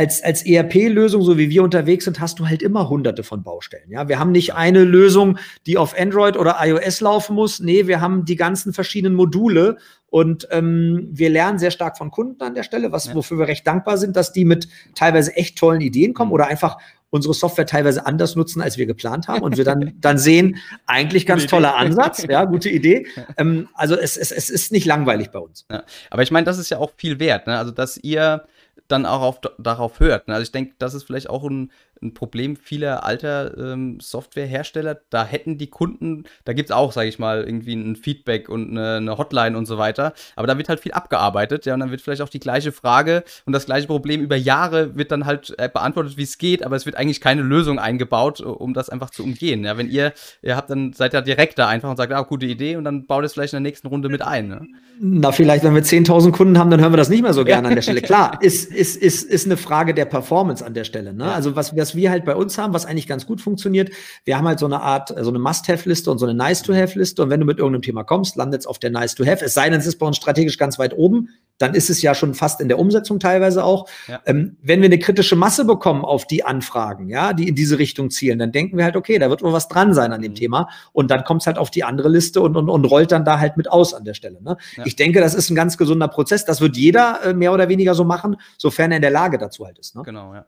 als, 0.00 0.22
als 0.22 0.46
ERP-Lösung, 0.46 1.20
so 1.20 1.36
wie 1.36 1.50
wir 1.50 1.62
unterwegs 1.62 2.06
sind, 2.06 2.20
hast 2.20 2.38
du 2.38 2.48
halt 2.48 2.62
immer 2.62 2.88
hunderte 2.88 3.22
von 3.22 3.42
Baustellen. 3.42 3.90
Ja, 3.90 4.08
wir 4.08 4.18
haben 4.18 4.32
nicht 4.32 4.54
eine 4.54 4.82
Lösung, 4.84 5.36
die 5.66 5.76
auf 5.76 5.94
Android 5.98 6.38
oder 6.38 6.56
iOS 6.58 7.02
laufen 7.02 7.36
muss. 7.36 7.60
Nee, 7.60 7.86
wir 7.86 8.00
haben 8.00 8.24
die 8.24 8.36
ganzen 8.36 8.72
verschiedenen 8.72 9.14
Module 9.14 9.76
und 10.06 10.48
ähm, 10.52 11.10
wir 11.12 11.28
lernen 11.28 11.58
sehr 11.58 11.70
stark 11.70 11.98
von 11.98 12.10
Kunden 12.10 12.42
an 12.42 12.54
der 12.54 12.62
Stelle, 12.62 12.92
was, 12.92 13.08
ja. 13.08 13.14
wofür 13.14 13.38
wir 13.38 13.46
recht 13.46 13.66
dankbar 13.66 13.98
sind, 13.98 14.16
dass 14.16 14.32
die 14.32 14.46
mit 14.46 14.68
teilweise 14.94 15.36
echt 15.36 15.58
tollen 15.58 15.82
Ideen 15.82 16.14
kommen 16.14 16.30
mhm. 16.30 16.34
oder 16.34 16.46
einfach 16.46 16.78
unsere 17.10 17.34
Software 17.34 17.66
teilweise 17.66 18.06
anders 18.06 18.36
nutzen, 18.36 18.62
als 18.62 18.78
wir 18.78 18.86
geplant 18.86 19.28
haben 19.28 19.42
und 19.42 19.58
wir 19.58 19.64
dann, 19.64 19.92
dann 20.00 20.16
sehen, 20.16 20.56
eigentlich 20.86 21.26
ganz 21.26 21.46
toller 21.46 21.76
Ansatz, 21.76 22.24
ja, 22.26 22.44
gute 22.44 22.70
Idee. 22.70 23.06
Ähm, 23.36 23.68
also 23.74 23.96
es, 23.96 24.16
es, 24.16 24.32
es 24.32 24.50
ist 24.50 24.72
nicht 24.72 24.86
langweilig 24.86 25.30
bei 25.30 25.38
uns. 25.38 25.64
Ja. 25.70 25.84
Aber 26.10 26.22
ich 26.22 26.30
meine, 26.30 26.44
das 26.44 26.58
ist 26.58 26.70
ja 26.70 26.78
auch 26.78 26.92
viel 26.96 27.20
wert, 27.20 27.46
ne? 27.46 27.56
also 27.58 27.70
dass 27.70 27.96
ihr 27.96 28.44
dann 28.90 29.06
auch 29.06 29.22
auf, 29.22 29.40
darauf 29.58 30.00
hört. 30.00 30.28
Ne? 30.28 30.34
Also 30.34 30.42
ich 30.42 30.52
denke, 30.52 30.74
das 30.78 30.94
ist 30.94 31.04
vielleicht 31.04 31.30
auch 31.30 31.44
ein, 31.44 31.70
ein 32.02 32.14
Problem 32.14 32.56
vieler 32.56 33.04
alter 33.04 33.56
ähm, 33.58 33.98
Softwarehersteller. 34.00 35.00
Da 35.10 35.24
hätten 35.24 35.58
die 35.58 35.68
Kunden, 35.68 36.24
da 36.44 36.52
gibt 36.52 36.70
es 36.70 36.76
auch, 36.76 36.92
sage 36.92 37.08
ich 37.08 37.18
mal, 37.18 37.44
irgendwie 37.44 37.74
ein 37.74 37.96
Feedback 37.96 38.48
und 38.48 38.70
eine, 38.70 38.96
eine, 38.96 39.18
Hotline 39.18 39.56
und 39.56 39.66
so 39.66 39.78
weiter. 39.78 40.14
Aber 40.36 40.46
da 40.46 40.56
wird 40.56 40.68
halt 40.68 40.80
viel 40.80 40.92
abgearbeitet, 40.92 41.66
ja, 41.66 41.74
und 41.74 41.80
dann 41.80 41.90
wird 41.90 42.00
vielleicht 42.00 42.22
auch 42.22 42.28
die 42.28 42.40
gleiche 42.40 42.72
Frage 42.72 43.24
und 43.44 43.52
das 43.52 43.66
gleiche 43.66 43.86
Problem 43.86 44.22
über 44.22 44.36
Jahre 44.36 44.96
wird 44.96 45.12
dann 45.12 45.26
halt 45.26 45.54
äh, 45.58 45.68
beantwortet, 45.68 46.16
wie 46.16 46.22
es 46.22 46.38
geht, 46.38 46.64
aber 46.64 46.76
es 46.76 46.86
wird 46.86 46.96
eigentlich 46.96 47.20
keine 47.20 47.42
Lösung 47.42 47.78
eingebaut, 47.78 48.40
um 48.40 48.72
das 48.74 48.88
einfach 48.88 49.10
zu 49.10 49.22
umgehen. 49.22 49.64
Ja, 49.64 49.76
wenn 49.76 49.90
ihr, 49.90 50.12
ihr 50.42 50.56
habt 50.56 50.70
dann, 50.70 50.92
seid 50.92 51.12
ja 51.12 51.20
direkt 51.20 51.58
da 51.58 51.68
einfach 51.68 51.90
und 51.90 51.96
sagt, 51.96 52.12
ah, 52.12 52.22
gute 52.22 52.46
Idee 52.46 52.76
und 52.76 52.84
dann 52.84 53.06
baut 53.06 53.24
es 53.24 53.34
vielleicht 53.34 53.52
in 53.52 53.62
der 53.62 53.70
nächsten 53.70 53.88
Runde 53.88 54.08
mit 54.08 54.22
ein. 54.22 54.48
Ne? 54.48 54.66
Na, 55.02 55.32
vielleicht, 55.32 55.64
wenn 55.64 55.74
wir 55.74 55.82
10.000 55.82 56.32
Kunden 56.32 56.58
haben, 56.58 56.70
dann 56.70 56.80
hören 56.80 56.92
wir 56.92 56.98
das 56.98 57.08
nicht 57.08 57.22
mehr 57.22 57.32
so 57.32 57.44
gerne 57.44 57.68
an 57.68 57.74
der 57.74 57.82
Stelle. 57.90 58.02
Klar, 58.02 58.38
ist, 58.42 58.70
ist, 58.70 58.96
ist, 58.96 59.22
ist 59.22 59.46
eine 59.46 59.56
Frage 59.56 59.94
der 59.94 60.04
Performance 60.04 60.64
an 60.64 60.74
der 60.74 60.84
Stelle. 60.84 61.14
Ne? 61.14 61.32
Also 61.32 61.56
was, 61.56 61.74
was 61.90 61.96
wir 61.96 62.10
halt 62.10 62.24
bei 62.24 62.34
uns 62.34 62.56
haben, 62.58 62.72
was 62.72 62.86
eigentlich 62.86 63.06
ganz 63.06 63.26
gut 63.26 63.40
funktioniert, 63.40 63.90
wir 64.24 64.36
haben 64.36 64.46
halt 64.46 64.58
so 64.58 64.66
eine 64.66 64.80
Art, 64.80 65.08
so 65.20 65.28
eine 65.28 65.38
Must-Have-Liste 65.38 66.10
und 66.10 66.18
so 66.18 66.26
eine 66.26 66.34
Nice-to-Have-Liste. 66.34 67.22
Und 67.22 67.30
wenn 67.30 67.40
du 67.40 67.46
mit 67.46 67.58
irgendeinem 67.58 67.82
Thema 67.82 68.04
kommst, 68.04 68.36
landet 68.36 68.60
es 68.60 68.66
auf 68.66 68.78
der 68.78 68.90
Nice-to-Have. 68.90 69.44
Es 69.44 69.54
sei 69.54 69.68
denn, 69.68 69.80
es 69.80 69.86
ist 69.86 69.98
bei 69.98 70.06
uns 70.06 70.16
strategisch 70.16 70.58
ganz 70.58 70.78
weit 70.78 70.96
oben, 70.96 71.30
dann 71.58 71.74
ist 71.74 71.90
es 71.90 72.00
ja 72.00 72.14
schon 72.14 72.34
fast 72.34 72.60
in 72.62 72.68
der 72.68 72.78
Umsetzung 72.78 73.20
teilweise 73.20 73.64
auch. 73.64 73.86
Ja. 74.08 74.20
Ähm, 74.24 74.56
wenn 74.62 74.80
wir 74.80 74.86
eine 74.86 74.98
kritische 74.98 75.36
Masse 75.36 75.66
bekommen 75.66 76.06
auf 76.06 76.26
die 76.26 76.42
Anfragen, 76.42 77.10
ja, 77.10 77.34
die 77.34 77.48
in 77.48 77.54
diese 77.54 77.78
Richtung 77.78 78.10
zielen, 78.10 78.38
dann 78.38 78.50
denken 78.50 78.78
wir 78.78 78.84
halt, 78.84 78.96
okay, 78.96 79.18
da 79.18 79.28
wird 79.28 79.42
wohl 79.42 79.52
was 79.52 79.68
dran 79.68 79.92
sein 79.92 80.12
an 80.12 80.22
dem 80.22 80.32
mhm. 80.32 80.36
Thema. 80.36 80.68
Und 80.92 81.10
dann 81.10 81.22
kommt 81.24 81.42
es 81.42 81.46
halt 81.46 81.58
auf 81.58 81.70
die 81.70 81.84
andere 81.84 82.08
Liste 82.08 82.40
und, 82.40 82.56
und, 82.56 82.70
und 82.70 82.84
rollt 82.86 83.12
dann 83.12 83.26
da 83.26 83.38
halt 83.38 83.58
mit 83.58 83.70
aus 83.70 83.92
an 83.92 84.04
der 84.04 84.14
Stelle. 84.14 84.42
Ne? 84.42 84.56
Ja. 84.76 84.86
Ich 84.86 84.96
denke, 84.96 85.20
das 85.20 85.34
ist 85.34 85.50
ein 85.50 85.54
ganz 85.54 85.76
gesunder 85.76 86.08
Prozess. 86.08 86.46
Das 86.46 86.62
wird 86.62 86.78
jeder 86.78 87.20
äh, 87.24 87.34
mehr 87.34 87.52
oder 87.52 87.68
weniger 87.68 87.94
so 87.94 88.04
machen, 88.04 88.36
sofern 88.56 88.90
er 88.92 88.96
in 88.96 89.02
der 89.02 89.10
Lage 89.10 89.36
dazu 89.36 89.66
halt 89.66 89.78
ist. 89.78 89.94
Ne? 89.94 90.02
Genau, 90.02 90.32
ja. 90.32 90.46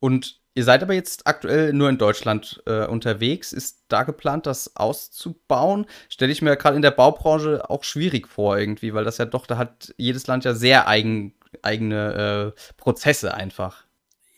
Und 0.00 0.41
Ihr 0.54 0.64
seid 0.64 0.82
aber 0.82 0.92
jetzt 0.92 1.26
aktuell 1.26 1.72
nur 1.72 1.88
in 1.88 1.96
Deutschland 1.96 2.62
äh, 2.66 2.86
unterwegs. 2.86 3.52
Ist 3.52 3.84
da 3.88 4.02
geplant, 4.02 4.46
das 4.46 4.76
auszubauen? 4.76 5.86
Stelle 6.10 6.32
ich 6.32 6.42
mir 6.42 6.56
gerade 6.56 6.76
in 6.76 6.82
der 6.82 6.90
Baubranche 6.90 7.70
auch 7.70 7.84
schwierig 7.84 8.28
vor 8.28 8.58
irgendwie, 8.58 8.92
weil 8.92 9.04
das 9.04 9.18
ja 9.18 9.24
doch, 9.24 9.46
da 9.46 9.56
hat 9.56 9.94
jedes 9.96 10.26
Land 10.26 10.44
ja 10.44 10.54
sehr 10.54 10.88
eigen, 10.88 11.34
eigene 11.62 12.54
äh, 12.54 12.72
Prozesse 12.76 13.32
einfach. 13.34 13.84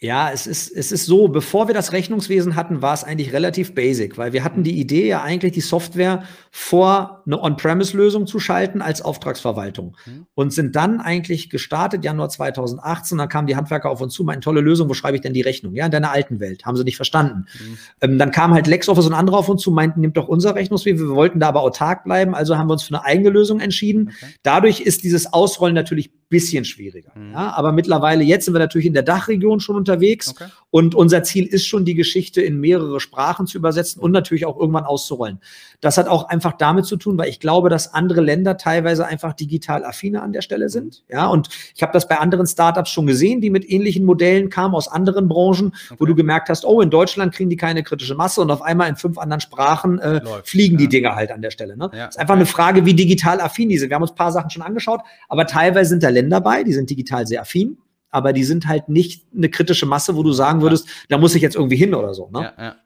Ja, 0.05 0.31
es 0.31 0.47
ist, 0.47 0.71
es 0.71 0.93
ist 0.93 1.07
so, 1.07 1.29
bevor 1.29 1.67
wir 1.67 1.75
das 1.75 1.93
Rechnungswesen 1.93 2.57
hatten, 2.57 2.83
war 2.83 2.93
es 2.93 3.05
eigentlich 3.05 3.33
relativ 3.33 3.75
basic, 3.75 4.19
weil 4.19 4.35
wir 4.35 4.45
hatten 4.45 4.63
die 4.63 4.79
Idee 4.79 5.09
ja 5.09 5.23
eigentlich, 5.23 5.53
die 5.53 5.63
Software 5.63 6.25
vor 6.57 7.25
eine 7.27 7.43
On-Premise-Lösung 7.43 8.29
zu 8.29 8.39
schalten 8.39 8.81
als 8.81 9.03
Auftragsverwaltung. 9.03 9.97
Mhm. 10.07 10.27
Und 10.35 10.53
sind 10.53 10.77
dann 10.77 11.01
eigentlich 11.01 11.51
gestartet, 11.51 12.05
Januar 12.05 12.29
2018, 12.29 13.19
dann 13.19 13.29
kamen 13.29 13.49
die 13.49 13.57
Handwerker 13.57 13.91
auf 13.91 14.01
uns 14.01 14.15
zu, 14.15 14.23
meinten, 14.23 14.43
tolle 14.43 14.61
Lösung, 14.61 14.89
wo 14.89 14.95
schreibe 14.95 15.17
ich 15.17 15.21
denn 15.21 15.33
die 15.33 15.41
Rechnung? 15.41 15.75
Ja, 15.75 15.87
in 15.87 15.91
deiner 15.91 16.13
alten 16.13 16.39
Welt, 16.39 16.65
haben 16.65 16.77
sie 16.77 16.85
nicht 16.85 16.95
verstanden. 16.95 17.47
Mhm. 17.59 17.79
Ähm, 18.03 18.19
dann 18.21 18.31
kam 18.31 18.55
halt 18.55 18.69
LexOffice 18.69 19.07
und 19.07 19.15
andere 19.15 19.37
auf 19.37 19.49
uns 19.49 19.63
zu, 19.63 19.73
meinten, 19.73 20.01
nimmt 20.01 20.17
doch 20.17 20.29
unser 20.29 20.55
Rechnungswesen, 20.55 21.09
wir 21.09 21.17
wollten 21.17 21.41
da 21.41 21.49
aber 21.49 21.63
autark 21.63 22.05
bleiben, 22.05 22.37
also 22.37 22.57
haben 22.57 22.69
wir 22.69 22.75
uns 22.75 22.85
für 22.85 22.95
eine 22.95 23.05
eigene 23.05 23.31
Lösung 23.31 23.59
entschieden. 23.59 24.13
Okay. 24.15 24.35
Dadurch 24.45 24.81
ist 24.81 25.03
dieses 25.03 25.33
Ausrollen 25.33 25.75
natürlich 25.75 26.13
bisschen 26.29 26.65
schwieriger. 26.65 27.13
Mhm. 27.17 27.33
Ja, 27.33 27.53
aber 27.55 27.73
mittlerweile, 27.73 28.25
jetzt 28.25 28.45
sind 28.45 28.55
wir 28.55 28.59
natürlich 28.59 28.87
in 28.87 28.95
der 28.95 29.03
Dachregion 29.03 29.61
schon 29.61 29.77
unterwegs 29.77 30.31
okay. 30.31 30.47
Und 30.75 30.97
unser 30.97 31.23
Ziel 31.23 31.47
ist 31.47 31.69
schon, 31.69 31.85
die 31.85 31.95
Geschichte 31.95 32.43
in 32.43 32.59
mehrere 32.59 32.99
Sprachen 32.99 33.47
zu 33.47 33.59
übersetzen 33.59 34.03
und 34.03 34.11
natürlich 34.11 34.45
auch 34.45 34.59
irgendwann 34.59 34.83
auszurollen. 34.83 35.39
Das 35.81 35.99
hat 35.99 36.09
auch 36.09 36.29
einfach 36.31 36.55
damit 36.55 36.85
zu 36.85 36.97
tun, 36.97 37.17
weil 37.17 37.29
ich 37.29 37.39
glaube, 37.39 37.69
dass 37.69 37.95
andere 37.95 38.21
Länder 38.21 38.57
teilweise 38.57 39.07
einfach 39.07 39.35
digital 39.35 39.85
affiner 39.85 40.25
an 40.25 40.33
der 40.33 40.43
Stelle 40.43 40.69
sind. 40.71 41.05
Ja, 41.09 41.29
und 41.29 41.49
ich 41.77 41.83
habe 41.83 41.93
das 41.93 42.09
bei 42.09 42.19
anderen 42.19 42.49
Startups 42.49 42.91
schon 42.91 43.07
gesehen, 43.07 43.41
die 43.41 43.51
mit 43.51 43.71
ähnlichen 43.71 44.05
Modellen 44.05 44.49
kamen 44.49 44.75
aus 44.75 44.89
anderen 44.89 45.29
Branchen, 45.29 45.69
okay. 45.69 45.97
wo 45.97 46.07
du 46.07 46.17
gemerkt 46.17 46.49
hast, 46.49 46.65
oh, 46.65 46.81
in 46.81 46.91
Deutschland 46.91 47.33
kriegen 47.33 47.51
die 47.51 47.57
keine 47.57 47.85
kritische 47.85 48.17
Masse 48.17 48.41
und 48.41 48.51
auf 48.51 48.61
einmal 48.61 48.89
in 48.89 48.97
fünf 48.97 49.17
anderen 49.17 49.43
Sprachen 49.43 50.01
äh, 50.01 50.25
Läuft, 50.25 50.49
fliegen 50.49 50.75
ja. 50.75 50.79
die 50.79 50.89
Dinge 50.89 51.15
halt 51.15 51.31
an 51.31 51.41
der 51.41 51.53
Stelle. 51.53 51.77
Ne? 51.77 51.89
Ja. 51.95 52.07
ist 52.07 52.19
einfach 52.19 52.35
eine 52.35 52.47
Frage, 52.47 52.85
wie 52.85 52.95
digital 52.95 53.41
affin 53.41 53.69
die 53.69 53.79
sind. 53.79 53.91
Wir 53.91 53.95
haben 53.95 54.03
uns 54.03 54.11
ein 54.11 54.17
paar 54.17 54.33
Sachen 54.33 54.51
schon 54.51 54.63
angeschaut, 54.63 55.03
aber 55.29 55.47
teilweise 55.47 55.91
sind 55.91 56.03
da 56.03 56.09
Länder 56.09 56.41
dabei, 56.41 56.65
die 56.65 56.73
sind 56.73 56.91
digital 56.91 57.29
sehr 57.29 57.43
affin, 57.43 57.79
aber 58.15 58.33
die 58.33 58.45
sind 58.45 58.69
halt 58.69 58.89
nicht 58.89 59.27
eine 59.35 59.49
kritische 59.49 59.87
Masse, 59.87 60.15
wo 60.15 60.23
du 60.23 60.33
sagen 60.33 60.63
würdest, 60.63 60.87
ja. 60.87 60.93
da 61.09 61.19
muss 61.19 61.35
ich 61.35 61.43
jetzt 61.43 61.57
irgendwie 61.57 61.77
hin 61.77 61.95
oder 61.95 62.15
so. 62.15 62.31
Ne? 62.31 62.53
Ja, 62.57 62.65
ja. 62.65 62.77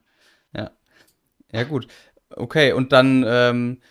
Ja, 0.57 0.71
ja 1.53 1.65
gut. 1.65 1.87
Okay, 2.31 2.73
und 2.73 2.93
dann 2.93 3.27
ähm, 3.29 3.83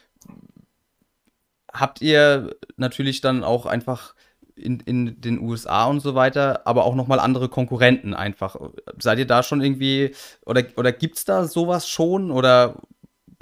habt 1.72 2.02
ihr 2.02 2.56
natürlich 2.76 3.22
dann 3.22 3.44
auch 3.44 3.68
einfach 3.68 4.16
in, 4.56 4.80
in 4.80 5.22
den 5.22 5.40
USA 5.40 5.86
und 5.86 6.00
so 6.00 6.16
weiter, 6.16 6.66
aber 6.66 6.86
auch 6.86 6.96
nochmal 6.96 7.20
andere 7.20 7.50
Konkurrenten 7.50 8.16
einfach. 8.16 8.56
Seid 9.00 9.20
ihr 9.20 9.28
da 9.28 9.44
schon 9.44 9.62
irgendwie, 9.62 10.16
oder, 10.44 10.64
oder 10.76 10.92
gibt 10.92 11.18
es 11.18 11.26
da 11.26 11.46
sowas 11.46 11.88
schon, 11.88 12.32
oder 12.32 12.82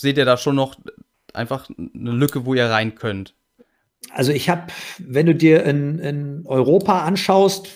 seht 0.02 0.18
ihr 0.18 0.26
da 0.26 0.36
schon 0.36 0.58
noch 0.58 0.76
einfach 1.34 1.70
eine 1.70 2.12
Lücke, 2.12 2.46
wo 2.46 2.56
ihr 2.56 2.70
rein 2.70 2.96
könnt? 2.96 3.36
Also 4.12 4.34
ich 4.34 4.50
habe, 4.50 4.68
wenn 5.00 5.26
du 5.26 5.34
dir 5.34 5.64
in, 5.64 6.00
in 6.00 6.46
Europa 6.46 7.06
anschaust, 7.06 7.70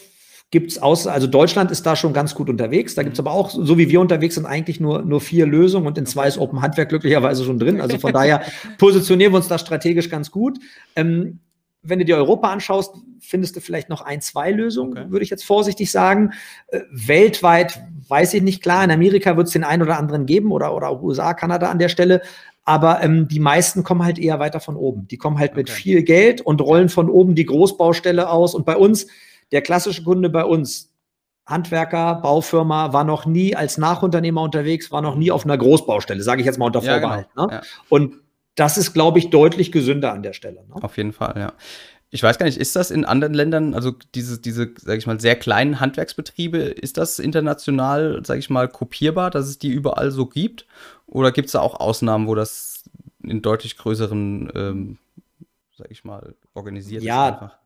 gibt 0.51 0.71
es 0.71 0.81
aus, 0.81 1.05
also 1.05 1.27
Deutschland 1.27 1.69
ist 1.69 1.85
da 1.85 1.95
schon 1.95 2.13
ganz 2.13 2.33
gut 2.33 2.49
unterwegs. 2.49 2.95
Da 2.95 3.03
gibt 3.03 3.13
es 3.13 3.19
aber 3.19 3.31
auch, 3.31 3.51
so 3.51 3.77
wie 3.77 3.89
wir 3.89 4.01
unterwegs 4.01 4.35
sind, 4.35 4.45
eigentlich 4.45 4.79
nur, 4.79 5.03
nur 5.03 5.21
vier 5.21 5.45
Lösungen 5.45 5.85
und 5.85 5.97
in 5.97 6.05
zwei 6.05 6.27
ist 6.27 6.39
Open 6.39 6.61
Handwerk 6.61 6.89
glücklicherweise 6.89 7.43
schon 7.43 7.59
drin. 7.59 7.79
Also 7.81 7.99
von 7.99 8.13
daher 8.13 8.41
positionieren 8.77 9.33
wir 9.33 9.37
uns 9.37 9.47
da 9.47 9.59
strategisch 9.59 10.09
ganz 10.09 10.31
gut. 10.31 10.59
Ähm, 10.95 11.39
wenn 11.81 11.99
du 11.99 12.05
dir 12.05 12.17
Europa 12.17 12.49
anschaust, 12.49 12.95
findest 13.19 13.55
du 13.55 13.61
vielleicht 13.61 13.89
noch 13.89 14.01
ein, 14.01 14.21
zwei 14.21 14.51
Lösungen, 14.51 14.97
okay. 14.97 15.11
würde 15.11 15.23
ich 15.23 15.29
jetzt 15.29 15.45
vorsichtig 15.45 15.91
sagen. 15.91 16.31
Äh, 16.67 16.81
weltweit 16.91 17.79
weiß 18.07 18.33
ich 18.33 18.41
nicht 18.41 18.61
klar. 18.61 18.83
In 18.83 18.91
Amerika 18.91 19.37
wird 19.37 19.47
es 19.47 19.53
den 19.53 19.63
einen 19.63 19.83
oder 19.83 19.97
anderen 19.97 20.25
geben 20.25 20.51
oder, 20.51 20.75
oder 20.75 20.89
auch 20.89 21.01
USA, 21.01 21.33
Kanada 21.33 21.69
an 21.69 21.79
der 21.79 21.89
Stelle. 21.89 22.21
Aber 22.65 23.01
ähm, 23.01 23.27
die 23.27 23.39
meisten 23.39 23.83
kommen 23.83 24.03
halt 24.03 24.19
eher 24.19 24.39
weiter 24.39 24.59
von 24.59 24.75
oben. 24.75 25.07
Die 25.07 25.17
kommen 25.17 25.37
halt 25.37 25.51
okay. 25.51 25.61
mit 25.61 25.69
viel 25.69 26.03
Geld 26.03 26.41
und 26.41 26.59
rollen 26.61 26.89
von 26.89 27.09
oben 27.09 27.35
die 27.35 27.45
Großbaustelle 27.45 28.29
aus. 28.29 28.55
Und 28.55 28.65
bei 28.65 28.75
uns, 28.75 29.07
der 29.51 29.61
klassische 29.61 30.03
Kunde 30.03 30.29
bei 30.29 30.43
uns, 30.43 30.93
Handwerker, 31.45 32.15
Baufirma, 32.15 32.93
war 32.93 33.03
noch 33.03 33.25
nie 33.25 33.55
als 33.55 33.77
Nachunternehmer 33.77 34.41
unterwegs, 34.41 34.91
war 34.91 35.01
noch 35.01 35.15
nie 35.15 35.31
auf 35.31 35.45
einer 35.45 35.57
Großbaustelle, 35.57 36.21
sage 36.21 36.41
ich 36.41 36.45
jetzt 36.45 36.59
mal 36.59 36.67
unter 36.67 36.81
Vorbehalt. 36.81 37.27
Ja, 37.35 37.45
genau. 37.45 37.47
ne? 37.47 37.53
ja. 37.53 37.61
Und 37.89 38.15
das 38.55 38.77
ist, 38.77 38.93
glaube 38.93 39.19
ich, 39.19 39.29
deutlich 39.29 39.71
gesünder 39.71 40.13
an 40.13 40.21
der 40.21 40.33
Stelle. 40.33 40.65
Ne? 40.67 40.75
Auf 40.83 40.97
jeden 40.97 41.13
Fall, 41.13 41.35
ja. 41.37 41.53
Ich 42.11 42.23
weiß 42.23 42.39
gar 42.39 42.47
nicht, 42.47 42.57
ist 42.57 42.75
das 42.75 42.89
in 42.89 43.05
anderen 43.05 43.35
Ländern, 43.35 43.75
also 43.75 43.93
diese, 44.15 44.39
diese, 44.39 44.71
sag 44.77 44.97
ich 44.97 45.05
mal, 45.05 45.19
sehr 45.19 45.35
kleinen 45.35 45.79
Handwerksbetriebe, 45.79 46.57
ist 46.57 46.97
das 46.97 47.19
international, 47.19 48.21
sag 48.25 48.39
ich 48.39 48.49
mal, 48.49 48.67
kopierbar, 48.67 49.29
dass 49.29 49.47
es 49.47 49.59
die 49.59 49.69
überall 49.69 50.09
so 50.09 50.25
gibt? 50.25 50.65
Oder 51.05 51.31
gibt 51.31 51.47
es 51.47 51.51
da 51.51 51.59
auch 51.59 51.79
Ausnahmen, 51.79 52.27
wo 52.27 52.33
das 52.33 52.83
in 53.23 53.43
deutlich 53.43 53.77
größeren, 53.77 54.51
ähm, 54.55 54.97
sag 55.77 55.91
ich 55.91 56.03
mal, 56.03 56.35
organisiert 56.55 57.03
ja, 57.03 57.29
ist? 57.29 57.41
Ja, 57.41 57.59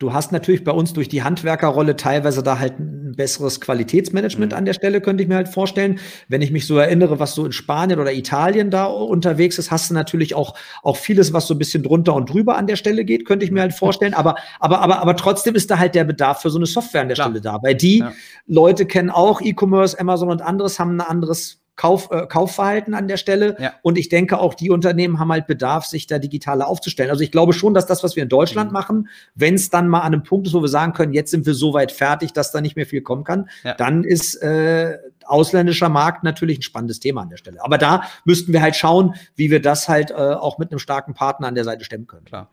Du 0.00 0.12
hast 0.12 0.30
natürlich 0.30 0.62
bei 0.62 0.70
uns 0.70 0.92
durch 0.92 1.08
die 1.08 1.24
Handwerkerrolle 1.24 1.96
teilweise 1.96 2.44
da 2.44 2.60
halt 2.60 2.78
ein 2.78 3.16
besseres 3.16 3.60
Qualitätsmanagement 3.60 4.52
mhm. 4.52 4.58
an 4.58 4.64
der 4.64 4.72
Stelle, 4.72 5.00
könnte 5.00 5.24
ich 5.24 5.28
mir 5.28 5.34
halt 5.34 5.48
vorstellen. 5.48 5.98
Wenn 6.28 6.40
ich 6.40 6.52
mich 6.52 6.68
so 6.68 6.78
erinnere, 6.78 7.18
was 7.18 7.34
so 7.34 7.44
in 7.44 7.50
Spanien 7.50 7.98
oder 7.98 8.12
Italien 8.12 8.70
da 8.70 8.84
unterwegs 8.84 9.58
ist, 9.58 9.72
hast 9.72 9.90
du 9.90 9.94
natürlich 9.94 10.36
auch, 10.36 10.54
auch 10.84 10.96
vieles, 10.96 11.32
was 11.32 11.48
so 11.48 11.54
ein 11.54 11.58
bisschen 11.58 11.82
drunter 11.82 12.14
und 12.14 12.30
drüber 12.30 12.56
an 12.56 12.68
der 12.68 12.76
Stelle 12.76 13.04
geht, 13.04 13.26
könnte 13.26 13.44
ich 13.44 13.50
mir 13.50 13.60
halt 13.60 13.74
vorstellen. 13.74 14.14
Aber, 14.14 14.36
aber, 14.60 14.82
aber, 14.82 15.00
aber 15.00 15.16
trotzdem 15.16 15.56
ist 15.56 15.68
da 15.68 15.78
halt 15.78 15.96
der 15.96 16.04
Bedarf 16.04 16.42
für 16.42 16.50
so 16.50 16.58
eine 16.58 16.66
Software 16.66 17.00
an 17.00 17.08
der 17.08 17.16
Klar. 17.16 17.30
Stelle 17.30 17.40
da. 17.40 17.58
Weil 17.60 17.74
die 17.74 17.98
ja. 17.98 18.12
Leute 18.46 18.86
kennen 18.86 19.10
auch 19.10 19.40
E-Commerce, 19.40 19.98
Amazon 19.98 20.30
und 20.30 20.42
anderes, 20.42 20.78
haben 20.78 20.96
ein 20.96 21.00
anderes 21.00 21.58
Kauf, 21.78 22.10
äh, 22.10 22.26
Kaufverhalten 22.26 22.92
an 22.92 23.06
der 23.06 23.16
Stelle. 23.16 23.56
Ja. 23.58 23.72
Und 23.82 23.96
ich 23.96 24.08
denke, 24.08 24.38
auch 24.38 24.54
die 24.54 24.68
Unternehmen 24.68 25.20
haben 25.20 25.30
halt 25.30 25.46
Bedarf, 25.46 25.86
sich 25.86 26.08
da 26.08 26.18
digitaler 26.18 26.66
aufzustellen. 26.66 27.08
Also 27.08 27.22
ich 27.22 27.30
glaube 27.30 27.52
schon, 27.52 27.72
dass 27.72 27.86
das, 27.86 28.02
was 28.02 28.16
wir 28.16 28.24
in 28.24 28.28
Deutschland 28.28 28.70
mhm. 28.70 28.74
machen, 28.74 29.08
wenn 29.36 29.54
es 29.54 29.70
dann 29.70 29.88
mal 29.88 30.00
an 30.00 30.12
einem 30.12 30.24
Punkt 30.24 30.48
ist, 30.48 30.54
wo 30.54 30.60
wir 30.60 30.68
sagen 30.68 30.92
können, 30.92 31.14
jetzt 31.14 31.30
sind 31.30 31.46
wir 31.46 31.54
so 31.54 31.72
weit 31.72 31.92
fertig, 31.92 32.32
dass 32.32 32.50
da 32.50 32.60
nicht 32.60 32.74
mehr 32.74 32.84
viel 32.84 33.00
kommen 33.00 33.22
kann, 33.22 33.48
ja. 33.62 33.74
dann 33.74 34.02
ist 34.02 34.34
äh, 34.42 34.98
ausländischer 35.24 35.88
Markt 35.88 36.24
natürlich 36.24 36.58
ein 36.58 36.62
spannendes 36.62 36.98
Thema 36.98 37.22
an 37.22 37.30
der 37.30 37.36
Stelle. 37.36 37.64
Aber 37.64 37.78
da 37.78 38.02
müssten 38.24 38.52
wir 38.52 38.60
halt 38.60 38.74
schauen, 38.74 39.14
wie 39.36 39.50
wir 39.50 39.62
das 39.62 39.88
halt 39.88 40.10
äh, 40.10 40.14
auch 40.14 40.58
mit 40.58 40.72
einem 40.72 40.80
starken 40.80 41.14
Partner 41.14 41.46
an 41.46 41.54
der 41.54 41.64
Seite 41.64 41.84
stemmen 41.84 42.08
können. 42.08 42.24
Klar. 42.24 42.50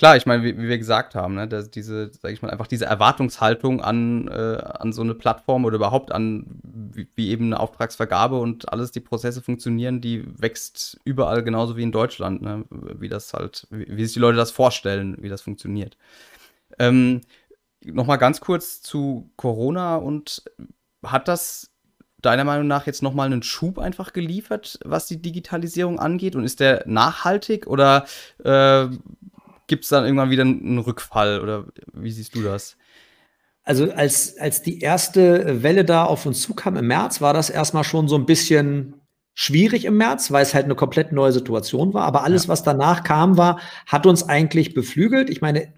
Klar, 0.00 0.16
ich 0.16 0.24
meine, 0.24 0.42
wie, 0.42 0.56
wie, 0.56 0.66
wir 0.66 0.78
gesagt 0.78 1.14
haben, 1.14 1.34
ne, 1.34 1.46
dass 1.46 1.70
diese, 1.70 2.10
sag 2.10 2.32
ich 2.32 2.40
mal, 2.40 2.48
einfach 2.48 2.66
diese 2.66 2.86
Erwartungshaltung 2.86 3.82
an, 3.82 4.28
äh, 4.28 4.56
an 4.56 4.94
so 4.94 5.02
eine 5.02 5.12
Plattform 5.12 5.66
oder 5.66 5.76
überhaupt 5.76 6.10
an, 6.10 6.46
wie, 6.62 7.06
wie, 7.16 7.28
eben 7.28 7.44
eine 7.44 7.60
Auftragsvergabe 7.60 8.38
und 8.38 8.72
alles 8.72 8.92
die 8.92 9.00
Prozesse 9.00 9.42
funktionieren, 9.42 10.00
die 10.00 10.24
wächst 10.40 10.98
überall 11.04 11.42
genauso 11.42 11.76
wie 11.76 11.82
in 11.82 11.92
Deutschland, 11.92 12.40
ne, 12.40 12.64
wie 12.70 13.10
das 13.10 13.34
halt, 13.34 13.66
wie, 13.68 13.94
wie, 13.94 14.04
sich 14.06 14.14
die 14.14 14.20
Leute 14.20 14.38
das 14.38 14.52
vorstellen, 14.52 15.18
wie 15.20 15.28
das 15.28 15.42
funktioniert. 15.42 15.98
Ähm, 16.78 17.20
Nochmal 17.84 18.16
ganz 18.16 18.40
kurz 18.40 18.80
zu 18.80 19.30
Corona 19.36 19.96
und 19.96 20.42
hat 21.02 21.28
das 21.28 21.70
deiner 22.22 22.44
Meinung 22.44 22.66
nach 22.66 22.86
jetzt 22.86 23.02
nochmal 23.02 23.26
einen 23.26 23.42
Schub 23.42 23.78
einfach 23.78 24.14
geliefert, 24.14 24.78
was 24.82 25.06
die 25.06 25.20
Digitalisierung 25.20 25.98
angeht? 25.98 26.36
Und 26.36 26.44
ist 26.44 26.60
der 26.60 26.84
nachhaltig 26.86 27.66
oder 27.66 28.06
äh, 28.44 28.88
gibt 29.70 29.84
es 29.84 29.90
dann 29.90 30.04
irgendwann 30.04 30.30
wieder 30.30 30.42
einen 30.42 30.78
Rückfall 30.78 31.40
oder 31.40 31.64
wie 31.94 32.10
siehst 32.10 32.34
du 32.34 32.42
das? 32.42 32.76
Also 33.62 33.90
als, 33.92 34.36
als 34.36 34.62
die 34.62 34.80
erste 34.80 35.62
Welle 35.62 35.84
da 35.84 36.04
auf 36.04 36.26
uns 36.26 36.42
zukam 36.42 36.76
im 36.76 36.88
März, 36.88 37.20
war 37.20 37.32
das 37.32 37.50
erstmal 37.50 37.84
schon 37.84 38.08
so 38.08 38.16
ein 38.16 38.26
bisschen 38.26 38.94
schwierig 39.32 39.84
im 39.84 39.96
März, 39.96 40.32
weil 40.32 40.42
es 40.42 40.54
halt 40.54 40.64
eine 40.64 40.74
komplett 40.74 41.12
neue 41.12 41.32
Situation 41.32 41.94
war. 41.94 42.04
Aber 42.04 42.24
alles, 42.24 42.44
ja. 42.44 42.48
was 42.48 42.64
danach 42.64 43.04
kam, 43.04 43.36
war, 43.36 43.60
hat 43.86 44.06
uns 44.06 44.28
eigentlich 44.28 44.74
beflügelt. 44.74 45.30
Ich 45.30 45.40
meine. 45.40 45.72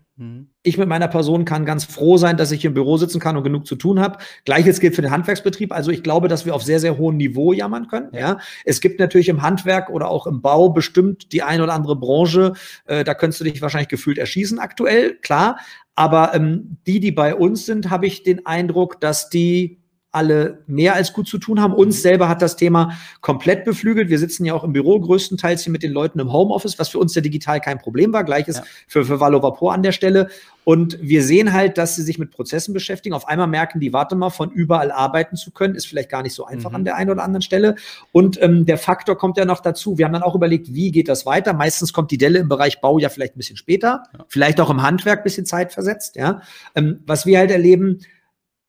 Ich 0.63 0.77
mit 0.77 0.89
meiner 0.89 1.09
Person 1.09 1.45
kann 1.45 1.65
ganz 1.65 1.85
froh 1.85 2.19
sein, 2.19 2.37
dass 2.37 2.53
ich 2.53 2.65
im 2.65 2.75
Büro 2.75 2.99
sitzen 2.99 3.19
kann 3.19 3.37
und 3.37 3.45
genug 3.45 3.67
zu 3.67 3.77
tun 3.77 3.99
habe. 3.99 4.19
Gleiches 4.45 4.79
gilt 4.79 4.95
für 4.95 5.03
den 5.03 5.11
Handwerksbetrieb. 5.11 5.73
Also 5.73 5.91
ich 5.91 6.03
glaube, 6.03 6.29
dass 6.29 6.45
wir 6.45 6.55
auf 6.55 6.63
sehr, 6.63 6.81
sehr 6.81 6.99
hohem 6.99 7.17
Niveau 7.17 7.53
jammern 7.53 7.89
können. 7.89 8.11
Ja. 8.13 8.39
Es 8.65 8.81
gibt 8.81 9.01
natürlich 9.01 9.29
im 9.29 9.43
Handwerk 9.43 9.89
oder 9.89 10.09
auch 10.09 10.27
im 10.27 10.43
Bau 10.43 10.69
bestimmt 10.69 11.33
die 11.33 11.43
eine 11.43 11.63
oder 11.63 11.73
andere 11.73 11.97
Branche, 11.97 12.53
äh, 12.85 13.05
da 13.05 13.15
könntest 13.15 13.41
du 13.41 13.45
dich 13.45 13.61
wahrscheinlich 13.63 13.89
gefühlt 13.89 14.19
erschießen 14.19 14.59
aktuell, 14.59 15.17
klar. 15.17 15.59
Aber 15.95 16.35
ähm, 16.35 16.79
die, 16.87 17.01
die 17.01 17.13
bei 17.13 17.35
uns 17.35 17.67
sind, 17.67 17.91
habe 17.91 18.07
ich 18.07 18.23
den 18.23 18.47
Eindruck, 18.47 19.01
dass 19.01 19.29
die 19.29 19.82
alle 20.13 20.63
mehr 20.67 20.95
als 20.95 21.15
gut 21.15 21.27
zu 21.27 21.39
tun 21.39 21.61
haben. 21.61 21.73
Uns 21.73 21.97
mhm. 21.97 22.01
selber 22.03 22.29
hat 22.29 22.43
das 22.43 22.57
Thema 22.57 22.93
komplett 23.23 23.65
beflügelt. 23.65 24.11
Wir 24.11 24.19
sitzen 24.19 24.45
ja 24.45 24.53
auch 24.55 24.63
im 24.63 24.75
Büro 24.75 25.01
größtenteils 25.01 25.63
hier 25.63 25.73
mit 25.73 25.83
den 25.83 25.93
Leuten 25.93 26.19
im 26.21 26.33
Homeoffice, 26.33 26.79
was 26.79 26.91
für 26.91 26.99
uns 26.99 27.15
ja 27.15 27.23
digital 27.23 27.61
kein 27.61 27.79
Problem 27.79 28.13
war. 28.13 28.23
Gleiches 28.23 28.57
ja. 28.57 28.63
für, 28.87 29.05
für 29.07 29.21
Valo 29.21 29.43
Vapor 29.43 29.73
an 29.73 29.83
der 29.83 29.93
Stelle. 29.93 30.29
Und 30.65 30.99
wir 31.01 31.25
sehen 31.25 31.53
halt, 31.53 31.77
dass 31.79 31.97
sie 31.97 32.03
sich 32.03 32.19
mit 32.19 32.31
Prozessen 32.31 32.75
beschäftigen. 32.75 33.15
Auf 33.15 33.27
einmal 33.27 33.49
merken 33.49 33.81
die, 33.81 33.93
warte 33.93 34.15
mal, 34.15 34.31
von 34.31 34.51
überall 34.51 34.93
arbeiten 34.93 35.37
zu 35.37 35.51
können, 35.51 35.75
ist 35.75 35.87
vielleicht 35.87 36.11
gar 36.11 36.23
nicht 36.23 36.35
so 36.35 36.45
einfach 36.45 36.71
mhm. 36.71 36.77
an 36.77 36.85
der 36.85 36.97
einen 36.97 37.11
oder 37.11 37.25
anderen 37.25 37.43
Stelle. 37.43 37.77
Und 38.13 38.41
ähm, 38.41 38.67
der 38.67 38.79
Faktor 38.79 39.17
kommt 39.17 39.39
ja 39.39 39.47
noch 39.47 39.61
dazu. 39.61 39.97
Wir 39.97 40.05
haben 40.05 40.13
dann 40.13 40.23
auch 40.23 40.35
überlegt, 40.35 40.73
wie 40.75 40.93
geht 40.93 41.09
das 41.09 41.25
weiter? 41.25 41.55
Meistens 41.55 41.93
kommt 41.93 42.11
die 42.11 42.19
Delle 42.19 42.39
im 42.39 42.49
Bereich 42.49 42.83
Bau 42.83 42.99
ja 42.99 43.09
vielleicht 43.09 43.35
ein 43.35 43.39
bisschen 43.39 43.57
später, 43.57 44.05
ja. 44.13 44.25
vielleicht 44.29 44.61
auch 44.61 44.71
im 44.71 44.83
Handwerk 44.83 45.21
ein 45.21 45.25
bisschen 45.25 45.47
Zeit 45.47 45.73
versetzt. 45.73 46.17
Ja? 46.17 46.43
Ähm, 46.75 47.01
was 47.07 47.25
wir 47.25 47.39
halt 47.39 47.51
erleben, 47.51 48.01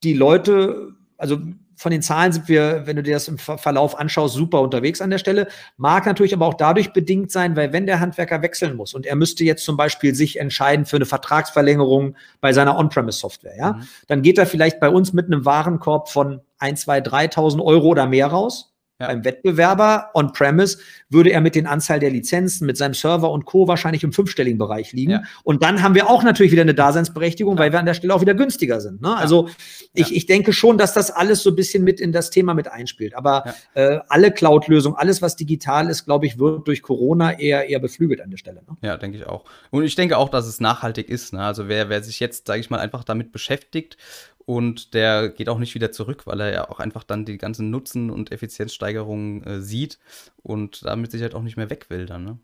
die 0.03 0.13
Leute 0.13 0.95
also 1.23 1.37
von 1.77 1.91
den 1.91 2.01
Zahlen 2.01 2.33
sind 2.33 2.49
wir, 2.49 2.85
wenn 2.85 2.97
du 2.97 3.03
dir 3.03 3.13
das 3.13 3.29
im 3.29 3.37
Verlauf 3.37 3.97
anschaust, 3.97 4.35
super 4.35 4.61
unterwegs 4.61 5.01
an 5.01 5.09
der 5.09 5.17
Stelle. 5.17 5.47
Mag 5.77 6.05
natürlich 6.05 6.33
aber 6.33 6.45
auch 6.45 6.53
dadurch 6.53 6.91
bedingt 6.91 7.31
sein, 7.31 7.55
weil 7.55 7.71
wenn 7.71 7.85
der 7.85 8.01
Handwerker 8.01 8.41
wechseln 8.41 8.75
muss 8.75 8.93
und 8.93 9.05
er 9.05 9.15
müsste 9.15 9.45
jetzt 9.45 9.63
zum 9.63 9.77
Beispiel 9.77 10.13
sich 10.13 10.39
entscheiden 10.39 10.85
für 10.85 10.97
eine 10.97 11.05
Vertragsverlängerung 11.05 12.15
bei 12.41 12.51
seiner 12.51 12.77
On-Premise-Software, 12.77 13.57
ja, 13.57 13.73
mhm. 13.73 13.87
dann 14.07 14.21
geht 14.21 14.37
er 14.37 14.45
vielleicht 14.45 14.81
bei 14.81 14.89
uns 14.89 15.13
mit 15.13 15.27
einem 15.27 15.45
Warenkorb 15.45 16.09
von 16.09 16.41
1, 16.59 16.81
2, 16.81 16.99
3.000 16.99 17.63
Euro 17.63 17.87
oder 17.87 18.05
mehr 18.05 18.27
raus 18.27 18.72
ja. 19.03 19.07
Beim 19.07 19.23
Wettbewerber 19.23 20.09
on-premise 20.13 20.79
würde 21.09 21.31
er 21.31 21.41
mit 21.41 21.55
den 21.55 21.67
Anzahl 21.67 21.99
der 21.99 22.09
Lizenzen, 22.09 22.65
mit 22.65 22.77
seinem 22.77 22.93
Server 22.93 23.31
und 23.31 23.45
Co. 23.45 23.67
wahrscheinlich 23.67 24.03
im 24.03 24.11
fünfstelligen 24.11 24.57
Bereich 24.57 24.91
liegen. 24.93 25.11
Ja. 25.11 25.23
Und 25.43 25.63
dann 25.63 25.83
haben 25.83 25.95
wir 25.95 26.09
auch 26.09 26.23
natürlich 26.23 26.51
wieder 26.51 26.63
eine 26.63 26.73
Daseinsberechtigung, 26.73 27.55
ja. 27.55 27.61
weil 27.61 27.71
wir 27.71 27.79
an 27.79 27.85
der 27.85 27.93
Stelle 27.93 28.13
auch 28.13 28.21
wieder 28.21 28.33
günstiger 28.33 28.81
sind. 28.81 29.01
Ne? 29.01 29.15
Also 29.15 29.49
ich, 29.93 30.15
ich 30.15 30.25
denke 30.25 30.53
schon, 30.53 30.77
dass 30.77 30.93
das 30.93 31.11
alles 31.11 31.43
so 31.43 31.51
ein 31.51 31.55
bisschen 31.55 31.83
mit 31.83 31.99
in 31.99 32.11
das 32.11 32.29
Thema 32.29 32.53
mit 32.53 32.67
einspielt. 32.67 33.15
Aber 33.15 33.53
äh, 33.75 33.99
alle 34.09 34.31
Cloud-Lösungen, 34.31 34.97
alles, 34.97 35.21
was 35.21 35.35
digital 35.35 35.89
ist, 35.89 36.05
glaube 36.05 36.25
ich, 36.25 36.39
wird 36.39 36.67
durch 36.67 36.81
Corona 36.81 37.37
eher, 37.39 37.69
eher 37.69 37.79
beflügelt 37.79 38.21
an 38.21 38.31
der 38.31 38.37
Stelle. 38.37 38.61
Ne? 38.67 38.77
Ja, 38.81 38.97
denke 38.97 39.17
ich 39.17 39.27
auch. 39.27 39.45
Und 39.69 39.83
ich 39.83 39.95
denke 39.95 40.17
auch, 40.17 40.29
dass 40.29 40.47
es 40.47 40.59
nachhaltig 40.59 41.09
ist. 41.09 41.33
Ne? 41.33 41.41
Also 41.41 41.67
wer, 41.67 41.89
wer 41.89 42.01
sich 42.01 42.19
jetzt, 42.19 42.47
sage 42.47 42.59
ich 42.59 42.69
mal, 42.69 42.79
einfach 42.79 43.03
damit 43.03 43.31
beschäftigt 43.31 43.97
und 44.45 44.93
der 44.93 45.29
geht 45.29 45.49
auch 45.49 45.59
nicht 45.59 45.75
wieder 45.75 45.91
zurück, 45.91 46.25
weil 46.25 46.39
er 46.41 46.53
ja 46.53 46.69
auch 46.69 46.79
einfach 46.79 47.03
dann 47.03 47.25
die 47.25 47.37
ganzen 47.37 47.69
Nutzen 47.69 48.09
und 48.09 48.31
Effizienzsteigerungen 48.31 49.43
äh, 49.43 49.61
sieht 49.61 49.99
und 50.41 50.85
damit 50.85 51.11
sich 51.11 51.21
halt 51.21 51.35
auch 51.35 51.43
nicht 51.43 51.57
mehr 51.57 51.69
weg 51.69 51.89
will 51.89 52.05
dann. 52.05 52.23
Ne? 52.23 52.39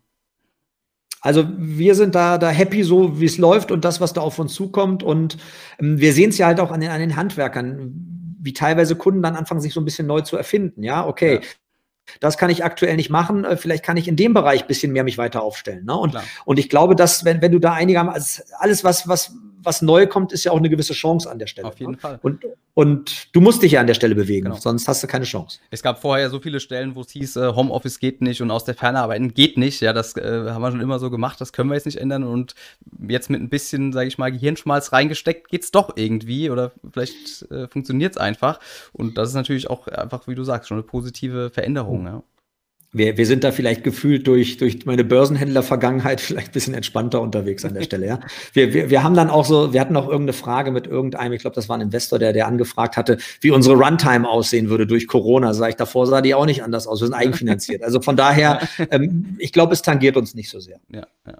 Also 1.20 1.46
wir 1.56 1.94
sind 1.94 2.14
da, 2.14 2.38
da 2.38 2.48
happy, 2.48 2.82
so 2.82 3.20
wie 3.20 3.26
es 3.26 3.36
läuft 3.36 3.70
und 3.70 3.84
das, 3.84 4.00
was 4.00 4.12
da 4.12 4.22
auf 4.22 4.38
uns 4.38 4.54
zukommt. 4.54 5.02
Und 5.02 5.36
ähm, 5.78 6.00
wir 6.00 6.12
sehen 6.12 6.30
es 6.30 6.38
ja 6.38 6.46
halt 6.46 6.60
auch 6.60 6.70
an 6.70 6.80
den, 6.80 6.90
an 6.90 7.00
den 7.00 7.16
Handwerkern, 7.16 7.92
wie 8.40 8.54
teilweise 8.54 8.96
Kunden 8.96 9.22
dann 9.22 9.36
anfangen, 9.36 9.60
sich 9.60 9.74
so 9.74 9.80
ein 9.80 9.84
bisschen 9.84 10.06
neu 10.06 10.22
zu 10.22 10.36
erfinden. 10.36 10.82
Ja, 10.82 11.06
okay. 11.06 11.34
Ja. 11.34 11.40
Das 12.18 12.38
kann 12.38 12.50
ich 12.50 12.64
aktuell 12.64 12.96
nicht 12.96 13.10
machen. 13.10 13.44
Äh, 13.44 13.56
vielleicht 13.56 13.84
kann 13.84 13.98
ich 13.98 14.08
in 14.08 14.16
dem 14.16 14.32
Bereich 14.32 14.62
ein 14.62 14.68
bisschen 14.68 14.92
mehr 14.92 15.04
mich 15.04 15.18
weiter 15.18 15.42
aufstellen. 15.42 15.84
Ne? 15.84 15.96
Und, 15.96 16.16
und 16.46 16.58
ich 16.58 16.70
glaube, 16.70 16.96
dass, 16.96 17.24
wenn, 17.24 17.42
wenn 17.42 17.52
du 17.52 17.58
da 17.58 17.74
einigermaßen, 17.74 18.44
alles, 18.58 18.82
was, 18.82 19.06
was, 19.06 19.34
was 19.62 19.82
neu 19.82 20.06
kommt, 20.06 20.32
ist 20.32 20.44
ja 20.44 20.52
auch 20.52 20.58
eine 20.58 20.70
gewisse 20.70 20.92
Chance 20.92 21.30
an 21.30 21.38
der 21.38 21.46
Stelle. 21.46 21.68
Auf 21.68 21.78
jeden 21.78 21.92
ne? 21.92 21.98
Fall. 21.98 22.18
Und, 22.22 22.44
und 22.74 23.34
du 23.34 23.40
musst 23.40 23.62
dich 23.62 23.72
ja 23.72 23.80
an 23.80 23.86
der 23.86 23.94
Stelle 23.94 24.14
bewegen, 24.14 24.44
genau. 24.46 24.56
sonst 24.56 24.88
hast 24.88 25.02
du 25.02 25.06
keine 25.06 25.24
Chance. 25.24 25.58
Es 25.70 25.82
gab 25.82 26.00
vorher 26.00 26.30
so 26.30 26.40
viele 26.40 26.60
Stellen, 26.60 26.94
wo 26.94 27.02
es 27.02 27.10
hieß, 27.10 27.36
äh, 27.36 27.52
Homeoffice 27.54 27.98
geht 27.98 28.20
nicht 28.22 28.40
und 28.42 28.50
aus 28.50 28.64
der 28.64 28.74
Ferne 28.74 29.00
arbeiten 29.00 29.34
geht 29.34 29.56
nicht. 29.56 29.80
Ja, 29.80 29.92
das 29.92 30.16
äh, 30.16 30.50
haben 30.50 30.62
wir 30.62 30.70
schon 30.70 30.80
immer 30.80 30.98
so 30.98 31.10
gemacht, 31.10 31.40
das 31.40 31.52
können 31.52 31.68
wir 31.68 31.74
jetzt 31.74 31.86
nicht 31.86 31.98
ändern. 31.98 32.24
Und 32.24 32.54
jetzt 33.08 33.30
mit 33.30 33.40
ein 33.40 33.48
bisschen, 33.48 33.92
sage 33.92 34.08
ich 34.08 34.18
mal, 34.18 34.32
Gehirnschmalz 34.32 34.92
reingesteckt, 34.92 35.48
geht 35.48 35.62
es 35.62 35.70
doch 35.70 35.96
irgendwie 35.96 36.50
oder 36.50 36.72
vielleicht 36.90 37.50
äh, 37.50 37.68
funktioniert 37.68 38.16
es 38.16 38.18
einfach. 38.18 38.60
Und 38.92 39.18
das 39.18 39.28
ist 39.28 39.34
natürlich 39.34 39.68
auch 39.68 39.86
einfach, 39.88 40.26
wie 40.26 40.34
du 40.34 40.44
sagst, 40.44 40.68
schon 40.68 40.78
eine 40.78 40.86
positive 40.86 41.50
Veränderung. 41.50 42.00
Mhm. 42.00 42.06
Ja 42.06 42.22
wir, 42.92 43.16
wir 43.16 43.26
sind 43.26 43.44
da 43.44 43.52
vielleicht 43.52 43.84
gefühlt 43.84 44.26
durch, 44.26 44.56
durch 44.56 44.84
meine 44.84 45.04
Börsenhändler-Vergangenheit 45.04 46.20
vielleicht 46.20 46.48
ein 46.48 46.52
bisschen 46.52 46.74
entspannter 46.74 47.20
unterwegs 47.20 47.64
an 47.64 47.74
der 47.74 47.82
Stelle, 47.82 48.06
ja. 48.06 48.20
Wir, 48.52 48.74
wir, 48.74 48.90
wir 48.90 49.02
haben 49.02 49.14
dann 49.14 49.30
auch 49.30 49.44
so, 49.44 49.72
wir 49.72 49.80
hatten 49.80 49.96
auch 49.96 50.08
irgendeine 50.08 50.32
Frage 50.32 50.70
mit 50.72 50.86
irgendeinem, 50.86 51.32
ich 51.32 51.40
glaube, 51.42 51.54
das 51.54 51.68
war 51.68 51.76
ein 51.76 51.82
Investor, 51.82 52.18
der, 52.18 52.32
der 52.32 52.46
angefragt 52.46 52.96
hatte, 52.96 53.18
wie 53.40 53.50
unsere 53.50 53.76
Runtime 53.76 54.28
aussehen 54.28 54.68
würde 54.68 54.86
durch 54.86 55.06
Corona. 55.06 55.54
Sag 55.54 55.70
ich, 55.70 55.76
davor 55.76 56.06
sah 56.06 56.20
die 56.20 56.34
auch 56.34 56.46
nicht 56.46 56.64
anders 56.64 56.86
aus. 56.86 57.00
Wir 57.00 57.06
sind 57.06 57.14
eigenfinanziert. 57.14 57.82
Also 57.82 58.00
von 58.00 58.16
daher, 58.16 58.60
ähm, 58.90 59.36
ich 59.38 59.52
glaube, 59.52 59.72
es 59.72 59.82
tangiert 59.82 60.16
uns 60.16 60.34
nicht 60.34 60.50
so 60.50 60.58
sehr. 60.58 60.80
Ja, 60.92 61.06
ja. 61.26 61.38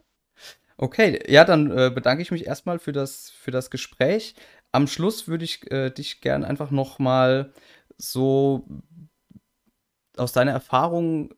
Okay, 0.77 1.21
ja, 1.29 1.45
dann 1.45 1.71
äh, 1.71 1.91
bedanke 1.95 2.23
ich 2.23 2.31
mich 2.31 2.47
erstmal 2.47 2.79
für 2.79 2.93
das, 2.93 3.31
für 3.31 3.51
das 3.51 3.71
Gespräch. 3.71 4.35
Am 4.73 4.87
Schluss 4.87 5.29
würde 5.29 5.45
ich 5.45 5.71
äh, 5.71 5.91
dich 5.91 6.21
gern 6.23 6.43
einfach 6.43 6.71
nochmal 6.71 7.53
so 7.99 8.67
aus 10.17 10.33
deiner 10.33 10.53
Erfahrung 10.53 11.35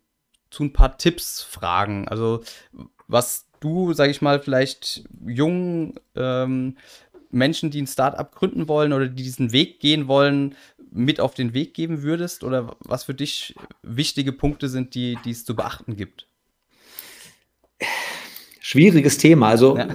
zu 0.53 0.65
ein 0.65 0.73
paar 0.73 0.99
Tipps 0.99 1.43
fragen. 1.43 2.07
Also 2.09 2.43
was 3.09 3.47
du, 3.61 3.95
sag 3.95 4.11
ich 4.11 4.21
mal, 4.21 4.41
vielleicht 4.41 5.05
jungen 5.27 5.95
ähm, 6.15 6.77
Menschen, 7.31 7.71
die 7.71 7.81
ein 7.81 7.87
Startup 7.87 8.31
gründen 8.31 8.69
wollen 8.69 8.93
oder 8.93 9.09
die 9.09 9.23
diesen 9.23 9.53
Weg 9.53 9.81
gehen 9.81 10.09
wollen, 10.09 10.55
mit 10.91 11.21
auf 11.21 11.33
den 11.33 11.55
Weg 11.55 11.73
geben 11.73 12.03
würdest? 12.03 12.45
Oder 12.45 12.77
was 12.81 13.05
für 13.05 13.15
dich 13.15 13.55
wichtige 13.83 14.33
Punkte 14.33 14.69
sind, 14.69 14.95
die, 14.95 15.17
die 15.25 15.31
es 15.31 15.47
zu 15.47 15.57
beachten 15.57 15.97
gibt? 15.97 16.27
Schwieriges 18.61 19.17
Thema. 19.17 19.49
Also 19.49 19.79
ja. 19.79 19.89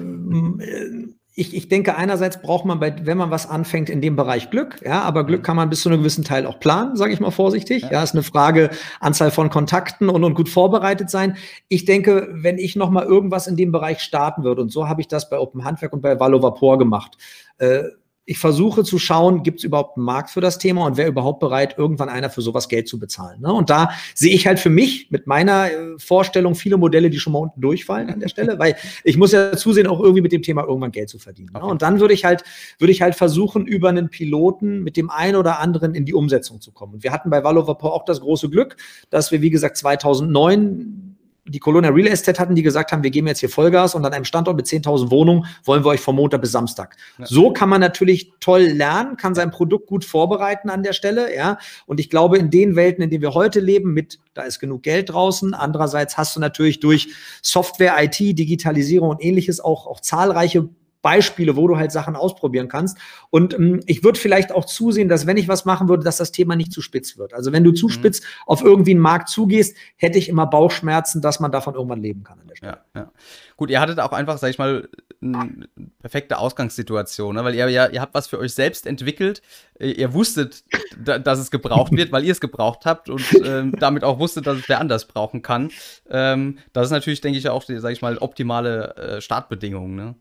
Ich, 1.39 1.55
ich 1.55 1.69
denke, 1.69 1.95
einerseits 1.95 2.41
braucht 2.41 2.65
man, 2.65 2.79
bei, 2.79 2.95
wenn 3.05 3.17
man 3.17 3.29
was 3.29 3.47
anfängt, 3.47 3.91
in 3.91 4.01
dem 4.01 4.15
Bereich 4.15 4.49
Glück. 4.49 4.81
Ja, 4.83 5.03
aber 5.03 5.23
Glück 5.23 5.41
mhm. 5.41 5.43
kann 5.43 5.55
man 5.55 5.69
bis 5.69 5.83
zu 5.83 5.89
einem 5.89 5.99
gewissen 5.99 6.23
Teil 6.23 6.47
auch 6.47 6.59
planen, 6.59 6.95
sage 6.95 7.13
ich 7.13 7.19
mal 7.19 7.29
vorsichtig. 7.29 7.83
Ja. 7.83 7.91
ja, 7.91 8.03
ist 8.03 8.15
eine 8.15 8.23
Frage 8.23 8.71
Anzahl 8.99 9.29
von 9.29 9.51
Kontakten 9.51 10.09
und, 10.09 10.23
und 10.23 10.33
gut 10.33 10.49
vorbereitet 10.49 11.11
sein. 11.11 11.37
Ich 11.67 11.85
denke, 11.85 12.27
wenn 12.31 12.57
ich 12.57 12.75
noch 12.75 12.89
mal 12.89 13.05
irgendwas 13.05 13.45
in 13.45 13.55
dem 13.55 13.71
Bereich 13.71 13.99
starten 13.99 14.43
würde, 14.43 14.63
und 14.63 14.71
so 14.71 14.89
habe 14.89 14.99
ich 14.99 15.07
das 15.07 15.29
bei 15.29 15.37
Open 15.37 15.63
Handwerk 15.63 15.93
und 15.93 16.01
bei 16.01 16.19
Valo 16.19 16.41
Vapor 16.41 16.79
gemacht. 16.79 17.17
Äh, 17.59 17.83
ich 18.29 18.39
versuche 18.39 18.83
zu 18.83 18.99
schauen, 18.99 19.41
gibt 19.41 19.59
es 19.59 19.63
überhaupt 19.63 19.95
einen 19.95 20.05
Markt 20.05 20.29
für 20.31 20.41
das 20.41 20.59
Thema 20.59 20.85
und 20.85 20.97
wer 20.97 21.07
überhaupt 21.07 21.39
bereit, 21.39 21.75
irgendwann 21.77 22.09
einer 22.09 22.29
für 22.29 22.41
sowas 22.41 22.67
Geld 22.67 22.89
zu 22.89 22.99
bezahlen. 22.99 23.39
Ne? 23.39 23.53
Und 23.53 23.69
da 23.69 23.91
sehe 24.15 24.33
ich 24.33 24.45
halt 24.45 24.59
für 24.59 24.69
mich 24.69 25.09
mit 25.11 25.27
meiner 25.27 25.71
äh, 25.71 25.97
Vorstellung 25.97 26.53
viele 26.53 26.75
Modelle, 26.75 27.09
die 27.09 27.19
schon 27.19 27.31
mal 27.31 27.39
unten 27.39 27.61
durchfallen 27.61 28.09
an 28.09 28.19
der 28.19 28.27
Stelle, 28.27 28.59
weil 28.59 28.75
ich 29.05 29.15
muss 29.15 29.31
ja 29.31 29.55
zusehen, 29.55 29.87
auch 29.87 30.01
irgendwie 30.01 30.21
mit 30.21 30.33
dem 30.33 30.41
Thema 30.41 30.65
irgendwann 30.65 30.91
Geld 30.91 31.07
zu 31.07 31.19
verdienen. 31.19 31.51
Ne? 31.53 31.61
Und 31.61 31.81
dann 31.81 32.01
würde 32.01 32.13
ich 32.13 32.25
halt, 32.25 32.43
würde 32.79 32.91
ich 32.91 33.01
halt 33.01 33.15
versuchen, 33.15 33.65
über 33.65 33.87
einen 33.87 34.09
Piloten 34.09 34.83
mit 34.83 34.97
dem 34.97 35.09
einen 35.09 35.37
oder 35.37 35.59
anderen 35.59 35.95
in 35.95 36.03
die 36.03 36.13
Umsetzung 36.13 36.59
zu 36.59 36.73
kommen. 36.73 36.95
Und 36.95 37.03
wir 37.03 37.13
hatten 37.13 37.29
bei 37.29 37.45
Valo 37.45 37.65
Vapor 37.65 37.93
auch 37.93 38.03
das 38.03 38.19
große 38.19 38.49
Glück, 38.49 38.75
dass 39.09 39.31
wir, 39.31 39.41
wie 39.41 39.51
gesagt, 39.51 39.77
2009 39.77 41.06
die 41.47 41.59
Colonia 41.59 41.89
Real 41.89 42.07
Estate 42.07 42.39
hatten, 42.39 42.55
die 42.55 42.63
gesagt 42.63 42.91
haben, 42.91 43.03
wir 43.03 43.09
geben 43.09 43.27
jetzt 43.27 43.39
hier 43.39 43.49
Vollgas 43.49 43.95
und 43.95 44.05
an 44.05 44.13
einem 44.13 44.25
Standort 44.25 44.57
mit 44.57 44.65
10.000 44.65 45.09
Wohnungen 45.11 45.45
wollen 45.63 45.83
wir 45.83 45.89
euch 45.89 46.01
vom 46.01 46.15
Montag 46.15 46.41
bis 46.41 46.51
Samstag. 46.51 46.95
Ja. 47.17 47.25
So 47.25 47.51
kann 47.51 47.69
man 47.69 47.81
natürlich 47.81 48.33
toll 48.39 48.63
lernen, 48.63 49.17
kann 49.17 49.35
sein 49.35 49.51
Produkt 49.51 49.87
gut 49.87 50.05
vorbereiten 50.05 50.69
an 50.69 50.83
der 50.83 50.93
Stelle, 50.93 51.35
ja. 51.35 51.57
Und 51.85 51.99
ich 51.99 52.09
glaube, 52.09 52.37
in 52.37 52.49
den 52.49 52.75
Welten, 52.75 53.03
in 53.03 53.09
denen 53.09 53.21
wir 53.21 53.33
heute 53.33 53.59
leben, 53.59 53.93
mit, 53.93 54.19
da 54.33 54.43
ist 54.43 54.59
genug 54.59 54.83
Geld 54.83 55.09
draußen. 55.09 55.53
Andererseits 55.53 56.17
hast 56.17 56.35
du 56.35 56.39
natürlich 56.39 56.79
durch 56.79 57.09
Software, 57.41 57.95
IT, 57.99 58.19
Digitalisierung 58.19 59.09
und 59.09 59.23
ähnliches 59.23 59.59
auch, 59.59 59.87
auch 59.87 60.01
zahlreiche 60.01 60.69
Beispiele, 61.01 61.55
wo 61.55 61.67
du 61.67 61.77
halt 61.77 61.91
Sachen 61.91 62.15
ausprobieren 62.15 62.67
kannst. 62.67 62.97
Und 63.29 63.53
ähm, 63.53 63.81
ich 63.85 64.03
würde 64.03 64.19
vielleicht 64.19 64.51
auch 64.51 64.65
zusehen, 64.65 65.09
dass 65.09 65.25
wenn 65.27 65.37
ich 65.37 65.47
was 65.47 65.65
machen 65.65 65.87
würde, 65.87 66.03
dass 66.03 66.17
das 66.17 66.31
Thema 66.31 66.55
nicht 66.55 66.71
zu 66.71 66.81
spitz 66.81 67.17
wird. 67.17 67.33
Also 67.33 67.51
wenn 67.51 67.63
du 67.63 67.71
zu 67.71 67.87
mhm. 67.87 67.91
spitz 67.91 68.21
auf 68.45 68.63
irgendwie 68.63 68.91
einen 68.91 68.99
Markt 68.99 69.29
zugehst, 69.29 69.75
hätte 69.95 70.17
ich 70.17 70.29
immer 70.29 70.47
Bauchschmerzen, 70.47 71.21
dass 71.21 71.39
man 71.39 71.51
davon 71.51 71.75
irgendwann 71.75 72.01
leben 72.01 72.23
kann. 72.23 72.39
Ja, 72.61 72.79
ja. 72.95 73.11
Gut, 73.55 73.69
ihr 73.69 73.79
hattet 73.79 73.99
auch 73.99 74.11
einfach, 74.11 74.37
sag 74.37 74.49
ich 74.49 74.57
mal, 74.57 74.89
eine 75.21 75.67
perfekte 75.99 76.37
Ausgangssituation, 76.37 77.35
ne? 77.35 77.43
weil 77.43 77.55
ihr 77.55 77.69
ja, 77.69 77.87
ihr 77.87 78.01
habt 78.01 78.13
was 78.13 78.27
für 78.27 78.39
euch 78.39 78.53
selbst 78.53 78.85
entwickelt. 78.85 79.41
Ihr 79.79 80.13
wusstet, 80.13 80.63
da, 81.03 81.19
dass 81.19 81.39
es 81.39 81.51
gebraucht 81.51 81.91
wird, 81.91 82.11
weil 82.11 82.23
ihr 82.23 82.31
es 82.31 82.39
gebraucht 82.39 82.85
habt 82.85 83.09
und 83.09 83.23
ähm, 83.43 83.73
damit 83.79 84.03
auch 84.03 84.19
wusstet, 84.19 84.47
dass 84.47 84.57
es 84.57 84.69
wer 84.69 84.79
anders 84.79 85.07
brauchen 85.07 85.41
kann. 85.41 85.71
Ähm, 86.09 86.59
das 86.73 86.87
ist 86.87 86.91
natürlich, 86.91 87.21
denke 87.21 87.39
ich, 87.39 87.49
auch, 87.49 87.63
sag 87.67 87.91
ich 87.91 88.01
mal, 88.01 88.17
optimale 88.17 88.95
äh, 88.95 89.21
Startbedingungen. 89.21 89.95
Ne? 89.95 90.15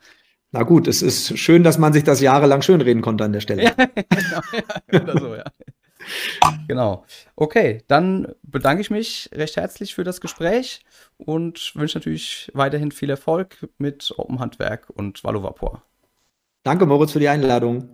Na 0.53 0.63
gut, 0.63 0.87
es 0.87 1.03
ist 1.03 1.39
schön, 1.39 1.63
dass 1.63 1.79
man 1.79 1.93
sich 1.93 2.05
das 2.05 2.21
jahrelang 2.21 2.63
schönreden 2.63 3.03
konnte 3.03 3.25
an 3.25 3.33
der 3.33 3.41
Stelle. 3.41 3.65
Ja, 3.65 3.73
genau, 4.07 4.41
ja, 4.93 5.03
oder 5.03 5.21
so, 5.21 5.35
ja. 5.35 5.45
genau. 6.69 7.05
Okay, 7.35 7.83
dann 7.89 8.35
bedanke 8.43 8.81
ich 8.81 8.91
mich 8.91 9.29
recht 9.35 9.57
herzlich 9.57 9.95
für 9.95 10.05
das 10.05 10.21
Gespräch 10.21 10.81
und 11.17 11.73
wünsche 11.75 11.99
natürlich 11.99 12.51
weiterhin 12.55 12.93
viel 12.93 13.11
Erfolg 13.11 13.69
mit 13.79 14.15
Open 14.17 14.39
Handwerk 14.39 14.91
und 14.91 15.23
Valo 15.25 15.43
Vapor. 15.43 15.83
Danke, 16.63 16.87
Moritz, 16.87 17.13
für 17.13 17.21
die 17.21 17.29
Einladung. 17.29 17.89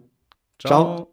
Ciao. 0.58 0.96
Ciao. 0.96 1.11